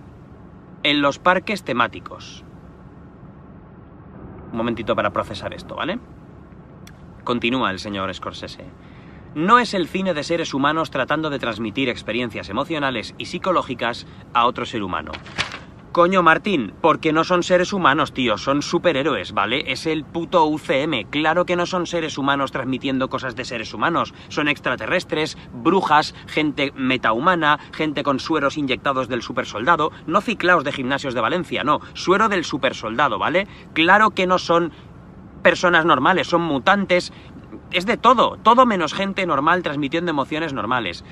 en 0.81 1.03
los 1.03 1.19
parques 1.19 1.63
temáticos. 1.63 2.43
Un 4.51 4.57
momentito 4.57 4.95
para 4.95 5.13
procesar 5.13 5.53
esto, 5.53 5.75
¿vale? 5.75 5.99
Continúa 7.23 7.69
el 7.69 7.77
señor 7.77 8.11
Scorsese. 8.13 8.65
No 9.35 9.59
es 9.59 9.75
el 9.75 9.87
cine 9.87 10.15
de 10.15 10.23
seres 10.23 10.53
humanos 10.53 10.89
tratando 10.89 11.29
de 11.29 11.39
transmitir 11.39 11.89
experiencias 11.89 12.49
emocionales 12.49 13.13
y 13.19 13.25
psicológicas 13.25 14.07
a 14.33 14.45
otro 14.47 14.65
ser 14.65 14.81
humano. 14.81 15.11
Coño, 15.93 16.23
Martín, 16.23 16.73
porque 16.81 17.13
no 17.13 17.23
son 17.23 17.43
seres 17.43 17.71
humanos, 17.71 18.15
tío, 18.15 18.39
son 18.39 18.63
superhéroes, 18.63 19.31
¿vale? 19.31 19.71
Es 19.71 19.85
el 19.85 20.03
puto 20.03 20.43
UCM. 20.45 21.07
Claro 21.11 21.45
que 21.45 21.55
no 21.55 21.67
son 21.67 21.85
seres 21.85 22.17
humanos 22.17 22.51
transmitiendo 22.51 23.11
cosas 23.11 23.35
de 23.35 23.45
seres 23.45 23.75
humanos. 23.75 24.11
Son 24.27 24.47
extraterrestres, 24.47 25.37
brujas, 25.53 26.15
gente 26.25 26.73
metahumana, 26.75 27.59
gente 27.73 28.01
con 28.01 28.19
sueros 28.19 28.57
inyectados 28.57 29.07
del 29.07 29.21
supersoldado. 29.21 29.91
No 30.07 30.21
ciclaos 30.21 30.63
de 30.63 30.71
gimnasios 30.71 31.13
de 31.13 31.21
Valencia, 31.21 31.63
no. 31.63 31.79
Suero 31.93 32.27
del 32.27 32.43
supersoldado, 32.43 33.19
¿vale? 33.19 33.47
Claro 33.73 34.09
que 34.09 34.25
no 34.25 34.39
son 34.39 34.71
personas 35.43 35.85
normales, 35.85 36.25
son 36.25 36.41
mutantes. 36.41 37.13
Es 37.69 37.85
de 37.85 37.97
todo, 37.97 38.39
todo 38.41 38.65
menos 38.65 38.95
gente 38.95 39.27
normal 39.27 39.61
transmitiendo 39.61 40.09
emociones 40.09 40.53
normales 40.53 41.03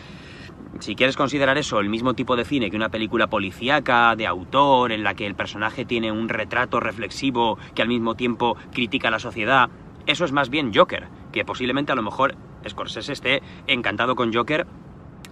si 0.80 0.96
quieres 0.96 1.18
considerar 1.18 1.58
eso 1.58 1.80
el 1.80 1.90
mismo 1.90 2.14
tipo 2.14 2.36
de 2.36 2.46
cine 2.46 2.72
que 2.72 2.78
una 2.78 2.90
película 2.90 3.28
policíaca, 3.28 4.16
de 4.16 4.28
autor, 4.28 4.92
en 4.92 5.04
la 5.04 5.14
que 5.14 5.26
el 5.26 5.36
personaje 5.36 5.86
tiene 5.86 6.12
un 6.12 6.30
retrato 6.30 6.80
reflexivo 6.80 7.58
que 7.76 7.82
al 7.82 7.88
mismo 7.88 8.16
tiempo 8.16 8.58
critica 8.72 9.10
a 9.10 9.12
la 9.12 9.20
sociedad, 9.20 9.70
eso 10.06 10.26
es 10.26 10.32
más 10.32 10.50
bien 10.50 10.74
Joker, 10.74 11.08
que 11.32 11.46
posiblemente 11.46 11.92
a 11.92 11.96
lo 11.96 12.02
mejor 12.02 12.36
Scorsese 12.68 13.14
esté 13.14 13.42
encantado 13.68 14.16
con 14.16 14.34
Joker 14.34 14.66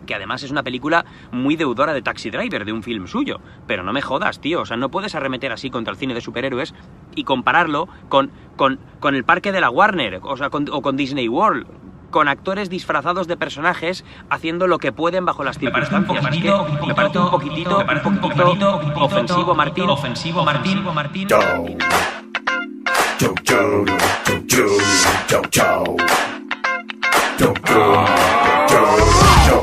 que 0.06 0.16
además 0.16 0.41
es 0.41 0.49
una 0.49 0.64
película 0.64 1.06
muy 1.32 1.56
deudora 1.56 1.94
de 1.94 2.02
Taxi 2.02 2.32
Driver, 2.32 2.66
de 2.66 2.74
un 2.74 2.82
film 2.82 3.06
suyo. 3.06 3.41
Pero 3.68 3.84
no 3.84 3.94
me 3.94 4.02
jodas, 4.02 4.40
tío. 4.40 4.61
O 4.61 4.66
sea, 4.66 4.76
no 4.76 4.90
puedes 4.90 5.14
arremeter 5.14 5.52
así 5.52 5.70
contra 5.70 5.91
el 5.91 5.99
cine 5.99 6.16
de 6.16 6.22
superhéroes 6.22 6.74
y 7.16 7.26
compararlo 7.26 7.88
con, 8.07 8.32
con, 8.56 8.80
con 8.99 9.14
el 9.14 9.24
parque 9.24 9.52
de 9.52 9.61
la 9.61 9.70
Warner 9.70 10.20
o, 10.24 10.38
sea, 10.38 10.49
con, 10.49 10.68
o 10.72 10.82
con 10.82 10.98
Disney 10.98 11.28
World 11.28 11.68
con 12.10 12.27
actores 12.27 12.69
disfrazados 12.69 13.27
de 13.27 13.38
personajes 13.38 14.03
haciendo 14.30 14.68
lo 14.68 14.80
que 14.80 14.91
pueden 14.91 15.26
bajo 15.26 15.44
las 15.44 15.57
circunstancias. 15.57 15.91
Me 15.91 16.94
parece 16.94 17.19
un 17.19 17.30
poquitito, 17.30 17.80
un 18.06 18.19
poquitito 18.19 18.81
ofensivo, 18.95 19.56
Martín. 19.56 19.90
Ofensivo, 19.90 20.45
Martín. 20.45 20.84
Martín. 20.94 21.77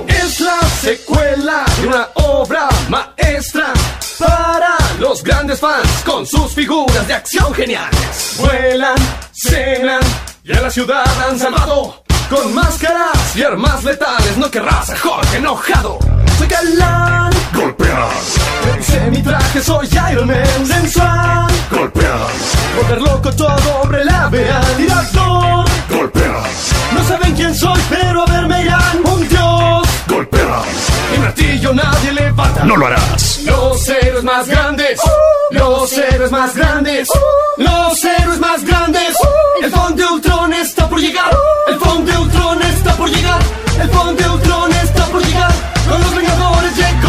Es 0.08 0.40
la 0.40 0.60
secuela 0.80 1.64
de 1.80 1.86
una 1.88 2.08
obra 2.14 2.68
maestra 2.88 3.72
para 4.18 4.76
los 4.98 5.22
grandes 5.22 5.60
fans 5.60 6.02
con 6.04 6.26
sus 6.26 6.54
figuras 6.54 7.06
de 7.06 7.14
acción 7.14 7.52
geniales. 7.54 8.36
Vuelan, 8.40 8.96
cenan 9.32 10.00
y 10.44 10.52
a 10.52 10.60
la 10.62 10.70
ciudad 10.70 11.04
han 11.28 11.38
salvado 11.38 12.05
con 12.28 12.54
máscaras 12.54 13.36
y 13.36 13.42
armas 13.42 13.84
letales. 13.84 14.36
No 14.36 14.50
querrás 14.50 14.90
a 14.90 14.98
Jorge 14.98 15.36
enojado. 15.36 15.98
Soy 16.38 16.48
galán, 16.48 17.32
golpear. 17.54 18.08
Hice 18.78 19.10
mi 19.10 19.22
traje, 19.22 19.62
soy 19.62 19.88
Iron 20.12 20.26
Man, 20.26 20.66
sensual. 20.66 21.46
Golpear. 21.70 22.26
Volver 22.76 23.02
loco 23.02 23.32
todo 23.32 23.80
hombre 23.82 24.04
la 24.04 24.28
vean. 24.28 24.76
Director, 24.76 25.64
golpear. 25.88 26.42
No 26.92 27.04
saben 27.04 27.34
quién 27.34 27.54
soy, 27.54 27.80
pero 27.88 28.22
a 28.22 28.26
verme 28.26 28.62
irán. 28.62 29.00
Un 29.04 29.28
dios, 29.28 29.88
golpear. 30.08 30.62
Mi 31.12 31.18
martillo 31.18 31.74
nadie 31.74 32.12
levanta. 32.12 32.64
No 32.64 32.76
lo 32.76 32.86
harás. 32.86 33.40
Los 33.44 33.88
héroes 33.88 34.24
más 34.24 34.48
grandes. 34.48 35.00
Los 35.50 35.92
héroes 35.92 36.30
más 36.30 36.54
grandes. 36.54 37.08
Los 37.56 38.04
héroes 38.04 38.38
más 38.40 38.64
grandes. 38.64 39.16
El 39.62 39.70
fondo 39.70 40.02
de 40.02 40.12
Ultron 40.12 40.52
está 40.52 40.88
por 40.88 41.00
llegar. 41.00 41.30
El 41.68 41.78
fondo 41.78 42.15
por 43.06 43.16
llegar. 43.16 43.40
El 43.80 43.90
fondo 43.90 44.22
de 44.22 44.28
Ultron 44.28 44.72
está 44.72 45.06
por 45.06 45.24
llegar. 45.24 45.52
Con 45.88 46.00
los 46.00 46.14
Vengadores 46.14 46.76
llegó 46.76 47.05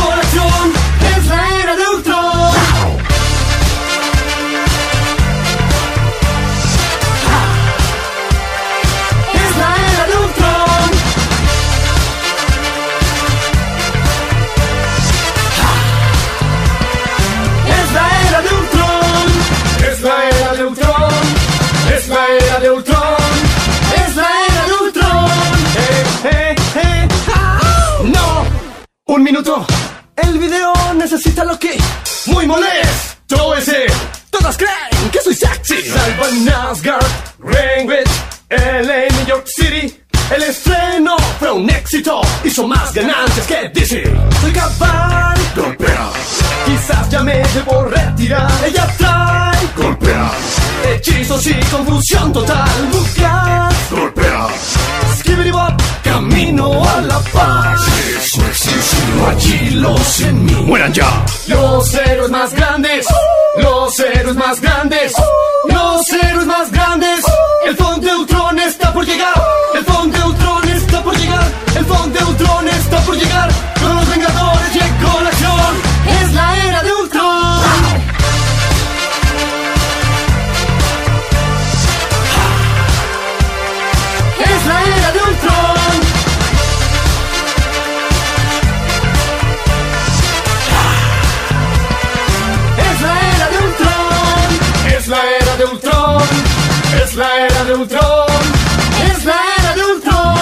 Un 29.07 29.23
minuto. 29.23 29.65
El 30.17 30.37
video 30.37 30.73
necesita 30.95 31.45
lo 31.45 31.57
que 31.57 31.77
muy 32.25 32.45
molesto 32.45 33.55
ese. 33.55 33.85
Todas 34.29 34.57
creen 34.57 35.09
que 35.11 35.21
soy 35.21 35.33
sexy. 35.33 35.81
Salvan 35.81 36.49
Asgard, 36.49 37.05
Greenwich, 37.39 38.09
LA, 38.49 39.07
New 39.15 39.25
York 39.25 39.47
City. 39.47 39.97
El 40.29 40.43
estreno 40.43 41.15
fue 41.39 41.51
un 41.51 41.69
éxito, 41.69 42.19
hizo 42.43 42.67
más 42.67 42.93
ganancias 42.93 43.47
que 43.47 43.69
DC. 43.69 44.03
Soy 44.41 44.51
capaz, 44.51 45.35
golpea. 45.55 46.09
Quizás 46.65 47.09
ya 47.09 47.23
me 47.23 47.41
debo 47.53 47.85
retirar. 47.85 48.51
Ella 48.65 48.93
trae, 48.97 49.69
golpea. 49.77 50.31
Hechizos 50.85 51.47
y 51.47 51.53
confusión 51.71 52.33
total. 52.33 52.69
Busca, 52.91 53.69
golpea. 53.91 54.47
Skibidi 55.19 55.51
Bop, 55.51 55.73
camino 56.03 56.83
a 56.89 57.01
la 57.01 57.19
paz. 57.19 57.81
Eso 58.17 58.41
existe, 58.47 58.97
allí 59.29 59.69
los 59.71 60.21
en 60.21 60.45
mí. 60.45 60.53
Mueran 60.65 60.93
ya. 60.93 61.25
Los 61.47 61.93
héroes 61.93 62.29
más 62.29 62.53
grandes. 62.53 63.05
Los 63.57 63.99
héroes 63.99 64.35
más 64.35 64.61
grandes. 64.61 65.13
Los 65.69 66.09
héroes 66.09 66.45
más 66.45 66.71
grandes. 66.71 67.23
El 67.65 67.75
fondo 67.75 68.07
de 68.07 68.15
Ultron 68.15 68.59
está 68.59 68.93
por 68.93 69.05
llegar. 69.05 69.41
El 69.73 69.83
fondo 69.85 70.17
de 70.17 70.23
Ultron 70.25 70.69
está 70.69 71.03
por 71.03 71.17
llegar. 71.17 71.51
El 71.75 71.85
fondo 71.85 72.19
de 72.19 72.25
Ultron 72.25 72.67
está 72.67 72.97
por 73.01 73.15
llegar. 73.15 73.49
Con 73.81 73.95
los 73.95 74.09
Vengadores 74.09 74.73
llegó 74.73 75.21
la 75.21 75.29
acción. 75.29 75.73
Es 76.21 76.33
la 76.33 76.65
era 76.65 76.83
de 76.83 76.93
de 97.67 97.75
Ultron. 97.75 98.01
Es 99.11 99.25
la 99.25 99.35
era 99.59 99.75
de 99.75 99.83
Ultron. 99.83 100.37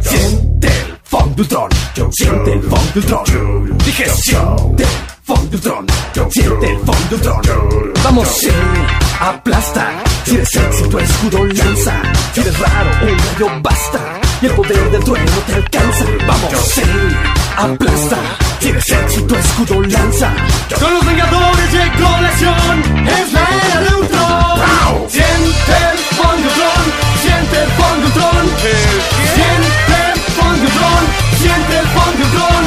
Siente 0.00 0.66
el 0.66 0.98
funk 1.04 1.36
de 1.36 1.42
Ultron. 1.42 1.70
Siente 2.10 2.52
el 2.52 2.62
funk 2.62 2.94
de 2.94 3.00
Ultron. 3.00 3.78
Dije 3.84 4.10
siente 4.16 4.82
el 4.82 4.88
funk 5.22 5.50
de 5.50 5.56
Ultron. 5.56 5.86
Siente 6.30 6.72
el 6.72 6.78
funk 6.80 7.08
de 7.08 7.14
Ultron. 7.14 7.92
Vamos, 8.02 8.28
sí, 8.28 8.50
aplasta. 9.20 10.02
Si 10.24 10.34
eres 10.34 10.48
sexy, 10.48 10.88
tu 10.88 10.98
escudo 10.98 11.44
lanza. 11.44 12.02
Si 12.34 12.40
raro, 12.42 12.90
un 13.02 13.18
rayo 13.18 13.60
basta. 13.62 14.00
Y 14.42 14.46
el 14.46 14.52
poder 14.52 14.90
del 14.90 15.04
trueno 15.04 15.32
te 15.46 15.54
alcanza. 15.54 16.04
Vamos, 16.26 16.52
sí, 16.64 16.82
aplasta. 17.56 18.16
Sexy, 18.60 19.22
tu 19.22 19.36
escudo 19.36 19.82
lanza. 19.82 20.34
Con 20.80 20.94
los 20.94 21.06
Vengadores 21.06 21.72
llegó 21.72 22.10
la 22.20 22.28
acción. 22.28 23.06
Es 23.06 23.32
la 23.32 23.40
era 23.40 23.80
de 23.82 23.94
Ultron. 23.94 24.17
Siente 25.08 25.72
de 25.72 25.90
Ultron. 26.20 26.84
Siente 27.22 27.56
de 27.56 27.64
Ultron. 27.64 28.46
Siente 29.34 29.98
Ultron. 30.38 31.02
Siente 31.40 31.72
de 31.72 31.80
Ultron. 31.80 32.64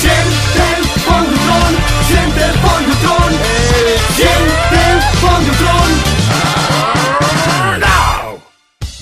Siente 0.00 0.60
de 0.60 0.74
Ultron. 1.10 1.72
Siente 2.08 2.40
de 2.40 2.50
Ultron. 2.50 3.32
Siente 4.16 4.82
Ultron. 5.22 5.90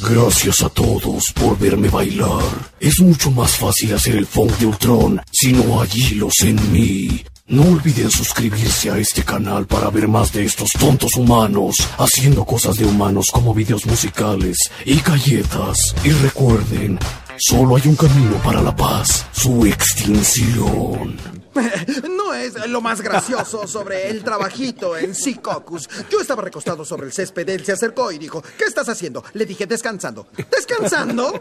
Gracias 0.00 0.62
a 0.62 0.68
todos 0.70 1.22
por 1.34 1.58
verme 1.58 1.88
bailar. 1.88 2.42
Es 2.80 3.00
mucho 3.00 3.30
más 3.30 3.56
fácil 3.56 3.94
hacer 3.94 4.16
el 4.16 4.26
funk 4.26 4.52
de 4.58 4.66
Ultron 4.66 5.20
si 5.30 5.52
no 5.52 5.80
hay 5.80 5.90
hilos 5.92 6.34
en 6.42 6.72
mí. 6.72 7.24
No 7.50 7.62
olviden 7.62 8.10
suscribirse 8.10 8.90
a 8.90 8.98
este 8.98 9.22
canal 9.24 9.66
para 9.66 9.88
ver 9.88 10.06
más 10.06 10.30
de 10.34 10.44
estos 10.44 10.68
tontos 10.78 11.16
humanos 11.16 11.76
haciendo 11.96 12.44
cosas 12.44 12.76
de 12.76 12.84
humanos 12.84 13.24
como 13.32 13.54
videos 13.54 13.86
musicales 13.86 14.58
y 14.84 15.00
galletas. 15.00 15.94
Y 16.04 16.10
recuerden, 16.10 16.98
solo 17.38 17.76
hay 17.76 17.82
un 17.86 17.96
camino 17.96 18.36
para 18.44 18.60
la 18.60 18.76
paz, 18.76 19.24
su 19.32 19.64
extinción. 19.64 21.16
No 22.08 22.34
es 22.34 22.68
lo 22.68 22.80
más 22.80 23.00
gracioso 23.00 23.66
sobre 23.66 24.08
el 24.10 24.22
trabajito 24.22 24.96
en 24.96 25.14
Secocus. 25.14 25.88
Yo 26.10 26.20
estaba 26.20 26.42
recostado 26.42 26.84
sobre 26.84 27.06
el 27.06 27.12
césped, 27.12 27.48
él 27.48 27.64
se 27.64 27.72
acercó 27.72 28.12
y 28.12 28.18
dijo, 28.18 28.42
¿qué 28.56 28.64
estás 28.64 28.88
haciendo? 28.88 29.24
Le 29.32 29.46
dije, 29.46 29.66
descansando. 29.66 30.26
¿Descansando? 30.50 31.32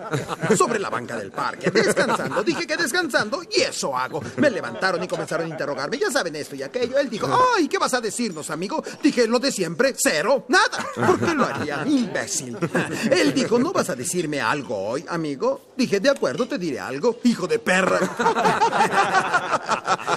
Sobre 0.58 0.80
la 0.80 0.90
banca 0.90 1.18
del 1.18 1.32
parque, 1.32 1.72
descansando. 1.72 2.44
Dije 2.44 2.66
que 2.66 2.78
descansando 2.78 3.42
y 3.44 3.62
eso 3.62 3.96
hago. 3.96 4.22
Me 4.38 4.50
levantaron 4.50 5.04
y 5.04 5.08
comenzaron 5.08 5.46
a 5.46 5.50
interrogarme, 5.50 5.98
ya 5.98 6.12
saben 6.12 6.36
esto 6.36 6.56
y 6.56 6.64
aquello. 6.64 6.98
Él 6.98 7.10
dijo, 7.10 7.28
ay, 7.56 7.68
¿qué 7.68 7.78
vas 7.78 7.94
a 7.94 8.02
decirnos, 8.02 8.50
amigo? 8.50 8.84
Dije, 9.02 9.28
lo 9.28 9.40
de 9.40 9.52
siempre, 9.52 9.94
cero, 9.98 10.46
nada. 10.48 10.86
¿Por 10.96 11.20
qué 11.20 11.34
lo 11.34 11.46
haría? 11.46 11.84
Imbécil. 11.86 12.58
Él 13.12 13.34
dijo, 13.34 13.60
¿no 13.60 13.72
vas 13.72 13.90
a 13.90 13.96
decirme 13.96 14.42
algo 14.42 14.78
hoy, 14.78 15.06
amigo? 15.10 15.68
Dije, 15.76 16.00
de 16.00 16.10
acuerdo, 16.10 16.48
te 16.48 16.58
diré 16.58 16.80
algo, 16.80 17.20
hijo 17.24 17.48
de 17.48 17.60
perra. 17.60 18.00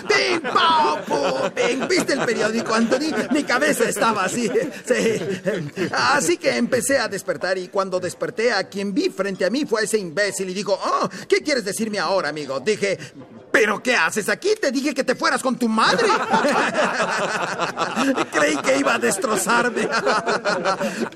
¡Pim, 0.08 0.40
pam. 0.42 1.88
¿Viste 1.88 2.12
el 2.12 2.20
periódico, 2.20 2.74
Anthony? 2.74 3.12
Mi 3.32 3.44
cabeza 3.44 3.88
estaba 3.88 4.24
así. 4.24 4.50
Sí. 4.84 5.20
Así 5.92 6.36
que 6.36 6.56
empecé 6.56 6.98
a 6.98 7.08
despertar 7.08 7.58
y 7.58 7.68
cuando 7.68 8.00
desperté 8.00 8.52
a 8.52 8.64
quien 8.64 8.94
vi 8.94 9.10
frente 9.10 9.44
a 9.44 9.50
mí 9.50 9.66
fue 9.66 9.84
ese 9.84 9.98
imbécil 9.98 10.50
y 10.50 10.54
dijo, 10.54 10.78
oh, 10.82 11.08
¿qué 11.28 11.42
quieres 11.42 11.64
decirme 11.64 11.98
ahora, 11.98 12.28
amigo? 12.28 12.60
Dije, 12.60 12.98
¿pero 13.52 13.82
qué 13.82 13.97
haces 13.97 14.28
aquí? 14.28 14.51
Te 14.60 14.70
dije 14.70 14.94
que 14.94 15.05
te 15.05 15.14
fueras 15.14 15.43
con 15.43 15.56
tu 15.56 15.68
madre. 15.68 16.06
Creí 18.32 18.56
que 18.59 18.78
iba 18.78 18.94
a 18.94 18.98
destrozarme. 18.98 19.89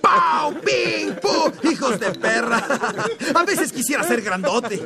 ¡Pau! 0.01 0.55
¡Ping! 0.61 1.15
¡Pum! 1.20 1.52
¡Hijos 1.70 2.01
de 2.01 2.12
perra! 2.12 2.62
A 3.35 3.44
veces 3.44 3.73
quisiera 3.73 4.02
ser 4.05 4.23
grandote. 4.23 4.82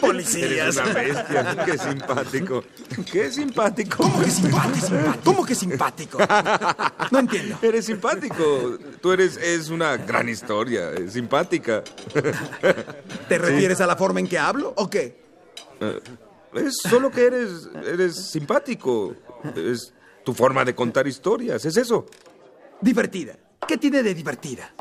Policías. 0.00 0.50
Eres 0.50 0.76
una 0.76 0.92
bestia. 0.92 1.64
Qué 1.64 1.78
simpático. 1.78 2.64
Qué 3.10 3.30
simpático. 3.30 3.96
¿Cómo 3.98 4.20
que 4.20 4.30
simpático? 4.30 4.88
¿Cómo 5.24 5.46
que 5.46 5.54
simpático? 5.54 6.18
No 7.10 7.18
entiendo. 7.18 7.58
Eres 7.62 7.86
simpático. 7.86 8.78
Tú 9.00 9.12
eres 9.12 9.36
es 9.36 9.68
una 9.68 9.96
gran 9.96 10.28
historia. 10.28 10.90
Es 10.92 11.12
simpática. 11.12 11.82
¿Te 13.28 13.38
refieres 13.38 13.80
a 13.80 13.86
la 13.86 13.96
forma 13.96 14.20
en 14.20 14.28
que 14.28 14.38
hablo 14.38 14.72
o 14.76 14.88
qué? 14.88 15.17
Eh, 15.80 16.00
Es 16.54 16.78
solo 16.88 17.10
que 17.10 17.26
eres 17.26 17.68
eres 17.84 18.30
simpático. 18.30 19.14
Es 19.54 19.92
tu 20.24 20.32
forma 20.34 20.64
de 20.64 20.74
contar 20.74 21.06
historias. 21.06 21.64
Es 21.64 21.76
eso. 21.76 22.06
Divertida. 22.80 23.36
¿Qué 23.66 23.76
tiene 23.76 24.02
de 24.02 24.14
divertida? 24.14 24.72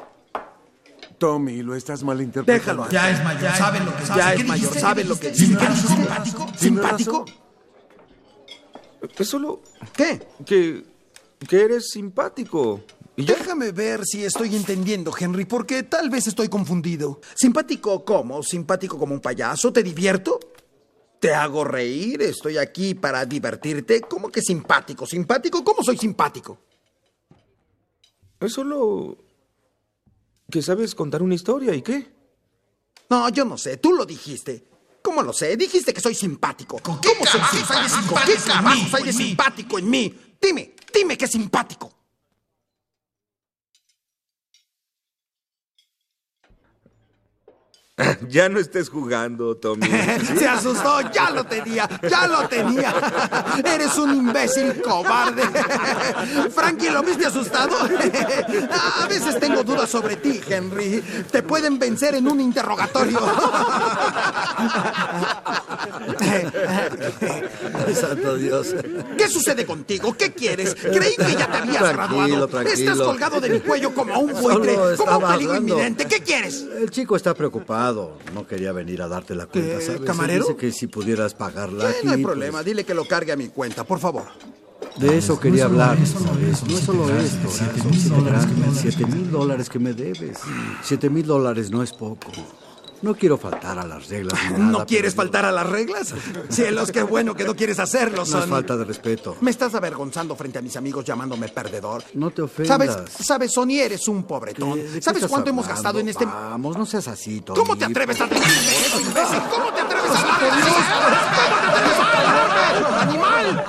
Tommy, 1.17 1.63
lo 1.63 1.73
estás 1.75 2.03
malinterpretando. 2.03 2.83
Déjalo. 2.83 2.89
Ya 2.91 3.09
es 3.09 3.23
mayor, 3.23 3.51
saben 3.55 3.85
lo 3.85 3.95
que 3.97 4.05
Ya 4.05 4.33
es 4.33 4.45
mayor, 4.47 4.73
saben 4.79 5.09
lo 5.09 5.19
que 5.19 5.31
dice. 5.31 5.45
¿Simpático? 5.47 6.45
¿Simpático? 6.55 7.25
Es 9.17 9.27
solo. 9.27 9.61
¿Qué? 9.95 10.27
Que. 10.45 10.83
que 11.47 11.61
eres 11.61 11.89
simpático. 11.89 12.81
Déjame 13.15 13.71
ver 13.71 14.05
si 14.05 14.23
estoy 14.23 14.55
entendiendo, 14.55 15.11
Henry, 15.17 15.45
porque 15.45 15.81
tal 15.83 16.09
vez 16.11 16.27
estoy 16.27 16.49
confundido. 16.49 17.19
¿Simpático 17.35 18.05
cómo? 18.05 18.43
¿Simpático 18.43 18.99
como 18.99 19.15
un 19.15 19.19
payaso? 19.19 19.73
¿Te 19.73 19.81
divierto? 19.81 20.39
¿Te 21.19 21.33
hago 21.33 21.63
reír? 21.63 22.21
¿Estoy 22.21 22.57
aquí 22.57 22.93
para 22.93 23.25
divertirte? 23.25 24.01
¿Cómo 24.01 24.29
que 24.29 24.41
simpático? 24.41 25.05
¿Simpático? 25.05 25.63
¿Cómo 25.63 25.83
soy 25.83 25.97
simpático? 25.97 26.59
Es 28.39 28.53
solo. 28.53 29.17
que 30.49 30.61
sabes 30.61 30.93
contar 30.93 31.23
una 31.23 31.35
historia 31.35 31.73
y 31.73 31.81
qué. 31.81 32.07
No, 33.09 33.29
yo 33.29 33.45
no 33.45 33.57
sé. 33.57 33.77
Tú 33.77 33.93
lo 33.93 34.05
dijiste. 34.05 34.67
¿Cómo 35.01 35.23
lo 35.23 35.33
sé? 35.33 35.57
Dijiste 35.57 35.93
que 35.93 36.01
soy 36.01 36.13
simpático. 36.13 36.79
¿Cómo 36.83 37.25
soy 37.25 37.41
simpático? 37.51 38.15
¿Qué 38.25 38.35
carajos 38.35 38.93
hay 38.93 39.03
de 39.03 39.13
simpático 39.13 39.79
en 39.79 39.89
mí? 39.89 40.19
Dime, 40.39 40.75
dime 40.93 41.17
que 41.17 41.25
es 41.25 41.31
simpático. 41.31 41.96
Ya 48.29 48.47
no 48.49 48.59
estés 48.59 48.89
jugando, 48.89 49.55
Tommy. 49.57 49.87
Se 50.37 50.47
asustó, 50.47 51.01
ya 51.11 51.31
lo 51.31 51.43
tenía, 51.45 51.87
ya 52.09 52.27
lo 52.27 52.47
tenía. 52.47 52.93
Eres 53.65 53.97
un 53.97 54.15
imbécil 54.15 54.81
cobarde. 54.81 55.41
Frankie, 56.53 56.89
¿lo 56.89 57.01
viste 57.03 57.25
asustado? 57.25 57.75
A 59.01 59.07
veces 59.07 59.39
tengo 59.39 59.63
dudas 59.63 59.89
sobre 59.89 60.15
ti, 60.17 60.39
Henry. 60.47 61.03
Te 61.31 61.41
pueden 61.43 61.79
vencer 61.79 62.15
en 62.15 62.27
un 62.27 62.39
interrogatorio. 62.39 63.19
Santo 67.93 68.35
Dios. 68.37 68.75
¿Qué 69.17 69.27
sucede 69.27 69.65
contigo? 69.65 70.15
¿Qué 70.17 70.31
quieres? 70.33 70.75
Creí 70.75 71.15
que 71.15 71.35
ya 71.35 71.47
te 71.51 71.57
habías 71.57 71.77
Tranquilo, 71.79 71.93
graduado. 71.93 72.47
tranquilo. 72.47 72.91
Estás 72.91 72.97
colgado 73.07 73.41
de 73.41 73.49
mi 73.49 73.59
cuello 73.61 73.93
como 73.93 74.19
un 74.19 74.33
buitre, 74.33 74.75
como 74.97 75.17
un 75.17 75.27
peligro 75.27 75.53
hablando. 75.53 75.57
inminente. 75.73 76.05
¿Qué 76.05 76.21
quieres? 76.21 76.65
El 76.79 76.89
chico 76.91 77.15
está 77.15 77.33
preocupado. 77.33 77.86
No 78.33 78.45
quería 78.47 78.71
venir 78.71 79.01
a 79.01 79.07
darte 79.07 79.35
la 79.35 79.45
cuenta, 79.45 79.79
¿Qué, 79.79 79.85
¿sabes? 79.85 80.01
camarero? 80.01 80.45
Dice 80.45 80.57
que 80.57 80.71
si 80.71 80.87
pudieras 80.87 81.33
pagarla 81.33 81.85
Eh, 81.89 81.95
aquí. 81.97 82.05
no 82.07 82.11
hay 82.13 82.17
pues, 82.23 82.33
problema, 82.33 82.63
dile 82.63 82.83
que 82.83 82.93
lo 82.93 83.05
cargue 83.05 83.31
a 83.31 83.35
mi 83.35 83.47
cuenta, 83.49 83.83
por 83.83 83.99
favor. 83.99 84.25
de 84.97 85.17
eso 85.17 85.39
quería 85.39 85.67
No 85.67 85.93
es 85.93 86.09
solo 86.09 86.23
hablar. 86.23 86.47
No 86.67 86.77
es 86.77 86.83
solo 86.83 87.19
esto. 87.19 87.49
Siete 88.81 89.05
mil 89.05 89.31
dólares 89.31 89.69
que 89.69 89.79
me 89.79 89.93
debes. 89.93 90.39
Siete 90.83 91.09
mil 91.09 91.25
dólares 91.25 91.69
no 91.71 91.83
es 91.83 91.91
poco. 91.93 92.31
No 93.01 93.15
quiero 93.15 93.37
faltar 93.37 93.77
a 93.77 93.85
las 93.85 94.07
reglas. 94.07 94.33
nada, 94.51 94.57
¿No 94.57 94.85
quieres 94.85 95.13
faltar 95.13 95.45
a 95.45 95.51
las 95.51 95.67
reglas? 95.69 96.13
Cielos, 96.49 96.91
qué 96.91 97.03
bueno 97.03 97.35
que 97.35 97.43
no 97.43 97.55
quieres 97.55 97.79
hacerlo, 97.79 98.23
pero 98.25 98.37
No 98.37 98.43
es 98.43 98.49
falta 98.49 98.75
de 98.77 98.85
respeto. 98.85 99.37
Me 99.41 99.51
estás 99.51 99.75
avergonzando 99.75 100.35
frente 100.35 100.59
a 100.59 100.61
mis 100.61 100.75
amigos 100.77 101.05
llamándome 101.05 101.49
perdedor. 101.49 102.03
No 102.13 102.31
te 102.31 102.41
ofendas. 102.41 102.67
¿Sabes, 102.67 103.11
sabes, 103.25 103.53
Sony, 103.53 103.79
eres 103.79 104.07
un 104.07 104.23
pobretón. 104.23 104.75
¿De 104.77 104.93
qué 104.93 105.01
¿Sabes 105.01 105.27
cuánto 105.27 105.49
hemos 105.49 105.67
gastado 105.67 105.99
en 105.99 106.09
este... 106.09 106.25
Vamos, 106.25 106.77
no 106.77 106.85
seas 106.85 107.07
así, 107.07 107.41
Tony. 107.41 107.59
¿Cómo 107.59 107.77
te 107.77 107.85
atreves 107.85 108.19
a 108.21 108.27
decirme 108.27 108.85
eso, 108.85 108.99
imbécil? 108.99 109.39
¿Cómo 109.51 109.73
te 109.73 109.81
atreves 109.81 110.11
a 110.11 110.19
hablarme 110.19 110.47
así? 110.49 110.71
¿Cómo 110.71 111.51
te 111.51 111.71
atreves 111.71 111.99
a 111.99 113.01
animal? 113.01 113.65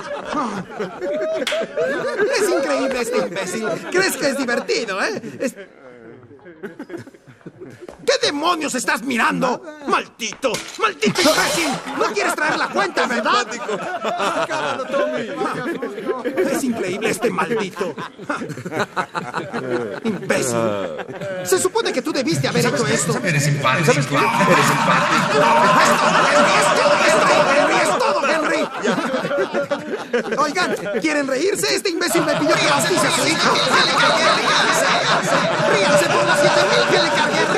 Es 2.40 2.48
increíble 2.48 3.00
este 3.00 3.18
imbécil. 3.18 3.66
¿Crees 3.90 4.16
que 4.16 4.28
es 4.30 4.38
divertido, 4.38 5.02
eh? 5.02 5.22
Es- 5.40 5.55
¿Qué 8.06 8.12
demonios 8.26 8.74
estás 8.74 9.02
mirando? 9.02 9.62
¡Maldito! 9.86 10.52
¡Maldito 10.78 11.20
imbécil! 11.20 11.68
No 11.98 12.06
quieres 12.12 12.34
traer 12.34 12.56
la 12.58 12.68
cuenta, 12.68 13.06
¿verdad? 13.06 13.46
Es 16.36 16.64
increíble 16.64 17.10
este 17.10 17.30
maldito. 17.30 17.94
Imbécil. 20.04 20.56
Se 21.44 21.58
supone 21.58 21.92
que 21.92 22.02
tú 22.02 22.12
debiste 22.12 22.48
haber 22.48 22.66
hecho 22.66 22.86
esto. 22.86 23.18
Eres 23.22 23.44
simpático. 23.44 23.92
¿Sabes 23.92 24.06
qué? 24.06 24.16
Eres 24.16 24.66
simpático. 24.66 25.38
Es 27.06 27.16
todo, 27.18 27.46
Henry. 27.48 27.76
Es 27.82 27.90
todo, 27.98 28.20
Henry. 28.28 28.62
Oigan, 30.38 30.76
¿quieren 31.00 31.26
reírse? 31.26 31.74
Este 31.74 31.90
imbécil 31.90 32.24
me 32.24 32.34
pidió 32.36 32.54
que 32.56 32.66
bautice 32.66 33.06
a 33.06 33.10
su 33.10 33.26
hijo. 33.28 33.50
Ríanse 35.72 36.06
por 36.06 36.24
siete 36.40 36.62
mil 36.70 36.84
que 36.90 37.02
le 37.02 37.10
cargué. 37.10 37.57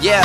Yeah. 0.00 0.24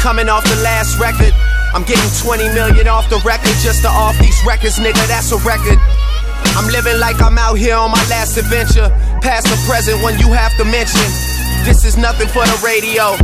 Coming 0.00 0.28
off 0.28 0.44
the 0.48 0.56
last 0.64 0.98
record, 0.98 1.32
I'm 1.76 1.84
getting 1.84 2.08
20 2.24 2.56
million 2.56 2.88
off 2.88 3.08
the 3.10 3.20
record 3.20 3.52
just 3.60 3.82
to 3.82 3.88
off 3.88 4.18
these 4.18 4.36
records, 4.48 4.80
nigga. 4.80 5.06
That's 5.06 5.30
a 5.30 5.36
record. 5.44 5.76
I'm 6.56 6.68
living 6.72 6.98
like 6.98 7.20
I'm 7.20 7.36
out 7.36 7.60
here 7.60 7.76
on 7.76 7.90
my 7.92 8.02
last 8.08 8.36
adventure. 8.36 8.88
Past 9.20 9.46
the 9.46 9.60
present 9.68 10.02
when 10.02 10.18
you 10.18 10.32
have 10.32 10.56
to 10.56 10.64
mention. 10.64 11.04
This 11.68 11.84
is 11.84 11.96
nothing 11.96 12.28
for 12.28 12.42
the 12.42 12.58
radio, 12.64 13.14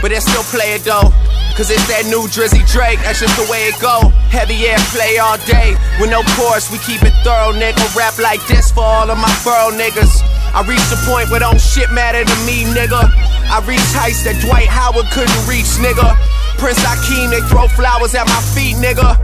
but 0.00 0.08
they 0.08 0.18
still 0.18 0.42
play 0.48 0.74
it 0.74 0.82
though. 0.82 1.12
Cause 1.54 1.70
it's 1.70 1.86
that 1.86 2.08
new 2.10 2.26
Drizzy 2.26 2.66
Drake, 2.66 2.98
that's 3.06 3.20
just 3.20 3.36
the 3.38 3.46
way 3.46 3.70
it 3.70 3.78
go. 3.78 4.10
Heavy 4.32 4.66
air 4.66 4.80
play 4.90 5.22
all 5.22 5.38
day, 5.46 5.78
with 6.00 6.10
no 6.10 6.26
chorus, 6.34 6.66
we 6.72 6.82
keep 6.82 7.04
it 7.06 7.14
thorough, 7.22 7.54
nigga. 7.54 7.84
Rap 7.94 8.18
like 8.18 8.42
this 8.48 8.72
for 8.72 8.82
all 8.82 9.06
of 9.06 9.18
my 9.20 9.30
borough 9.46 9.70
niggas. 9.70 10.18
I 10.50 10.66
reached 10.66 10.90
the 10.90 10.98
point 11.06 11.30
where 11.30 11.38
don't 11.38 11.60
shit 11.60 11.92
matter 11.92 12.24
to 12.24 12.36
me, 12.42 12.66
nigga. 12.74 13.06
I 13.54 13.62
reached 13.70 13.94
heights 13.94 14.26
that 14.26 14.34
Dwight 14.42 14.66
Howard 14.66 15.06
couldn't 15.14 15.30
reach, 15.46 15.78
nigga. 15.78 16.18
Prince 16.58 16.82
Akeem, 16.82 17.30
they 17.30 17.38
throw 17.46 17.70
flowers 17.70 18.10
at 18.18 18.26
my 18.26 18.42
feet, 18.50 18.74
nigga. 18.82 19.14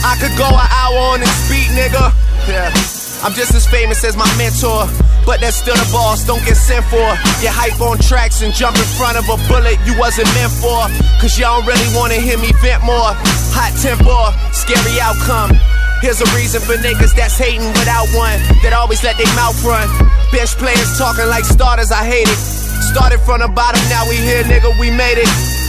I 0.00 0.16
could 0.16 0.32
go 0.40 0.48
an 0.48 0.68
hour 0.72 1.12
on 1.12 1.20
this 1.20 1.36
beat, 1.52 1.68
nigga. 1.76 2.16
Yeah. 2.48 2.72
I'm 3.20 3.36
just 3.36 3.52
as 3.52 3.68
famous 3.68 4.08
as 4.08 4.16
my 4.16 4.24
mentor. 4.40 4.88
But 5.28 5.44
that's 5.44 5.60
still 5.60 5.76
the 5.76 5.84
boss, 5.92 6.24
don't 6.24 6.40
get 6.48 6.56
sent 6.56 6.80
for. 6.88 7.04
Get 7.44 7.52
hype 7.52 7.76
on 7.84 8.00
tracks 8.00 8.40
and 8.40 8.56
jump 8.56 8.80
in 8.80 8.88
front 8.96 9.20
of 9.20 9.28
a 9.28 9.36
bullet 9.52 9.76
you 9.84 9.92
wasn't 10.00 10.32
meant 10.32 10.56
for. 10.56 10.88
Cause 11.20 11.36
y'all 11.36 11.60
don't 11.60 11.68
really 11.68 11.92
wanna 11.92 12.16
hear 12.16 12.40
me 12.40 12.56
vent 12.64 12.80
more. 12.88 13.12
Hot 13.52 13.76
temper, 13.84 14.32
scary 14.56 14.96
outcome. 14.96 15.52
Here's 16.00 16.24
a 16.24 16.28
reason 16.32 16.64
for 16.64 16.80
niggas 16.80 17.12
that's 17.12 17.36
hating 17.36 17.68
without 17.76 18.08
one, 18.16 18.40
that 18.64 18.72
always 18.72 19.04
let 19.04 19.20
their 19.20 19.28
mouth 19.36 19.60
run. 19.60 19.84
Bench 20.32 20.56
players 20.56 20.96
talking 20.96 21.28
like 21.28 21.44
starters, 21.44 21.92
I 21.92 22.08
hate 22.08 22.32
it. 22.32 22.61
Started 22.90 23.20
from 23.20 23.40
the 23.40 23.48
bottom, 23.48 23.80
now 23.88 24.08
we 24.08 24.16
here, 24.16 24.42
nigga, 24.44 24.78
we 24.78 24.90
made 24.90 25.18
it. 25.18 25.28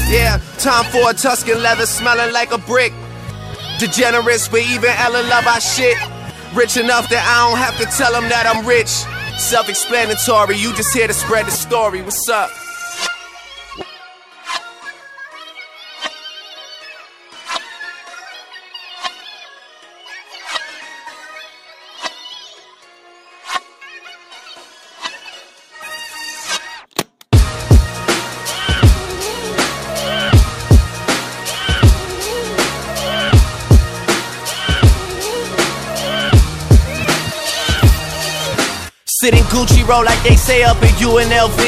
Yeah, 0.10 0.40
time 0.58 0.86
for 0.92 1.10
a 1.10 1.14
Tuscan 1.14 1.62
leather 1.62 1.86
smelling 1.86 2.34
like 2.34 2.52
a 2.52 2.58
brick. 2.58 2.94
Degenerates, 3.80 4.48
but 4.48 4.62
even 4.62 4.90
Ellen 4.90 5.28
love 5.30 5.48
our 5.48 5.62
shit. 5.62 5.98
Rich 6.54 6.78
enough 6.78 7.10
that 7.10 7.24
I 7.26 7.50
don't 7.50 7.58
have 7.58 7.78
to 7.78 7.98
tell 7.98 8.12
them 8.12 8.30
that 8.30 8.46
I'm 8.46 8.66
rich. 8.66 8.90
Self 9.40 9.70
explanatory, 9.70 10.58
you 10.58 10.74
just 10.76 10.94
here 10.94 11.08
to 11.08 11.14
spread 11.14 11.46
the 11.46 11.52
story. 11.52 12.02
What's 12.02 12.28
up? 12.30 12.52
Roll 39.88 40.06
like 40.06 40.22
they 40.24 40.36
say 40.36 40.64
up 40.64 40.78
at 40.82 40.96
UNLV. 40.96 41.60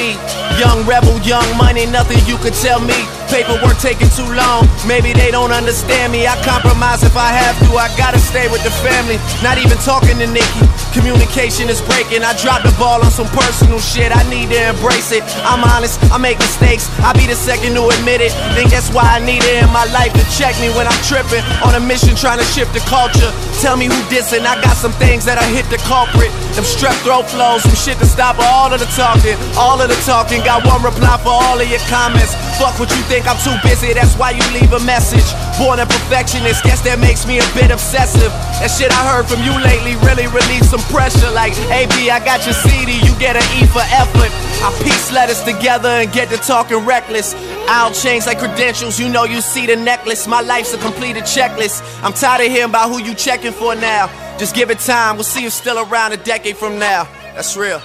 Young 0.59 0.85
rebel, 0.87 1.19
young 1.19 1.45
money, 1.57 1.85
nothing 1.85 2.19
you 2.25 2.37
could 2.37 2.53
tell 2.53 2.79
me. 2.79 2.95
Paperwork 3.27 3.75
taking 3.77 4.07
too 4.15 4.27
long, 4.31 4.69
maybe 4.87 5.11
they 5.11 5.31
don't 5.31 5.51
understand 5.51 6.13
me. 6.13 6.27
I 6.27 6.39
compromise 6.45 7.03
if 7.03 7.17
I 7.17 7.33
have 7.35 7.57
to, 7.67 7.75
I 7.75 7.91
gotta 7.97 8.19
stay 8.19 8.47
with 8.47 8.63
the 8.63 8.71
family. 8.85 9.19
Not 9.43 9.57
even 9.57 9.77
talking 9.83 10.15
to 10.23 10.27
Nikki, 10.27 10.63
communication 10.95 11.67
is 11.67 11.83
breaking. 11.83 12.23
I 12.23 12.31
dropped 12.39 12.63
the 12.63 12.71
ball 12.79 13.03
on 13.03 13.11
some 13.11 13.27
personal 13.35 13.83
shit, 13.83 14.15
I 14.15 14.23
need 14.31 14.55
to 14.55 14.71
embrace 14.71 15.11
it. 15.11 15.21
I'm 15.43 15.59
honest, 15.67 15.99
I 16.07 16.17
make 16.17 16.39
mistakes, 16.39 16.87
I 17.03 17.11
be 17.11 17.27
the 17.27 17.35
second 17.35 17.75
to 17.75 17.83
admit 17.91 18.23
it. 18.23 18.31
Think 18.55 18.71
that's 18.71 18.87
why 18.95 19.03
I 19.03 19.19
need 19.19 19.43
it 19.43 19.59
in 19.59 19.69
my 19.75 19.83
life 19.91 20.15
to 20.15 20.23
check 20.31 20.55
me 20.63 20.71
when 20.71 20.87
I'm 20.87 21.01
tripping. 21.03 21.43
On 21.67 21.75
a 21.75 21.83
mission 21.83 22.15
trying 22.15 22.39
to 22.39 22.47
shift 22.55 22.71
the 22.71 22.79
culture. 22.87 23.27
Tell 23.59 23.75
me 23.75 23.91
who 23.91 23.99
dissing, 24.07 24.47
I 24.47 24.55
got 24.63 24.79
some 24.79 24.95
things 24.95 25.27
that 25.27 25.35
I 25.35 25.45
hit 25.51 25.67
the 25.67 25.77
culprit. 25.83 26.31
Them 26.55 26.63
strep 26.63 26.95
throat 27.03 27.27
flows, 27.27 27.67
some 27.67 27.75
shit 27.75 27.99
to 27.99 28.07
stop 28.07 28.39
all 28.39 28.71
of 28.71 28.79
the 28.79 28.87
talking. 28.95 29.35
All 29.59 29.75
of 29.75 29.91
the 29.91 29.99
talking, 30.07 30.39
got 30.47 30.63
one 30.63 30.79
reply 30.79 31.19
for 31.19 31.35
all 31.35 31.59
of 31.59 31.67
your 31.67 31.83
comments. 31.91 32.31
Fuck 32.55 32.79
what 32.79 32.87
you 32.95 33.03
think, 33.11 33.27
I'm 33.27 33.35
too 33.43 33.55
busy, 33.67 33.91
that's 33.91 34.15
why 34.15 34.31
you 34.31 34.45
leave 34.55 34.71
a 34.71 34.79
message. 34.87 35.27
Born 35.57 35.79
a 35.79 35.85
perfectionist, 35.85 36.63
guess 36.63 36.81
that 36.83 36.99
makes 36.99 37.25
me 37.25 37.39
a 37.39 37.47
bit 37.55 37.71
obsessive. 37.71 38.27
That 38.59 38.67
shit 38.67 38.91
I 38.91 39.07
heard 39.07 39.23
from 39.23 39.39
you 39.39 39.55
lately 39.55 39.95
really 40.03 40.27
relieved 40.27 40.67
some 40.67 40.83
pressure. 40.91 41.31
Like, 41.31 41.55
AB, 41.71 42.11
I 42.11 42.19
got 42.19 42.43
your 42.43 42.53
CD, 42.59 42.99
you 42.99 43.15
get 43.15 43.39
an 43.39 43.47
E 43.55 43.63
for 43.71 43.79
effort. 43.95 44.31
I 44.59 44.67
piece 44.83 45.15
letters 45.15 45.39
together 45.47 45.87
and 45.87 46.11
get 46.11 46.27
to 46.29 46.37
talking 46.37 46.83
reckless. 46.83 47.31
I'll 47.71 47.93
change 47.93 48.25
like 48.27 48.39
credentials, 48.39 48.99
you 48.99 49.07
know 49.07 49.23
you 49.23 49.39
see 49.39 49.65
the 49.65 49.77
necklace. 49.77 50.27
My 50.27 50.41
life's 50.41 50.73
a 50.73 50.77
completed 50.77 51.23
checklist. 51.23 51.79
I'm 52.03 52.11
tired 52.11 52.45
of 52.45 52.51
hearing 52.51 52.69
about 52.69 52.91
who 52.91 52.99
you 52.99 53.15
checking 53.15 53.53
for 53.53 53.75
now. 53.75 54.11
Just 54.37 54.55
give 54.55 54.69
it 54.69 54.79
time, 54.79 55.15
we'll 55.15 55.23
see 55.23 55.41
you 55.41 55.49
still 55.49 55.79
around 55.79 56.11
a 56.11 56.17
decade 56.17 56.57
from 56.57 56.79
now. 56.79 57.07
That's 57.33 57.55
real. 57.55 57.81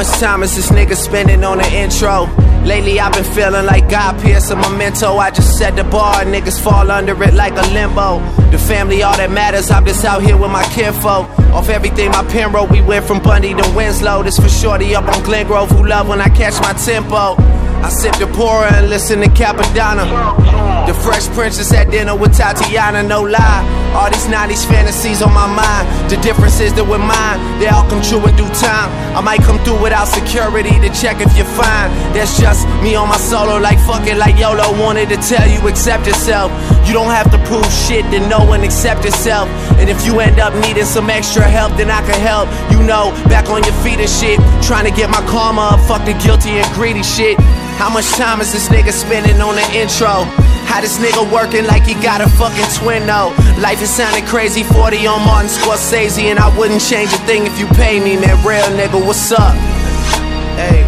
Much 0.00 0.18
time 0.18 0.42
is 0.42 0.56
this 0.56 0.70
nigga 0.70 0.96
spending 0.96 1.44
on 1.44 1.58
the 1.58 1.70
intro? 1.74 2.24
Lately 2.64 2.98
I've 2.98 3.12
been 3.12 3.24
feeling 3.34 3.66
like 3.66 3.90
God 3.90 4.18
Pierce 4.22 4.48
a 4.48 4.56
memento. 4.56 5.18
I 5.18 5.30
just 5.30 5.58
set 5.58 5.76
the 5.76 5.84
bar, 5.84 6.24
niggas 6.24 6.58
fall 6.58 6.90
under 6.90 7.22
it 7.22 7.34
like 7.34 7.52
a 7.52 7.66
limbo. 7.74 8.20
The 8.50 8.58
family, 8.58 9.02
all 9.02 9.14
that 9.18 9.30
matters. 9.30 9.70
I'm 9.70 9.84
just 9.84 10.02
out 10.06 10.22
here 10.22 10.38
with 10.38 10.50
my 10.50 10.64
kinfolk. 10.72 11.28
Off 11.52 11.68
everything 11.68 12.12
my 12.12 12.24
pen 12.24 12.50
wrote, 12.50 12.70
we 12.70 12.80
went 12.80 13.04
from 13.04 13.20
Bundy 13.22 13.52
to 13.52 13.72
Winslow. 13.76 14.22
This 14.22 14.38
for 14.38 14.48
shorty 14.48 14.94
up 14.94 15.04
on 15.04 15.22
Glen 15.22 15.46
Grove 15.46 15.70
who 15.70 15.86
love 15.86 16.08
when 16.08 16.22
I 16.22 16.30
catch 16.30 16.58
my 16.62 16.72
tempo. 16.72 17.36
I 17.84 17.90
sip 17.90 18.16
the 18.16 18.26
pourer 18.26 18.68
and 18.72 18.88
listen 18.88 19.20
to 19.20 19.26
Capadonna. 19.26 20.59
The 20.90 20.98
Fresh 21.06 21.28
Princess 21.38 21.70
at 21.70 21.88
dinner 21.94 22.16
with 22.18 22.34
Tatiana, 22.34 23.06
no 23.06 23.22
lie. 23.22 23.62
All 23.94 24.10
these 24.10 24.26
90s 24.26 24.66
fantasies 24.66 25.22
on 25.22 25.30
my 25.30 25.46
mind. 25.46 25.86
The 26.10 26.18
difference 26.18 26.58
is 26.58 26.74
that 26.74 26.82
with 26.82 26.98
mine, 26.98 27.38
they 27.62 27.70
all 27.70 27.86
come 27.86 28.02
true 28.02 28.18
in 28.26 28.34
due 28.34 28.50
time. 28.58 28.90
I 29.14 29.22
might 29.22 29.38
come 29.46 29.62
through 29.62 29.78
without 29.78 30.10
security 30.10 30.74
to 30.82 30.90
check 30.90 31.22
if 31.22 31.30
you're 31.38 31.46
fine. 31.54 31.94
That's 32.10 32.34
just 32.42 32.66
me 32.82 32.98
on 32.98 33.06
my 33.06 33.22
solo, 33.22 33.62
like 33.62 33.78
fuck 33.86 34.02
it, 34.10 34.18
like 34.18 34.34
YOLO. 34.34 34.66
Wanted 34.82 35.14
to 35.14 35.18
tell 35.22 35.46
you, 35.46 35.62
accept 35.70 36.10
yourself. 36.10 36.50
You 36.82 36.98
don't 36.98 37.14
have 37.14 37.30
to 37.30 37.38
prove 37.46 37.70
shit 37.70 38.02
to 38.10 38.18
no 38.26 38.42
one 38.42 38.66
accept 38.66 39.06
yourself. 39.06 39.46
And 39.78 39.86
if 39.86 40.02
you 40.02 40.18
end 40.18 40.42
up 40.42 40.58
needing 40.58 40.90
some 40.90 41.06
extra 41.06 41.46
help, 41.46 41.70
then 41.78 41.86
I 41.86 42.02
can 42.02 42.18
help. 42.18 42.50
You 42.74 42.82
know, 42.82 43.14
back 43.30 43.46
on 43.46 43.62
your 43.62 43.78
feet 43.86 44.02
and 44.02 44.10
shit. 44.10 44.42
Trying 44.66 44.90
to 44.90 44.94
get 44.98 45.06
my 45.06 45.22
karma 45.30 45.78
up, 45.78 45.86
fuck 45.86 46.02
the 46.02 46.18
guilty 46.18 46.58
and 46.58 46.66
greedy 46.74 47.06
shit. 47.06 47.38
How 47.78 47.94
much 47.94 48.10
time 48.18 48.42
is 48.42 48.50
this 48.50 48.66
nigga 48.74 48.90
spending 48.90 49.38
on 49.38 49.54
the 49.54 49.66
intro? 49.70 50.26
How 50.70 50.80
this 50.80 50.98
nigga 50.98 51.26
working 51.32 51.66
like 51.66 51.82
he 51.82 51.94
got 51.94 52.20
a 52.20 52.28
fucking 52.38 52.70
twin 52.78 53.04
though? 53.04 53.34
Life 53.58 53.82
is 53.82 53.90
sounding 53.90 54.24
crazy, 54.24 54.62
40 54.62 55.04
on 55.08 55.26
Martin 55.26 55.50
Scorsese, 55.50 56.30
and 56.30 56.38
I 56.38 56.46
wouldn't 56.56 56.80
change 56.80 57.12
a 57.12 57.18
thing 57.26 57.44
if 57.44 57.58
you 57.58 57.66
pay 57.74 57.98
me, 57.98 58.14
man. 58.14 58.38
Real 58.46 58.62
nigga, 58.78 59.04
what's 59.04 59.32
up? 59.32 59.56
Hey, 60.54 60.86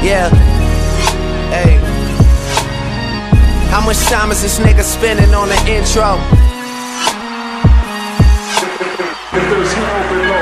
yeah, 0.00 0.30
hey. 1.52 1.76
How 3.68 3.84
much 3.84 3.98
time 4.08 4.32
is 4.32 4.40
this 4.40 4.58
nigga 4.58 4.82
spending 4.82 5.34
on 5.34 5.48
the 5.50 5.60
intro? 5.68 6.16
If 9.28 9.44
there's 9.44 9.72
hell 9.76 10.08
below, 10.08 10.40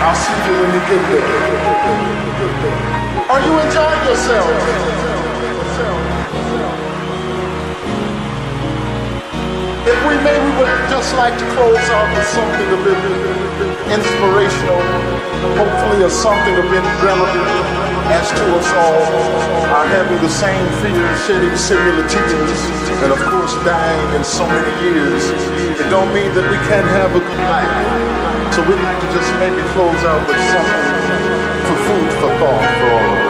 I'll 0.00 0.16
see 0.16 0.32
you 0.48 0.54
when 0.64 0.72
you 0.72 0.80
get 0.88 1.02
there. 1.12 1.28
Are 3.28 3.40
you 3.44 3.52
enjoying 3.60 4.04
yourself? 4.08 5.03
We 10.08 10.16
may, 10.20 10.36
we 10.36 10.52
would 10.60 10.72
just 10.92 11.14
like 11.16 11.32
to 11.32 11.46
close 11.56 11.84
out 11.96 12.08
with 12.12 12.28
something 12.28 12.68
a 12.68 12.80
bit 12.84 13.00
inspirational, 13.88 14.80
hopefully 15.56 16.04
a 16.04 16.10
something 16.10 16.56
a 16.60 16.66
bit 16.68 16.84
relevant 17.00 17.48
as 18.12 18.28
to 18.36 18.44
us 18.52 18.68
all 18.76 19.00
are 19.72 19.86
having 19.88 20.20
the 20.20 20.28
same 20.28 20.66
fears, 20.84 21.16
shedding 21.24 21.56
similar 21.56 22.04
tears, 22.08 22.60
and 23.00 23.12
of 23.12 23.20
course 23.32 23.54
dying 23.64 24.08
in 24.16 24.24
so 24.24 24.44
many 24.46 24.72
years. 24.84 25.24
It 25.80 25.88
don't 25.88 26.12
mean 26.12 26.32
that 26.36 26.46
we 26.52 26.58
can't 26.68 26.88
have 27.00 27.16
a 27.16 27.20
good 27.20 27.42
life. 27.48 28.52
So 28.52 28.60
we'd 28.68 28.80
like 28.84 29.00
to 29.00 29.08
just 29.08 29.30
maybe 29.40 29.64
close 29.72 30.02
out 30.04 30.20
with 30.28 30.40
something 30.52 30.86
for 31.64 31.76
food 31.88 32.10
for 32.20 32.30
thought 32.38 32.64
for 32.78 32.88
all 32.92 33.23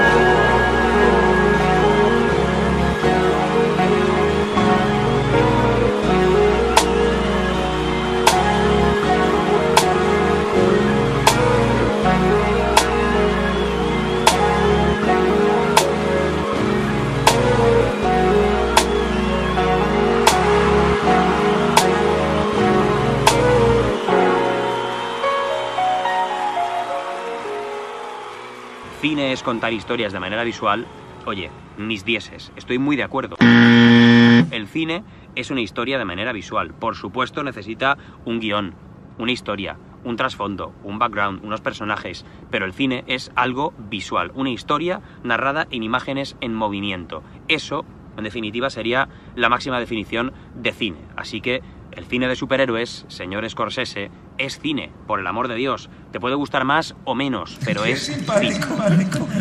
cine 29.15 29.31
es 29.31 29.45
contar 29.45 29.73
historias 29.73 30.13
de 30.13 30.19
manera 30.19 30.43
visual, 30.43 30.87
oye, 31.25 31.49
mis 31.79 32.05
dieces, 32.05 32.51
estoy 32.57 32.79
muy 32.79 32.97
de 32.97 33.05
acuerdo. 33.05 33.37
El 33.39 34.67
cine 34.67 35.05
es 35.37 35.53
una 35.53 35.61
historia 35.61 35.99
de 35.99 36.05
manera 36.05 36.33
visual. 36.33 36.75
Por 36.75 36.97
supuesto 36.97 37.45
necesita 37.45 37.97
un 38.25 38.41
guion, 38.41 38.75
una 39.17 39.31
historia, 39.31 39.77
un 40.03 40.17
trasfondo, 40.17 40.75
un 40.83 40.99
background, 40.99 41.45
unos 41.45 41.61
personajes, 41.61 42.27
pero 42.51 42.65
el 42.65 42.73
cine 42.73 43.05
es 43.07 43.31
algo 43.37 43.73
visual, 43.89 44.33
una 44.35 44.51
historia 44.51 45.01
narrada 45.23 45.69
en 45.71 45.85
imágenes 45.85 46.35
en 46.41 46.53
movimiento. 46.53 47.23
Eso, 47.47 47.85
en 48.17 48.25
definitiva, 48.25 48.69
sería 48.69 49.09
la 49.37 49.49
máxima 49.49 49.79
definición 49.79 50.33
de 50.57 50.73
cine. 50.73 50.99
Así 51.15 51.41
que 51.41 51.63
el 51.93 52.07
cine 52.07 52.27
de 52.27 52.35
superhéroes, 52.35 53.05
señor 53.07 53.49
Scorsese, 53.49 54.11
es 54.39 54.59
cine, 54.59 54.91
por 55.07 55.21
el 55.21 55.27
amor 55.27 55.49
de 55.49 55.55
Dios. 55.55 55.91
Te 56.13 56.21
puede 56.21 56.35
gustar 56.35 56.65
más 56.65 56.95
o 57.05 57.15
menos, 57.15 57.59
pero 57.65 57.85
es 57.85 58.07
simpático, 58.07 58.77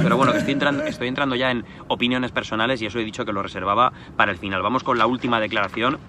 Pero 0.01 0.17
bueno, 0.17 0.31
que 0.31 0.39
estoy 0.39 0.53
entrando, 0.53 0.83
estoy 0.83 1.07
entrando 1.07 1.35
ya 1.35 1.51
en 1.51 1.65
opiniones 1.87 2.31
personales 2.31 2.81
y 2.81 2.85
eso 2.85 2.99
he 2.99 3.03
dicho 3.03 3.25
que 3.25 3.33
lo 3.33 3.43
reservaba 3.43 3.93
para 4.15 4.31
el 4.31 4.37
final. 4.37 4.61
Vamos 4.61 4.83
con 4.83 4.97
la 4.97 5.05
última 5.05 5.39
declaración 5.39 5.99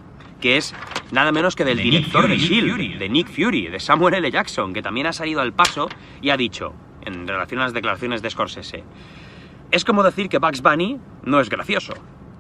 que 0.41 0.59
es 0.59 0.75
nada 1.11 1.33
menos 1.33 1.57
que 1.57 1.65
del 1.65 1.79
director 1.79 2.29
de 2.29 2.37
Shield, 2.37 2.99
de 2.99 3.09
Nick 3.09 3.29
Fury, 3.29 3.69
de 3.69 3.81
Samuel 3.81 4.15
L. 4.15 4.31
Jackson, 4.31 4.75
que 4.75 4.83
también 4.83 5.07
ha 5.07 5.13
salido 5.13 5.41
al 5.41 5.55
paso 5.55 5.89
y 6.21 6.31
ha 6.31 6.37
dicho, 6.37 6.75
en 7.03 7.27
relación 7.27 7.61
a 7.61 7.65
las 7.65 7.73
declaraciones 7.73 8.21
de 8.21 8.29
Scorsese, 8.29 8.85
es 9.71 9.85
como 9.85 10.03
decir 10.03 10.29
que 10.29 10.39
Bugs 10.39 10.61
Bunny 10.61 10.99
no 11.25 11.41
es 11.41 11.49
gracioso. 11.49 11.95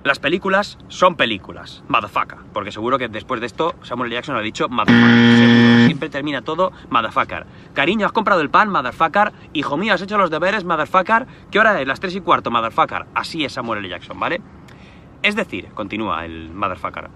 Las 0.05 0.19
películas 0.19 0.77
son 0.89 1.17
películas, 1.17 1.83
motherfucker, 1.89 2.37
porque 2.53 2.71
seguro 2.71 2.99
que 2.99 3.09
después 3.09 3.41
de 3.41 3.47
esto 3.47 3.75
Samuel 3.83 4.11
Jackson 4.11 4.37
ha 4.37 4.41
dicho 4.41 4.69
motherfucker. 4.69 5.87
Siempre 5.87 6.11
termina 6.11 6.43
todo 6.43 6.73
motherfucker. 6.91 7.47
Cariño, 7.73 8.05
has 8.05 8.13
comprado 8.13 8.43
el 8.43 8.51
pan, 8.51 8.69
motherfucker. 8.69 9.33
Hijo 9.55 9.79
mío, 9.79 9.95
has 9.95 10.03
hecho 10.03 10.19
los 10.19 10.31
deberes, 10.31 10.63
motherfucker. 10.63 11.27
¿Qué 11.51 11.59
hora 11.59 11.81
es? 11.81 11.89
Las 11.89 12.01
3 12.01 12.17
y 12.17 12.21
cuarto, 12.21 12.51
motherfucker. 12.51 13.07
Así 13.15 13.47
es 13.47 13.55
Samuel 13.55 13.79
L. 13.79 13.89
Jackson, 13.89 14.21
¿vale? 14.21 14.43
Es 15.23 15.37
decir, 15.37 15.69
continúa 15.75 16.27
el 16.27 16.51
motherfucker, 16.51 17.09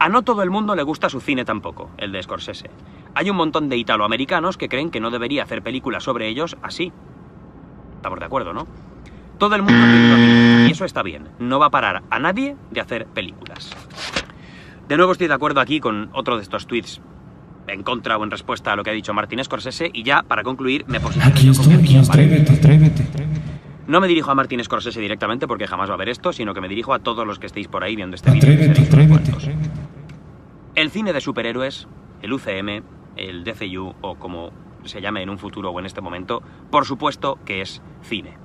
a 0.00 0.08
no 0.08 0.22
todo 0.22 0.42
el 0.42 0.50
mundo 0.50 0.74
le 0.74 0.82
gusta 0.82 1.08
su 1.08 1.20
cine 1.20 1.44
tampoco, 1.44 1.92
el 1.96 2.10
de 2.10 2.20
Scorsese. 2.20 2.70
Hay 3.14 3.30
un 3.30 3.36
montón 3.36 3.68
de 3.68 3.76
italoamericanos 3.76 4.56
que 4.56 4.68
creen 4.68 4.90
que 4.90 4.98
no 4.98 5.12
debería 5.12 5.44
hacer 5.44 5.62
películas 5.62 6.02
sobre 6.02 6.26
ellos 6.26 6.56
así. 6.60 6.92
Estamos 7.98 8.18
de 8.18 8.24
acuerdo, 8.24 8.52
¿no? 8.52 8.66
Todo 9.38 9.54
el 9.54 9.62
mundo 9.62 9.86
eso 10.72 10.86
está 10.86 11.02
bien, 11.02 11.28
no 11.38 11.58
va 11.58 11.66
a 11.66 11.70
parar 11.70 12.02
a 12.08 12.18
nadie 12.18 12.56
de 12.70 12.80
hacer 12.80 13.04
películas. 13.04 13.76
De 14.88 14.96
nuevo 14.96 15.12
estoy 15.12 15.28
de 15.28 15.34
acuerdo 15.34 15.60
aquí 15.60 15.80
con 15.80 16.08
otro 16.14 16.38
de 16.38 16.42
estos 16.42 16.66
tweets 16.66 17.02
en 17.68 17.82
contra 17.82 18.16
o 18.16 18.24
en 18.24 18.30
respuesta 18.30 18.72
a 18.72 18.76
lo 18.76 18.82
que 18.82 18.88
ha 18.88 18.94
dicho 18.94 19.12
Martin 19.12 19.44
Scorsese 19.44 19.90
y 19.92 20.02
ya 20.02 20.22
para 20.22 20.42
concluir 20.42 20.86
me 20.86 20.98
posiciono 20.98 21.30
aquí 21.30 21.50
estoy, 21.50 21.74
aquí 21.74 21.96
atrévete, 21.98 22.52
atrévete. 22.54 23.04
No 23.86 24.00
me 24.00 24.08
dirijo 24.08 24.30
a 24.30 24.34
Martin 24.34 24.64
Scorsese 24.64 24.98
directamente 24.98 25.46
porque 25.46 25.66
jamás 25.66 25.90
va 25.90 25.94
a 25.94 25.98
ver 25.98 26.08
esto, 26.08 26.32
sino 26.32 26.54
que 26.54 26.62
me 26.62 26.68
dirijo 26.68 26.94
a 26.94 27.00
todos 27.00 27.26
los 27.26 27.38
que 27.38 27.48
estéis 27.48 27.68
por 27.68 27.84
ahí 27.84 27.94
viendo 27.94 28.16
este 28.16 28.30
vídeo. 28.30 28.72
El 30.74 30.90
cine 30.90 31.12
de 31.12 31.20
superhéroes, 31.20 31.86
el 32.22 32.32
UCM, 32.32 32.82
el 33.16 33.44
DCU 33.44 33.94
o 34.00 34.14
como 34.14 34.52
se 34.84 35.02
llame 35.02 35.22
en 35.22 35.28
un 35.28 35.38
futuro 35.38 35.70
o 35.70 35.78
en 35.78 35.84
este 35.84 36.00
momento, 36.00 36.42
por 36.70 36.86
supuesto 36.86 37.38
que 37.44 37.60
es 37.60 37.82
cine. 38.00 38.38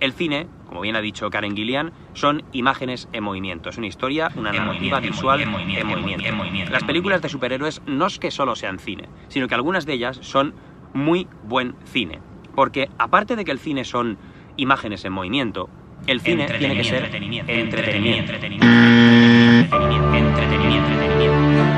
El 0.00 0.12
cine, 0.12 0.46
como 0.68 0.82
bien 0.82 0.96
ha 0.96 1.00
dicho 1.00 1.30
Karen 1.30 1.56
Gillian, 1.56 1.92
son 2.12 2.42
imágenes 2.52 3.08
en 3.12 3.24
movimiento, 3.24 3.70
es 3.70 3.78
una 3.78 3.86
historia, 3.86 4.30
una 4.36 4.52
narrativa 4.52 5.00
visual 5.00 5.40
en 5.40 5.50
movimiento. 5.50 6.70
Las 6.70 6.84
películas 6.84 7.22
de 7.22 7.28
superhéroes 7.28 7.80
no 7.86 8.06
es 8.06 8.18
que 8.18 8.30
solo 8.30 8.56
sean 8.56 8.78
cine, 8.78 9.08
sino 9.28 9.48
que 9.48 9.54
algunas 9.54 9.86
de 9.86 9.94
ellas 9.94 10.18
son 10.20 10.54
muy 10.92 11.28
buen 11.42 11.74
cine. 11.84 12.20
Porque 12.54 12.88
aparte 12.98 13.36
de 13.36 13.44
que 13.44 13.52
el 13.52 13.58
cine 13.58 13.84
son 13.84 14.18
imágenes 14.56 15.04
en 15.04 15.12
movimiento, 15.12 15.68
el 16.06 16.20
cine 16.20 16.46
tiene 16.58 16.76
que 16.76 16.84
ser 16.84 17.04
entretenimiento. 17.04 17.52
entretenimiento. 17.52 18.32
entretenimiento. 18.32 19.76
entretenimiento. 19.76 20.90
entretenimiento. 20.90 21.75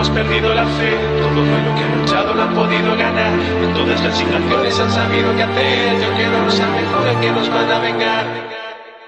hemos 0.00 0.10
perdido 0.16 0.54
la 0.54 0.64
fe, 0.64 0.96
todo 1.20 1.44
lo 1.44 1.74
que 1.74 1.84
han 1.84 2.00
luchado 2.00 2.32
lo 2.32 2.42
han 2.42 2.54
podido 2.54 2.96
ganar, 2.96 3.38
en 3.38 3.74
todas 3.74 4.02
las 4.02 4.16
situaciones 4.16 4.80
han 4.80 4.90
sabido 4.90 5.36
qué 5.36 5.42
hacer, 5.42 6.00
yo 6.00 6.14
quiero 6.16 6.42
no 6.42 6.50
saber 6.50 7.20
que 7.20 7.30
nos 7.30 7.50
van 7.50 7.70
a 7.70 7.78
vengar. 7.80 8.59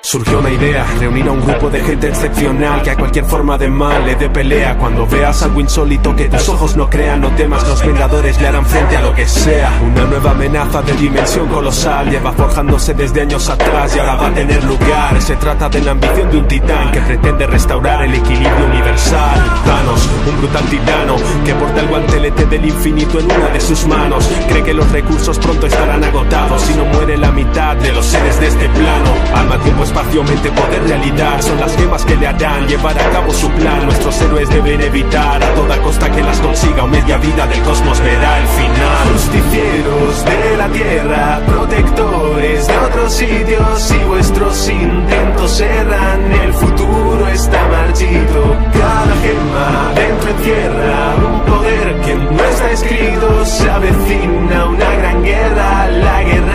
Surgió 0.05 0.41
una 0.41 0.51
idea, 0.51 0.85
reunir 0.99 1.29
a 1.29 1.31
un 1.31 1.41
grupo 1.41 1.71
de 1.71 1.81
gente 1.81 2.09
excepcional 2.09 2.83
que 2.83 2.91
a 2.91 2.97
cualquier 2.97 3.25
forma 3.25 3.57
de 3.57 3.69
mal 3.69 4.05
le 4.05 4.17
dé 4.17 4.29
pelea. 4.29 4.77
Cuando 4.77 5.07
veas 5.07 5.45
algo 5.45 5.61
insólito 5.61 6.17
que 6.17 6.29
tus 6.29 6.49
ojos 6.49 6.77
no 6.77 6.91
crean, 6.91 7.21
no 7.21 7.31
temas, 7.37 7.67
los 7.69 7.87
vengadores 7.87 8.41
le 8.41 8.49
harán 8.49 8.67
frente 8.67 8.97
a 8.97 9.03
lo 9.03 9.15
que 9.15 9.25
sea. 9.29 9.71
Una 9.81 10.05
nueva 10.07 10.33
amenaza 10.33 10.83
de 10.83 10.93
dimensión 10.95 11.47
colosal 11.47 12.11
lleva 12.11 12.33
forjándose 12.33 12.95
desde 12.95 13.21
años 13.21 13.49
atrás 13.49 13.95
y 13.95 14.01
ahora 14.01 14.17
va 14.17 14.27
a 14.27 14.35
tener 14.35 14.65
lugar. 14.65 15.23
Se 15.23 15.37
trata 15.37 15.69
de 15.69 15.81
la 15.81 15.93
ambición 15.93 16.31
de 16.33 16.37
un 16.37 16.49
titán 16.49 16.91
que 16.91 17.01
pretende 17.01 17.47
restaurar 17.47 18.03
el 18.03 18.13
equilibrio 18.13 18.67
universal. 18.67 19.41
Thanos, 19.65 20.09
un 20.29 20.37
brutal 20.39 20.65
titano 20.65 21.17
que 21.45 21.55
porta 21.55 21.81
el 21.81 21.87
guantelete 21.87 22.47
del 22.47 22.67
infinito 22.67 23.21
en 23.21 23.27
una 23.27 23.49
de 23.51 23.61
sus 23.61 23.87
manos. 23.87 24.29
Cree 24.49 24.65
que 24.65 24.75
los 24.75 24.91
recursos 24.91 25.39
pronto 25.39 25.69
estarán 25.69 26.03
agotados 26.03 26.61
si 26.63 26.75
no 26.75 26.87
muere 26.87 27.17
la 27.17 27.31
mitad 27.31 27.77
de 27.77 27.93
los 27.93 28.05
seres 28.05 28.41
de 28.41 28.49
este 28.49 28.69
plano. 28.69 29.13
Alma 29.37 29.59
tiempo 29.59 29.85
es 29.85 29.92
espacio, 29.93 30.25
mente, 30.25 30.51
poder 30.51 30.83
realidad. 30.89 31.41
Son 31.43 31.61
las 31.61 31.77
gemas 31.77 32.05
que 32.05 32.17
le 32.17 32.27
harán 32.27 32.67
llevar 32.67 32.99
a 32.99 33.11
cabo 33.11 33.33
su 33.33 33.51
plan. 33.51 33.85
Nuestros 33.85 34.21
héroes 34.23 34.49
deben 34.49 34.81
evitar 34.81 35.43
a 35.43 35.55
toda 35.55 35.77
costa 35.83 36.11
que 36.11 36.23
las 36.23 36.39
consiga. 36.41 36.85
O 36.85 36.89
media 36.89 37.19
vida 37.19 37.47
del 37.47 37.63
cosmos 37.63 38.01
verá 38.01 38.39
el 38.39 38.47
final. 38.47 39.09
Justicieros 39.13 40.25
de 40.25 40.57
la 40.57 40.69
tierra, 40.69 41.41
protectores 41.47 42.67
de 42.67 42.79
otros 42.79 43.13
sitios 43.13 43.81
Si 43.81 43.99
vuestros 44.05 44.69
intentos 44.69 45.61
erran, 45.61 46.33
el 46.33 46.53
futuro 46.55 47.29
está 47.29 47.69
marchito. 47.69 48.57
Cada 48.73 49.15
gema 49.23 49.93
dentro 49.95 50.31
en 50.31 50.37
tierra, 50.37 51.15
un 51.17 51.41
poder 51.53 52.01
que 52.01 52.15
no 52.15 52.45
está 52.45 52.71
escrito 52.71 53.45
Se 53.45 53.71
avecina 53.71 54.67
una 54.67 54.91
gran 54.97 55.23
guerra, 55.23 55.89
la 55.89 56.23
guerra 56.23 56.52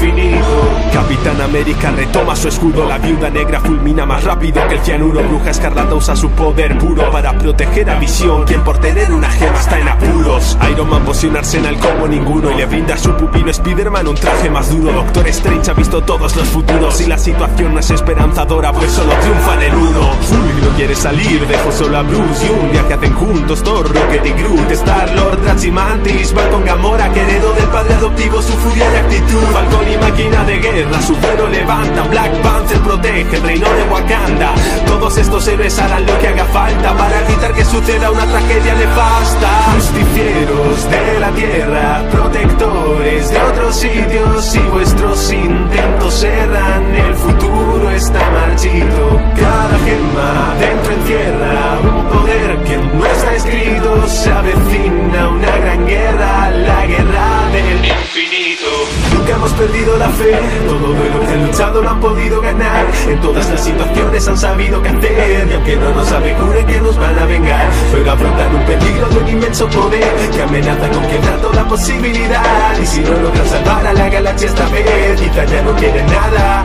Capitán 0.00 1.38
América 1.42 1.90
retoma 1.90 2.34
su 2.34 2.48
escudo, 2.48 2.86
la 2.86 2.96
viuda 2.96 3.28
negra 3.28 3.60
fulmina 3.60 4.06
más 4.06 4.24
rápido 4.24 4.66
que 4.66 4.76
el 4.76 4.80
cianuro. 4.80 5.22
Bruja 5.22 5.50
escarlata 5.50 5.94
usa 5.94 6.16
su 6.16 6.30
poder 6.30 6.78
puro 6.78 7.10
para 7.10 7.36
proteger 7.36 7.90
a 7.90 7.98
Visión, 7.98 8.44
quien 8.44 8.62
por 8.64 8.78
tener 8.78 9.12
una 9.12 9.28
gema 9.28 9.58
está 9.58 9.78
en 9.78 9.88
apuros. 9.88 10.56
Iron 10.72 10.88
Man 10.88 11.04
posee 11.04 11.28
un 11.28 11.36
arsenal 11.36 11.76
como 11.78 12.08
ninguno 12.08 12.50
y 12.50 12.54
le 12.54 12.64
brinda 12.64 12.94
a 12.94 12.98
su 12.98 13.12
pupilo 13.14 13.50
Spider-Man 13.50 14.08
un 14.08 14.14
traje 14.14 14.48
más 14.48 14.70
duro. 14.70 14.90
Doctor 14.90 15.28
Strange 15.28 15.70
ha 15.70 15.74
visto 15.74 16.02
todos 16.02 16.34
los 16.34 16.48
futuros 16.48 16.98
y 17.02 17.06
la 17.06 17.18
situación 17.18 17.74
no 17.74 17.80
es 17.80 17.90
esperanzadora, 17.90 18.72
pues 18.72 18.90
solo 18.90 19.12
triunfan 19.20 19.60
el 19.60 19.74
uno. 19.74 20.12
Fury 20.22 20.62
no 20.66 20.76
quiere 20.76 20.94
salir, 20.94 21.46
dejó 21.46 21.70
solo 21.72 21.98
a 21.98 22.02
Bruce 22.02 22.46
y 22.46 22.48
un 22.48 22.72
día 22.72 22.88
que 22.88 22.94
hacen 22.94 23.12
juntos 23.12 23.62
Thor, 23.62 23.86
Rocket 23.86 24.24
y 24.24 24.30
Groot, 24.30 24.70
Star-Lord, 24.70 25.40
Mantis, 25.72 26.32
van 26.32 26.50
con 26.50 26.64
Gamora, 26.64 27.12
que 27.12 27.20
heredó 27.20 27.52
del 27.52 27.66
padre 27.66 27.94
adoptivo 27.94 28.40
su 28.40 28.52
furia 28.54 28.88
de 28.90 28.98
actitud. 28.98 29.42
Falcon 29.52 29.89
y 29.92 29.96
máquina 29.98 30.44
de 30.44 30.58
guerra, 30.58 31.02
su 31.02 31.14
fuero 31.16 31.48
levanta, 31.48 32.02
Black 32.04 32.32
Panther 32.42 32.78
protege 32.80 33.36
el 33.36 33.42
reino 33.42 33.68
de 33.68 33.82
Wakanda. 33.84 34.54
Todos 34.86 35.16
estos 35.18 35.46
héroes 35.48 35.78
harán 35.78 36.06
lo 36.06 36.18
que 36.18 36.28
haga 36.28 36.44
falta 36.46 36.96
para 36.96 37.20
evitar 37.22 37.52
que 37.52 37.64
suceda 37.64 38.10
una 38.10 38.26
tragedia 38.26 38.74
nefasta. 38.74 39.48
Justicieros 39.74 40.90
de 40.90 41.20
la 41.20 41.30
tierra, 41.30 42.04
protectores 42.10 43.30
de 43.30 43.42
otros 43.42 43.76
sitios, 43.76 44.44
si 44.44 44.58
vuestros 44.58 45.32
intentos 45.32 46.22
erran, 46.22 46.94
el 46.94 47.14
futuro 47.14 47.90
está 47.90 48.30
marchito. 48.30 49.20
Cada 49.36 49.78
gema 49.84 50.54
dentro 50.60 50.92
en 50.92 51.04
tierra, 51.04 51.78
un 51.82 52.04
poder 52.06 52.58
que 52.64 52.76
no 52.76 53.06
está 53.06 53.34
escrito, 53.34 54.08
se 54.08 54.30
avecina 54.30 55.28
una 55.28 55.56
gran 55.56 55.86
guerra, 55.86 56.50
la 56.50 56.86
guerra 56.86 57.48
del 57.52 57.84
infinito. 57.84 58.66
Nunca 59.14 59.32
hemos 59.34 59.52
todo 59.86 60.88
lo 60.88 61.20
que 61.20 61.32
han 61.32 61.46
luchado 61.46 61.82
lo 61.82 61.90
han 61.90 62.00
podido 62.00 62.40
ganar. 62.40 62.86
En 63.08 63.20
todas 63.20 63.48
las 63.48 63.64
situaciones 63.64 64.28
han 64.28 64.36
sabido 64.36 64.82
cantar 64.82 65.10
Y 65.10 65.54
aunque 65.54 65.76
no 65.76 65.94
nos 65.94 66.12
aventuren 66.12 66.66
que 66.66 66.80
nos 66.80 66.96
van 66.98 67.18
a 67.18 67.24
vengar. 67.24 67.70
Pero 67.92 68.12
afrontan 68.12 68.54
un 68.54 68.64
peligro 68.64 69.08
de 69.08 69.18
un 69.18 69.28
inmenso 69.28 69.68
poder 69.68 70.30
Que 70.32 70.42
amenaza 70.42 70.88
con 70.90 71.06
quebrar 71.06 71.40
toda 71.40 71.68
posibilidad. 71.68 72.78
Y 72.80 72.86
si 72.86 73.00
no 73.00 73.12
logran 73.12 73.46
salvar 73.46 73.86
a 73.86 73.92
la 73.92 74.08
galaxia 74.08 74.48
esta 74.48 74.68
vez 74.68 75.20
Quizá 75.20 75.44
ya 75.44 75.62
no 75.62 75.74
quieren 75.76 76.06
nada 76.06 76.64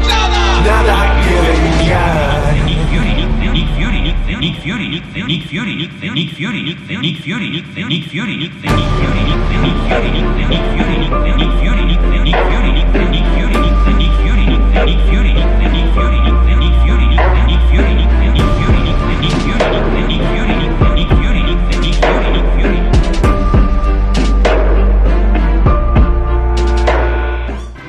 Nada 0.66 1.22
quieren 1.24 1.88
ya 1.88 2.46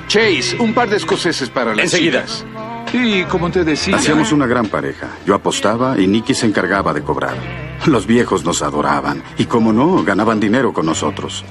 Chase, 0.08 0.56
un 0.58 0.72
par 0.72 0.88
de 0.88 0.96
escoceses 0.96 1.50
para 1.50 1.74
las 1.74 1.84
Enseguida. 1.84 2.24
chicas. 2.24 2.44
Y 2.92 3.24
como 3.24 3.50
te 3.50 3.64
decía... 3.64 3.96
Hacíamos 3.96 4.32
una 4.32 4.46
gran 4.46 4.66
pareja. 4.66 5.08
Yo 5.26 5.34
apostaba 5.34 5.98
y 5.98 6.06
Nicky 6.06 6.34
se 6.34 6.46
encargaba 6.46 6.92
de 6.92 7.02
cobrar. 7.02 7.34
Los 7.86 8.06
viejos 8.06 8.44
nos 8.44 8.62
adoraban. 8.62 9.22
Y 9.38 9.46
como 9.46 9.72
no, 9.72 10.02
ganaban 10.04 10.40
dinero 10.40 10.72
con 10.72 10.86
nosotros. 10.86 11.44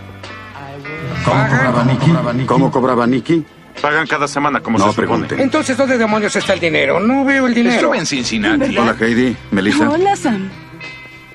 ¿Cómo 1.24 1.48
cobraba 1.48 1.84
Nicky? 1.84 2.46
¿Cómo 2.46 2.72
cobraba 2.72 3.08
Nicky? 3.08 3.44
Pagan 3.82 4.08
cada 4.08 4.28
semana, 4.28 4.62
como 4.62 4.78
No 4.78 4.92
se 4.92 5.02
supone. 5.02 5.28
Entonces, 5.38 5.76
¿dónde 5.76 5.98
demonios 5.98 6.36
está 6.36 6.54
el 6.54 6.60
dinero? 6.62 7.00
No 7.00 7.26
veo 7.26 7.48
el 7.48 7.54
dinero. 7.54 7.76
Estuve 7.76 7.98
en 7.98 8.06
Cincinnati. 8.06 8.78
Hola, 8.78 8.96
Heidi. 9.00 9.36
Melissa. 9.52 9.90
Hola, 9.90 10.16
Sam. 10.16 10.50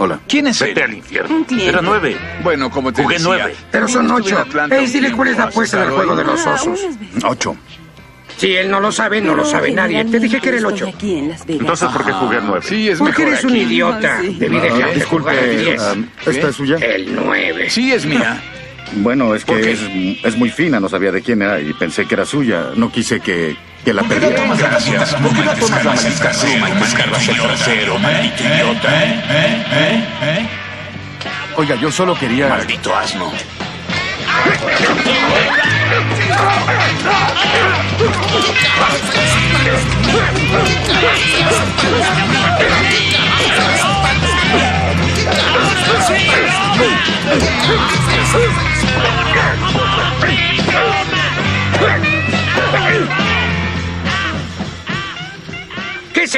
Hola. 0.03 0.19
¿Quién 0.27 0.47
es 0.47 0.59
Vete 0.59 0.81
él? 0.81 0.91
al 0.91 0.95
infierno. 0.97 1.37
Un 1.37 1.45
cliente. 1.45 1.69
Era 1.71 1.83
nueve. 1.83 2.17
Bueno, 2.43 2.71
como 2.71 2.91
te 2.93 3.03
Jugué 3.03 3.17
decía... 3.17 3.29
nueve. 3.29 3.55
Pero 3.71 3.87
son 3.87 4.11
ocho. 4.11 4.45
un 4.53 4.93
dile 4.93 5.13
cuál 5.13 5.29
es 5.29 5.37
la 5.37 5.45
apuesta 5.45 5.79
¿Has 5.81 5.87
del 5.87 5.95
juego 5.95 6.17
de 6.17 6.25
los 6.25 6.47
ahí? 6.47 6.55
osos. 6.55 6.81
Ocho. 7.25 7.57
Si 8.39 8.57
él 8.57 8.71
no 8.71 8.81
lo 8.81 8.91
sabe, 8.91 9.21
no 9.21 9.35
lo 9.35 9.45
sabe 9.45 9.71
nadie. 9.73 10.03
Te 10.07 10.19
dije 10.19 10.41
que 10.41 10.49
era 10.49 10.57
el 10.59 10.65
ocho. 10.65 10.89
Aquí 10.89 11.17
en 11.19 11.29
Las 11.29 11.45
Vegas. 11.45 11.61
Entonces, 11.61 11.89
¿por 11.91 12.07
qué 12.07 12.13
jugué 12.13 12.37
a 12.39 12.41
nueve? 12.41 12.65
Sí, 12.67 12.89
es 12.89 12.99
Porque 12.99 13.23
eres 13.23 13.45
un 13.45 13.55
idiota. 13.55 14.17
Ah, 14.17 14.23
sí. 14.23 14.37
Debí 14.39 14.57
Ah, 14.57 14.63
dejarte 14.63 14.95
disculpe, 14.95 15.31
jugar 15.31 15.45
al 15.45 15.59
diez. 15.59 15.83
ah, 15.83 15.95
¿esta 16.27 16.49
es 16.49 16.57
suya? 16.57 16.77
El 16.77 17.15
nueve. 17.15 17.69
Sí, 17.71 17.93
es 17.93 18.07
mía. 18.07 18.43
Bueno, 18.93 19.37
es 19.37 19.45
que 19.45 19.71
es, 19.71 19.81
es 20.25 20.37
muy 20.37 20.51
fina, 20.51 20.81
no 20.81 20.89
sabía 20.89 21.13
de 21.13 21.23
quién 21.23 21.41
era 21.43 21.61
y 21.61 21.73
pensé 21.75 22.07
que 22.07 22.15
era 22.15 22.25
suya. 22.25 22.71
No 22.75 22.91
quise 22.91 23.21
que, 23.21 23.57
que 23.85 23.93
la 23.93 24.03
perdiera. 24.03 24.55
Gracias. 24.57 25.15
¿Por 25.15 25.33
qué 25.35 25.43
no 25.43 25.53
tomas 25.55 25.85
la 25.85 25.93
maldita 25.95 26.31
pluma 26.31 26.69
y 26.69 26.73
me 26.73 26.87
escarbas 26.87 27.29
el 27.29 27.37
trasero, 27.41 27.99
maldito 27.99 28.43
idiota? 28.45 28.91
Oiga, 31.57 31.75
yo 31.77 31.91
solo 31.91 32.15
quería... 32.15 32.49
Maldito 32.49 32.95
asno. 32.97 33.33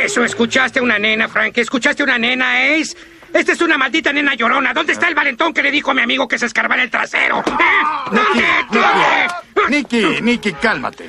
Eso? 0.04 0.24
¿Escuchaste 0.24 0.80
a 0.80 0.82
una 0.82 0.98
nena, 0.98 1.28
Frank? 1.28 1.56
¿Escuchaste 1.58 2.02
una 2.02 2.18
nena, 2.18 2.52
Ace? 2.74 2.96
Esta 3.32 3.52
es 3.52 3.60
una 3.62 3.78
maldita 3.78 4.12
nena 4.12 4.34
llorona. 4.34 4.74
¿Dónde 4.74 4.92
está 4.92 5.08
el 5.08 5.14
valentón 5.14 5.54
que 5.54 5.62
le 5.62 5.70
dijo 5.70 5.90
a 5.90 5.94
mi 5.94 6.02
amigo 6.02 6.28
que 6.28 6.38
se 6.38 6.46
escarbara 6.46 6.82
el 6.82 6.90
trasero? 6.90 7.38
¿Eh? 7.38 8.10
¿Dónde? 8.10 8.44
¿Dónde? 8.70 9.70
Nicky, 9.70 10.20
Nicky, 10.20 10.52
cálmate. 10.52 11.08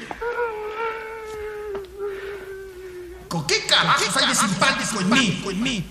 ¿Con 3.28 3.46
qué 3.48 3.56
carajos 3.68 4.16
hay 4.18 4.28
de 4.28 4.36
simpático 4.36 5.02
en 5.02 5.10
mí? 5.10 5.44
En 5.50 5.64
mí? 5.64 5.86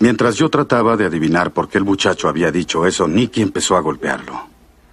Mientras 0.00 0.36
yo 0.36 0.48
trataba 0.48 0.96
de 0.96 1.06
adivinar 1.06 1.50
por 1.52 1.68
qué 1.68 1.78
el 1.78 1.84
muchacho 1.84 2.28
había 2.28 2.52
dicho 2.52 2.86
eso, 2.86 3.08
Nicky 3.08 3.42
empezó 3.42 3.76
a 3.76 3.80
golpearlo. 3.80 4.48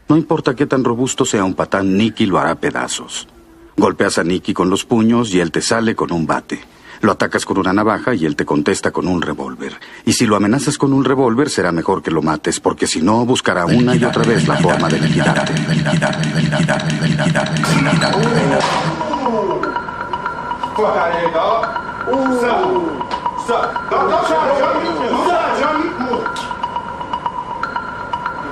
No 0.07 0.17
importa 0.17 0.55
qué 0.55 0.65
tan 0.65 0.83
robusto 0.83 1.25
sea 1.25 1.43
un 1.43 1.53
patán, 1.53 1.95
Nicky 1.95 2.25
lo 2.25 2.39
hará 2.39 2.55
pedazos. 2.55 3.27
Golpeas 3.77 4.17
a 4.17 4.23
Nicky 4.23 4.53
con 4.53 4.69
los 4.69 4.85
puños 4.85 5.33
y 5.33 5.39
él 5.39 5.51
te 5.51 5.61
sale 5.61 5.95
con 5.95 6.11
un 6.11 6.25
bate. 6.25 6.63
Lo 7.01 7.11
atacas 7.11 7.45
con 7.45 7.57
una 7.57 7.73
navaja 7.73 8.15
y 8.15 8.25
él 8.25 8.35
te 8.35 8.45
contesta 8.45 8.91
con 8.91 9.07
un 9.07 9.21
revólver. 9.21 9.79
Y 10.05 10.13
si 10.13 10.25
lo 10.25 10.35
amenazas 10.35 10.77
con 10.77 10.93
un 10.93 11.03
revólver, 11.03 11.49
será 11.49 11.71
mejor 11.71 12.01
que 12.01 12.09
lo 12.09 12.21
mates, 12.21 12.59
porque 12.59 12.87
si 12.87 13.01
no, 13.01 13.25
buscará 13.25 13.65
una 13.65 13.95
y 13.95 14.03
otra 14.03 14.23
vez 14.23 14.47
la 14.47 14.57
forma 14.57 14.87
de 14.87 15.01
liquidarte. 15.01 15.53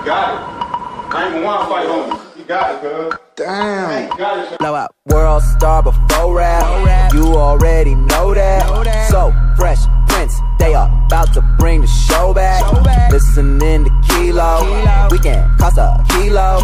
Got 0.06 0.34
it. 0.34 2.23
You. 2.44 2.54
You 2.54 2.60
got 2.60 2.76
it, 2.76 2.82
cuz. 2.82 3.20
Damn. 3.36 4.12
You 4.12 4.18
got 4.18 4.54
it. 4.54 4.92
World 5.06 5.44
star 5.44 5.84
before 5.84 6.38
rap. 6.38 7.14
You 7.14 7.36
already 7.36 7.96
know 7.96 8.34
that. 8.34 9.08
So 9.10 9.34
fresh 9.58 9.80
prince, 10.08 10.34
they 10.60 10.74
are 10.74 10.90
about 11.06 11.34
to 11.34 11.42
bring 11.60 11.82
the 11.82 11.88
show 11.88 12.34
back. 12.34 12.64
Listening 13.12 13.86
to 13.86 13.92
Kilo, 14.10 15.08
we 15.12 15.20
can 15.20 15.58
cost 15.58 15.78
a 15.78 16.04
kilo. 16.10 16.60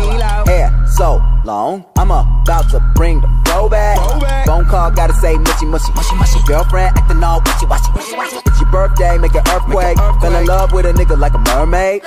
Hair 0.45 0.78
so 0.95 1.21
long, 1.45 1.85
I'm 1.97 2.11
about 2.11 2.69
to 2.71 2.79
bring 2.95 3.21
the 3.21 3.27
flow 3.45 3.69
back. 3.69 3.97
Phone 4.45 4.65
call, 4.65 4.91
gotta 4.91 5.13
say 5.13 5.37
mushy 5.37 5.65
mushy. 5.65 5.91
mushy, 5.93 6.15
mushy. 6.15 6.39
Girlfriend 6.45 6.97
acting 6.97 7.23
all 7.23 7.41
wishy 7.45 7.65
washy. 7.65 7.91
It's 7.95 8.59
your 8.61 8.71
birthday, 8.71 9.17
make 9.17 9.35
an 9.35 9.47
earthquake. 9.47 9.97
Fell 10.21 10.35
in 10.35 10.45
love 10.45 10.71
with 10.73 10.85
a 10.85 10.93
nigga 10.93 11.17
like 11.17 11.33
a 11.33 11.39
mermaid. 11.39 12.01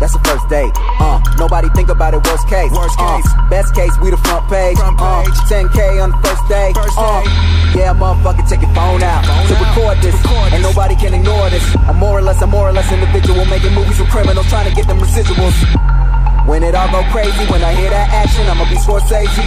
That's 0.00 0.12
the 0.12 0.22
first 0.22 0.48
date. 0.48 0.70
Uh, 1.00 1.20
nobody 1.38 1.68
think 1.74 1.88
about 1.88 2.14
it. 2.14 2.24
Worst 2.24 2.46
case. 2.48 2.70
Worst 2.70 2.96
case. 2.98 3.26
Uh, 3.26 3.50
best 3.50 3.74
case, 3.74 3.90
we 4.00 4.10
the 4.10 4.16
front 4.18 4.48
page. 4.48 4.78
Uh, 4.78 5.24
10k 5.50 6.02
on 6.02 6.10
the 6.10 6.18
first 6.22 6.46
day. 6.48 6.72
First 6.74 6.96
Uh, 6.96 7.22
yeah, 7.74 7.92
motherfucker, 7.92 8.48
take 8.48 8.62
your 8.62 8.72
phone 8.74 9.02
out 9.02 9.26
to 9.48 9.54
record 9.58 9.98
this. 9.98 10.14
And 10.54 10.62
nobody 10.62 10.94
can 10.94 11.14
ignore 11.14 11.50
this. 11.50 11.64
I'm 11.88 11.96
more 11.96 12.18
or 12.18 12.22
less, 12.22 12.40
a 12.42 12.46
more 12.46 12.68
or 12.68 12.72
less 12.72 12.90
individual 12.92 13.44
making 13.46 13.74
movies 13.74 13.98
with 13.98 14.08
criminals 14.08 14.46
trying 14.48 14.70
to 14.70 14.74
get 14.74 14.86
them 14.86 14.98
residuals. 14.98 15.58
When 16.48 16.62
it 16.62 16.74
all 16.74 16.90
go 16.90 17.02
crazy, 17.10 17.44
when 17.52 17.62
I 17.62 17.74
hear 17.74 17.90
that 17.90 18.08
action, 18.08 18.48
I'ma 18.48 18.64
be 18.70 18.76
Scorsese. 18.76 19.44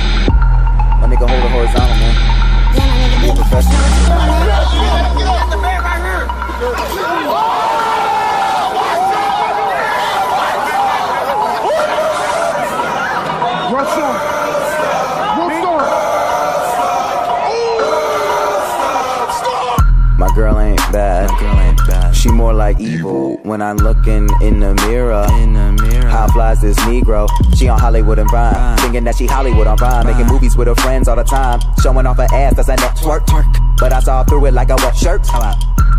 My 1.01 1.07
nigga 1.09 1.27
hold 1.27 1.43
it 1.43 1.49
horizontal, 1.49 1.97
man. 1.97 2.13
Be 3.23 3.29
a 3.29 3.33
professional. 3.33 3.73
What's 13.73 13.97
up? 13.97 14.21
What's 15.39 15.65
up? 15.65 15.81
My 20.19 20.29
girl 20.35 20.59
ain't 20.59 20.77
bad. 20.91 21.60
She 22.21 22.29
more 22.29 22.53
like 22.53 22.79
evil 22.79 23.37
when 23.41 23.63
I'm 23.63 23.77
looking 23.77 24.29
in 24.43 24.59
the 24.59 24.75
mirror. 24.85 25.25
In 25.41 25.53
the 25.53 25.71
mirror. 25.71 26.07
How 26.07 26.27
flies 26.27 26.61
this 26.61 26.77
Negro? 26.81 27.27
She 27.57 27.67
on 27.67 27.79
Hollywood 27.79 28.19
and 28.19 28.29
Vine. 28.29 28.77
Thinking 28.77 29.05
that 29.05 29.15
she 29.15 29.25
Hollywood 29.25 29.65
on 29.65 29.75
Vine. 29.79 30.05
Making 30.05 30.27
movies 30.27 30.55
with 30.55 30.67
her 30.67 30.75
friends 30.75 31.07
all 31.07 31.15
the 31.15 31.23
time. 31.23 31.59
Showing 31.81 32.05
off 32.05 32.17
her 32.17 32.27
ass 32.31 32.59
as 32.59 32.69
a 32.69 32.75
network. 32.75 33.25
Twerk. 33.25 33.77
But 33.79 33.91
I 33.91 34.01
saw 34.01 34.23
through 34.23 34.45
it 34.45 34.53
like 34.53 34.69
a 34.69 34.75
wet 34.75 34.95
shirt. 34.95 35.23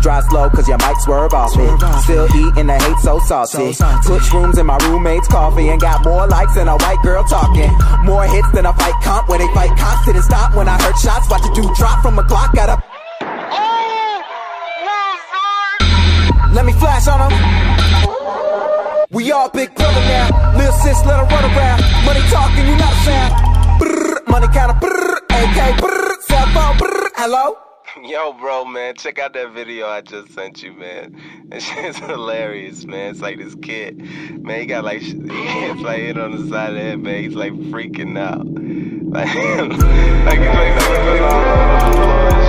Drive 0.01 0.23
slow 0.29 0.49
cause 0.49 0.65
your 0.69 0.77
might 0.77 0.95
swerve 1.01 1.33
off 1.33 1.51
it. 1.57 2.03
Still 2.03 2.27
eating 2.37 2.67
the 2.67 2.79
hate 2.79 2.99
so 2.99 3.19
saucy. 3.19 3.75
Put 4.07 4.21
shrooms 4.23 4.57
in 4.57 4.65
my 4.65 4.77
roommate's 4.87 5.27
coffee 5.27 5.67
and 5.67 5.81
got 5.81 6.05
more 6.05 6.25
likes 6.25 6.55
than 6.55 6.69
a 6.69 6.77
white 6.77 7.01
girl 7.03 7.25
talking. 7.25 7.69
More 8.05 8.23
hits 8.23 8.49
than 8.53 8.65
a 8.65 8.73
fight 8.75 8.95
comp 9.03 9.27
when 9.27 9.39
they 9.39 9.53
fight 9.53 9.77
cops. 9.77 10.05
Didn't 10.05 10.23
stop 10.23 10.55
when 10.55 10.69
I 10.69 10.81
heard 10.81 10.95
shots. 10.99 11.29
Watch 11.29 11.43
a 11.43 11.53
dude 11.53 11.75
drop 11.75 12.01
from 12.01 12.17
a 12.17 12.23
clock. 12.23 12.55
Got 12.55 12.69
a 12.69 13.82
Let 16.53 16.65
me 16.65 16.73
flash 16.73 17.07
on 17.07 17.19
them. 17.19 17.33
We 19.09 19.31
all 19.31 19.49
big 19.49 19.73
brother 19.75 19.99
now. 20.01 20.55
Lil 20.57 20.71
sis, 20.71 21.03
let 21.05 21.19
her 21.19 21.25
run 21.25 21.45
around. 21.45 21.81
Money 22.05 22.21
talking, 22.29 22.67
you 22.67 22.75
not 22.77 22.93
a 22.93 22.95
sound. 23.05 23.33
Brrr, 23.81 24.27
money 24.27 24.47
counter, 24.53 24.79
brrr, 24.79 25.17
AK, 25.29 25.77
brrr, 25.81 26.21
cell 26.21 26.45
phone, 26.47 26.77
brrr, 26.77 27.09
hello? 27.15 27.57
Yo, 28.03 28.33
bro, 28.33 28.65
man, 28.65 28.95
check 28.95 29.19
out 29.19 29.33
that 29.33 29.51
video 29.51 29.87
I 29.87 30.01
just 30.01 30.31
sent 30.33 30.63
you, 30.63 30.73
man. 30.73 31.15
That 31.49 31.61
shit's 31.63 31.97
hilarious, 31.97 32.85
man. 32.85 33.11
It's 33.11 33.21
like 33.21 33.37
this 33.37 33.55
kid, 33.55 33.97
man. 34.43 34.59
He 34.59 34.65
got 34.65 34.83
like 34.83 35.01
he 35.01 35.17
gets 35.17 35.79
like 35.81 35.99
hit 35.99 36.17
on 36.19 36.31
the 36.31 36.49
side 36.49 36.69
of 36.69 36.75
the 36.75 36.81
head, 36.81 36.99
man. 36.99 37.23
He's 37.23 37.35
like 37.35 37.53
freaking 37.53 38.17
out, 38.17 38.45
like 39.11 39.33
like 40.25 40.39
he's 40.39 40.47
like 42.37 42.42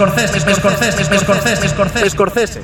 Scorsese, 0.00 0.40
Scorsese, 0.54 1.04
Scorsese, 1.04 1.68
Scorsese. 1.68 2.10
Scorsese. 2.10 2.60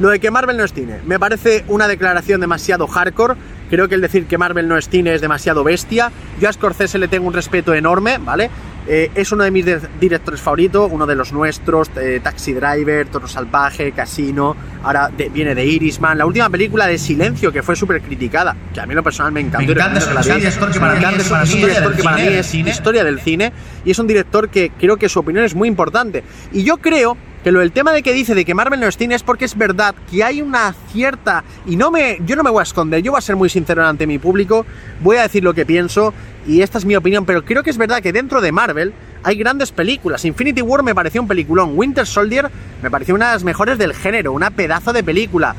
Lo 0.00 0.08
de 0.08 0.20
que 0.20 0.30
Marvel 0.30 0.56
no 0.56 0.64
es 0.64 0.72
cine. 0.72 1.00
Me 1.04 1.18
parece 1.18 1.62
una 1.68 1.86
declaración 1.86 2.40
demasiado 2.40 2.86
hardcore. 2.86 3.34
Creo 3.68 3.90
que 3.90 3.94
el 3.94 4.00
decir 4.00 4.24
que 4.24 4.38
Marvel 4.38 4.68
no 4.68 4.78
es 4.78 4.88
cine 4.88 5.12
es 5.12 5.20
demasiado 5.20 5.64
bestia. 5.64 6.10
Yo 6.40 6.48
a 6.48 6.52
Scorsese 6.54 6.96
le 6.96 7.08
tengo 7.08 7.28
un 7.28 7.34
respeto 7.34 7.74
enorme, 7.74 8.16
¿vale? 8.16 8.48
Eh, 8.90 9.10
es 9.14 9.30
uno 9.32 9.44
de 9.44 9.50
mis 9.50 9.66
directores 10.00 10.40
favoritos, 10.40 10.88
uno 10.90 11.06
de 11.06 11.14
los 11.14 11.30
nuestros, 11.32 11.90
eh, 12.00 12.20
Taxi 12.22 12.54
Driver, 12.54 13.06
Toro 13.08 13.28
Salvaje, 13.28 13.92
Casino, 13.92 14.56
ahora 14.82 15.10
de- 15.14 15.28
viene 15.28 15.54
de 15.54 15.66
Irisman, 15.66 16.16
la 16.16 16.24
última 16.24 16.48
película 16.48 16.86
de 16.86 16.96
Silencio 16.96 17.52
que 17.52 17.62
fue 17.62 17.76
súper 17.76 18.00
criticada, 18.00 18.56
que 18.72 18.80
a 18.80 18.86
mí 18.86 18.92
en 18.92 18.96
lo 18.96 19.02
personal 19.02 19.30
me 19.30 19.40
encantó. 19.40 19.66
Me 19.66 19.72
encanta 19.72 19.98
ese 19.98 20.14
veáis. 20.14 20.42
director 20.44 20.70
que 20.72 20.80
para 20.80 20.92
mí 20.94 20.98
encanta, 21.00 21.16
es- 21.18 21.24
es 21.26 21.30
para 21.30 21.42
un 21.42 22.22
mí 22.22 22.28
es 22.28 22.54
es 22.54 22.54
historia 22.70 23.04
del 23.04 23.20
cine 23.20 23.52
y 23.84 23.90
es 23.90 23.98
un 23.98 24.06
director 24.06 24.48
que 24.48 24.70
creo 24.78 24.96
que 24.96 25.08
su 25.10 25.18
opinión 25.20 25.44
es 25.44 25.54
muy 25.54 25.68
importante. 25.68 26.24
Y 26.52 26.62
yo 26.64 26.78
creo 26.78 27.16
que 27.44 27.52
lo 27.52 27.60
del 27.60 27.72
tema 27.72 27.92
de 27.92 28.02
que 28.02 28.12
dice 28.14 28.34
de 28.34 28.44
que 28.44 28.54
Marvel 28.54 28.80
no 28.80 28.86
es 28.88 28.96
cine 28.96 29.14
es 29.14 29.22
porque 29.22 29.44
es 29.44 29.56
verdad 29.56 29.94
que 30.10 30.24
hay 30.24 30.40
una 30.42 30.74
cierta 30.92 31.44
y 31.66 31.76
no 31.76 31.90
me 31.90 32.18
yo 32.26 32.34
no 32.36 32.42
me 32.42 32.50
voy 32.50 32.60
a 32.60 32.62
esconder, 32.64 33.02
yo 33.02 33.12
voy 33.12 33.18
a 33.18 33.22
ser 33.22 33.36
muy 33.36 33.48
sincero 33.48 33.86
ante 33.86 34.06
mi 34.06 34.18
público, 34.18 34.64
voy 35.02 35.18
a 35.18 35.22
decir 35.22 35.44
lo 35.44 35.52
que 35.54 35.64
pienso 35.64 36.12
y 36.48 36.62
esta 36.62 36.78
es 36.78 36.84
mi 36.84 36.96
opinión, 36.96 37.24
pero 37.24 37.44
creo 37.44 37.62
que 37.62 37.70
es 37.70 37.78
verdad 37.78 38.00
que 38.02 38.12
dentro 38.12 38.40
de 38.40 38.50
Marvel 38.50 38.92
hay 39.22 39.36
grandes 39.36 39.70
películas. 39.70 40.24
Infinity 40.24 40.62
War 40.62 40.82
me 40.82 40.94
pareció 40.94 41.20
un 41.22 41.28
peliculón, 41.28 41.72
Winter 41.76 42.06
Soldier 42.06 42.50
me 42.82 42.90
pareció 42.90 43.14
una 43.14 43.26
de 43.28 43.32
las 43.34 43.44
mejores 43.44 43.78
del 43.78 43.94
género, 43.94 44.32
una 44.32 44.50
pedazo 44.50 44.92
de 44.92 45.04
película. 45.04 45.54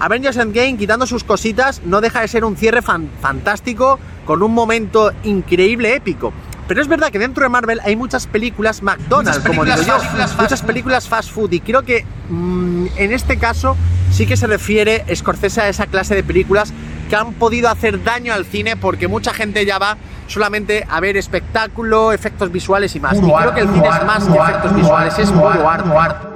Avengers 0.00 0.36
Endgame, 0.36 0.76
quitando 0.76 1.06
sus 1.06 1.24
cositas, 1.24 1.80
no 1.84 2.00
deja 2.00 2.20
de 2.20 2.28
ser 2.28 2.44
un 2.44 2.56
cierre 2.56 2.82
fan- 2.82 3.08
fantástico 3.20 3.98
con 4.24 4.42
un 4.42 4.52
momento 4.52 5.12
increíble, 5.22 5.94
épico. 5.94 6.32
Pero 6.66 6.80
es 6.80 6.88
verdad 6.88 7.10
que 7.10 7.18
dentro 7.18 7.42
de 7.44 7.50
Marvel 7.50 7.78
hay 7.84 7.94
muchas 7.94 8.26
películas 8.26 8.82
McDonald's, 8.82 9.38
Muchas 9.38 9.46
como 9.46 9.64
digo 9.64 9.76
películas 9.76 9.86
yo, 10.02 10.08
películas 10.08 10.36
muchas 10.40 10.62
películas 10.62 11.08
fast 11.08 11.30
food. 11.30 11.52
Y 11.52 11.60
creo 11.60 11.82
que 11.82 12.04
mm, 12.30 12.86
en 12.96 13.12
este 13.12 13.36
caso 13.38 13.76
sí 14.10 14.26
que 14.26 14.36
se 14.36 14.46
refiere 14.46 15.04
Scorsese 15.14 15.60
a 15.60 15.68
esa 15.68 15.86
clase 15.86 16.14
de 16.14 16.22
películas 16.24 16.72
que 17.04 17.16
han 17.16 17.32
podido 17.34 17.68
hacer 17.68 18.02
daño 18.02 18.32
al 18.32 18.44
cine 18.44 18.76
porque 18.76 19.08
mucha 19.08 19.32
gente 19.32 19.64
ya 19.64 19.78
va 19.78 19.96
solamente 20.26 20.86
a 20.88 21.00
ver 21.00 21.16
espectáculo, 21.16 22.12
efectos 22.12 22.50
visuales 22.50 22.94
y 22.96 23.00
más. 23.00 23.18
Y 23.18 23.20
creo 23.20 23.54
que 23.54 23.60
el 23.60 23.68
cine 23.68 23.88
es 23.88 24.04
más 24.04 24.24
que 24.26 24.38
efectos 24.38 24.76
visuales, 24.76 25.18
es 25.18 25.30
puro 25.30 25.68
arte, 25.68 26.33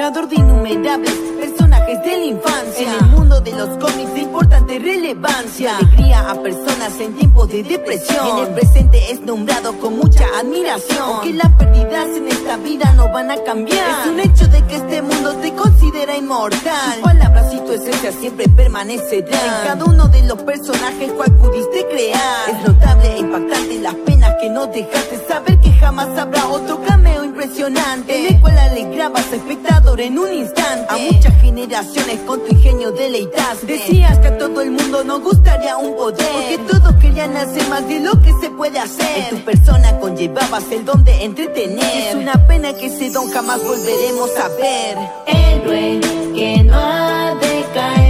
Creador 0.00 0.30
de 0.30 0.36
innumerables 0.36 1.12
personajes 1.38 2.02
de 2.02 2.16
la 2.16 2.24
infancia. 2.24 2.90
En 2.90 3.04
el 3.04 3.10
mundo 3.10 3.38
de 3.38 3.52
los 3.52 3.68
cómics 3.76 4.14
de 4.14 4.20
importante 4.20 4.78
relevancia. 4.78 5.76
Alegría 5.76 6.30
a 6.30 6.42
personas 6.42 6.98
en 7.00 7.14
tiempos 7.16 7.50
de 7.50 7.62
depresión. 7.62 8.26
En 8.26 8.46
el 8.46 8.54
presente 8.54 9.12
es 9.12 9.20
nombrado 9.20 9.78
con 9.78 9.98
mucha 9.98 10.24
admiración. 10.40 11.02
Aunque 11.02 11.34
las 11.34 11.52
pérdidas 11.52 12.16
en 12.16 12.28
esta 12.28 12.56
vida 12.56 12.94
no 12.94 13.12
van 13.12 13.30
a 13.30 13.44
cambiar. 13.44 13.90
Es 14.00 14.06
un 14.06 14.20
hecho 14.20 14.46
de 14.48 14.64
que 14.64 14.76
este 14.76 15.02
mundo 15.02 15.34
te 15.34 15.52
considera 15.52 16.16
inmortal. 16.16 16.94
Tus 16.94 17.02
palabras 17.02 17.52
y 17.52 17.58
tu 17.58 17.72
esencia 17.72 18.10
siempre 18.10 18.48
permanecerán. 18.48 19.34
En 19.34 19.66
cada 19.66 19.84
uno 19.84 20.08
de 20.08 20.22
los 20.22 20.42
personajes 20.44 21.12
cual 21.12 21.30
pudiste 21.36 21.86
crear. 21.90 22.48
Es 22.48 22.66
notable 22.66 23.16
e 23.16 23.18
impactante 23.18 23.78
las 23.80 23.94
penas 23.96 24.34
que 24.40 24.48
no 24.48 24.66
dejaste 24.66 25.26
saber 25.28 25.60
que 25.60 25.70
jamás 25.72 26.08
habrá 26.18 26.46
otro 26.46 26.80
cameo 26.84 27.29
impresionante. 27.40 28.18
En 28.18 28.34
el 28.34 28.40
cual 28.40 28.58
alegrabas 28.58 29.32
espectador 29.32 30.00
en 30.00 30.18
un 30.18 30.32
instante. 30.32 30.86
A 30.88 30.96
muchas 30.96 31.40
generaciones 31.40 32.20
con 32.26 32.40
tu 32.40 32.54
ingenio 32.54 32.92
deleitaste. 32.92 33.66
Decías 33.66 34.18
que 34.18 34.28
a 34.28 34.38
todo 34.38 34.60
el 34.60 34.70
mundo 34.70 35.04
nos 35.04 35.20
gustaría 35.22 35.76
un 35.76 35.96
poder. 35.96 36.26
Porque 36.32 36.58
todos 36.70 36.94
querían 36.96 37.36
hacer 37.36 37.66
más 37.68 37.86
de 37.88 38.00
lo 38.00 38.20
que 38.20 38.32
se 38.40 38.50
puede 38.50 38.78
hacer. 38.78 39.24
En 39.30 39.30
tu 39.30 39.44
persona 39.44 39.98
conllevabas 39.98 40.64
el 40.70 40.84
don 40.84 41.02
de 41.04 41.24
entretener. 41.24 42.08
Es 42.08 42.14
una 42.14 42.46
pena 42.46 42.72
que 42.74 42.86
ese 42.86 43.10
don 43.10 43.30
jamás 43.30 43.62
volveremos 43.62 44.30
a 44.36 44.48
ver. 44.48 44.98
Héroe 45.26 46.00
que 46.34 46.62
no 46.64 46.74
ha 46.74 47.34
de 47.40 47.64
caer. 47.74 48.09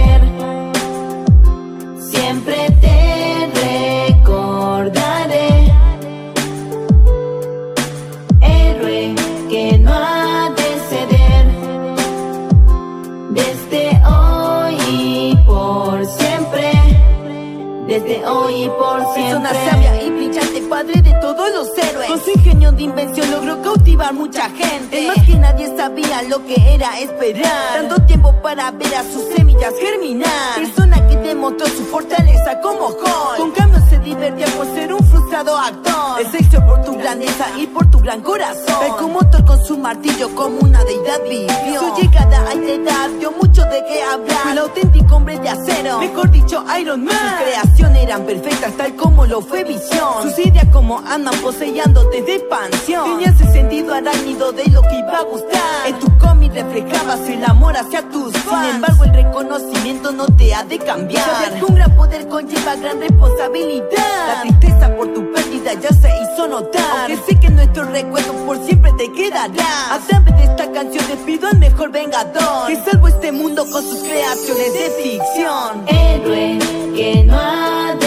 Desde 17.91 18.25
hoy 18.25 18.63
y 18.63 18.69
por 18.69 19.01
siempre. 19.13 19.23
Persona 19.23 19.49
sabia 19.69 20.01
y 20.01 20.09
brillante, 20.11 20.61
padre 20.69 21.01
de 21.01 21.11
todos 21.19 21.51
los 21.53 21.77
héroes. 21.77 22.07
Con 22.07 22.23
su 22.23 22.31
ingenio 22.31 22.71
de 22.71 22.83
invención 22.83 23.29
logró 23.29 23.61
cautivar 23.61 24.13
mucha 24.13 24.49
gente. 24.49 24.97
Es 24.97 25.07
más 25.07 25.25
que 25.25 25.35
nadie 25.35 25.75
sabía 25.75 26.21
lo 26.21 26.41
que 26.45 26.55
era 26.73 26.97
esperar. 27.01 27.81
Tanto 27.81 28.01
tiempo 28.03 28.33
para 28.41 28.71
ver 28.71 28.95
a 28.95 29.03
sus 29.03 29.23
semillas 29.35 29.73
germinar. 29.77 30.55
Persona 30.55 31.05
que 31.05 31.17
demostró 31.17 31.67
su 31.67 31.83
fortaleza 31.83 32.61
como 32.61 32.87
Hulk. 32.87 33.35
Con 33.35 33.51
cambio 33.51 33.81
por 34.15 34.65
ser 34.75 34.93
un 34.93 35.03
frustrado 35.03 35.57
actor. 35.57 36.21
Es 36.21 36.33
hecho 36.33 36.65
por 36.65 36.83
tu 36.83 36.97
grandeza 36.97 37.45
y 37.57 37.67
por 37.67 37.89
tu 37.89 37.99
gran 37.99 38.21
corazón. 38.21 38.65
Tal 38.65 38.97
como 38.97 39.19
Thor 39.29 39.45
con 39.45 39.65
su 39.65 39.77
martillo 39.77 40.33
como 40.35 40.59
una 40.59 40.83
deidad 40.83 41.21
vivió. 41.23 41.79
Su 41.79 42.01
llegada 42.01 42.41
a 42.41 42.53
esta 42.53 42.71
edad 42.71 43.09
dio 43.19 43.31
mucho 43.31 43.63
de 43.63 43.83
qué 43.87 44.03
hablar. 44.03 44.47
El 44.51 44.57
auténtico 44.59 45.15
hombre 45.15 45.39
de 45.39 45.49
acero. 45.49 45.99
Mejor 45.99 46.29
dicho, 46.31 46.63
Iron 46.79 47.05
Man. 47.05 47.15
Sus 47.15 47.45
creaciones 47.45 48.03
eran 48.03 48.23
perfectas 48.23 48.73
tal 48.73 48.95
como 48.95 49.25
lo 49.25 49.41
fue 49.41 49.63
Visión. 49.63 50.23
Sus 50.23 50.39
ideas 50.39 50.67
como 50.73 50.99
andan 50.99 51.35
poseyéndote 51.41 52.21
de 52.21 52.35
expansión. 52.35 53.17
Tenías 53.17 53.39
el 53.41 53.51
sentido 53.53 53.93
arácnido 53.93 54.51
de 54.51 54.65
lo 54.67 54.81
que 54.81 54.99
iba 54.99 55.17
a 55.17 55.23
gustar. 55.23 55.87
En 55.87 55.99
tu 55.99 56.17
cómic 56.17 56.53
reflejabas 56.53 57.21
el 57.29 57.43
amor 57.45 57.77
hacia 57.77 58.01
tus 58.09 58.33
fans. 58.39 58.67
Sin 58.67 58.75
embargo, 58.75 59.03
el 59.05 59.13
reconocimiento 59.13 60.11
no 60.11 60.25
te 60.25 60.53
ha 60.53 60.63
de 60.63 60.77
cambiar. 60.79 61.63
Un 61.67 61.75
gran 61.75 61.95
poder 61.95 62.27
conlleva 62.27 62.75
gran 62.75 62.99
responsabilidad. 62.99 64.00
La 64.27 64.41
tristeza 64.41 64.95
por 64.95 65.13
tu 65.13 65.31
pérdida 65.31 65.73
ya 65.73 65.89
se 65.89 66.09
hizo 66.21 66.47
notar. 66.47 67.09
Aunque 67.09 67.17
sé 67.25 67.39
que 67.39 67.49
nuestro 67.49 67.83
recuerdo 67.85 68.33
por 68.45 68.63
siempre 68.65 68.91
te 68.93 69.11
quedará. 69.11 69.93
A 69.93 69.99
través 69.99 70.35
de 70.37 70.43
esta 70.43 70.71
canción 70.71 71.05
te 71.05 71.17
pido 71.17 71.47
al 71.47 71.57
mejor 71.57 71.91
vengador. 71.91 72.67
Que 72.67 72.75
salvo 72.77 73.07
este 73.07 73.31
mundo 73.31 73.65
con 73.71 73.83
sus 73.83 73.99
creaciones 74.01 74.73
de 74.73 74.89
ficción. 75.01 75.83
Héroe 75.87 76.59
que 76.95 77.23
no 77.23 77.39
ha 77.39 78.00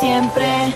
siempre. 0.00 0.74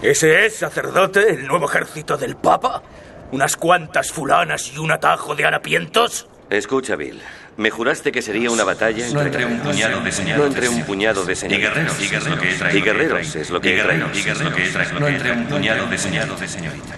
¿Ese 0.00 0.46
es, 0.46 0.56
sacerdote, 0.56 1.28
el 1.28 1.46
nuevo 1.46 1.66
ejército 1.68 2.16
del 2.16 2.36
Papa? 2.36 2.82
¿Unas 3.30 3.56
cuantas 3.56 4.10
fulanas 4.10 4.72
y 4.72 4.78
un 4.78 4.90
atajo 4.90 5.34
de 5.34 5.44
harapientos? 5.44 6.28
Escucha, 6.48 6.96
Bill. 6.96 7.20
Me 7.58 7.70
juraste 7.70 8.12
que 8.12 8.22
sería 8.22 8.52
una 8.52 8.62
batalla 8.62 9.04
No 9.12 9.20
entre, 9.20 9.42
entre 9.42 9.44
un 9.46 9.58
puñado 9.58 10.00
de 10.00 10.12
señoritas. 10.12 10.38
No 10.38 10.46
entre 10.46 10.68
un 10.68 10.82
puñado 10.84 11.24
de 11.24 11.34
señoritas. 11.34 11.74
guerreros, 11.74 12.00
y 12.00 12.08
guerreros, 12.08 12.44
Y 12.44 12.54
es 12.54 12.60
lo 12.60 12.70
que 12.70 12.78
he 12.78 12.82
guerreros 12.84 13.32
traído. 13.32 13.42
es 13.42 13.50
lo 13.50 13.60
que 13.60 13.68
Y 13.68 13.72
he 13.72 13.74
guerreros, 13.76 14.10
traído. 14.12 14.18
y 14.18 14.22
guerreros, 14.22 14.40
es 14.40 14.44
lo 14.48 14.54
que 14.54 14.64
he 14.64 14.70
traído. 14.70 15.00
No 15.00 15.08
entre 15.08 15.32
un 15.32 15.44
puñado 15.46 15.86
de 15.88 15.98
señoritas. 15.98 16.96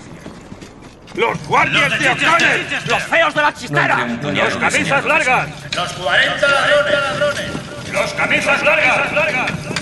¡Los 1.14 1.38
guardias 1.48 1.98
de 1.98 2.08
O'Connell! 2.10 2.66
¡Los 2.86 3.02
feos 3.04 3.34
de 3.34 3.42
la 3.42 3.54
chistera! 3.54 4.06
Entre 4.06 4.32
¡Los 4.32 4.52
de 4.54 4.60
camisas 4.60 4.72
señores. 5.02 5.04
largas! 5.06 5.48
¡Los 5.74 5.92
40 5.94 6.48
ladrones! 6.48 7.46
¡Los 7.92 8.12
camisas 8.14 8.62
largas! 8.62 9.12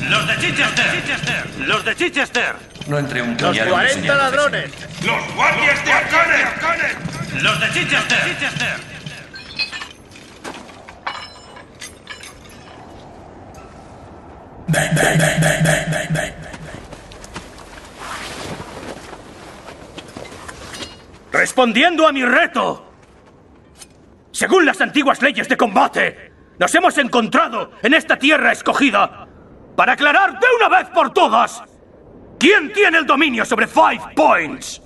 ¡Los 0.09 0.27
de 0.29 0.37
Chichester! 0.39 0.87
¡Los 1.67 1.85
de 1.85 1.97
Chichester! 1.97 2.55
No 2.87 2.99
entre 2.99 3.21
un 3.23 3.31
¡Los 3.37 3.41
puñado 3.51 3.65
de 3.67 3.71
40 3.73 3.95
señores. 4.01 4.23
ladrones! 4.23 4.71
¡Los 5.05 5.35
guardias 5.35 5.85
de 5.85 5.91
O'Connell! 5.93 7.43
¡Los 7.43 7.61
de 7.61 7.67
Chichester! 7.73 8.98
Respondiendo 21.33 22.07
a 22.07 22.13
mi 22.13 22.25
reto. 22.25 22.85
Según 24.33 24.67
las 24.67 24.81
antiguas 24.81 25.23
leyes 25.23 25.49
de 25.49 25.57
combate, 25.57 26.33
nos 26.59 26.75
hemos 26.75 26.99
encontrado 26.99 27.71
en 27.83 27.95
esta 27.95 28.17
tierra 28.17 28.53
escogida 28.53 29.27
para 29.77 29.93
aclarar 29.93 30.39
de 30.39 30.47
una 30.59 30.69
vez 30.69 30.89
por 30.91 31.13
todas 31.13 31.63
quién 32.39 32.73
tiene 32.73 32.99
el 32.99 33.07
dominio 33.07 33.45
sobre 33.45 33.67
Five 33.67 34.15
Points. 34.15 34.83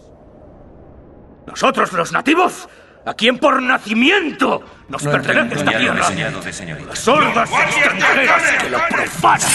Nosotros 1.47 1.93
los 1.93 2.13
nativos, 2.13 2.69
a 3.05 3.15
quien 3.15 3.39
por 3.39 3.63
nacimiento 3.63 4.63
nos 4.93 5.03
pertenece 5.05 5.55
esta 5.55 5.79
tierra. 5.79 6.11
Las 6.87 6.99
sordas 6.99 7.51
extranjeras 7.51 8.43
que 8.61 8.71
lo 8.71 8.79
profanan. 8.89 9.51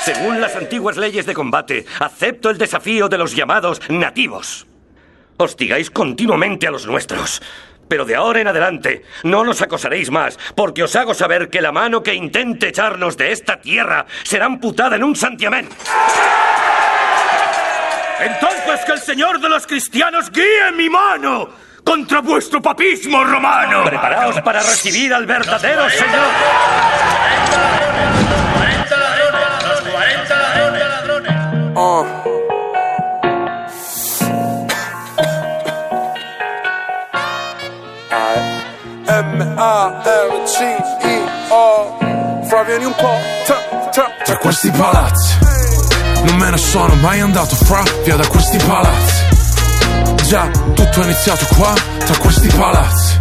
Según 0.00 0.40
las 0.40 0.56
antiguas 0.56 0.96
leyes 0.96 1.26
de 1.26 1.32
combate, 1.32 1.86
acepto 2.00 2.50
el 2.50 2.58
desafío 2.58 3.08
de 3.08 3.18
los 3.18 3.36
llamados 3.36 3.80
nativos. 3.88 4.66
Hostigáis 5.36 5.90
continuamente 5.90 6.66
a 6.66 6.72
los 6.72 6.86
nuestros. 6.86 7.40
Pero 7.88 8.04
de 8.04 8.16
ahora 8.16 8.40
en 8.40 8.48
adelante 8.48 9.04
no 9.22 9.44
nos 9.44 9.62
acosaréis 9.62 10.10
más, 10.10 10.38
porque 10.56 10.82
os 10.82 10.96
hago 10.96 11.14
saber 11.14 11.50
que 11.50 11.60
la 11.60 11.70
mano 11.70 12.02
que 12.02 12.14
intente 12.14 12.68
echarnos 12.68 13.16
de 13.16 13.30
esta 13.30 13.60
tierra 13.60 14.06
será 14.24 14.46
amputada 14.46 14.96
en 14.96 15.04
un 15.04 15.14
santiamén. 15.14 15.68
Entonces 18.20 18.84
que 18.86 18.92
el 18.92 19.00
Señor 19.00 19.40
de 19.40 19.48
los 19.48 19.66
cristianos 19.66 20.30
guíe 20.30 20.72
mi 20.76 20.88
mano 20.88 21.48
contra 21.84 22.20
vuestro 22.20 22.62
papismo 22.62 23.24
romano. 23.24 23.84
Preparaos 23.84 24.40
para 24.40 24.60
recibir 24.60 25.12
al 25.12 25.26
verdadero 25.26 25.88
Señor. 25.90 26.28
Uh. 31.76 32.06
M-A-R-C-E-O 39.06 40.64
Fra 42.48 42.62
vieni 42.62 42.84
un 42.84 42.94
po' 42.94 43.18
tra, 43.44 43.56
tra, 43.90 44.10
Tra 44.24 44.38
questi 44.38 44.70
palazzi 44.70 45.53
Non 46.24 46.36
me 46.36 46.50
ne 46.50 46.56
sono 46.56 46.94
mai 46.96 47.20
andato 47.20 47.54
fra 47.54 47.82
Via 48.04 48.16
da 48.16 48.26
questi 48.26 48.58
palazzi. 48.58 49.22
Già, 50.26 50.48
tutto 50.74 51.00
è 51.00 51.04
iniziato 51.04 51.46
qua 51.56 51.74
Tra 52.04 52.16
questi 52.18 52.48
palazzi. 52.48 53.18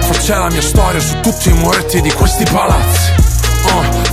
Faccia 0.00 0.38
la 0.38 0.50
mia 0.50 0.62
storia 0.62 1.00
su 1.00 1.20
tutti 1.20 1.48
i 1.48 1.52
muretti 1.52 2.00
di 2.00 2.12
questi 2.12 2.44
palazzi 2.44 2.99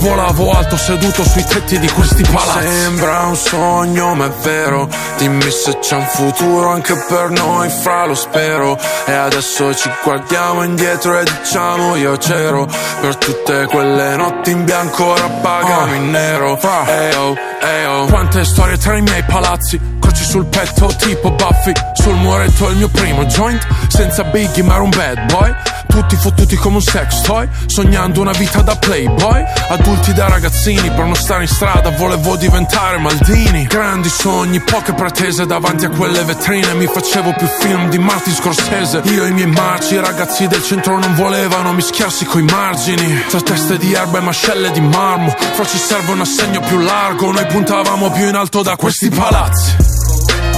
volavo 0.00 0.50
alto 0.52 0.76
seduto 0.76 1.24
sui 1.24 1.44
tetti 1.44 1.78
di 1.78 1.88
questi 1.88 2.22
palazzi. 2.22 2.66
Sembra 2.66 3.26
un 3.26 3.36
sogno 3.36 4.14
ma 4.14 4.26
è 4.26 4.30
vero. 4.42 4.88
Dimmi 5.16 5.50
se 5.50 5.78
c'è 5.78 5.96
un 5.96 6.06
futuro 6.06 6.70
anche 6.70 6.94
per 7.08 7.30
noi 7.30 7.68
fra 7.68 8.06
lo 8.06 8.14
spero. 8.14 8.78
E 9.06 9.12
adesso 9.12 9.74
ci 9.74 9.90
guardiamo 10.02 10.62
indietro 10.62 11.18
e 11.18 11.24
diciamo 11.24 11.96
io 11.96 12.16
c'ero. 12.16 12.66
Per 13.00 13.16
tutte 13.16 13.66
quelle 13.66 14.16
notti 14.16 14.50
in 14.50 14.64
bianco 14.64 15.04
ora 15.04 15.28
pagami 15.28 15.96
in 15.96 16.10
nero. 16.10 16.58
Eyo, 16.86 17.36
eyo 17.60 18.06
Quante 18.06 18.44
storie 18.44 18.76
tra 18.76 18.96
i 18.96 19.02
miei 19.02 19.22
palazzi? 19.24 19.80
Croci 20.00 20.24
sul 20.24 20.46
petto 20.46 20.86
tipo 20.98 21.30
Buffy 21.30 21.72
Sul 21.94 22.14
muretto 22.14 22.68
il 22.68 22.76
mio 22.76 22.88
primo 22.88 23.24
joint. 23.24 23.66
Senza 23.88 24.24
Biggie 24.24 24.62
ma 24.62 24.74
era 24.74 24.82
un 24.82 24.90
bad 24.90 25.32
boy 25.32 25.54
Tutti 25.98 26.14
fottuti 26.14 26.54
come 26.54 26.76
un 26.76 26.80
sex 26.80 27.22
toy 27.22 27.48
Sognando 27.66 28.20
una 28.20 28.30
vita 28.30 28.62
da 28.62 28.76
playboy. 28.76 29.42
Adulti 29.68 30.12
da 30.12 30.28
ragazzini 30.28 30.88
Per 30.90 31.04
non 31.04 31.16
stare 31.16 31.42
in 31.42 31.48
strada 31.48 31.90
volevo 31.90 32.36
diventare 32.36 32.98
Maldini. 32.98 33.64
Grandi 33.64 34.08
sogni, 34.08 34.60
poche 34.60 34.92
pretese 34.92 35.44
Davanti 35.44 35.86
a 35.86 35.90
quelle 35.90 36.22
vetrine. 36.22 36.74
Mi 36.74 36.86
facevo 36.86 37.32
più 37.32 37.48
film 37.48 37.88
di 37.88 37.98
Martin 37.98 38.32
Scorsese. 38.32 39.00
Io 39.06 39.24
e 39.24 39.28
i 39.30 39.32
miei 39.32 39.48
marci 39.48 39.94
I 39.94 40.00
ragazzi 40.00 40.46
del 40.46 40.62
centro 40.62 40.96
non 41.00 41.16
volevano 41.16 41.72
mischiarsi 41.72 42.24
coi 42.26 42.42
margini. 42.42 43.24
Tra 43.28 43.40
teste 43.40 43.76
di 43.76 43.92
erba 43.92 44.18
e 44.18 44.20
mascelle 44.20 44.70
di 44.70 44.80
marmo 44.80 45.30
Fra 45.30 45.66
ci 45.66 45.78
serve 45.78 46.12
un 46.12 46.20
assegno 46.20 46.60
più 46.60 46.78
largo. 46.78 47.32
Noi 47.32 47.46
puntavamo 47.46 48.12
più 48.12 48.28
in 48.28 48.36
alto 48.36 48.62
da 48.62 48.76
questi 48.76 49.08
palazzi. 49.08 49.74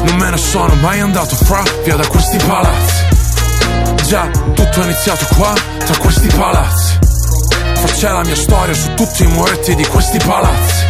Non 0.05 0.17
me 0.17 0.29
ne 0.29 0.37
sono 0.37 0.75
mai 0.75 1.01
andato 1.01 1.35
fra 1.35 1.63
Via 1.83 1.97
da 1.97 2.07
questi 2.07 2.37
palazzi 2.37 3.10
Già, 4.11 4.29
tutto 4.29 4.81
è 4.81 4.83
iniziato 4.83 5.25
qua 5.37 5.53
Tra 5.85 5.97
questi 5.99 6.27
palazzi. 6.37 6.99
Faccia 7.77 8.13
la 8.13 8.25
mia 8.25 8.35
storia 8.35 8.75
su 8.75 8.93
tutti 8.95 9.23
i 9.23 9.29
muretti 9.29 9.77
di 9.77 9.87
questi 9.87 10.19
palazzi. 10.19 10.85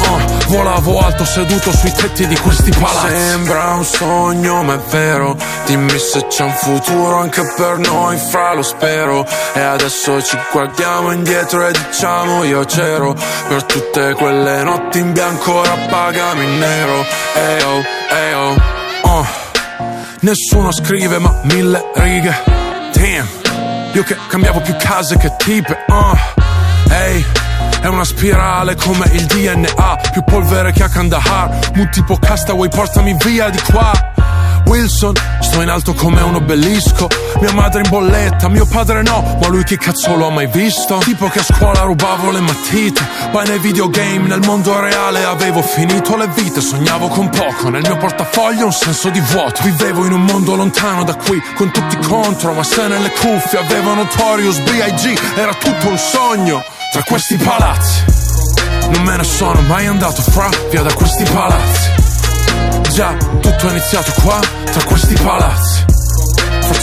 Uh, 0.00 0.48
volavo 0.48 0.98
alto 1.00 1.22
seduto 1.26 1.70
sui 1.70 1.92
tetti 1.92 2.26
di 2.26 2.38
questi 2.38 2.70
palazzi. 2.70 3.14
Sembra 3.14 3.74
un 3.74 3.84
sogno 3.84 4.62
ma 4.62 4.72
è 4.72 4.78
vero. 4.88 5.36
Dimmi 5.66 5.98
se 5.98 6.26
c'è 6.28 6.44
un 6.44 6.54
futuro 6.54 7.18
anche 7.18 7.42
per 7.54 7.76
noi 7.76 8.16
fra 8.16 8.54
lo 8.54 8.62
spero. 8.62 9.26
E 9.52 9.60
adesso 9.60 10.22
ci 10.22 10.38
guardiamo 10.50 11.12
indietro 11.12 11.66
e 11.66 11.72
diciamo 11.72 12.42
io 12.44 12.64
c'ero. 12.64 13.14
Per 13.48 13.64
tutte 13.64 14.14
quelle 14.14 14.62
notti 14.62 14.98
in 14.98 15.12
bianco 15.12 15.56
ora 15.56 15.74
in 15.74 16.58
nero. 16.58 17.04
Eyo, 17.34 17.84
eyo 18.08 18.80
Uh, 19.02 19.26
Nessuno 20.20 20.72
scrive 20.72 21.18
ma 21.18 21.38
mille 21.42 21.90
righe 21.96 22.61
Damn 23.02 23.26
Io 23.94 24.04
che 24.04 24.16
cambiavo 24.28 24.60
più 24.60 24.76
case 24.76 25.16
che 25.16 25.34
tipe 25.36 25.76
uh, 25.88 26.16
Ehi 26.88 27.26
è 27.80 27.88
una 27.88 28.04
spirale 28.04 28.76
come 28.76 29.06
il 29.10 29.26
DNA 29.26 29.96
Più 30.12 30.22
polvere 30.22 30.70
che 30.70 30.84
a 30.84 30.88
Kandahar. 30.88 31.72
Mu 31.74 31.88
tipo 31.88 32.16
castaway 32.16 32.68
portami 32.68 33.16
via 33.24 33.48
di 33.48 33.60
qua 33.60 34.11
Wilson, 34.72 35.12
sto 35.42 35.60
in 35.60 35.68
alto 35.68 35.92
come 35.92 36.22
un 36.22 36.34
obelisco. 36.34 37.06
Mia 37.40 37.52
madre 37.52 37.82
in 37.84 37.90
bolletta, 37.90 38.48
mio 38.48 38.64
padre 38.64 39.02
no 39.02 39.36
Ma 39.38 39.48
lui 39.48 39.64
che 39.64 39.76
cazzo 39.76 40.14
l'ho 40.14 40.30
mai 40.30 40.46
visto? 40.46 40.96
Tipo 40.98 41.28
che 41.28 41.40
a 41.40 41.42
scuola 41.42 41.82
rubavo 41.82 42.30
le 42.30 42.40
matite. 42.40 43.06
Poi 43.30 43.46
nei 43.46 43.58
videogame, 43.58 44.28
nel 44.28 44.40
mondo 44.40 44.80
reale 44.80 45.24
Avevo 45.24 45.60
finito 45.60 46.16
le 46.16 46.26
vite, 46.28 46.62
sognavo 46.62 47.08
con 47.08 47.28
poco 47.28 47.68
Nel 47.68 47.82
mio 47.82 47.98
portafoglio 47.98 48.64
un 48.64 48.72
senso 48.72 49.10
di 49.10 49.20
vuoto. 49.20 49.62
Vivevo 49.62 50.06
in 50.06 50.12
un 50.12 50.22
mondo 50.22 50.54
lontano 50.54 51.04
da 51.04 51.16
qui 51.16 51.38
Con 51.54 51.70
tutti 51.70 51.96
contro, 52.06 52.54
ma 52.54 52.62
se 52.62 52.86
nelle 52.86 53.10
cuffie 53.10 53.58
Avevo 53.58 53.92
Notorious, 53.92 54.58
B.I.G. 54.60 55.36
Era 55.36 55.52
tutto 55.52 55.88
un 55.88 55.98
sogno. 55.98 56.64
Tra 56.92 57.02
questi 57.02 57.36
palazzi 57.36 58.04
Non 58.90 59.02
me 59.02 59.18
ne 59.18 59.24
sono 59.24 59.60
mai 59.62 59.86
andato 59.86 60.22
fra 60.22 60.48
Via 60.70 60.80
da 60.80 60.94
questi 60.94 61.24
palazzi 61.24 62.01
Già, 62.92 63.16
tutto 63.40 63.68
è 63.68 63.70
iniziato 63.70 64.12
qua, 64.22 64.38
tra 64.70 64.84
questi 64.84 65.14
palazzi 65.14 65.90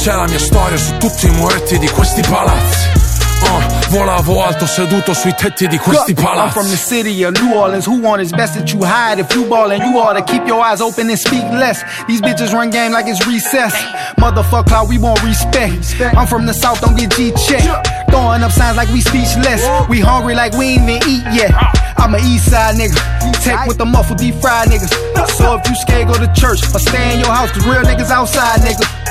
la 0.05 0.27
mia 0.27 0.39
storia 0.39 0.77
su 0.77 0.97
tutti 0.97 1.27
i 1.27 1.29
muretti 1.31 1.77
di 1.77 1.88
questi 1.89 2.21
palazzi 2.21 2.97
Uh, 3.41 3.89
volavo 3.89 4.43
alto 4.43 4.65
seduto 4.65 5.13
sui 5.13 5.33
tetti 5.33 5.65
di 5.67 5.77
questi 5.77 6.13
Look, 6.13 6.25
I'm 6.25 6.49
from 6.49 6.67
the 6.67 6.75
city 6.75 7.23
of 7.23 7.39
New 7.39 7.53
Orleans. 7.53 7.88
Who 7.88 8.01
want 8.01 8.21
it's 8.21 8.33
best 8.33 8.55
that 8.55 8.73
you 8.73 8.83
hide 8.83 9.17
if 9.17 9.33
you 9.33 9.45
ballin'. 9.45 9.81
You 9.81 9.97
ought 9.97 10.17
to 10.17 10.23
keep 10.23 10.45
your 10.45 10.61
eyes 10.61 10.81
open 10.81 11.09
and 11.09 11.17
speak 11.17 11.43
less. 11.53 11.81
These 12.05 12.19
bitches 12.19 12.51
run 12.51 12.69
game 12.69 12.91
like 12.91 13.07
it's 13.07 13.25
recess. 13.25 13.73
Motherfuck 14.19 14.89
we 14.89 14.97
want 14.97 15.23
respect. 15.23 15.95
I'm 16.17 16.27
from 16.27 16.45
the 16.47 16.53
south, 16.53 16.81
don't 16.81 16.97
get 16.97 17.15
G 17.15 17.31
checked. 17.31 17.88
Throwing 18.11 18.43
up 18.43 18.51
signs 18.51 18.75
like 18.75 18.89
we 18.89 18.99
speechless. 18.99 19.63
We 19.88 20.01
hungry 20.01 20.35
like 20.35 20.51
we 20.57 20.75
ain't 20.75 20.89
even 20.89 21.07
eat 21.07 21.23
yet. 21.31 21.78
I'm 21.97 22.13
a 22.13 22.19
east 22.19 22.49
side 22.49 22.75
nigga. 22.75 22.97
Tech 23.43 23.67
with 23.67 23.77
the 23.77 23.85
muffle 23.85 24.15
deep 24.15 24.35
fried 24.35 24.69
niggas. 24.69 24.91
So 25.37 25.55
if 25.55 25.67
you 25.67 25.75
scared, 25.75 26.07
go 26.07 26.13
to 26.13 26.31
church 26.33 26.63
or 26.73 26.79
stay 26.79 27.13
in 27.13 27.19
your 27.19 27.31
house, 27.31 27.51
cause 27.51 27.65
real 27.65 27.83
niggas 27.83 28.09
outside 28.11 28.61
nigga. 28.61 29.09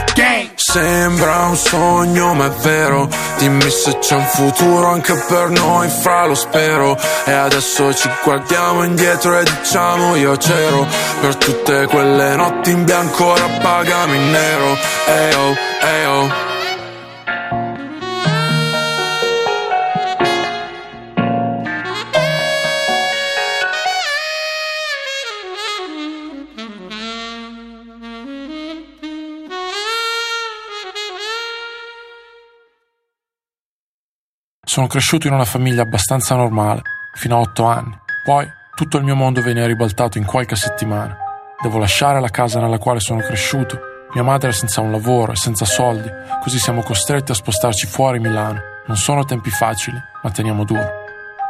Sembra 0.57 1.47
un 1.47 1.57
sogno 1.57 2.35
ma 2.35 2.47
è 2.47 2.51
vero 2.61 3.09
Dimmi 3.39 3.71
se 3.71 3.99
c'è 3.99 4.17
un 4.17 4.25
futuro 4.25 4.89
anche 4.89 5.15
per 5.29 5.51
noi 5.51 5.89
fra 5.89 6.27
lo 6.27 6.35
spero 6.35 6.99
E 7.25 7.31
adesso 7.31 7.95
ci 7.95 8.11
guardiamo 8.25 8.83
indietro 8.83 9.39
e 9.39 9.45
diciamo 9.45 10.17
io 10.17 10.37
c'ero 10.37 10.87
Per 11.21 11.37
tutte 11.37 11.87
quelle 11.87 12.35
notti 12.35 12.73
in 12.73 12.85
bianco 12.85 13.27
ora 13.27 13.47
pagami 13.63 14.17
in 14.17 14.31
nero 14.31 14.77
Eyo, 15.07 15.57
eyo 15.83 16.48
Sono 34.79 34.91
cresciuto 34.91 35.27
in 35.27 35.33
una 35.33 35.45
famiglia 35.45 35.83
abbastanza 35.83 36.37
normale, 36.37 36.83
fino 37.15 37.35
a 37.35 37.41
otto 37.41 37.65
anni. 37.65 37.99
Poi 38.23 38.49
tutto 38.77 38.97
il 38.97 39.03
mio 39.03 39.17
mondo 39.17 39.43
venne 39.43 39.67
ribaltato 39.67 40.19
in 40.19 40.25
qualche 40.25 40.55
settimana. 40.55 41.17
Devo 41.61 41.79
lasciare 41.79 42.21
la 42.21 42.29
casa 42.29 42.61
nella 42.61 42.79
quale 42.79 43.01
sono 43.01 43.19
cresciuto. 43.19 43.81
Mia 44.15 44.23
madre 44.23 44.51
è 44.51 44.53
senza 44.53 44.81
un 44.81 44.93
lavoro 44.93 45.33
e 45.33 45.35
senza 45.35 45.65
soldi, 45.65 46.09
così 46.41 46.61
siamo 46.61 46.85
costretti 46.85 47.33
a 47.33 47.35
spostarci 47.35 47.89
fuori 47.89 48.21
Milano. 48.21 48.61
Non 48.87 48.97
sono 48.97 49.25
tempi 49.25 49.51
facili, 49.51 50.01
ma 50.23 50.31
teniamo 50.31 50.63
duro. 50.63 50.89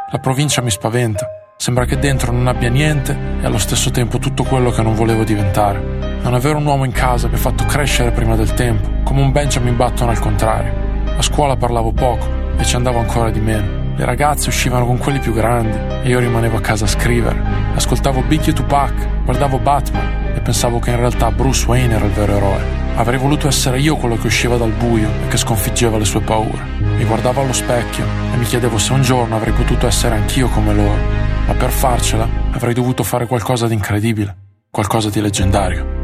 La 0.09 0.17
provincia 0.17 0.63
mi 0.63 0.71
spaventa. 0.71 1.27
Sembra 1.55 1.85
che 1.85 1.99
dentro 1.99 2.31
non 2.31 2.47
abbia 2.47 2.71
niente 2.71 3.15
e 3.41 3.45
allo 3.45 3.59
stesso 3.59 3.91
tempo 3.91 4.17
tutto 4.17 4.41
quello 4.43 4.71
che 4.71 4.81
non 4.81 4.95
volevo 4.95 5.23
diventare. 5.23 5.77
Non 6.23 6.33
avere 6.33 6.55
un 6.55 6.65
uomo 6.65 6.83
in 6.83 6.93
casa 6.93 7.27
mi 7.27 7.35
ha 7.35 7.37
fatto 7.37 7.63
crescere 7.65 8.09
prima 8.09 8.35
del 8.35 8.55
tempo, 8.55 9.03
come 9.03 9.21
un 9.21 9.31
Benjamin 9.31 9.75
Button 9.75 10.09
al 10.09 10.19
contrario. 10.19 10.87
A 11.15 11.21
scuola 11.21 11.55
parlavo 11.55 11.91
poco 11.91 12.38
e 12.59 12.65
ci 12.65 12.75
andavo 12.75 12.99
ancora 12.99 13.31
di 13.31 13.39
meno. 13.39 13.95
Le 13.95 14.05
ragazze 14.05 14.49
uscivano 14.49 14.85
con 14.85 14.97
quelli 14.97 15.19
più 15.19 15.33
grandi 15.33 15.77
e 16.03 16.09
io 16.09 16.19
rimanevo 16.19 16.57
a 16.57 16.61
casa 16.61 16.85
a 16.85 16.87
scrivere. 16.87 17.41
Ascoltavo 17.75 18.21
Biggie 18.21 18.51
e 18.51 18.53
Tupac, 18.53 19.23
guardavo 19.23 19.57
Batman 19.59 20.33
e 20.35 20.39
pensavo 20.41 20.79
che 20.79 20.89
in 20.89 20.97
realtà 20.97 21.31
Bruce 21.31 21.65
Wayne 21.65 21.95
era 21.95 22.05
il 22.05 22.11
vero 22.11 22.35
eroe. 22.35 22.63
Avrei 22.95 23.17
voluto 23.17 23.47
essere 23.47 23.79
io 23.79 23.95
quello 23.95 24.17
che 24.17 24.27
usciva 24.27 24.57
dal 24.57 24.71
buio 24.71 25.09
e 25.25 25.27
che 25.27 25.37
sconfiggeva 25.37 25.97
le 25.97 26.05
sue 26.05 26.21
paure. 26.21 26.61
Mi 26.79 27.05
guardavo 27.05 27.41
allo 27.41 27.53
specchio 27.53 28.05
e 28.33 28.37
mi 28.37 28.45
chiedevo 28.45 28.77
se 28.77 28.93
un 28.93 29.01
giorno 29.01 29.35
avrei 29.35 29.53
potuto 29.53 29.87
essere 29.87 30.15
anch'io 30.15 30.49
come 30.49 30.73
loro. 30.73 30.99
Ma 31.47 31.53
per 31.53 31.69
farcela 31.69 32.27
avrei 32.51 32.73
dovuto 32.73 33.03
fare 33.03 33.25
qualcosa 33.25 33.67
di 33.67 33.73
incredibile, 33.73 34.35
qualcosa 34.69 35.09
di 35.09 35.21
leggendario. 35.21 35.98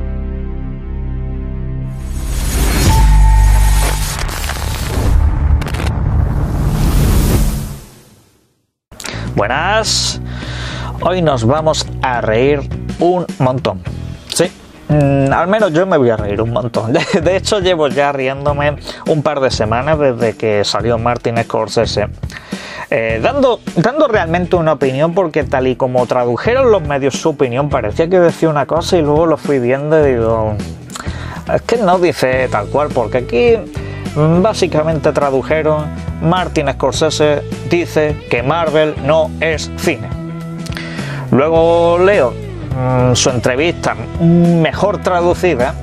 Buenas. 9.35 10.21
Hoy 11.01 11.21
nos 11.21 11.45
vamos 11.45 11.85
a 12.01 12.21
reír 12.21 12.61
un 12.99 13.25
montón. 13.39 13.81
Sí, 14.33 14.49
mm, 14.87 15.33
al 15.33 15.49
menos 15.49 15.73
yo 15.73 15.85
me 15.85 15.97
voy 15.97 16.09
a 16.09 16.15
reír 16.15 16.41
un 16.41 16.51
montón. 16.51 16.93
De, 17.21 17.35
hecho, 17.35 17.59
llevo 17.59 17.89
ya 17.89 18.13
riéndome 18.13 18.77
un 19.07 19.21
par 19.21 19.41
de 19.41 19.51
semanas 19.51 19.99
desde 19.99 20.37
que 20.37 20.63
salió 20.63 20.97
Martin 20.97 21.35
Scorsese. 21.43 22.07
Eh, 22.89 23.19
dando, 23.21 23.59
dando 23.75 24.07
realmente 24.07 24.55
una 24.55 24.71
opinión, 24.71 25.13
porque 25.13 25.43
tal 25.43 25.67
y 25.67 25.75
como 25.75 26.05
tradujeron 26.05 26.71
los 26.71 26.81
medios 26.83 27.15
su 27.15 27.29
opinión, 27.29 27.69
parecía 27.69 28.09
que 28.09 28.19
decía 28.19 28.47
una 28.47 28.65
cosa 28.65 28.95
y 28.95 29.01
luego 29.01 29.25
lo 29.25 29.35
fui 29.35 29.59
viendo 29.59 29.99
y 30.07 30.13
digo. 30.13 30.55
Es 31.53 31.61
que 31.63 31.75
no 31.75 31.99
dice 31.99 32.47
tal 32.49 32.67
cual, 32.67 32.87
porque 32.93 33.17
aquí 33.17 33.57
básicamente 34.15 35.11
tradujeron 35.11 35.85
Martin 36.21 36.71
Scorsese 36.71 37.41
dice 37.69 38.15
que 38.29 38.41
Marvel 38.43 38.95
no 39.05 39.29
es 39.39 39.71
cine. 39.77 40.09
Luego 41.31 41.97
leo 41.99 42.31
mmm, 42.31 43.13
su 43.13 43.29
entrevista 43.29 43.95
mejor 44.21 44.99
traducida 44.99 45.75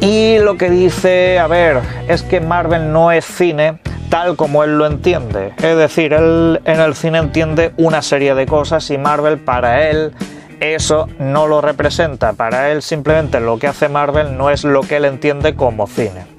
y 0.00 0.38
lo 0.38 0.56
que 0.56 0.68
dice, 0.68 1.38
a 1.38 1.46
ver, 1.46 1.80
es 2.08 2.22
que 2.22 2.40
Marvel 2.40 2.92
no 2.92 3.12
es 3.12 3.24
cine 3.24 3.78
tal 4.10 4.36
como 4.36 4.64
él 4.64 4.76
lo 4.76 4.84
entiende. 4.84 5.54
Es 5.58 5.76
decir, 5.76 6.12
él 6.12 6.60
en 6.64 6.80
el 6.80 6.94
cine 6.94 7.18
entiende 7.18 7.72
una 7.76 8.02
serie 8.02 8.34
de 8.34 8.44
cosas 8.46 8.90
y 8.90 8.98
Marvel 8.98 9.38
para 9.38 9.88
él 9.88 10.12
eso 10.60 11.08
no 11.18 11.46
lo 11.46 11.60
representa. 11.60 12.34
Para 12.34 12.70
él 12.70 12.82
simplemente 12.82 13.40
lo 13.40 13.58
que 13.58 13.68
hace 13.68 13.88
Marvel 13.88 14.36
no 14.36 14.50
es 14.50 14.64
lo 14.64 14.82
que 14.82 14.96
él 14.96 15.06
entiende 15.06 15.54
como 15.54 15.86
cine. 15.86 16.31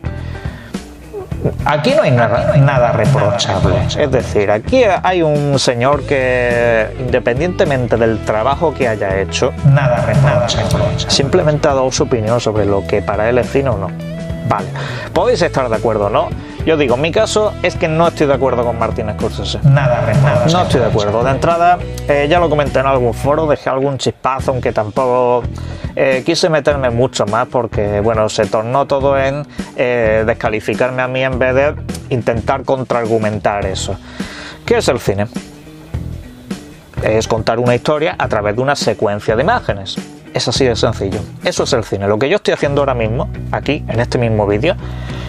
Aquí 1.66 1.94
no 1.96 2.04
hay 2.04 2.12
nada, 2.12 2.56
nada 2.58 2.92
reprochable. 2.92 3.76
Es 3.98 4.12
decir, 4.12 4.52
aquí 4.52 4.84
hay 5.04 5.22
un 5.22 5.58
señor 5.60 6.04
que, 6.04 6.88
independientemente 7.00 7.98
del 7.98 8.20
trabajo 8.26 8.74
que 8.74 8.88
haya 8.88 9.20
hecho, 9.20 9.54
nada 9.66 10.06
reprochable. 10.06 11.00
Simplemente 11.08 11.68
ha 11.68 11.74
dado 11.74 11.92
su 11.92 12.04
opinión 12.04 12.40
sobre 12.40 12.66
lo 12.66 12.86
que 12.86 13.02
para 13.02 13.30
él 13.30 13.38
es 13.38 13.50
cine 13.50 13.70
o 13.70 13.78
no. 13.78 14.13
Vale, 14.48 14.68
podéis 15.14 15.42
estar 15.42 15.70
de 15.70 15.76
acuerdo 15.76 16.08
o 16.08 16.10
no. 16.10 16.30
Yo 16.66 16.78
digo, 16.78 16.96
mi 16.96 17.12
caso 17.12 17.54
es 17.62 17.76
que 17.76 17.90
no 17.90 18.08
estoy 18.08 18.28
de 18.28 18.34
acuerdo 18.34 18.64
con 18.64 18.80
Martin 18.80 19.12
Scorsese. 19.14 19.60
Nada 19.64 20.02
reprochable. 20.06 20.54
No 20.54 20.62
estoy 20.62 20.80
de 20.80 20.86
acuerdo. 20.88 21.24
De 21.24 21.32
entrada, 21.32 21.78
eh, 22.08 22.28
ya 22.30 22.40
lo 22.40 22.50
comenté 22.50 22.80
en 22.80 22.86
algún 22.86 23.14
foro, 23.14 23.48
dejé 23.48 23.70
algún 23.70 23.98
chispazo, 23.98 24.52
aunque 24.52 24.72
tampoco 24.72 25.44
eh, 25.96 26.24
quise 26.26 26.50
meterme 26.50 26.90
mucho 26.90 27.26
más 27.26 27.48
porque, 27.48 28.00
bueno, 28.00 28.30
se 28.30 28.46
tornó 28.46 28.88
todo 28.88 29.18
en 29.18 29.46
eh, 29.76 30.24
descalificarme 30.26 31.02
a 31.02 31.08
mí 31.08 31.24
en 31.24 31.38
vez 31.38 31.54
de 31.54 31.76
intentar 32.10 32.64
contraargumentar 32.64 33.66
eso. 33.66 33.98
¿Qué 34.66 34.78
es 34.78 34.88
el 34.88 35.00
cine? 35.00 35.28
Es 37.04 37.28
contar 37.28 37.60
una 37.60 37.76
historia 37.76 38.16
a 38.18 38.30
través 38.30 38.56
de 38.56 38.62
una 38.62 38.78
secuencia 38.78 39.36
de 39.36 39.44
imágenes. 39.44 39.98
Es 40.34 40.48
así 40.48 40.66
de 40.66 40.76
sencillo. 40.76 41.20
Eso 41.44 41.64
es 41.64 41.74
el 41.74 41.84
cine. 41.84 42.08
Lo 42.08 42.18
que 42.18 42.28
yo 42.28 42.38
estoy 42.38 42.54
haciendo 42.56 42.82
ahora 42.82 42.96
mismo, 42.96 43.30
aquí, 43.52 43.86
en 43.88 44.00
este 44.00 44.18
mismo 44.18 44.48
vídeo, 44.48 44.76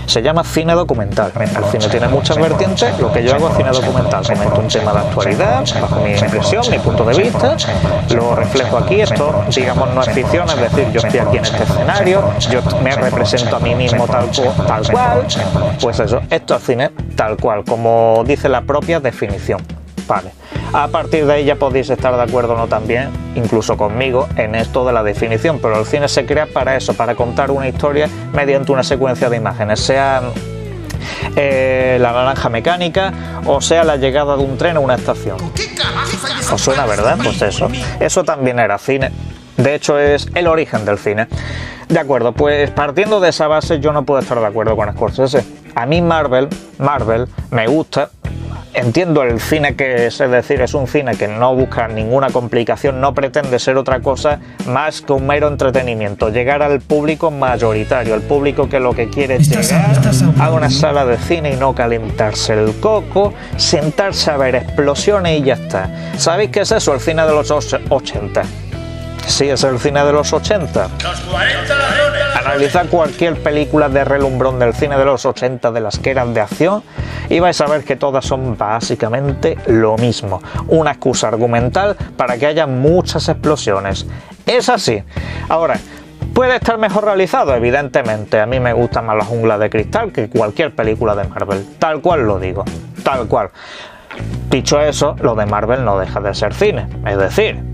se 0.07 0.23
llama 0.23 0.45
cine 0.45 0.75
documental. 0.75 1.33
El 1.39 1.65
cine 1.65 1.89
tiene 1.89 2.09
muchas 2.09 2.39
vertientes, 2.39 2.99
lo 2.99 3.13
que 3.13 3.23
yo 3.23 3.35
hago 3.35 3.49
es 3.49 3.57
cine 3.57 3.71
documental. 3.71 4.25
Comento 4.27 4.61
un 4.61 4.69
tema 4.69 4.93
de 4.93 4.99
actualidad, 5.01 5.65
bajo 5.81 6.01
mi 6.01 6.13
impresión, 6.13 6.65
mi 6.71 6.79
punto 6.79 7.05
de 7.05 7.23
vista, 7.23 7.57
lo 8.15 8.35
reflejo 8.35 8.79
aquí. 8.79 9.01
Esto, 9.01 9.45
digamos, 9.55 9.95
no 9.95 10.03
es 10.03 10.09
ficción, 10.11 10.49
es 10.49 10.61
decir, 10.61 10.91
yo 10.93 11.01
estoy 11.01 11.21
aquí 11.21 11.37
en 11.39 11.45
este 11.45 11.63
escenario, 11.63 12.23
yo 12.51 12.61
me 12.83 12.95
represento 12.95 13.57
a 13.57 13.61
mí 13.61 13.75
mismo 13.75 14.07
tal, 14.07 14.31
tal 14.67 14.91
cual. 14.91 15.27
Pues 15.81 16.01
eso, 16.01 16.21
esto 16.31 16.57
es 16.57 16.63
cine 16.63 16.91
tal 17.17 17.37
cual, 17.37 17.65
como 17.65 18.23
dice 18.27 18.49
la 18.49 18.63
propia 18.63 19.01
definición. 19.01 19.61
Vale. 20.07 20.33
A 20.73 20.89
partir 20.89 21.27
de 21.27 21.33
ahí 21.33 21.45
ya 21.45 21.57
podéis 21.57 21.89
estar 21.91 22.15
de 22.17 22.23
acuerdo 22.23 22.55
o 22.55 22.57
no 22.57 22.67
también, 22.67 23.09
incluso 23.35 23.77
conmigo, 23.77 24.29
en 24.37 24.55
esto 24.55 24.85
de 24.85 24.93
la 24.93 25.03
definición, 25.03 25.59
pero 25.61 25.79
el 25.79 25.87
cine 25.87 26.09
se 26.09 26.27
crea 26.27 26.47
para 26.47 26.77
eso, 26.77 26.95
para 26.95 27.15
contar 27.15 27.51
una 27.51 27.69
historia 27.69 28.09
mediante 28.33 28.73
una 28.73 28.83
secuencia 28.83 29.31
de 29.31 29.37
imágenes, 29.37 29.81
sea 29.81 30.23
eh, 31.37 31.99
la 32.01 32.13
naranja 32.13 32.49
mecánica 32.49 33.13
o 33.47 33.61
sea 33.61 33.85
la 33.85 33.97
llegada 33.97 34.37
de 34.37 34.43
un 34.43 34.57
tren 34.57 34.77
a 34.77 34.81
una 34.81 34.95
estación. 34.95 35.37
¿Os 36.53 36.61
suena, 36.61 36.87
verdad? 36.87 37.19
Pues 37.23 37.41
eso. 37.43 37.69
Eso 38.01 38.25
también 38.25 38.59
era 38.59 38.79
cine. 38.79 39.11
De 39.57 39.75
hecho, 39.75 39.99
es 39.99 40.29
el 40.35 40.47
origen 40.47 40.85
del 40.85 40.99
cine. 40.99 41.29
De 41.89 41.99
acuerdo, 41.99 42.33
pues 42.33 42.71
partiendo 42.71 43.21
de 43.21 43.29
esa 43.29 43.47
base, 43.47 43.79
yo 43.79 43.93
no 43.93 44.05
puedo 44.05 44.21
estar 44.21 44.41
de 44.41 44.47
acuerdo 44.47 44.77
con 44.77 44.91
Scorsese. 44.93 45.45
A 45.75 45.87
mí 45.87 46.01
Marvel, 46.01 46.49
Marvel, 46.79 47.29
me 47.51 47.67
gusta, 47.67 48.11
entiendo 48.75 49.23
el 49.23 49.41
cine 49.41 49.75
que 49.75 50.07
es, 50.07 50.21
es 50.21 50.31
decir, 50.31 50.61
es 50.61 50.75
un 50.75 50.87
cine 50.87 51.17
que 51.17 51.29
no 51.29 51.55
busca 51.55 51.89
ninguna 51.89 52.31
complicación, 52.31 53.01
no 53.01 53.15
pretende 53.15 53.59
ser 53.59 53.77
otra 53.77 54.01
cosa 54.01 54.41
más 54.67 55.01
que 55.01 55.13
un 55.13 55.27
mero 55.27 55.49
entretenimiento, 55.49 56.29
llegar 56.31 56.63
al 56.63 56.81
público 56.81 57.31
mayoritario, 57.31 58.15
al 58.15 58.23
público 58.23 58.69
que 58.69 58.81
lo 58.81 58.95
que 58.95 59.09
quiere 59.09 59.37
es 59.37 59.49
llegar 59.49 59.97
a 60.41 60.51
una 60.51 60.71
sala 60.71 61.05
de 61.05 61.17
cine 61.19 61.53
y 61.53 61.57
no 61.57 61.75
calentarse 61.75 62.55
el 62.55 62.79
coco, 62.81 63.33
sentarse 63.57 64.31
a 64.31 64.37
ver 64.37 64.57
explosiones 64.57 65.41
y 65.41 65.45
ya 65.45 65.55
está. 65.55 65.89
¿Sabéis 66.19 66.51
qué 66.51 66.61
es 66.61 66.73
eso? 66.73 66.95
El 66.95 67.01
cine 67.01 67.25
de 67.25 67.33
los 67.33 67.51
80. 67.51 68.43
Sí, 69.27 69.49
es 69.49 69.65
el 69.65 69.79
cine 69.79 70.05
de 70.05 70.13
los 70.13 70.33
80. 70.33 70.89
Los 71.03 71.21
40 71.21 71.75
ladrones. 71.75 72.14
Analizad 72.35 72.87
cualquier 72.89 73.43
película 73.43 73.89
de 73.89 74.05
relumbrón 74.05 74.59
del 74.59 74.75
cine 74.75 74.97
de 74.99 75.05
los 75.05 75.25
80 75.25 75.71
de 75.71 75.81
las 75.81 75.99
que 75.99 76.11
eran 76.11 76.35
de 76.35 76.41
acción 76.41 76.83
y 77.29 77.39
vais 77.39 77.61
a 77.61 77.67
ver 77.67 77.85
que 77.85 77.97
todas 77.97 78.25
son 78.25 78.57
básicamente 78.59 79.57
lo 79.67 79.97
mismo. 79.97 80.43
Una 80.69 80.93
excusa 80.93 81.29
argumental 81.29 81.97
para 82.17 82.37
que 82.37 82.47
haya 82.47 82.67
muchas 82.67 83.29
explosiones. 83.29 84.07
Es 84.47 84.69
así. 84.69 85.03
Ahora, 85.49 85.79
¿Puede 86.35 86.57
estar 86.57 86.79
mejor 86.79 87.05
realizado? 87.05 87.55
Evidentemente, 87.55 88.41
a 88.41 88.47
mí 88.47 88.59
me 88.59 88.73
gusta 88.73 89.01
más 89.01 89.17
la 89.17 89.25
jungla 89.25 89.57
de 89.57 89.71
cristal 89.71 90.11
que 90.11 90.29
cualquier 90.29 90.75
película 90.75 91.15
de 91.15 91.23
Marvel. 91.29 91.65
Tal 91.79 92.01
cual 92.01 92.27
lo 92.27 92.41
digo. 92.41 92.65
Tal 93.05 93.29
cual. 93.29 93.51
Dicho 94.51 94.81
eso, 94.81 95.15
lo 95.21 95.37
de 95.37 95.47
Marvel 95.47 95.85
no 95.85 95.97
deja 95.97 96.21
de 96.21 96.35
ser 96.35 96.53
cine. 96.53 96.89
Es 97.07 97.19
decir, 97.19 97.74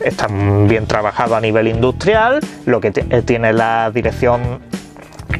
está 0.00 0.26
bien 0.28 0.86
trabajado 0.86 1.36
a 1.36 1.40
nivel 1.40 1.68
industrial, 1.68 2.40
lo 2.66 2.80
que 2.80 2.90
tiene 2.90 3.52
la 3.52 3.90
dirección 3.92 4.60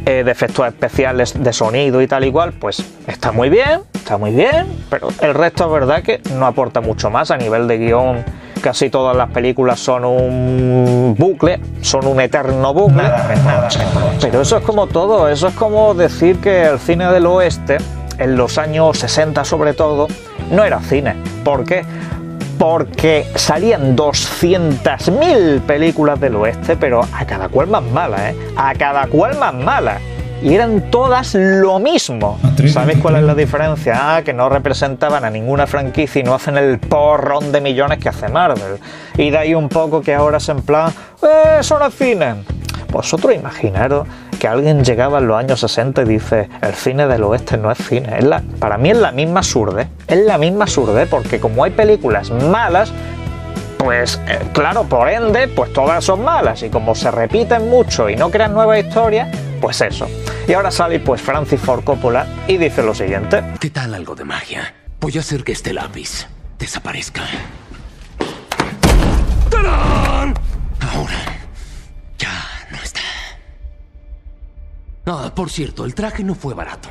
eh, 0.07 0.23
de 0.25 0.31
efectos 0.31 0.67
especiales 0.67 1.35
de 1.43 1.53
sonido 1.53 2.01
y 2.01 2.07
tal 2.07 2.25
igual, 2.25 2.53
pues 2.53 2.85
está 3.07 3.33
muy 3.33 3.51
bien, 3.51 3.83
está 3.95 4.19
muy 4.19 4.31
bien, 4.31 4.67
pero 4.89 5.09
el 5.21 5.35
resto 5.35 5.67
es 5.67 5.73
verdad 5.73 6.03
que 6.03 6.21
no 6.35 6.47
aporta 6.47 6.81
mucho 6.81 7.11
más 7.11 7.31
a 7.31 7.37
nivel 7.37 7.69
de 7.69 7.79
guion. 7.79 8.25
Casi 8.63 8.91
todas 8.91 9.17
las 9.17 9.31
películas 9.31 9.81
son 9.81 10.05
un 10.05 11.15
bucle, 11.19 11.61
son 11.81 12.07
un 12.07 12.21
eterno 12.21 12.75
bucle. 12.75 13.05
Pero 14.21 14.43
eso 14.43 14.59
es 14.59 14.65
como 14.65 14.87
todo, 14.87 15.29
eso 15.29 15.49
es 15.49 15.55
como 15.55 15.95
decir 15.95 16.39
que 16.39 16.65
el 16.65 16.79
cine 16.79 17.11
del 17.11 17.27
oeste, 17.27 17.79
en 18.19 18.37
los 18.37 18.59
años 18.59 18.99
60 18.99 19.45
sobre 19.45 19.73
todo, 19.75 20.09
no 20.51 20.63
era 20.63 20.81
cine. 20.81 21.17
¿Por 21.43 21.65
qué? 21.65 21.85
Porque 22.61 23.25
salían 23.37 23.97
200.000 23.97 25.63
películas 25.63 26.21
del 26.21 26.37
oeste, 26.37 26.77
pero 26.77 27.01
a 27.11 27.25
cada 27.25 27.49
cual 27.49 27.69
más 27.69 27.83
mala, 27.83 28.31
¿eh? 28.31 28.37
A 28.55 28.75
cada 28.75 29.07
cual 29.07 29.39
más 29.39 29.55
mala. 29.55 29.99
Y 30.43 30.55
eran 30.55 30.91
todas 30.91 31.35
lo 31.35 31.79
mismo. 31.79 32.39
¿Sabéis 32.73 32.99
cuál 32.99 33.17
es 33.17 33.23
la 33.25 33.35
diferencia? 33.35 34.17
Ah, 34.17 34.23
que 34.23 34.33
no 34.33 34.49
representaban 34.49 35.25
a 35.25 35.31
ninguna 35.31 35.67
franquicia 35.67 36.21
y 36.21 36.23
no 36.23 36.35
hacen 36.35 36.57
el 36.57 36.79
porrón 36.79 37.53
de 37.53 37.61
millones 37.61 37.99
que 37.99 38.09
hace 38.09 38.29
Marvel. 38.29 38.79
Y 39.19 39.31
de 39.31 39.37
ahí 39.37 39.55
un 39.55 39.69
poco 39.69 40.01
que 40.01 40.15
ahora 40.15 40.39
es 40.39 40.49
en 40.49 40.63
plan, 40.63 40.93
¡eh, 41.23 41.61
es 41.61 41.73
cine! 41.95 42.37
Vosotros 42.91 43.35
imaginaros 43.35 44.09
que 44.41 44.49
alguien 44.49 44.83
llegaba 44.83 45.19
en 45.19 45.29
los 45.29 45.39
años 45.39 45.61
60 45.61 46.03
y 46.03 46.05
dice, 46.07 46.49
el 46.63 46.75
cine 46.75 47.07
del 47.07 47.23
oeste 47.23 47.59
no 47.59 47.71
es 47.71 47.79
cine. 47.79 48.19
Es 48.19 48.25
la, 48.25 48.43
para 48.59 48.79
mí 48.79 48.91
es 48.91 48.97
la 48.97 49.13
misma 49.13 49.43
surde. 49.43 49.89
Es 50.09 50.25
la 50.25 50.39
misma 50.39 50.67
surde 50.67 51.07
porque 51.07 51.39
como 51.39 51.63
hay 51.63 51.71
películas 51.71 52.31
malas, 52.31 52.93
Pues 53.81 54.21
eh, 54.27 54.39
claro, 54.53 54.85
por 54.87 55.09
ende, 55.09 55.49
pues 55.49 55.73
todas 55.73 56.05
son 56.05 56.23
malas 56.23 56.63
y 56.63 56.69
como 56.69 56.95
se 56.95 57.11
repiten 57.11 57.71
mucho 57.71 58.11
y 58.11 58.15
no 58.15 58.31
crean 58.31 58.53
nuevas 58.53 58.85
historias, 58.85 59.35
pues 59.59 59.81
eso. 59.81 60.07
Y 60.47 60.53
ahora 60.53 60.71
sale 60.71 61.01
pues 61.01 61.23
Francis 61.23 61.59
Ford 61.59 61.83
Coppola 61.83 62.27
y 62.47 62.59
dice 62.59 62.83
lo 62.83 62.95
siguiente. 62.95 63.43
¿Qué 63.59 63.71
tal 63.71 63.95
algo 63.95 64.15
de 64.15 64.25
magia? 64.25 64.75
Voy 65.01 65.17
a 65.17 65.21
hacer 65.21 65.45
que 65.45 65.53
este 65.53 65.73
lápiz 65.73 66.27
desaparezca. 66.59 67.23
¡Tarán! 69.51 70.35
Ahora 70.93 71.19
ya 72.19 72.33
no 72.71 72.77
está. 72.83 73.01
Ah, 75.07 75.33
por 75.35 75.49
cierto, 75.49 75.87
el 75.87 75.95
traje 75.95 76.23
no 76.23 76.35
fue 76.35 76.53
barato. 76.53 76.91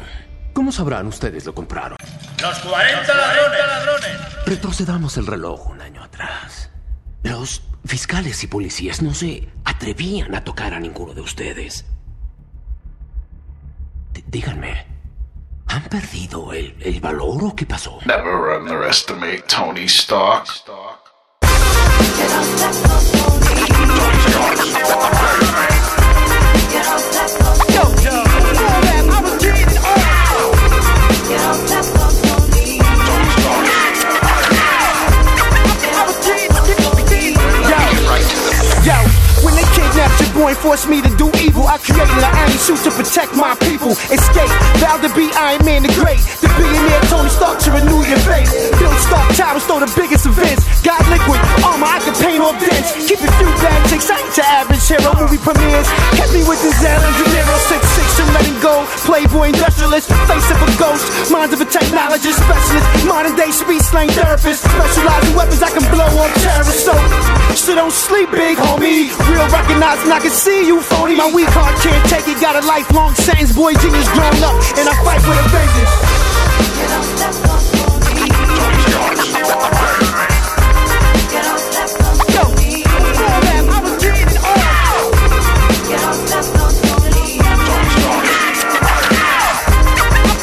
¿Cómo 0.53 0.71
sabrán 0.71 1.05
ustedes 1.05 1.45
lo 1.45 1.53
compraron? 1.53 1.97
Los 2.41 2.57
40 2.57 3.13
ladrones. 3.13 4.11
Retrocedamos 4.47 5.17
el 5.17 5.27
reloj 5.27 5.69
un 5.69 5.81
año 5.81 6.03
atrás. 6.03 6.71
Los 7.23 7.61
fiscales 7.85 8.43
y 8.43 8.47
policías 8.47 9.01
no 9.01 9.13
se 9.13 9.49
atrevían 9.65 10.35
a 10.35 10.43
tocar 10.43 10.73
a 10.73 10.79
ninguno 10.79 11.13
de 11.13 11.21
ustedes. 11.21 11.85
D- 14.13 14.23
díganme, 14.27 14.85
¿han 15.67 15.83
perdido 15.83 16.53
el, 16.53 16.75
el 16.81 16.99
valor 16.99 17.43
o 17.43 17.55
qué 17.55 17.65
pasó? 17.65 17.99
Never 18.05 18.59
underestimate 18.61 19.43
Tony 19.47 19.85
Stark. 19.85 20.45
Yo, 27.73 27.83
and 40.47 40.57
forced 40.57 40.87
me 40.87 41.01
to 41.01 41.11
do 41.17 41.27
evil, 41.43 41.67
I 41.67 41.77
created 41.79 42.15
an 42.15 42.31
iron 42.31 42.55
suit 42.55 42.79
to 42.87 42.91
protect 42.91 43.35
my 43.35 43.55
people. 43.67 43.91
Escape, 44.07 44.53
vowed 44.79 45.03
to 45.03 45.11
be 45.11 45.27
Iron 45.35 45.65
Man 45.65 45.83
the 45.83 45.91
Great. 45.99 46.21
The 46.39 46.47
billionaire 46.55 47.03
Tony 47.11 47.27
Stark 47.27 47.59
to 47.67 47.69
renew 47.75 47.99
your 48.07 48.21
faith. 48.23 48.47
Build 48.79 48.95
Stark 49.03 49.27
Towers, 49.35 49.65
throw 49.67 49.83
the 49.83 49.91
biggest 49.99 50.23
events. 50.29 50.63
Got 50.85 51.03
liquid 51.11 51.41
armor, 51.65 51.89
I 51.89 51.99
can 51.99 52.15
paint 52.15 52.39
all 52.39 52.55
dents. 52.55 52.95
Keep 53.09 53.19
it 53.19 53.31
few 53.35 53.51
bad 53.59 53.79
chicks, 53.91 54.07
I 54.07 54.21
ain't 54.21 54.39
average 54.39 54.85
hero. 54.87 55.11
Movie 55.19 55.41
premieres, 55.41 55.87
kept 56.15 56.31
me 56.31 56.47
with 56.47 56.61
De 56.63 56.71
Niro. 56.71 57.55
Six 57.67 57.81
six 57.99 58.07
and 58.23 58.31
letting 58.31 58.59
go. 58.63 58.87
Playboy 59.03 59.51
industrialist, 59.51 60.07
face 60.29 60.47
of 60.53 60.59
a 60.63 60.69
ghost, 60.79 61.03
minds 61.31 61.51
of 61.51 61.59
a 61.59 61.67
technologist 61.67 62.39
specialist. 62.39 62.87
Modern 63.03 63.35
day 63.35 63.51
speed 63.51 63.81
slang 63.81 64.09
therapist, 64.15 64.63
specializing 64.63 65.35
weapons 65.35 65.61
I 65.61 65.71
can 65.73 65.83
blow 65.91 66.07
on 66.07 66.29
terrorists. 66.39 66.85
So, 66.87 66.95
so 67.55 67.75
don't 67.75 67.91
sleep, 67.91 68.31
big 68.31 68.55
homie. 68.55 69.11
Real 69.27 69.47
recognizing 69.51 70.11
I 70.11 70.19
can 70.29 70.37
see 70.37 70.67
you, 70.67 70.79
phony. 70.81 71.15
My 71.15 71.31
weak 71.33 71.49
heart 71.49 71.73
can't 71.81 72.05
take 72.05 72.27
it. 72.27 72.39
Got 72.39 72.61
a 72.61 72.67
lifelong 72.67 73.15
sentence, 73.15 73.51
boy, 73.55 73.73
genius 73.73 74.07
grown 74.13 74.43
up, 74.45 74.53
and 74.77 74.85
I 74.85 74.93
fight 75.01 75.21
with 75.25 75.41
a 75.41 75.47
vengeance. 75.49 75.89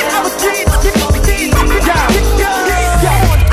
I 0.06 0.20
was 0.22 0.34
dreaming, 0.42 0.66
skip 0.82 0.98
on 1.04 1.12
the 1.12 1.20
team, 1.22 1.52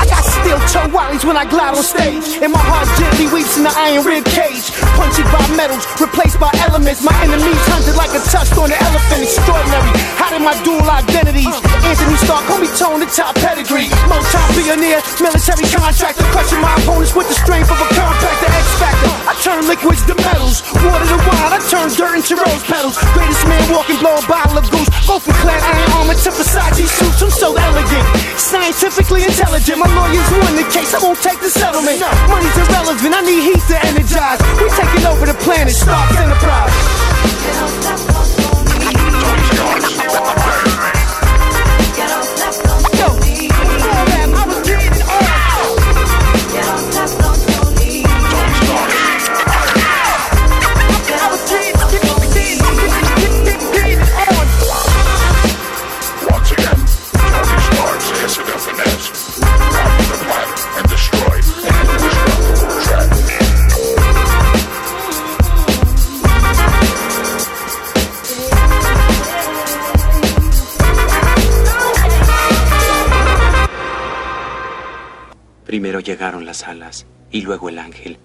I 0.00 0.06
got 0.08 0.24
steel 0.24 0.58
toe 0.66 0.88
wallies 0.90 1.24
when 1.24 1.36
I 1.36 1.44
glide 1.44 1.76
on 1.76 1.82
stage. 1.84 2.42
And 2.42 2.52
my 2.52 2.58
heart 2.58 2.88
gently 2.98 3.26
weeps 3.32 3.56
in 3.56 3.62
the 3.62 3.72
iron 3.76 4.04
rib 4.04 4.24
cage. 4.24 4.83
Punctured 5.14 5.32
by 5.32 5.56
metals, 5.56 5.86
replaced 6.00 6.40
by 6.40 6.50
elements. 6.66 7.00
My 7.04 7.14
enemies 7.22 7.54
hunted 7.70 7.94
like 7.94 8.10
a 8.10 8.18
tusk 8.18 8.58
on 8.58 8.72
an 8.72 8.82
elephant. 8.82 9.22
Extraordinary. 9.22 10.23
How 10.34 10.42
did 10.42 10.50
my 10.50 10.58
dual 10.66 10.82
identities? 10.90 11.46
Anthony 11.86 12.18
Stark, 12.18 12.42
homie 12.50 12.66
tone, 12.74 12.98
the 12.98 13.06
top 13.06 13.38
pedigree. 13.38 13.86
Motown 14.10 14.50
pioneer, 14.58 14.98
military 15.22 15.62
contractor. 15.70 16.26
Crushing 16.34 16.58
my 16.58 16.74
opponents 16.82 17.14
with 17.14 17.30
the 17.30 17.38
strength 17.38 17.70
of 17.70 17.78
a 17.78 17.86
compactor 17.94 18.50
X 18.50 18.66
Factor. 18.82 19.14
I 19.30 19.38
turn 19.46 19.62
liquids 19.70 20.02
to 20.10 20.18
metals, 20.26 20.66
water 20.82 21.06
to 21.06 21.18
wine. 21.22 21.54
I 21.54 21.62
turn 21.70 21.86
dirt 21.94 22.18
into 22.18 22.34
rose 22.34 22.66
petals. 22.66 22.98
Greatest 23.14 23.46
man 23.46 23.62
walking, 23.70 23.94
blow 24.02 24.18
a 24.18 24.26
bottle 24.26 24.58
of 24.58 24.66
goose. 24.74 24.90
Go 25.06 25.22
from 25.22 25.38
clad 25.38 25.62
iron 25.62 26.02
armor 26.02 26.18
to 26.18 26.30
Versace 26.34 26.82
suits. 26.82 27.22
I'm 27.22 27.30
so 27.30 27.54
elegant, 27.54 28.02
scientifically 28.34 29.22
intelligent. 29.22 29.78
My 29.78 29.86
lawyers 29.86 30.26
won 30.42 30.58
the 30.58 30.66
case. 30.66 30.98
I 30.98 30.98
won't 30.98 31.22
take 31.22 31.38
the 31.38 31.50
settlement. 31.54 32.02
Money's 32.26 32.58
irrelevant. 32.58 33.14
I 33.14 33.22
need 33.22 33.54
heat 33.54 33.62
to 33.70 33.78
energize. 33.86 34.42
We 34.58 34.66
taking 34.74 35.06
over 35.06 35.30
the 35.30 35.38
planet. 35.46 35.78
Stark 35.78 36.10
Enterprise. 36.18 36.74
Charge. 39.64 40.93
Llegaron 76.04 76.46
las 76.46 76.62
alas 76.62 77.06
y 77.30 77.40
luego 77.42 77.68
el 77.68 77.80
ángel. 77.80 78.18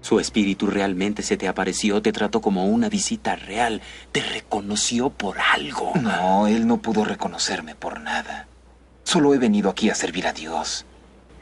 Su 0.00 0.20
espíritu 0.20 0.66
realmente 0.66 1.22
se 1.22 1.36
te 1.36 1.48
apareció, 1.48 2.00
te 2.00 2.12
trató 2.12 2.40
como 2.40 2.66
una 2.66 2.88
visita 2.88 3.36
real, 3.36 3.82
te 4.12 4.22
reconoció 4.22 5.10
por 5.10 5.38
algo. 5.38 5.92
No, 6.00 6.46
él 6.46 6.66
no 6.66 6.78
pudo 6.78 7.04
reconocerme 7.04 7.74
por 7.74 8.00
nada. 8.00 8.46
Solo 9.04 9.34
he 9.34 9.38
venido 9.38 9.70
aquí 9.70 9.90
a 9.90 9.94
servir 9.94 10.26
a 10.26 10.32
Dios. 10.32 10.86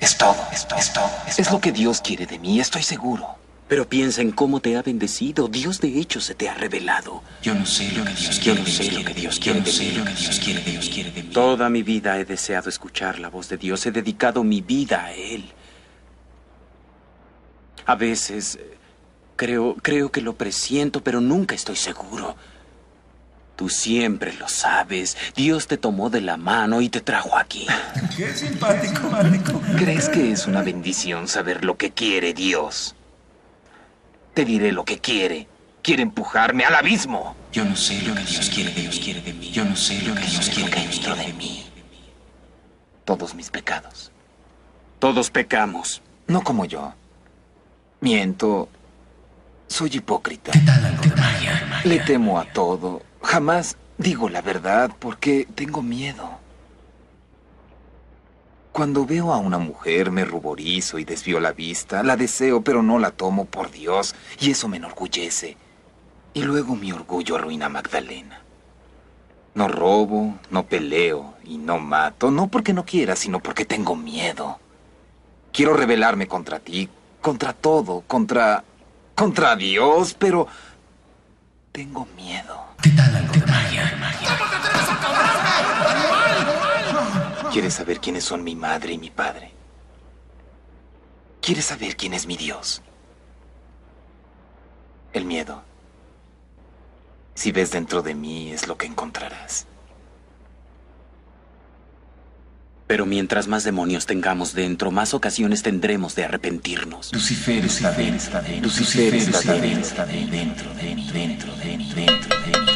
Es 0.01 0.19
todo, 0.19 0.37
es 0.53 0.67
todo, 0.69 0.79
es 0.79 0.93
todo. 0.93 1.11
Es, 1.27 1.51
lo 1.51 1.61
que 1.61 1.73
Dios 1.73 2.01
quiere 2.01 2.27
de 2.27 2.39
mí, 2.39 2.61
estoy 2.61 2.83
seguro. 2.83 3.36
Pero 3.69 3.89
piensa 3.89 4.23
en 4.23 4.31
cómo 4.31 4.61
te 4.61 4.77
ha 4.77 4.83
bendecido. 4.83 5.49
Dios 5.49 5.81
de 5.81 5.99
hecho 5.99 6.21
se 6.21 6.35
te 6.37 6.49
ha 6.49 6.55
revelado. 6.55 7.23
Yo 7.43 7.53
no 7.55 7.67
sé 7.67 7.91
lo 7.93 8.05
que 8.05 8.13
Dios 8.15 8.39
Yo 8.39 8.43
quiere 8.55 8.59
no 8.61 8.65
de 8.65 8.71
sé 8.71 8.83
mí. 8.85 8.91
lo 8.91 9.05
que 9.05 9.15
Dios 9.15 9.35
Yo 9.41 9.43
quiere 9.43 9.59
no 9.59 9.65
de 9.67 9.73
sé 9.73 9.83
mí. 9.85 9.93
lo 9.99 10.05
que 10.05 10.13
Dios 10.15 10.41
quiere 10.41 10.61
de 10.63 10.71
Dios 10.71 10.89
quiere 10.89 11.11
de 11.11 11.23
mí. 11.25 11.29
Toda 11.31 11.69
mi 11.69 11.83
vida 11.83 12.19
he 12.19 12.25
deseado 12.25 12.69
escuchar 12.69 13.19
la 13.19 13.29
voz 13.29 13.49
de 13.49 13.57
Dios. 13.57 13.85
He 13.87 13.91
dedicado 13.91 14.45
mi 14.45 14.61
vida 14.61 15.07
a 15.07 15.13
Él. 15.15 15.51
A 17.87 17.95
veces 17.97 18.57
eh, 18.57 18.77
creo, 19.37 19.75
creo 19.83 20.11
que 20.13 20.21
lo 20.21 20.37
presiento, 20.37 21.03
pero 21.03 21.21
nunca 21.21 21.55
estoy 21.57 21.77
seguro. 21.77 22.37
Tú 23.57 23.69
siempre 23.69 24.33
lo 24.35 24.49
sabes. 24.49 25.17
Dios 25.35 25.67
te 25.67 25.77
tomó 25.77 26.11
de 26.11 26.21
la 26.21 26.37
mano 26.37 26.81
y 26.83 26.89
te 26.89 27.01
trajo 27.01 27.37
aquí. 27.37 27.67
Qué 28.17 28.33
simpático, 28.35 29.09
Mático. 29.11 29.61
¿Crees 29.77 30.09
que 30.09 30.31
es 30.31 30.47
una 30.47 30.63
bendición 30.63 31.27
saber 31.27 31.65
lo 31.65 31.77
que 31.77 31.91
quiere 31.91 32.33
Dios? 32.35 32.95
Te 34.37 34.45
diré 34.45 34.71
lo 34.71 34.85
que 34.85 34.99
quiere. 34.99 35.49
Quiere 35.81 36.03
empujarme 36.03 36.67
al 36.67 36.75
abismo. 36.75 37.35
Yo 37.53 37.65
no 37.65 37.75
sé 37.75 38.03
lo 38.03 38.15
que 38.15 38.23
Dios 38.23 38.51
quiere 38.51 38.71
de 38.71 38.83
Dios 38.83 39.01
quiere 39.01 39.23
de 39.23 39.33
mí. 39.33 39.51
Yo 39.51 39.65
no 39.65 39.75
sé 39.75 40.03
lo 40.03 40.15
que 40.15 40.27
Dios 40.27 40.51
quiere 40.51 41.25
de 41.25 41.33
mí. 41.33 41.65
Todos 43.07 43.35
mis 43.35 43.49
pecados. 43.49 44.13
Todos 44.99 45.31
pecamos. 45.31 46.03
No 46.27 46.43
como 46.43 46.67
yo. 46.67 46.93
Miento. 48.01 48.69
Soy 49.69 49.89
hipócrita. 49.95 50.53
Le 51.85 52.01
temo 52.01 52.39
a 52.39 52.45
todo. 52.45 53.01
Jamás 53.23 53.79
digo 53.97 54.29
la 54.29 54.43
verdad 54.43 54.91
porque 54.99 55.49
tengo 55.55 55.81
miedo. 55.81 56.39
Cuando 58.77 59.07
veo 59.07 59.33
a 59.33 59.39
una 59.39 59.57
mujer 59.57 60.11
me 60.11 60.27
ruborizo 60.27 60.99
y 60.99 61.07
desvío 61.07 61.41
la 61.41 61.53
vista. 61.53 62.03
La 62.03 62.15
deseo, 62.15 62.61
pero 62.61 62.83
no 62.83 62.99
la 62.99 63.11
tomo 63.11 63.47
por 63.47 63.71
Dios. 63.71 64.15
Y 64.39 64.51
eso 64.51 64.69
me 64.69 64.77
enorgullece. 64.77 65.57
Y 66.35 66.43
luego 66.43 66.77
mi 66.77 66.93
orgullo 66.93 67.37
arruina 67.37 67.67
a 67.67 67.71
Magdalena. 67.71 68.43
No 69.55 69.69
robo, 69.69 70.35
no 70.51 70.67
peleo 70.67 71.37
y 71.43 71.57
no 71.57 71.79
mato. 71.79 72.31
No 72.31 72.49
porque 72.49 72.75
no 72.75 72.85
quiera, 72.85 73.17
sino 73.17 73.41
porque 73.41 73.65
tengo 73.65 73.97
miedo. 73.97 74.59
Quiero 75.55 75.73
rebelarme 75.73 76.29
contra 76.29 76.59
ti, 76.61 76.91
contra 77.23 77.55
todo, 77.55 78.03
contra... 78.07 78.63
contra 79.15 79.57
Dios, 79.57 80.15
pero... 80.19 80.49
Tengo 81.73 82.07
miedo. 82.15 82.63
¿Qué 82.83 82.91
tal 82.91 83.17
algo? 83.17 83.33
¿Quieres 87.57 87.73
saber 87.73 88.01
quiénes 88.01 88.23
son 88.23 88.45
mi 88.45 88.55
madre 88.55 88.93
y 88.93 88.99
mi 88.99 89.09
padre? 89.09 89.51
¿Quieres 91.41 91.65
saber 91.65 91.97
quién 91.97 92.13
es 92.13 92.27
mi 92.27 92.37
Dios? 92.37 92.83
El 95.15 95.25
miedo. 95.25 95.63
Si 97.35 97.53
ves 97.53 97.71
dentro 97.71 98.03
de 98.03 98.15
mí 98.15 98.53
es 98.53 98.69
lo 98.69 98.77
que 98.77 98.85
encontrarás. 98.85 99.67
Pero 102.87 103.07
mientras 103.07 103.49
más 103.49 103.65
demonios 103.65 104.05
tengamos 104.05 104.53
dentro, 104.53 104.91
más 104.91 105.15
ocasiones 105.15 105.63
tendremos 105.63 106.15
de 106.15 106.25
arrepentirnos. 106.25 107.11
Lucifer 107.15 107.65
está 107.65 107.91
dentro, 107.91 108.39
Lucifer 108.61 109.15
está 109.15 109.41
dentro, 109.55 110.05
dentro, 110.05 110.75
dentro, 110.75 111.15
dentro, 111.15 111.57
dentro, 111.57 112.37
dentro. 112.45 112.76